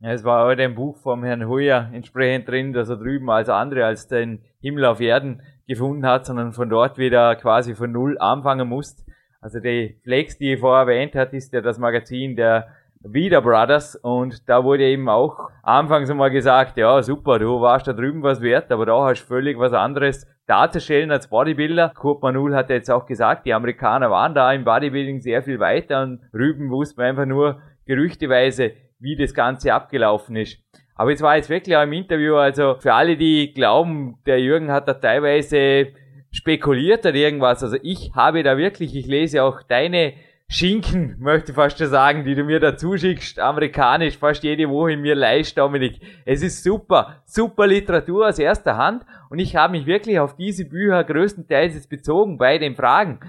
Ja, 0.00 0.12
es 0.12 0.24
war 0.24 0.44
auch 0.44 0.50
in 0.50 0.58
dem 0.58 0.74
Buch 0.74 0.98
vom 0.98 1.24
Herrn 1.24 1.48
Huyer 1.48 1.88
entsprechend 1.90 2.48
drin, 2.48 2.74
dass 2.74 2.90
er 2.90 2.96
drüben 2.96 3.30
als 3.30 3.48
andere 3.48 3.86
als 3.86 4.06
den 4.08 4.42
Himmel 4.60 4.84
auf 4.84 5.00
Erden 5.00 5.40
gefunden 5.66 6.06
hat, 6.06 6.26
sondern 6.26 6.52
von 6.52 6.68
dort 6.68 6.98
wieder 6.98 7.34
quasi 7.36 7.74
von 7.74 7.92
Null 7.92 8.18
anfangen 8.18 8.68
muss. 8.68 9.04
Also 9.40 9.58
die 9.58 9.98
Flex, 10.04 10.36
die 10.36 10.52
ich 10.52 10.60
vorher 10.60 10.82
erwähnt 10.82 11.14
hat, 11.14 11.32
ist 11.32 11.52
ja 11.54 11.62
das 11.62 11.78
Magazin 11.78 12.36
der 12.36 12.68
Wieder 13.00 13.40
Brothers 13.40 13.96
und 13.96 14.48
da 14.48 14.64
wurde 14.64 14.84
eben 14.84 15.08
auch 15.08 15.48
anfangs 15.62 16.10
einmal 16.10 16.30
gesagt, 16.30 16.76
ja 16.76 17.02
super, 17.02 17.38
du 17.38 17.60
warst 17.60 17.86
da 17.86 17.92
drüben 17.92 18.22
was 18.22 18.42
wert, 18.42 18.70
aber 18.72 18.84
da 18.84 19.04
hast 19.04 19.22
du 19.22 19.26
völlig 19.26 19.58
was 19.58 19.72
anderes 19.72 20.26
darzustellen 20.46 21.10
als 21.10 21.28
Bodybuilder. 21.28 21.92
Kurt 21.94 22.22
Manul 22.22 22.54
hat 22.54 22.68
jetzt 22.68 22.90
auch 22.90 23.06
gesagt, 23.06 23.46
die 23.46 23.54
Amerikaner 23.54 24.10
waren 24.10 24.34
da 24.34 24.52
im 24.52 24.64
Bodybuilding 24.64 25.20
sehr 25.20 25.42
viel 25.42 25.58
weiter 25.58 26.02
und 26.02 26.20
Rüben 26.34 26.70
wusste 26.70 27.00
man 27.00 27.06
einfach 27.06 27.26
nur 27.26 27.60
gerüchteweise, 27.86 28.72
wie 28.98 29.16
das 29.16 29.34
Ganze 29.34 29.74
abgelaufen 29.74 30.36
ist. 30.36 30.58
Aber 30.94 31.12
es 31.12 31.20
war 31.20 31.36
jetzt 31.36 31.50
wirklich 31.50 31.76
auch 31.76 31.82
im 31.82 31.92
Interview, 31.92 32.36
also 32.36 32.76
für 32.78 32.94
alle, 32.94 33.16
die 33.16 33.52
glauben, 33.52 34.18
der 34.26 34.40
Jürgen 34.40 34.72
hat 34.72 34.88
da 34.88 34.94
teilweise 34.94 35.88
spekuliert 36.30 37.04
oder 37.04 37.14
irgendwas, 37.14 37.62
also 37.62 37.76
ich 37.82 38.12
habe 38.14 38.42
da 38.42 38.56
wirklich, 38.56 38.94
ich 38.96 39.06
lese 39.06 39.42
auch 39.42 39.62
deine 39.62 40.14
Schinken, 40.48 41.16
möchte 41.18 41.50
ich 41.50 41.56
fast 41.56 41.78
schon 41.78 41.88
sagen, 41.88 42.24
die 42.24 42.34
du 42.34 42.44
mir 42.44 42.60
da 42.60 42.76
zuschickst, 42.76 43.38
amerikanisch, 43.38 44.16
fast 44.16 44.42
jede 44.44 44.68
Woche 44.70 44.92
in 44.92 45.00
mir 45.00 45.14
leist, 45.14 45.58
Dominik. 45.58 46.00
Es 46.24 46.42
ist 46.42 46.62
super, 46.62 47.22
super 47.26 47.66
Literatur 47.66 48.28
aus 48.28 48.38
erster 48.38 48.76
Hand 48.76 49.04
und 49.28 49.38
ich 49.38 49.56
habe 49.56 49.72
mich 49.72 49.86
wirklich 49.86 50.18
auf 50.18 50.36
diese 50.36 50.64
Bücher 50.64 51.04
größtenteils 51.04 51.74
jetzt 51.74 51.90
bezogen 51.90 52.38
bei 52.38 52.58
den 52.58 52.76
Fragen. 52.76 53.20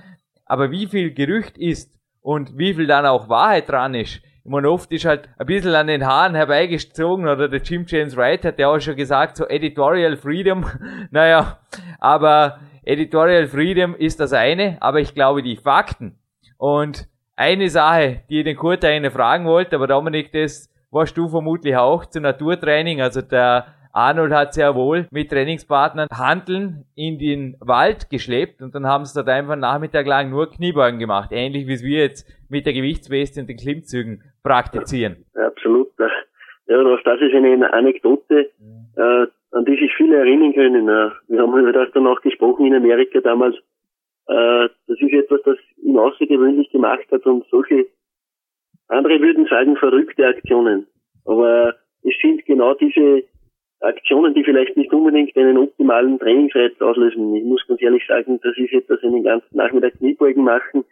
Aber 0.45 0.71
wie 0.71 0.87
viel 0.87 1.13
Gerücht 1.13 1.57
ist 1.57 1.93
und 2.21 2.57
wie 2.57 2.73
viel 2.73 2.87
dann 2.87 3.05
auch 3.05 3.29
Wahrheit 3.29 3.67
dran 3.67 3.95
ist, 3.95 4.21
ich 4.47 4.51
meine, 4.51 4.71
oft 4.71 4.89
ist 4.93 5.03
halt 5.03 5.27
ein 5.37 5.45
bisschen 5.45 5.75
an 5.75 5.87
den 5.87 6.05
Haaren 6.07 6.33
herbeigezogen 6.33 7.27
oder 7.27 7.49
der 7.49 7.61
Jim 7.61 7.83
James 7.85 8.15
Wright 8.15 8.45
hat 8.45 8.59
ja 8.59 8.69
auch 8.69 8.79
schon 8.79 8.95
gesagt, 8.95 9.35
so 9.35 9.45
Editorial 9.45 10.15
Freedom. 10.15 10.65
naja, 11.11 11.59
aber 11.99 12.59
Editorial 12.83 13.47
Freedom 13.47 13.93
ist 13.93 14.21
das 14.21 14.31
eine, 14.31 14.77
aber 14.79 15.01
ich 15.01 15.13
glaube, 15.13 15.43
die 15.43 15.57
Fakten, 15.57 16.17
und 16.57 17.07
eine 17.35 17.69
Sache, 17.69 18.21
die 18.29 18.39
ich 18.39 18.45
den 18.45 18.57
Kurt 18.57 18.83
eigentlich 18.83 19.13
fragen 19.13 19.45
wollte, 19.45 19.75
aber 19.75 19.87
Dominik, 19.87 20.31
das 20.31 20.69
warst 20.91 21.17
du 21.17 21.27
vermutlich 21.27 21.75
auch 21.75 22.05
zu 22.05 22.19
Naturtraining. 22.19 23.01
Also 23.01 23.21
der 23.21 23.67
Arnold 23.91 24.31
hat 24.31 24.53
sehr 24.53 24.75
wohl 24.75 25.07
mit 25.11 25.29
Trainingspartnern 25.29 26.07
Handeln 26.11 26.85
in 26.95 27.17
den 27.19 27.57
Wald 27.59 28.09
geschleppt 28.09 28.61
und 28.61 28.73
dann 28.75 28.87
haben 28.87 29.05
sie 29.05 29.13
dort 29.13 29.29
einfach 29.29 29.55
Nachmittag 29.55 30.05
lang 30.07 30.29
nur 30.29 30.49
Kniebeugen 30.49 30.99
gemacht. 30.99 31.31
Ähnlich 31.31 31.67
wie 31.67 31.73
es 31.73 31.83
wir 31.83 31.99
jetzt 31.99 32.27
mit 32.49 32.65
der 32.65 32.73
Gewichtsweste 32.73 33.41
und 33.41 33.49
den 33.49 33.57
Klimmzügen 33.57 34.23
praktizieren. 34.43 35.25
Ja, 35.35 35.47
absolut. 35.47 35.89
Ja, 36.67 36.83
das 36.83 37.21
ist 37.21 37.33
eine 37.33 37.73
Anekdote, 37.73 38.51
äh, 38.97 39.27
an 39.51 39.65
die 39.65 39.77
sich 39.77 39.93
viele 39.95 40.17
erinnern 40.17 40.53
können. 40.53 40.87
Wir 41.27 41.41
haben 41.41 41.53
halt 41.53 41.77
auch 41.77 41.91
danach 41.93 42.21
gesprochen 42.21 42.65
in 42.65 42.75
Amerika 42.75 43.21
damals, 43.21 43.55
äh, 44.27 44.67
das 44.87 44.99
ist 44.99 45.13
etwas, 45.13 45.41
das 45.45 45.57
ihn 45.77 45.97
außergewöhnlich 45.97 46.69
gemacht 46.71 47.05
hat 47.11 47.25
und 47.25 47.45
solche, 47.49 47.85
andere 48.89 49.21
würden 49.21 49.45
sagen 49.47 49.77
verrückte 49.77 50.27
Aktionen. 50.27 50.87
Aber 51.25 51.75
es 52.03 52.13
sind 52.21 52.45
genau 52.45 52.73
diese 52.73 53.23
Aktionen, 53.79 54.33
die 54.33 54.43
vielleicht 54.43 54.75
nicht 54.75 54.91
unbedingt 54.91 55.35
einen 55.37 55.57
optimalen 55.57 56.19
Trainingsreiz 56.19 56.79
auslösen. 56.81 57.35
Ich 57.35 57.43
muss 57.43 57.65
ganz 57.67 57.81
ehrlich 57.81 58.05
sagen, 58.07 58.39
das 58.41 58.57
ist 58.57 58.73
etwas, 58.73 59.01
einen 59.03 59.23
ganzen 59.23 59.55
Nachmittag 59.55 59.93
Kniebeugen 59.97 60.43
machen. 60.43 60.83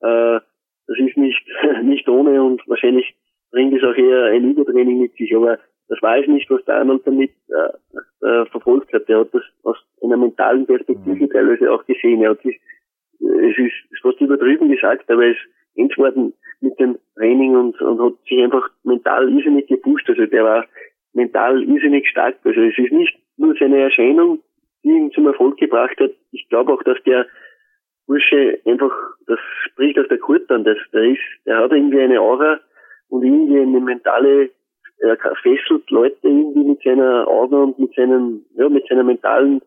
Äh, 0.00 0.40
das 0.86 0.98
ist 0.98 1.16
nicht, 1.16 1.42
nicht 1.82 2.08
ohne 2.08 2.42
und 2.42 2.66
wahrscheinlich 2.68 3.14
bringt 3.50 3.74
es 3.74 3.84
auch 3.84 3.94
eher 3.94 4.24
ein 4.26 4.50
Übertraining 4.50 5.00
mit 5.00 5.14
sich. 5.16 5.34
Aber 5.34 5.58
das 5.88 5.98
es 6.02 6.28
nicht, 6.28 6.50
was 6.50 6.64
der 6.64 6.76
Arnold 6.76 7.06
damit 7.06 7.32
äh, 7.48 8.26
äh, 8.26 8.46
verfolgt 8.46 8.92
hat. 8.92 9.08
Er 9.08 9.20
hat 9.20 9.34
das 9.34 9.42
aus 9.62 9.76
einer 10.02 10.16
mentalen 10.16 10.66
Perspektive 10.66 11.24
mhm. 11.24 11.30
teilweise 11.30 11.70
auch 11.70 11.84
gesehen. 11.84 12.22
Er 12.22 12.30
hat 12.30 12.42
sich 12.42 12.58
es 13.20 13.58
ist 13.58 14.02
fast 14.02 14.20
übertrieben 14.20 14.68
gesagt, 14.68 15.10
aber 15.10 15.26
es 15.26 15.36
ist 15.74 15.98
worden 15.98 16.34
mit 16.60 16.78
dem 16.78 16.98
Training 17.16 17.56
und, 17.56 17.80
und 17.80 18.00
hat 18.00 18.14
sich 18.28 18.42
einfach 18.42 18.68
mental 18.84 19.30
irrsinnig 19.30 19.66
gepusht. 19.66 20.08
Also 20.08 20.26
der 20.26 20.44
war 20.44 20.66
mental 21.12 21.62
irrsinnig 21.62 22.08
stark. 22.08 22.36
Also 22.44 22.60
es 22.60 22.78
ist 22.78 22.92
nicht 22.92 23.16
nur 23.36 23.54
seine 23.58 23.80
Erscheinung, 23.80 24.40
die 24.82 24.90
ihn 24.90 25.10
zum 25.12 25.26
Erfolg 25.26 25.56
gebracht 25.58 25.98
hat. 26.00 26.12
Ich 26.32 26.48
glaube 26.48 26.72
auch, 26.72 26.82
dass 26.82 27.02
der 27.04 27.26
Bursche 28.06 28.60
einfach, 28.64 28.92
das 29.26 29.38
spricht 29.66 29.98
aus 29.98 30.08
der 30.08 30.18
Kurt 30.18 30.50
an, 30.50 30.64
dass 30.64 30.78
der 30.92 31.04
ist, 31.04 31.20
der 31.46 31.58
hat 31.58 31.72
irgendwie 31.72 32.00
eine 32.00 32.20
Aura 32.20 32.60
und 33.08 33.24
irgendwie 33.24 33.60
eine 33.60 33.80
mentale, 33.80 34.50
er 34.98 35.18
fesselt 35.42 35.90
Leute 35.90 36.16
irgendwie 36.22 36.64
mit 36.64 36.82
seiner 36.82 37.26
Augen 37.26 37.54
und 37.54 37.78
mit 37.78 37.94
seinem, 37.94 38.44
ja, 38.56 38.68
mit 38.68 38.86
seiner 38.88 39.04
mentalen, 39.04 39.60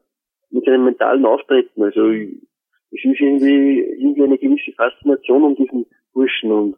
mit 0.49 0.65
seinem 0.65 0.85
mentalen 0.85 1.25
Auftreten. 1.25 1.83
Also 1.83 2.07
es 2.09 3.03
ist 3.03 3.19
irgendwie, 3.19 3.79
irgendwie 3.79 4.23
eine 4.23 4.37
gewisse 4.37 4.71
Faszination 4.73 5.43
um 5.43 5.55
diesen 5.55 5.85
Burschen 6.13 6.51
und 6.51 6.73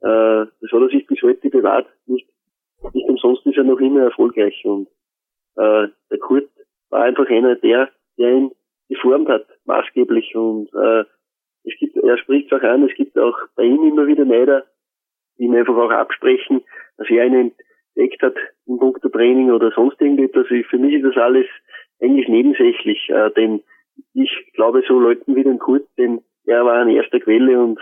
äh, 0.00 0.46
das 0.60 0.72
hat 0.72 0.80
er 0.80 0.88
sich 0.88 1.06
bis 1.06 1.22
heute 1.22 1.48
bewahrt. 1.50 1.88
Nicht, 2.06 2.28
nicht 2.92 3.08
umsonst 3.08 3.44
ist 3.46 3.56
er 3.56 3.64
noch 3.64 3.80
immer 3.80 4.02
erfolgreich 4.02 4.64
und 4.64 4.88
äh, 5.56 5.88
der 6.10 6.18
Kurt 6.20 6.48
war 6.90 7.02
einfach 7.02 7.28
einer 7.28 7.56
der, 7.56 7.90
der 8.16 8.32
ihn 8.32 8.50
geformt 8.88 9.28
hat, 9.28 9.46
maßgeblich 9.64 10.34
und 10.34 10.68
äh, 10.74 11.04
es 11.64 11.78
gibt, 11.78 11.96
er 11.96 12.18
spricht 12.18 12.52
auch 12.52 12.62
an, 12.62 12.88
es 12.88 12.94
gibt 12.96 13.18
auch 13.18 13.36
bei 13.56 13.64
ihm 13.64 13.82
immer 13.84 14.06
wieder 14.06 14.24
Neider, 14.24 14.64
die 15.38 15.44
ihm 15.44 15.54
einfach 15.54 15.76
auch 15.76 15.90
absprechen, 15.90 16.62
dass 16.96 17.08
er 17.10 17.24
einen 17.24 17.52
entdeckt 17.94 18.22
hat 18.22 18.36
im 18.66 18.78
Punkt 18.78 19.02
der 19.02 19.10
Training 19.10 19.50
oder 19.50 19.70
sonst 19.72 20.00
irgendetwas. 20.00 20.46
Für 20.46 20.78
mich 20.78 20.94
ist 20.94 21.04
das 21.04 21.16
alles 21.16 21.46
eigentlich 22.00 22.28
nebensächlich, 22.28 23.08
äh, 23.10 23.30
denn 23.32 23.62
ich 24.14 24.30
glaube 24.54 24.82
so 24.86 24.98
Leuten 24.98 25.34
wie 25.34 25.42
den 25.42 25.58
Kurt, 25.58 25.86
denn 25.98 26.20
er 26.46 26.64
war 26.64 26.80
an 26.80 26.88
erster 26.88 27.20
Quelle 27.20 27.60
und 27.60 27.78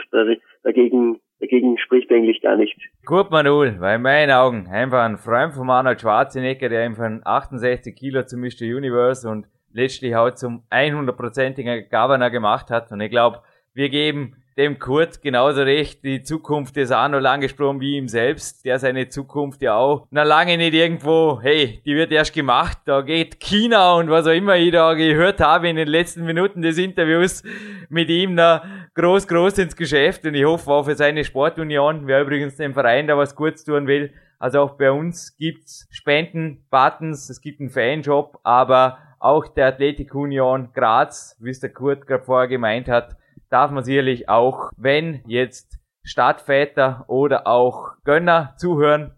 dagegen, 0.63 1.21
dagegen 1.41 1.79
spricht 1.79 2.11
eigentlich 2.11 2.41
gar 2.41 2.57
nichts. 2.57 2.81
Kurt 3.05 3.31
Manul 3.31 3.79
war 3.79 3.95
in 3.95 4.03
meinen 4.03 4.33
Augen 4.33 4.67
einfach 4.69 5.05
ein 5.05 5.19
Freund 5.19 5.53
von 5.53 5.71
Arnold 5.71 6.01
Schwarzenegger, 6.01 6.69
der 6.69 6.87
ihm 6.87 6.97
von 6.97 7.21
68 7.25 7.95
Kilo 7.95 8.25
zum 8.25 8.41
Mr. 8.41 8.63
Universe 8.63 9.29
und 9.29 9.47
letztlich 9.77 10.17
auch 10.17 10.31
zum 10.33 10.63
100%igen 10.71 11.89
Governor 11.91 12.31
gemacht 12.31 12.71
hat. 12.71 12.91
Und 12.91 13.01
ich 13.01 13.11
glaube, 13.11 13.43
wir 13.75 13.91
geben 13.91 14.37
dem 14.57 14.79
Kurt 14.79 15.21
genauso 15.21 15.61
recht. 15.63 16.03
Die 16.03 16.23
Zukunft 16.23 16.79
ist 16.79 16.91
auch 16.91 17.09
noch 17.09 17.21
lang 17.21 17.43
gesprungen 17.43 17.79
wie 17.81 17.97
ihm 17.97 18.09
selbst, 18.09 18.65
der 18.65 18.79
seine 18.79 19.11
Zukunft 19.11 19.61
ja 19.61 19.77
auch 19.77 20.07
noch 20.11 20.25
lange 20.25 20.57
nicht 20.57 20.73
irgendwo, 20.73 21.41
hey, 21.43 21.83
die 21.85 21.95
wird 21.95 22.11
erst 22.11 22.33
gemacht, 22.33 22.79
da 22.87 23.03
geht 23.03 23.39
China 23.39 23.97
und 23.97 24.09
was 24.09 24.27
auch 24.27 24.33
immer 24.33 24.57
ich 24.57 24.73
da 24.73 24.95
gehört 24.95 25.41
habe 25.41 25.69
in 25.69 25.77
den 25.77 25.89
letzten 25.89 26.25
Minuten 26.25 26.63
des 26.63 26.79
Interviews 26.79 27.43
mit 27.91 28.09
ihm 28.09 28.35
da 28.35 28.65
groß, 28.95 29.29
groß 29.29 29.59
ins 29.59 29.77
Geschäft 29.77 30.25
und 30.25 30.35
ich 30.35 30.47
hoffe 30.47 30.71
auch 30.71 30.85
für 30.85 30.95
seine 30.95 31.23
Sportunion, 31.23 32.07
wer 32.07 32.23
übrigens 32.23 32.57
dem 32.57 32.73
Verein 32.73 33.07
da 33.07 33.19
was 33.19 33.35
kurz 33.35 33.63
tun 33.63 33.87
will, 33.87 34.11
also 34.39 34.61
auch 34.61 34.79
bei 34.79 34.91
uns 34.91 35.37
gibt's 35.37 35.87
Spenden-Buttons, 35.91 37.29
es 37.29 37.43
gibt 37.43 37.61
einen 37.61 37.69
Fanjob, 37.69 38.39
aber 38.43 38.99
auch 39.19 39.47
der 39.47 39.69
Athletik 39.69 40.15
Union 40.15 40.71
Graz, 40.75 41.37
wie 41.41 41.51
es 41.51 41.61
der 41.61 41.73
Kurt 41.73 42.07
gerade 42.07 42.25
vorher 42.25 42.49
gemeint 42.49 42.89
hat, 42.89 43.17
darf 43.51 43.71
man 43.71 43.85
sicherlich 43.85 44.29
auch, 44.29 44.71
wenn 44.77 45.23
jetzt 45.27 45.79
Stadtväter 46.03 47.05
oder 47.09 47.47
auch 47.47 47.93
Gönner 48.05 48.55
zuhören, 48.57 49.13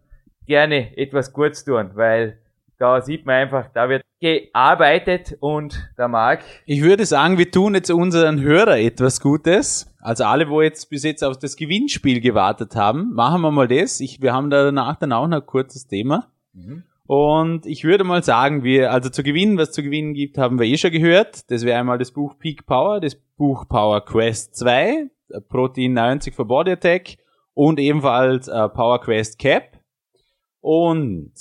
gerne 0.47 0.97
etwas 0.97 1.33
kurz 1.33 1.65
tun, 1.65 1.91
weil 1.95 2.39
da 2.79 3.01
sieht 3.01 3.27
man 3.27 3.35
einfach, 3.37 3.69
da 3.75 3.89
wird 3.89 4.03
gearbeitet 4.21 5.37
und 5.41 5.91
der 5.97 6.09
Marc. 6.09 6.41
Ich 6.65 6.83
würde 6.83 7.07
sagen, 7.07 7.39
wir 7.39 7.51
tun 7.51 7.75
jetzt 7.75 7.91
unseren 7.91 8.41
Hörer 8.41 8.79
etwas 8.79 9.21
Gutes. 9.21 9.95
Also 10.01 10.25
alle, 10.25 10.49
wo 10.49 10.63
jetzt 10.63 10.89
bis 10.91 11.05
jetzt 11.05 11.23
auf 11.23 11.39
das 11.39 11.57
Gewinnspiel 11.57 12.21
gewartet 12.21 12.75
haben, 12.75 13.13
machen 13.15 13.43
wir 13.43 13.51
mal 13.51 13.69
das. 13.69 14.01
Ich, 14.01 14.23
wir 14.23 14.33
haben 14.33 14.51
danach 14.51 14.97
dann 14.97 15.13
auch 15.13 15.27
noch 15.27 15.41
ein 15.41 15.47
kurzes 15.47 15.87
Thema. 15.87 16.29
Mhm. 16.53 16.85
Und 17.09 17.65
ich 17.65 17.85
würde 17.85 18.05
mal 18.05 18.23
sagen, 18.23 18.65
wir, 18.65 18.93
also 18.93 19.09
zu 19.09 19.23
gewinnen, 19.23 19.57
was 19.57 19.73
zu 19.73 19.83
gewinnen 19.83 20.13
gibt, 20.13 20.37
haben 20.37 20.59
wir 20.59 20.67
eh 20.67 20.77
schon 20.77 20.91
gehört. 20.91 21.51
Das 21.51 21.65
wäre 21.65 21.81
einmal 21.81 21.97
das 21.97 22.13
Buch 22.13 22.39
Peak 22.39 22.67
Power, 22.67 23.01
das 23.01 23.15
Buch 23.15 23.67
Power 23.67 24.05
Quest 24.05 24.57
2, 24.57 25.09
Protein 25.49 25.95
90 25.95 26.35
für 26.35 26.45
Body 26.45 26.73
Attack 26.73 27.17
und 27.55 27.81
ebenfalls 27.81 28.47
äh, 28.49 28.69
Power 28.69 29.01
Quest 29.01 29.39
Cap. 29.39 29.81
Und 30.61 31.33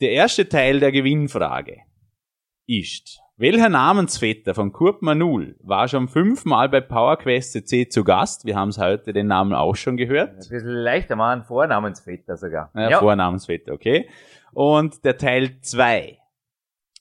der 0.00 0.12
erste 0.12 0.48
Teil 0.48 0.80
der 0.80 0.90
Gewinnfrage 0.90 1.82
ist, 2.66 3.20
welcher 3.36 3.68
Namensvetter 3.68 4.54
von 4.54 4.72
Kurt 4.72 5.02
Manul 5.02 5.54
war 5.60 5.86
schon 5.88 6.08
fünfmal 6.08 6.70
bei 6.70 6.80
Power 6.80 7.18
Quest 7.18 7.52
CC 7.52 7.90
zu 7.90 8.04
Gast? 8.04 8.46
Wir 8.46 8.56
haben 8.56 8.70
es 8.70 8.78
heute 8.78 9.12
den 9.12 9.26
Namen 9.26 9.52
auch 9.52 9.76
schon 9.76 9.98
gehört. 9.98 10.30
Ein 10.30 10.36
bisschen 10.38 10.66
leichter 10.66 11.16
machen, 11.16 11.44
Vornamensvetter 11.44 12.38
sogar. 12.38 12.70
Ja, 12.74 12.90
ja. 12.90 12.98
Vornamensvetter, 13.00 13.74
okay. 13.74 14.08
Und 14.52 15.04
der 15.04 15.16
Teil 15.16 15.60
2. 15.60 16.18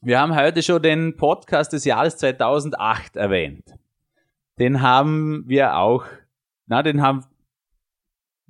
Wir 0.02 0.20
haben 0.20 0.36
heute 0.36 0.64
schon 0.64 0.82
den 0.82 1.18
Podcast 1.18 1.74
des 1.74 1.84
Jahres 1.84 2.18
2008 2.18 3.16
erwähnt. 3.16 3.74
Den 4.60 4.82
haben 4.82 5.44
wir 5.48 5.78
auch, 5.78 6.06
na, 6.68 6.84
den 6.84 7.02
haben, 7.02 7.26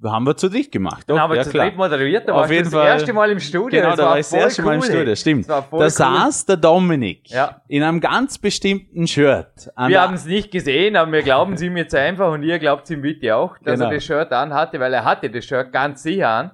haben 0.04 0.26
wir 0.28 0.36
zu 0.36 0.50
dritt 0.50 0.72
gemacht. 0.72 1.04
Doch, 1.08 1.16
Den 1.16 1.22
haben 1.22 1.32
wir 1.32 1.38
ja, 1.38 1.44
zu 1.44 1.52
dritt 1.52 1.76
moderiert, 1.76 2.28
da 2.28 2.36
war 2.36 2.48
das 2.48 2.70
Fall, 2.70 2.88
erste 2.88 3.14
Mal 3.14 3.32
im 3.32 3.40
Studio. 3.40 3.80
Genau, 3.80 3.90
das 3.90 3.98
da 3.98 4.06
war 4.06 4.18
das 4.18 4.34
erste 4.34 4.62
Mal 4.64 4.76
im 4.76 4.82
Studio, 4.82 5.16
stimmt. 5.16 5.50
Da 5.50 5.66
cool. 5.72 5.90
saß 5.90 6.46
der 6.46 6.58
Dominik 6.58 7.30
ja. 7.30 7.62
in 7.68 7.84
einem 7.84 8.00
ganz 8.00 8.38
bestimmten 8.38 9.08
Shirt. 9.08 9.72
Wir 9.88 10.02
haben 10.02 10.16
es 10.16 10.26
nicht 10.26 10.52
gesehen, 10.52 10.96
aber 10.96 11.12
wir 11.12 11.24
glauben 11.24 11.54
es 11.54 11.62
ihm 11.62 11.78
jetzt 11.78 11.96
einfach 11.96 12.32
und 12.32 12.44
ihr 12.44 12.60
glaubt 12.60 12.84
es 12.84 12.92
ihm 12.92 13.02
bitte 13.02 13.36
auch, 13.36 13.58
dass 13.60 13.80
genau. 13.80 13.90
er 13.90 13.96
das 13.96 14.04
Shirt 14.04 14.32
anhatte, 14.32 14.80
weil 14.80 14.94
er 14.94 15.06
hatte 15.06 15.30
das 15.30 15.46
Shirt 15.46 15.72
ganz 15.72 16.04
sicher 16.04 16.30
an. 16.30 16.52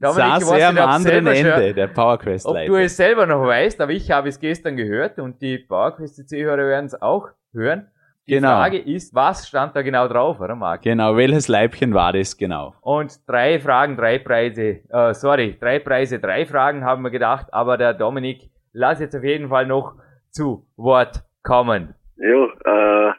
Dominik, 0.00 0.42
saß 0.42 0.52
er 0.52 0.68
am 0.70 0.78
anderen 0.78 1.26
Ende 1.26 1.74
der 1.74 1.88
PowerQuest 1.88 2.46
Ob 2.46 2.56
du 2.56 2.74
es 2.76 2.96
selber 2.96 3.26
noch 3.26 3.44
weißt, 3.44 3.80
aber 3.80 3.92
ich 3.92 4.10
habe 4.10 4.28
es 4.28 4.40
gestern 4.40 4.76
gehört 4.76 5.18
und 5.18 5.42
die 5.42 5.58
PowerQuest 5.58 6.16
CC-Hörer 6.16 6.66
werden 6.66 6.86
es 6.86 7.00
auch 7.00 7.28
hören. 7.52 7.88
Die 8.26 8.34
genau. 8.34 8.50
Frage 8.50 8.78
ist, 8.78 9.14
was 9.14 9.48
stand 9.48 9.74
da 9.74 9.82
genau 9.82 10.06
drauf, 10.06 10.40
oder 10.40 10.54
Marc? 10.54 10.82
Genau, 10.82 11.16
welches 11.16 11.48
Leibchen 11.48 11.92
war 11.94 12.12
das 12.12 12.36
genau? 12.36 12.74
Und 12.80 13.28
drei 13.28 13.58
Fragen, 13.58 13.96
drei 13.96 14.18
Preise, 14.18 14.80
äh, 14.88 15.12
sorry, 15.14 15.56
drei 15.58 15.80
Preise, 15.80 16.20
drei 16.20 16.46
Fragen 16.46 16.84
haben 16.84 17.02
wir 17.02 17.10
gedacht, 17.10 17.48
aber 17.52 17.76
der 17.76 17.92
Dominik, 17.92 18.50
lass 18.72 19.00
jetzt 19.00 19.16
auf 19.16 19.24
jeden 19.24 19.48
Fall 19.48 19.66
noch 19.66 19.96
zu 20.30 20.66
Wort 20.76 21.24
kommen. 21.42 21.94
Ja, 22.16 22.44
äh, 22.44 23.12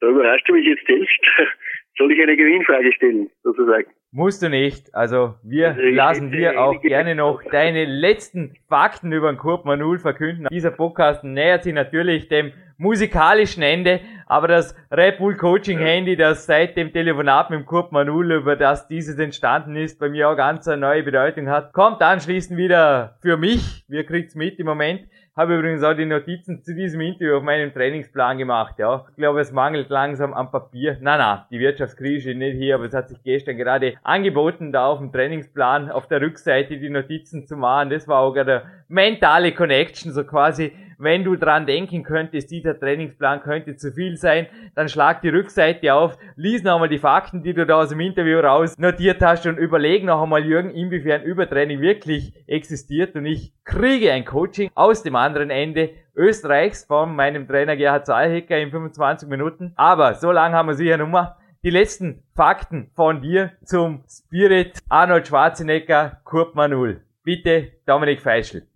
da 0.00 0.06
überrascht 0.06 0.48
du 0.48 0.54
mich 0.54 0.66
jetzt 0.66 0.86
selbst. 0.86 1.20
Soll 1.98 2.12
ich 2.12 2.22
eine 2.22 2.36
Gewinnfrage 2.36 2.92
stellen, 2.92 3.30
sozusagen? 3.42 3.90
Musst 4.12 4.42
du 4.42 4.50
nicht. 4.50 4.92
Also 4.92 5.34
wir 5.44 5.68
also 5.68 5.82
lassen 5.82 6.32
dir 6.32 6.60
auch 6.60 6.80
gerne 6.80 7.14
noch 7.14 7.40
deine 7.44 7.84
letzten 7.84 8.56
Fakten 8.68 9.12
über 9.12 9.30
den 9.30 9.38
Kurt 9.38 9.64
Manul 9.64 10.00
verkünden. 10.00 10.48
Dieser 10.50 10.72
Podcast 10.72 11.22
nähert 11.22 11.62
sich 11.62 11.72
natürlich 11.72 12.28
dem 12.28 12.52
musikalischen 12.76 13.62
Ende, 13.62 14.00
aber 14.26 14.48
das 14.48 14.74
Red 14.90 15.18
Bull 15.18 15.36
Coaching 15.36 15.78
Handy, 15.78 16.16
das 16.16 16.46
seit 16.46 16.76
dem 16.76 16.92
Telefonat 16.92 17.50
mit 17.50 17.60
dem 17.60 17.66
Kurt 17.66 17.92
Manul, 17.92 18.32
über 18.32 18.56
das 18.56 18.88
dieses 18.88 19.16
entstanden 19.18 19.76
ist, 19.76 20.00
bei 20.00 20.08
mir 20.08 20.28
auch 20.28 20.36
ganz 20.36 20.66
eine 20.66 20.78
neue 20.78 21.04
Bedeutung 21.04 21.48
hat, 21.48 21.72
kommt 21.72 22.02
anschließend 22.02 22.58
wieder 22.58 23.16
für 23.20 23.36
mich. 23.36 23.84
Wir 23.86 24.04
kriegt's 24.04 24.34
mit 24.34 24.58
im 24.58 24.66
Moment. 24.66 25.02
Habe 25.40 25.56
übrigens 25.56 25.82
auch 25.82 25.94
die 25.94 26.04
Notizen 26.04 26.62
zu 26.62 26.74
diesem 26.74 27.00
Interview 27.00 27.36
auf 27.36 27.42
meinem 27.42 27.72
Trainingsplan 27.72 28.36
gemacht, 28.36 28.74
ja. 28.78 29.06
Ich 29.08 29.16
glaube, 29.16 29.40
es 29.40 29.52
mangelt 29.52 29.88
langsam 29.88 30.34
am 30.34 30.50
Papier. 30.50 30.98
Na, 31.00 31.16
na, 31.16 31.46
die 31.50 31.58
Wirtschaftskrise 31.58 32.34
nicht 32.34 32.58
hier, 32.58 32.74
aber 32.74 32.84
es 32.84 32.92
hat 32.92 33.08
sich 33.08 33.22
gestern 33.22 33.56
gerade 33.56 33.94
angeboten, 34.02 34.70
da 34.70 34.88
auf 34.88 34.98
dem 34.98 35.10
Trainingsplan 35.10 35.90
auf 35.90 36.06
der 36.08 36.20
Rückseite 36.20 36.76
die 36.76 36.90
Notizen 36.90 37.46
zu 37.46 37.56
machen. 37.56 37.88
Das 37.88 38.06
war 38.06 38.18
auch 38.20 38.36
eine 38.36 38.64
mentale 38.90 39.52
Connection, 39.52 40.12
so 40.12 40.24
quasi 40.24 40.72
wenn 41.00 41.24
du 41.24 41.34
dran 41.36 41.66
denken 41.66 42.02
könntest, 42.02 42.50
dieser 42.50 42.78
Trainingsplan 42.78 43.40
könnte 43.40 43.74
zu 43.74 43.90
viel 43.90 44.16
sein, 44.16 44.46
dann 44.74 44.88
schlag 44.88 45.22
die 45.22 45.30
Rückseite 45.30 45.94
auf, 45.94 46.18
lies 46.36 46.62
noch 46.62 46.74
einmal 46.74 46.90
die 46.90 46.98
Fakten, 46.98 47.42
die 47.42 47.54
du 47.54 47.64
da 47.64 47.76
aus 47.76 47.88
dem 47.88 48.00
Interview 48.00 48.38
raus 48.38 48.76
notiert 48.76 49.22
hast 49.22 49.46
und 49.46 49.56
überleg 49.56 50.04
noch 50.04 50.22
einmal, 50.22 50.44
Jürgen, 50.44 50.70
inwiefern 50.70 51.22
Übertraining 51.22 51.80
wirklich 51.80 52.34
existiert 52.46 53.16
und 53.16 53.24
ich 53.24 53.54
kriege 53.64 54.12
ein 54.12 54.26
Coaching 54.26 54.70
aus 54.74 55.02
dem 55.02 55.16
anderen 55.16 55.48
Ende 55.48 55.90
Österreichs 56.14 56.84
von 56.84 57.16
meinem 57.16 57.48
Trainer 57.48 57.76
Gerhard 57.76 58.04
Zahlhecker 58.04 58.58
in 58.58 58.70
25 58.70 59.26
Minuten. 59.26 59.72
Aber 59.76 60.14
so 60.14 60.30
lange 60.30 60.54
haben 60.54 60.68
wir 60.68 60.74
sicher 60.74 60.98
Nummer. 60.98 61.38
Die 61.62 61.70
letzten 61.70 62.22
Fakten 62.34 62.90
von 62.94 63.22
dir 63.22 63.52
zum 63.64 64.04
Spirit 64.08 64.78
Arnold 64.88 65.28
Schwarzenegger 65.28 66.20
Kurt 66.24 66.54
Manul. 66.54 67.00
Bitte, 67.22 67.72
Dominik 67.86 68.20
Feischl. 68.20 68.69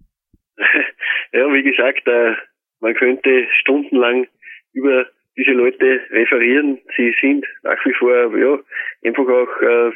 Ja, 1.35 1.52
wie 1.52 1.65
gesagt, 1.65 2.06
äh, 2.06 2.35
man 2.81 2.94
könnte 2.94 3.48
stundenlang 3.61 4.28
über 4.73 5.06
diese 5.36 5.51
Leute 5.51 6.01
referieren. 6.11 6.78
Sie 6.97 7.12
sind 7.20 7.44
nach 7.65 7.85
wie 7.85 7.93
vor, 7.94 8.39
ja, 8.39 8.59
einfach 9.05 9.27
auch 9.27 9.61
äh, 9.61 9.90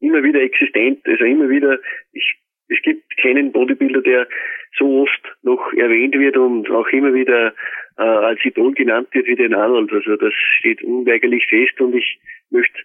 immer 0.00 0.22
wieder 0.22 0.42
existent. 0.42 1.00
Also 1.06 1.24
immer 1.24 1.48
wieder, 1.48 1.78
ich, 2.12 2.36
es 2.68 2.82
gibt 2.82 3.16
keinen 3.16 3.50
Bodybuilder, 3.50 4.02
der 4.02 4.28
so 4.76 5.04
oft 5.04 5.36
noch 5.42 5.72
erwähnt 5.72 6.14
wird 6.18 6.36
und 6.36 6.68
auch 6.70 6.88
immer 6.88 7.14
wieder 7.14 7.54
äh, 7.96 8.02
als 8.02 8.44
Idol 8.44 8.74
genannt 8.74 9.08
wird 9.12 9.26
wie 9.28 9.36
den 9.36 9.54
Arnold. 9.54 9.90
Also 9.90 10.16
das 10.16 10.34
steht 10.58 10.82
unweigerlich 10.82 11.46
fest 11.46 11.80
und 11.80 11.94
ich 11.94 12.20
möchte 12.50 12.78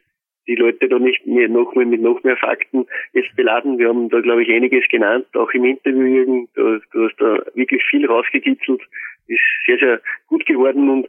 die 0.48 0.56
Leute 0.56 0.88
da 0.88 1.00
nicht 1.00 1.26
mehr 1.26 1.48
noch 1.48 1.76
mehr 1.76 1.86
mit 1.86 2.02
noch 2.02 2.24
mehr 2.24 2.38
Fakten 2.38 2.86
jetzt 3.14 3.36
beladen. 3.36 3.78
Wir 3.78 3.90
haben 3.90 4.10
da, 4.10 4.22
glaube 4.22 4.44
ich, 4.44 4.52
einiges 4.52 4.88
genannt, 4.90 5.28
auch 5.36 5.52
im 5.52 5.66
Interview, 5.66 6.06
Jürgen. 6.06 6.48
Du, 6.56 6.80
du 6.92 7.06
hast 7.06 7.20
da 7.20 7.40
wirklich 7.54 7.84
viel 7.86 8.06
rausgekitzelt. 8.06 8.82
Ist 9.28 9.42
sehr, 9.66 9.78
sehr 9.78 10.02
gut 10.28 10.46
geworden 10.46 10.90
und 10.90 11.08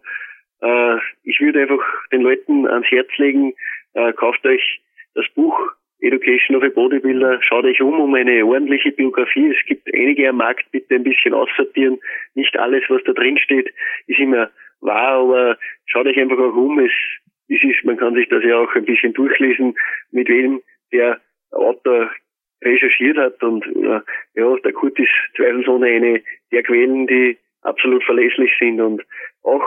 äh, 0.61 0.97
ich 1.25 1.41
würde 1.41 1.63
einfach 1.63 1.83
den 2.13 2.23
Leuten 2.23 2.67
ans 2.67 2.87
Herz 2.91 3.09
legen, 3.17 3.53
äh, 3.95 4.13
kauft 4.13 4.45
euch 4.47 4.81
das 5.15 5.27
Buch 5.35 5.59
Education 6.01 6.57
of 6.57 6.65
a 6.65 6.69
Bodybuilder, 6.69 7.41
schaut 7.43 7.65
euch 7.65 7.81
um 7.81 8.01
um 8.01 8.15
eine 8.15 8.45
ordentliche 8.45 8.91
Biografie. 8.91 9.55
Es 9.57 9.67
gibt 9.67 9.89
einige 9.95 10.29
am 10.29 10.37
Markt, 10.37 10.71
bitte 10.73 10.97
ein 10.97 11.05
bisschen 11.05 11.33
aussortieren. 11.33 11.99
Nicht 12.35 12.59
alles, 12.59 12.83
was 12.89 13.03
da 13.05 13.13
drin 13.13 13.39
steht, 13.39 13.73
ist 14.09 14.19
immer 14.19 14.51
wahr, 14.81 15.21
aber 15.21 15.59
schaut 15.87 16.07
euch 16.07 16.19
einfach 16.19 16.39
auch 16.39 16.57
um. 16.57 16.81
Es 16.81 16.93
es 17.55 17.63
ist, 17.63 17.85
man 17.85 17.97
kann 17.97 18.15
sich 18.15 18.29
das 18.29 18.43
ja 18.45 18.59
auch 18.59 18.75
ein 18.75 18.85
bisschen 18.85 19.13
durchlesen, 19.13 19.77
mit 20.11 20.29
wem 20.29 20.63
der 20.93 21.21
Autor 21.51 22.11
recherchiert 22.63 23.19
hat 23.19 23.43
und 23.43 23.67
äh, 23.67 24.01
ja, 24.35 24.57
der 24.65 24.73
Kurt 24.73 24.99
ist 24.99 25.11
zweifelsohne 25.37 25.87
eine 25.87 26.23
der 26.53 26.63
Quellen, 26.63 27.07
die 27.07 27.37
absolut 27.63 28.05
verlässlich 28.05 28.53
sind 28.59 28.81
und 28.81 29.03
auch 29.43 29.63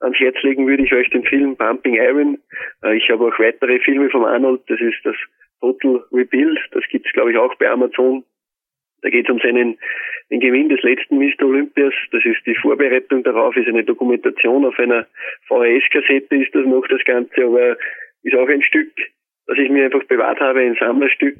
ans 0.00 0.18
Herz 0.18 0.36
legen 0.42 0.66
würde 0.66 0.84
ich 0.84 0.92
euch 0.92 1.08
den 1.10 1.24
Film 1.24 1.56
Pumping 1.56 1.94
Iron. 1.94 2.38
Äh, 2.82 2.96
ich 2.96 3.08
habe 3.10 3.26
auch 3.26 3.38
weitere 3.38 3.78
Filme 3.80 4.10
von 4.10 4.24
Arnold, 4.24 4.62
das 4.68 4.80
ist 4.80 4.98
das 5.04 5.16
Total 5.60 6.02
Rebuild, 6.12 6.58
das 6.72 6.84
gibt's 6.90 7.12
glaube 7.12 7.32
ich 7.32 7.38
auch 7.38 7.54
bei 7.56 7.70
Amazon. 7.70 8.24
Da 9.02 9.10
geht 9.10 9.28
es 9.28 9.32
um 9.32 9.40
seinen 9.40 9.78
den 10.30 10.40
Gewinn 10.40 10.68
des 10.68 10.82
letzten 10.82 11.18
Mr. 11.18 11.42
Olympias. 11.44 11.94
Das 12.12 12.24
ist 12.24 12.46
die 12.46 12.54
Vorbereitung 12.54 13.22
darauf, 13.22 13.56
ist 13.56 13.68
eine 13.68 13.84
Dokumentation 13.84 14.64
auf 14.64 14.78
einer 14.78 15.06
VHS-Kassette 15.48 16.36
ist 16.36 16.54
das 16.54 16.64
noch 16.66 16.86
das 16.88 17.04
Ganze, 17.04 17.44
aber 17.44 17.76
ist 18.22 18.36
auch 18.36 18.48
ein 18.48 18.62
Stück, 18.62 18.92
das 19.46 19.58
ich 19.58 19.70
mir 19.70 19.86
einfach 19.86 20.04
bewahrt 20.04 20.40
habe, 20.40 20.60
ein 20.60 20.76
Sammlerstück 20.78 21.38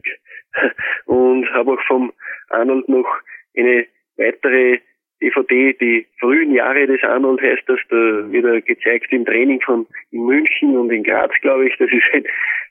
und 1.07 1.51
habe 1.53 1.73
auch 1.73 1.83
vom 1.87 2.13
Arnold 2.49 2.89
noch 2.89 3.09
eine 3.57 3.87
weitere 4.17 4.81
DVD, 5.21 5.75
die 5.75 6.07
frühen 6.19 6.53
Jahre 6.53 6.87
des 6.87 7.03
Arnold 7.03 7.41
heißt 7.43 7.63
das, 7.67 7.79
da 7.91 7.97
wird 8.33 8.45
er 8.45 8.61
gezeigt 8.63 9.13
im 9.13 9.25
Training 9.25 9.61
von 9.61 9.87
in 10.11 10.25
München 10.25 10.77
und 10.77 10.91
in 10.91 11.05
Graz, 11.05 11.33
glaube 11.43 11.69
ich. 11.69 11.77
Das 11.79 11.91
ist 11.91 12.03
ein, 12.13 12.25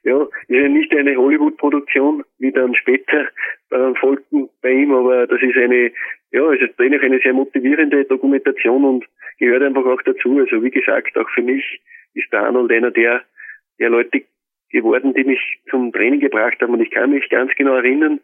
ja, 0.04 0.24
ist 0.24 0.32
ja 0.50 0.68
nicht 0.68 0.94
eine 0.96 1.16
Hollywood-Produktion, 1.16 2.24
wie 2.40 2.52
dann 2.52 2.74
später 2.74 3.28
äh, 3.72 3.94
folgten 4.00 4.50
bei 4.62 4.72
ihm, 4.72 4.94
aber 4.94 5.28
das 5.28 5.42
ist 5.42 5.58
eine, 5.58 5.92
ja, 6.32 6.52
es 6.54 6.62
ist 6.62 6.80
dennoch 6.80 7.02
eine 7.02 7.20
sehr 7.20 7.34
motivierende 7.34 8.06
Dokumentation 8.06 8.84
und 8.84 9.06
gehört 9.38 9.64
einfach 9.64 9.86
auch 9.86 10.02
dazu. 10.02 10.40
Also 10.40 10.64
wie 10.64 10.72
gesagt, 10.72 11.18
auch 11.18 11.30
für 11.30 11.44
mich 11.44 11.82
ist 12.14 12.32
der 12.34 12.42
Arnold 12.42 12.72
einer 12.72 12.92
der, 12.92 13.22
der 13.80 13.90
Leute 13.90 14.24
geworden, 14.72 15.14
die 15.14 15.24
mich 15.24 15.60
zum 15.70 15.92
Training 15.92 16.20
gebracht 16.20 16.60
haben 16.62 16.74
und 16.74 16.82
ich 16.82 16.92
kann 16.92 17.12
mich 17.12 17.30
ganz 17.30 17.54
genau 17.56 17.76
erinnern, 17.76 18.20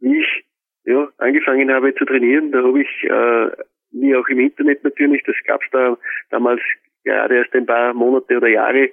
wie 0.00 0.18
ich 0.18 0.44
ja, 0.84 1.08
angefangen 1.18 1.70
habe 1.72 1.94
zu 1.94 2.04
trainieren. 2.04 2.52
Da 2.52 2.62
habe 2.62 2.82
ich 2.82 3.04
äh, 3.04 3.50
wie 3.92 4.14
auch 4.14 4.28
im 4.28 4.40
Internet 4.40 4.84
natürlich, 4.84 5.22
das 5.24 5.36
gab 5.46 5.62
es 5.62 5.70
da 5.70 5.96
damals 6.30 6.60
gerade 7.04 7.36
erst 7.36 7.54
ein 7.54 7.66
paar 7.66 7.94
Monate 7.94 8.36
oder 8.36 8.48
Jahre 8.48 8.90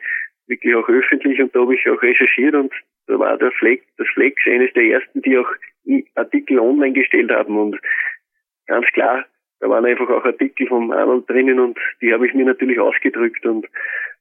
wirklich 0.47 0.75
auch 0.75 0.87
öffentlich 0.87 1.41
und 1.41 1.53
da 1.55 1.59
habe 1.59 1.75
ich 1.75 1.89
auch 1.89 2.01
recherchiert 2.01 2.55
und 2.55 2.73
da 3.07 3.19
war 3.19 3.37
der 3.37 3.51
Flex, 3.51 3.85
das 3.97 4.07
Flex 4.13 4.41
eines 4.45 4.71
der 4.73 4.83
ersten, 4.83 5.21
die 5.21 5.37
auch 5.37 5.49
Artikel 6.15 6.59
online 6.59 6.93
gestellt 6.93 7.31
haben 7.31 7.57
und 7.57 7.79
ganz 8.65 8.85
klar, 8.87 9.25
da 9.59 9.69
waren 9.69 9.85
einfach 9.85 10.09
auch 10.09 10.23
Artikel 10.23 10.67
vom 10.67 10.91
Arnold 10.91 11.29
drinnen 11.29 11.59
und 11.59 11.77
die 12.01 12.13
habe 12.13 12.27
ich 12.27 12.33
mir 12.33 12.45
natürlich 12.45 12.79
ausgedrückt 12.79 13.45
und 13.45 13.65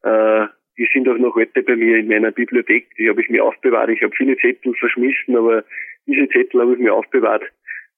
äh, 0.02 0.46
die 0.78 0.88
sind 0.92 1.08
auch 1.08 1.16
noch 1.16 1.34
heute 1.34 1.62
bei 1.62 1.76
mir 1.76 1.96
in 1.96 2.08
meiner 2.08 2.32
Bibliothek, 2.32 2.94
die 2.96 3.08
habe 3.08 3.22
ich 3.22 3.30
mir 3.30 3.42
aufbewahrt. 3.44 3.88
Ich 3.88 4.02
habe 4.02 4.14
viele 4.14 4.36
Zettel 4.36 4.74
verschmissen, 4.74 5.36
aber 5.36 5.64
diese 6.06 6.28
Zettel 6.28 6.60
habe 6.60 6.72
ich 6.74 6.78
mir 6.78 6.94
aufbewahrt 6.94 7.42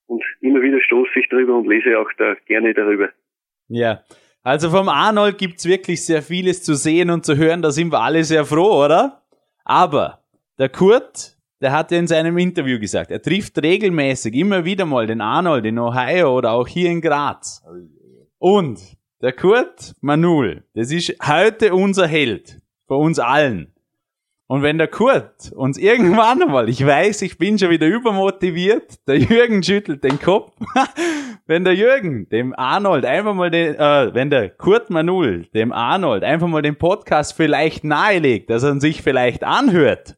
und 0.07 0.23
immer 0.41 0.61
wieder 0.61 0.81
stoße 0.81 1.19
ich 1.19 1.29
drüber 1.29 1.57
und 1.57 1.67
lese 1.67 1.97
auch 1.99 2.09
da 2.17 2.35
gerne 2.45 2.73
darüber. 2.73 3.09
Ja, 3.67 4.03
also 4.43 4.69
vom 4.69 4.89
Arnold 4.89 5.37
gibt's 5.37 5.67
wirklich 5.67 6.05
sehr 6.05 6.21
vieles 6.21 6.63
zu 6.63 6.73
sehen 6.73 7.09
und 7.09 7.25
zu 7.25 7.37
hören, 7.37 7.61
da 7.61 7.71
sind 7.71 7.91
wir 7.91 8.01
alle 8.01 8.23
sehr 8.23 8.45
froh, 8.45 8.83
oder? 8.85 9.21
Aber 9.63 10.23
der 10.57 10.69
Kurt, 10.69 11.37
der 11.61 11.71
hat 11.71 11.91
ja 11.91 11.99
in 11.99 12.07
seinem 12.07 12.37
Interview 12.37 12.79
gesagt, 12.79 13.11
er 13.11 13.21
trifft 13.21 13.61
regelmäßig 13.61 14.33
immer 14.33 14.65
wieder 14.65 14.85
mal 14.85 15.05
den 15.05 15.21
Arnold 15.21 15.65
in 15.65 15.77
Ohio 15.77 16.35
oder 16.35 16.53
auch 16.53 16.67
hier 16.67 16.89
in 16.89 17.01
Graz. 17.01 17.63
Und 18.39 18.79
der 19.21 19.33
Kurt 19.33 19.93
Manul, 20.01 20.63
das 20.73 20.91
ist 20.91 21.15
heute 21.27 21.75
unser 21.75 22.07
Held, 22.07 22.59
bei 22.87 22.95
uns 22.95 23.19
allen. 23.19 23.73
Und 24.51 24.63
wenn 24.63 24.79
der 24.79 24.87
Kurt 24.87 25.51
uns 25.55 25.77
irgendwann 25.77 26.41
einmal, 26.41 26.69
ich 26.69 26.83
weiß, 26.83 27.21
ich 27.21 27.37
bin 27.37 27.59
schon 27.59 27.69
wieder 27.69 27.85
übermotiviert, 27.85 29.07
der 29.07 29.19
Jürgen 29.19 29.61
schüttelt 29.61 30.03
den 30.03 30.19
Kopf, 30.19 30.53
wenn 31.45 31.63
der 31.63 31.75
Jürgen 31.75 32.27
dem 32.29 32.55
Arnold 32.57 33.05
einfach 33.05 33.35
mal 33.35 33.51
den, 33.51 33.75
äh, 33.75 34.11
wenn 34.11 34.31
der 34.31 34.49
Kurt 34.49 34.89
Manul 34.89 35.45
dem 35.53 35.71
Arnold 35.71 36.23
einfach 36.23 36.47
mal 36.47 36.63
den 36.63 36.77
Podcast 36.77 37.33
vielleicht 37.37 37.83
nahelegt, 37.83 38.49
dass 38.49 38.63
er 38.63 38.79
sich 38.79 39.03
vielleicht 39.03 39.43
anhört, 39.43 40.17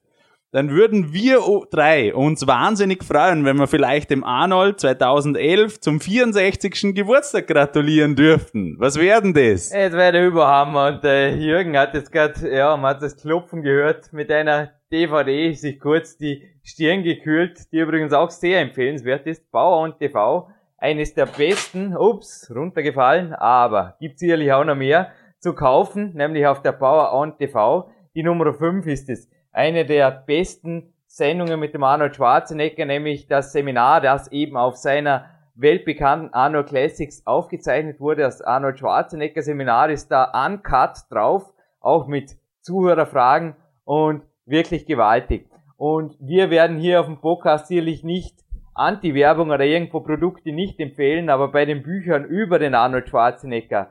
dann 0.52 0.70
würden 0.70 1.14
wir 1.14 1.40
drei 1.70 2.14
uns 2.14 2.46
wahnsinnig 2.46 3.04
freuen, 3.06 3.46
wenn 3.46 3.58
wir 3.58 3.68
vielleicht 3.68 4.10
dem 4.10 4.26
Arnold 4.26 4.82
2011 4.82 5.80
zum 5.80 6.02
64. 6.02 6.94
Geburtstag 6.94 7.48
gratulieren 7.48 8.18
dürften. 8.18 8.76
Was 8.78 9.00
werden 9.00 9.34
das? 9.34 9.72
Es 9.72 9.94
wäre 9.94 10.12
der 10.12 10.28
Überhammer 10.28 10.88
und 10.88 11.06
äh, 11.06 11.34
Jürgen 11.36 11.78
hat 11.78 11.94
jetzt 11.94 12.12
gerade, 12.12 12.54
ja, 12.54 12.76
man 12.76 12.96
hat 12.96 13.02
das 13.02 13.16
Klopfen 13.16 13.62
gehört 13.62 14.12
mit 14.12 14.30
einer 14.30 14.72
DVD, 14.92 15.54
sich 15.54 15.80
kurz 15.80 16.18
die 16.18 16.44
Stirn 16.64 17.04
gekühlt, 17.04 17.72
die 17.72 17.80
übrigens 17.80 18.12
auch 18.12 18.30
sehr 18.30 18.60
empfehlenswert 18.60 19.26
ist. 19.28 19.50
Bauer 19.52 19.82
und 19.84 20.00
TV, 20.00 20.50
eines 20.78 21.14
der 21.14 21.28
besten, 21.28 21.96
ups, 21.96 22.52
runtergefallen, 22.54 23.34
aber 23.34 23.96
gibt 24.02 24.20
sicherlich 24.20 24.52
auch 24.52 24.66
noch 24.66 24.76
mehr 24.76 25.12
zu 25.40 25.54
kaufen, 25.54 26.14
nämlich 26.14 26.46
auf 26.46 26.62
der 26.62 26.74
Bauer 26.74 27.14
on 27.14 27.38
TV. 27.38 27.90
Die 28.16 28.24
Nummer 28.24 28.54
5 28.54 28.86
ist 28.88 29.10
es 29.10 29.30
eine 29.52 29.86
der 29.86 30.12
besten 30.12 30.94
Sendungen 31.08 31.60
mit 31.60 31.74
dem 31.74 31.84
Arnold 31.84 32.16
Schwarzenegger, 32.16 32.86
nämlich 32.86 33.28
das 33.28 33.52
Seminar, 33.52 34.02
das 34.02 34.32
eben 34.32 34.56
auf 34.56 34.78
seiner 34.78 35.26
weltbekannten 35.56 36.34
Arnold 36.34 36.68
Classics 36.68 37.26
aufgezeichnet 37.26 38.00
wurde. 38.00 38.22
Das 38.22 38.42
Arnold 38.42 38.80
Schwarzenegger 38.80 39.42
Seminar 39.42 39.90
ist 39.90 40.10
da 40.10 40.32
uncut 40.46 40.98
drauf, 41.10 41.54
auch 41.82 42.08
mit 42.08 42.38
Zuhörerfragen 42.62 43.56
und 43.84 44.24
wirklich 44.46 44.86
gewaltig. 44.86 45.50
Und 45.76 46.16
wir 46.20 46.50
werden 46.50 46.78
hier 46.78 47.00
auf 47.00 47.08
dem 47.08 47.20
Podcast 47.20 47.68
sicherlich 47.68 48.04
nicht 48.04 48.40
Anti-Werbung 48.74 49.50
oder 49.50 49.66
irgendwo 49.66 50.00
Produkte 50.00 50.52
nicht 50.52 50.80
empfehlen, 50.80 51.30
aber 51.30 51.52
bei 51.52 51.66
den 51.66 51.84
Büchern 51.84 52.24
über 52.24 52.58
den 52.58 52.74
Arnold 52.74 53.10
Schwarzenegger, 53.10 53.90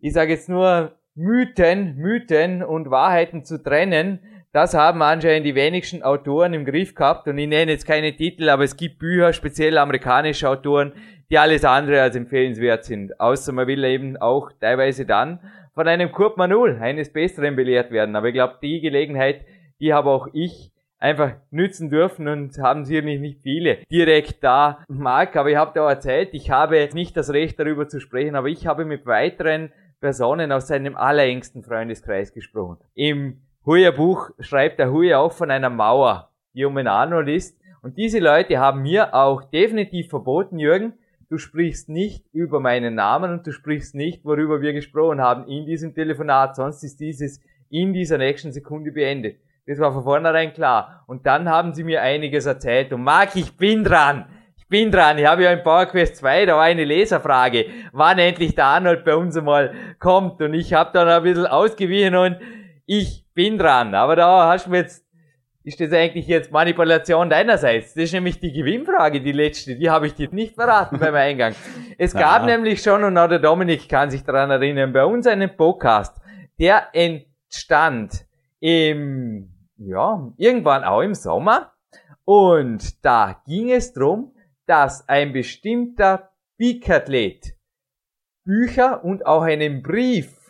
ich 0.00 0.14
sage 0.14 0.32
jetzt 0.32 0.48
nur 0.48 0.92
Mythen, 1.14 1.96
Mythen 1.96 2.62
und 2.62 2.90
Wahrheiten 2.90 3.44
zu 3.44 3.62
trennen, 3.62 4.20
das 4.52 4.74
haben 4.74 5.02
anscheinend 5.02 5.46
die 5.46 5.54
wenigsten 5.54 6.02
Autoren 6.02 6.52
im 6.52 6.64
Griff 6.64 6.94
gehabt 6.94 7.26
und 7.26 7.38
ich 7.38 7.48
nenne 7.48 7.72
jetzt 7.72 7.86
keine 7.86 8.14
Titel, 8.14 8.50
aber 8.50 8.64
es 8.64 8.76
gibt 8.76 8.98
Bücher, 8.98 9.32
speziell 9.32 9.78
amerikanische 9.78 10.48
Autoren, 10.48 10.92
die 11.30 11.38
alles 11.38 11.64
andere 11.64 12.02
als 12.02 12.14
empfehlenswert 12.14 12.84
sind. 12.84 13.18
Außer 13.18 13.52
man 13.52 13.66
will 13.66 13.82
eben 13.84 14.18
auch 14.18 14.52
teilweise 14.60 15.06
dann 15.06 15.40
von 15.74 15.88
einem 15.88 16.12
Kurt 16.12 16.36
Manul, 16.36 16.78
eines 16.82 17.10
Besseren 17.10 17.56
belehrt 17.56 17.90
werden. 17.90 18.14
Aber 18.14 18.28
ich 18.28 18.34
glaube, 18.34 18.58
die 18.62 18.82
Gelegenheit, 18.82 19.46
die 19.80 19.94
habe 19.94 20.10
auch 20.10 20.28
ich 20.34 20.70
einfach 20.98 21.32
nützen 21.50 21.88
dürfen 21.88 22.28
und 22.28 22.58
haben 22.58 22.84
sicherlich 22.84 23.20
nicht 23.20 23.40
viele 23.42 23.78
direkt 23.90 24.44
da 24.44 24.84
mag. 24.88 25.34
Aber 25.36 25.50
ich 25.50 25.56
habe 25.56 25.72
da 25.74 25.88
erzählt, 25.88 26.28
ich 26.32 26.50
habe 26.50 26.88
nicht 26.92 27.16
das 27.16 27.30
Recht 27.30 27.58
darüber 27.58 27.88
zu 27.88 28.00
sprechen, 28.00 28.36
aber 28.36 28.48
ich 28.48 28.66
habe 28.66 28.84
mit 28.84 29.06
weiteren 29.06 29.72
Personen 30.00 30.52
aus 30.52 30.68
seinem 30.68 30.96
allerengsten 30.96 31.62
Freundeskreis 31.62 32.34
gesprochen. 32.34 32.76
Im 32.94 33.40
Huyer 33.64 33.92
Buch 33.92 34.30
schreibt 34.40 34.80
der 34.80 34.90
Huyer 34.92 35.20
auch 35.20 35.30
von 35.30 35.52
einer 35.52 35.70
Mauer, 35.70 36.30
die 36.52 36.64
um 36.64 36.74
den 36.74 36.88
Arnold 36.88 37.28
ist. 37.28 37.56
Und 37.80 37.96
diese 37.96 38.18
Leute 38.18 38.58
haben 38.58 38.82
mir 38.82 39.14
auch 39.14 39.44
definitiv 39.44 40.08
verboten, 40.08 40.58
Jürgen, 40.58 40.94
du 41.30 41.38
sprichst 41.38 41.88
nicht 41.88 42.26
über 42.32 42.58
meinen 42.58 42.96
Namen 42.96 43.30
und 43.30 43.46
du 43.46 43.52
sprichst 43.52 43.94
nicht, 43.94 44.24
worüber 44.24 44.60
wir 44.60 44.72
gesprochen 44.72 45.20
haben 45.20 45.46
in 45.46 45.64
diesem 45.64 45.94
Telefonat, 45.94 46.56
sonst 46.56 46.82
ist 46.82 46.98
dieses 46.98 47.40
in 47.70 47.92
dieser 47.92 48.18
nächsten 48.18 48.52
Sekunde 48.52 48.90
beendet. 48.90 49.38
Das 49.68 49.78
war 49.78 49.92
von 49.92 50.02
vornherein 50.02 50.52
klar. 50.52 51.04
Und 51.06 51.24
dann 51.24 51.48
haben 51.48 51.72
sie 51.72 51.84
mir 51.84 52.02
einiges 52.02 52.46
erzählt. 52.46 52.92
Und 52.92 53.04
Marc, 53.04 53.36
ich 53.36 53.56
bin 53.56 53.84
dran. 53.84 54.26
Ich 54.56 54.66
bin 54.66 54.90
dran. 54.90 55.18
Ich 55.18 55.26
habe 55.26 55.44
ja 55.44 55.52
in 55.52 55.62
PowerQuest 55.62 56.16
2, 56.16 56.46
da 56.46 56.56
war 56.56 56.64
eine 56.64 56.84
Leserfrage, 56.84 57.66
wann 57.92 58.18
endlich 58.18 58.56
der 58.56 58.64
Arnold 58.64 59.04
bei 59.04 59.14
uns 59.14 59.36
einmal 59.36 59.72
kommt. 60.00 60.42
Und 60.42 60.52
ich 60.52 60.74
habe 60.74 60.90
dann 60.92 61.06
ein 61.06 61.22
bisschen 61.22 61.46
ausgewichen 61.46 62.16
und 62.16 62.38
ich 62.86 63.26
bin 63.34 63.58
dran. 63.58 63.94
Aber 63.94 64.16
da 64.16 64.48
hast 64.48 64.66
du 64.66 64.70
mir 64.70 64.78
jetzt, 64.78 65.06
ist 65.64 65.80
das 65.80 65.92
eigentlich 65.92 66.26
jetzt 66.26 66.50
Manipulation 66.50 67.30
deinerseits? 67.30 67.94
Das 67.94 68.04
ist 68.04 68.12
nämlich 68.12 68.40
die 68.40 68.52
Gewinnfrage, 68.52 69.20
die 69.20 69.32
letzte. 69.32 69.76
Die 69.76 69.88
habe 69.88 70.06
ich 70.06 70.14
dir 70.14 70.28
nicht 70.32 70.54
verraten 70.54 70.98
beim 70.98 71.14
Eingang. 71.14 71.54
Es 71.98 72.14
gab 72.14 72.44
nämlich 72.44 72.82
schon, 72.82 73.04
und 73.04 73.16
auch 73.16 73.28
der 73.28 73.38
Dominik 73.38 73.88
kann 73.88 74.10
sich 74.10 74.24
daran 74.24 74.50
erinnern, 74.50 74.92
bei 74.92 75.04
uns 75.04 75.26
einen 75.26 75.56
Podcast, 75.56 76.20
der 76.58 76.88
entstand 76.92 78.26
im, 78.60 79.52
ja, 79.76 80.32
irgendwann 80.36 80.84
auch 80.84 81.02
im 81.02 81.14
Sommer. 81.14 81.72
Und 82.24 83.04
da 83.04 83.42
ging 83.46 83.70
es 83.70 83.92
drum, 83.92 84.34
dass 84.66 85.08
ein 85.08 85.32
bestimmter 85.32 86.30
Peak-Athlet 86.58 87.54
Bücher 88.44 89.04
und 89.04 89.26
auch 89.26 89.42
einen 89.42 89.82
Brief 89.82 90.41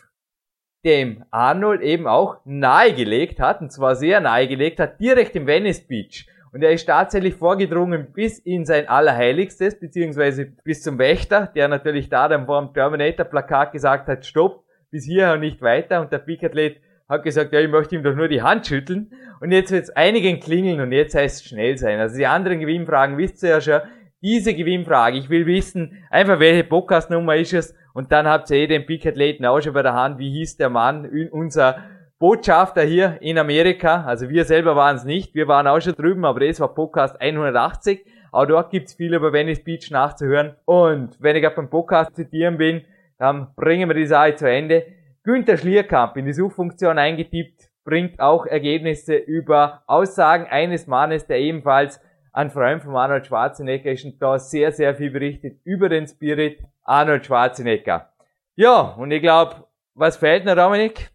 dem 0.83 1.23
Arnold 1.31 1.81
eben 1.81 2.07
auch 2.07 2.37
nahegelegt 2.45 3.39
hat, 3.39 3.61
und 3.61 3.71
zwar 3.71 3.95
sehr 3.95 4.19
nahegelegt 4.19 4.79
hat, 4.79 4.99
direkt 4.99 5.35
im 5.35 5.47
Venice 5.47 5.87
Beach. 5.87 6.27
Und 6.51 6.61
er 6.61 6.71
ist 6.71 6.85
tatsächlich 6.85 7.33
vorgedrungen 7.33 8.13
bis 8.13 8.37
in 8.37 8.65
sein 8.65 8.87
Allerheiligstes, 8.87 9.79
beziehungsweise 9.79 10.45
bis 10.63 10.83
zum 10.83 10.99
Wächter, 10.99 11.47
der 11.47 11.67
natürlich 11.67 12.09
da 12.09 12.27
dann 12.27 12.45
vor 12.45 12.61
dem 12.61 12.73
Terminator-Plakat 12.73 13.71
gesagt 13.71 14.07
hat, 14.07 14.25
stopp, 14.25 14.63
bis 14.91 15.05
hierher 15.05 15.33
und 15.33 15.39
nicht 15.39 15.61
weiter. 15.63 16.01
Und 16.01 16.11
der 16.11 16.19
Peak-Athlet 16.19 16.77
hat 17.09 17.23
gesagt, 17.23 17.53
ja, 17.53 17.59
ich 17.59 17.69
möchte 17.69 17.95
ihm 17.95 18.03
doch 18.03 18.15
nur 18.15 18.27
die 18.27 18.43
Hand 18.43 18.67
schütteln. 18.67 19.11
Und 19.39 19.51
jetzt 19.51 19.71
wird 19.71 19.83
es 19.83 19.89
einigen 19.89 20.39
klingeln 20.39 20.79
und 20.79 20.91
jetzt 20.91 21.15
heißt 21.15 21.41
es 21.41 21.49
schnell 21.49 21.77
sein. 21.77 21.99
Also 21.99 22.17
die 22.17 22.27
anderen 22.27 22.59
Gewinnfragen 22.59 23.17
wisst 23.17 23.41
ihr 23.41 23.49
ja 23.49 23.61
schon. 23.61 23.81
Diese 24.23 24.53
Gewinnfrage, 24.53 25.17
ich 25.17 25.29
will 25.29 25.45
wissen, 25.45 26.01
einfach 26.09 26.39
welche 26.39 26.63
Podcastnummer 26.63 27.35
ist 27.35 27.51
es 27.51 27.75
und 27.93 28.13
dann 28.13 28.25
habt 28.25 28.49
ihr 28.51 28.55
eh 28.55 28.67
den 28.67 28.85
Peak-Athleten 28.85 29.45
auch 29.45 29.59
schon 29.59 29.73
bei 29.73 29.81
der 29.81 29.95
Hand. 29.95 30.17
Wie 30.17 30.31
hieß 30.31 30.55
der 30.55 30.69
Mann? 30.69 31.05
Unser 31.29 31.83
Botschafter 32.19 32.83
hier 32.83 33.17
in 33.19 33.37
Amerika. 33.37 34.05
Also 34.05 34.29
wir 34.29 34.45
selber 34.45 34.77
waren 34.77 34.95
es 34.95 35.03
nicht. 35.03 35.35
Wir 35.35 35.49
waren 35.49 35.67
auch 35.67 35.81
schon 35.81 35.95
drüben, 35.95 36.23
aber 36.23 36.39
das 36.39 36.61
war 36.61 36.73
Podcast 36.73 37.19
180. 37.19 38.05
Auch 38.31 38.45
dort 38.45 38.71
gibt's 38.71 38.93
viel 38.93 39.13
über 39.13 39.33
Venice 39.33 39.61
Beach 39.61 39.91
nachzuhören. 39.91 40.55
Und 40.63 41.21
wenn 41.21 41.35
ich 41.35 41.41
gerade 41.41 41.57
beim 41.57 41.69
Podcast 41.69 42.15
zitieren 42.15 42.57
bin, 42.57 42.83
dann 43.17 43.53
bringen 43.57 43.89
wir 43.89 43.95
die 43.95 44.05
Sache 44.05 44.35
zu 44.35 44.49
Ende. 44.49 44.85
Günther 45.23 45.57
Schlierkamp 45.57 46.15
in 46.15 46.27
die 46.27 46.33
Suchfunktion 46.33 46.97
eingetippt, 46.97 47.69
bringt 47.83 48.21
auch 48.21 48.45
Ergebnisse 48.45 49.15
über 49.15 49.83
Aussagen 49.85 50.45
eines 50.49 50.87
Mannes, 50.87 51.27
der 51.27 51.39
ebenfalls 51.39 51.99
ein 52.33 52.49
Freund 52.49 52.81
von 52.81 52.95
Arnold 52.95 53.27
Schwarzenegger 53.27 53.91
ist 53.91 54.05
da 54.19 54.39
sehr, 54.39 54.71
sehr 54.71 54.95
viel 54.95 55.11
berichtet 55.11 55.59
über 55.63 55.87
den 55.87 56.07
Spirit 56.07 56.59
Arnold 56.83 57.25
Schwarzenegger. 57.25 58.11
Ja, 58.55 58.95
und 58.97 59.11
ich 59.11 59.21
glaube, 59.21 59.67
was 59.93 60.17
fehlt 60.17 60.43
noch, 60.43 60.55
Dominik? 60.55 61.11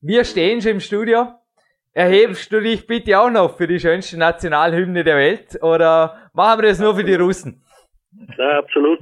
Wir 0.00 0.24
stehen 0.24 0.62
schon 0.62 0.72
im 0.72 0.80
Studio. 0.80 1.34
Erhebst 1.92 2.50
du 2.52 2.60
dich 2.60 2.86
bitte 2.86 3.18
auch 3.20 3.30
noch 3.30 3.56
für 3.56 3.66
die 3.66 3.78
schönste 3.78 4.18
Nationalhymne 4.18 5.04
der 5.04 5.16
Welt 5.16 5.62
oder 5.62 6.30
machen 6.32 6.62
wir 6.62 6.68
das 6.68 6.78
nur 6.78 6.96
für 6.96 7.04
die 7.04 7.14
Russen? 7.14 7.62
Ja, 8.36 8.58
absolut. 8.58 8.98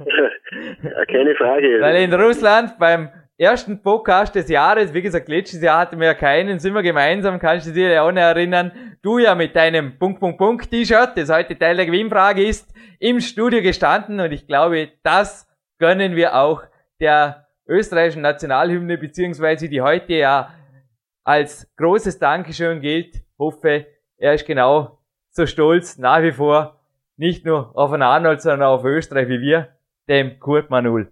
Keine 1.07 1.33
Frage. 1.35 1.81
Weil 1.81 2.03
in 2.03 2.13
Russland 2.13 2.77
beim 2.77 3.09
ersten 3.37 3.81
Podcast 3.81 4.33
des 4.35 4.49
Jahres, 4.49 4.93
wie 4.93 5.01
gesagt, 5.01 5.29
letztes 5.29 5.61
Jahr 5.61 5.79
hatten 5.79 5.99
wir 5.99 6.07
ja 6.07 6.13
keinen, 6.13 6.59
sind 6.59 6.73
wir 6.73 6.81
gemeinsam, 6.81 7.39
kannst 7.39 7.67
du 7.67 7.71
dir 7.71 8.03
auch 8.03 8.11
noch 8.11 8.21
erinnern, 8.21 8.71
du 9.03 9.19
ja 9.19 9.35
mit 9.35 9.55
deinem 9.55 9.99
Punkt, 9.99 10.19
Punkt, 10.19 10.37
Punkt 10.37 10.71
T-Shirt, 10.71 11.11
das 11.15 11.29
heute 11.29 11.57
Teil 11.57 11.75
der 11.75 11.85
Gewinnfrage 11.85 12.43
ist, 12.43 12.73
im 12.99 13.19
Studio 13.19 13.61
gestanden. 13.61 14.19
Und 14.19 14.31
ich 14.31 14.47
glaube, 14.47 14.89
das 15.03 15.47
gönnen 15.77 16.15
wir 16.15 16.35
auch 16.35 16.63
der 16.99 17.47
österreichischen 17.67 18.23
Nationalhymne, 18.23 18.97
beziehungsweise 18.97 19.69
die 19.69 19.81
heute 19.81 20.13
ja 20.13 20.53
als 21.23 21.71
großes 21.77 22.17
Dankeschön 22.17 22.81
gilt. 22.81 23.21
Hoffe, 23.37 23.85
er 24.17 24.33
ist 24.33 24.47
genau 24.47 24.99
so 25.29 25.45
stolz 25.45 25.99
nach 25.99 26.23
wie 26.23 26.31
vor, 26.31 26.79
nicht 27.17 27.45
nur 27.45 27.77
auf 27.77 27.91
einen 27.91 28.03
Arnold, 28.03 28.41
sondern 28.41 28.69
auf 28.69 28.83
Österreich 28.83 29.27
wie 29.27 29.41
wir, 29.41 29.69
dem 30.07 30.39
Kurt 30.39 30.71
Manul. 30.71 31.11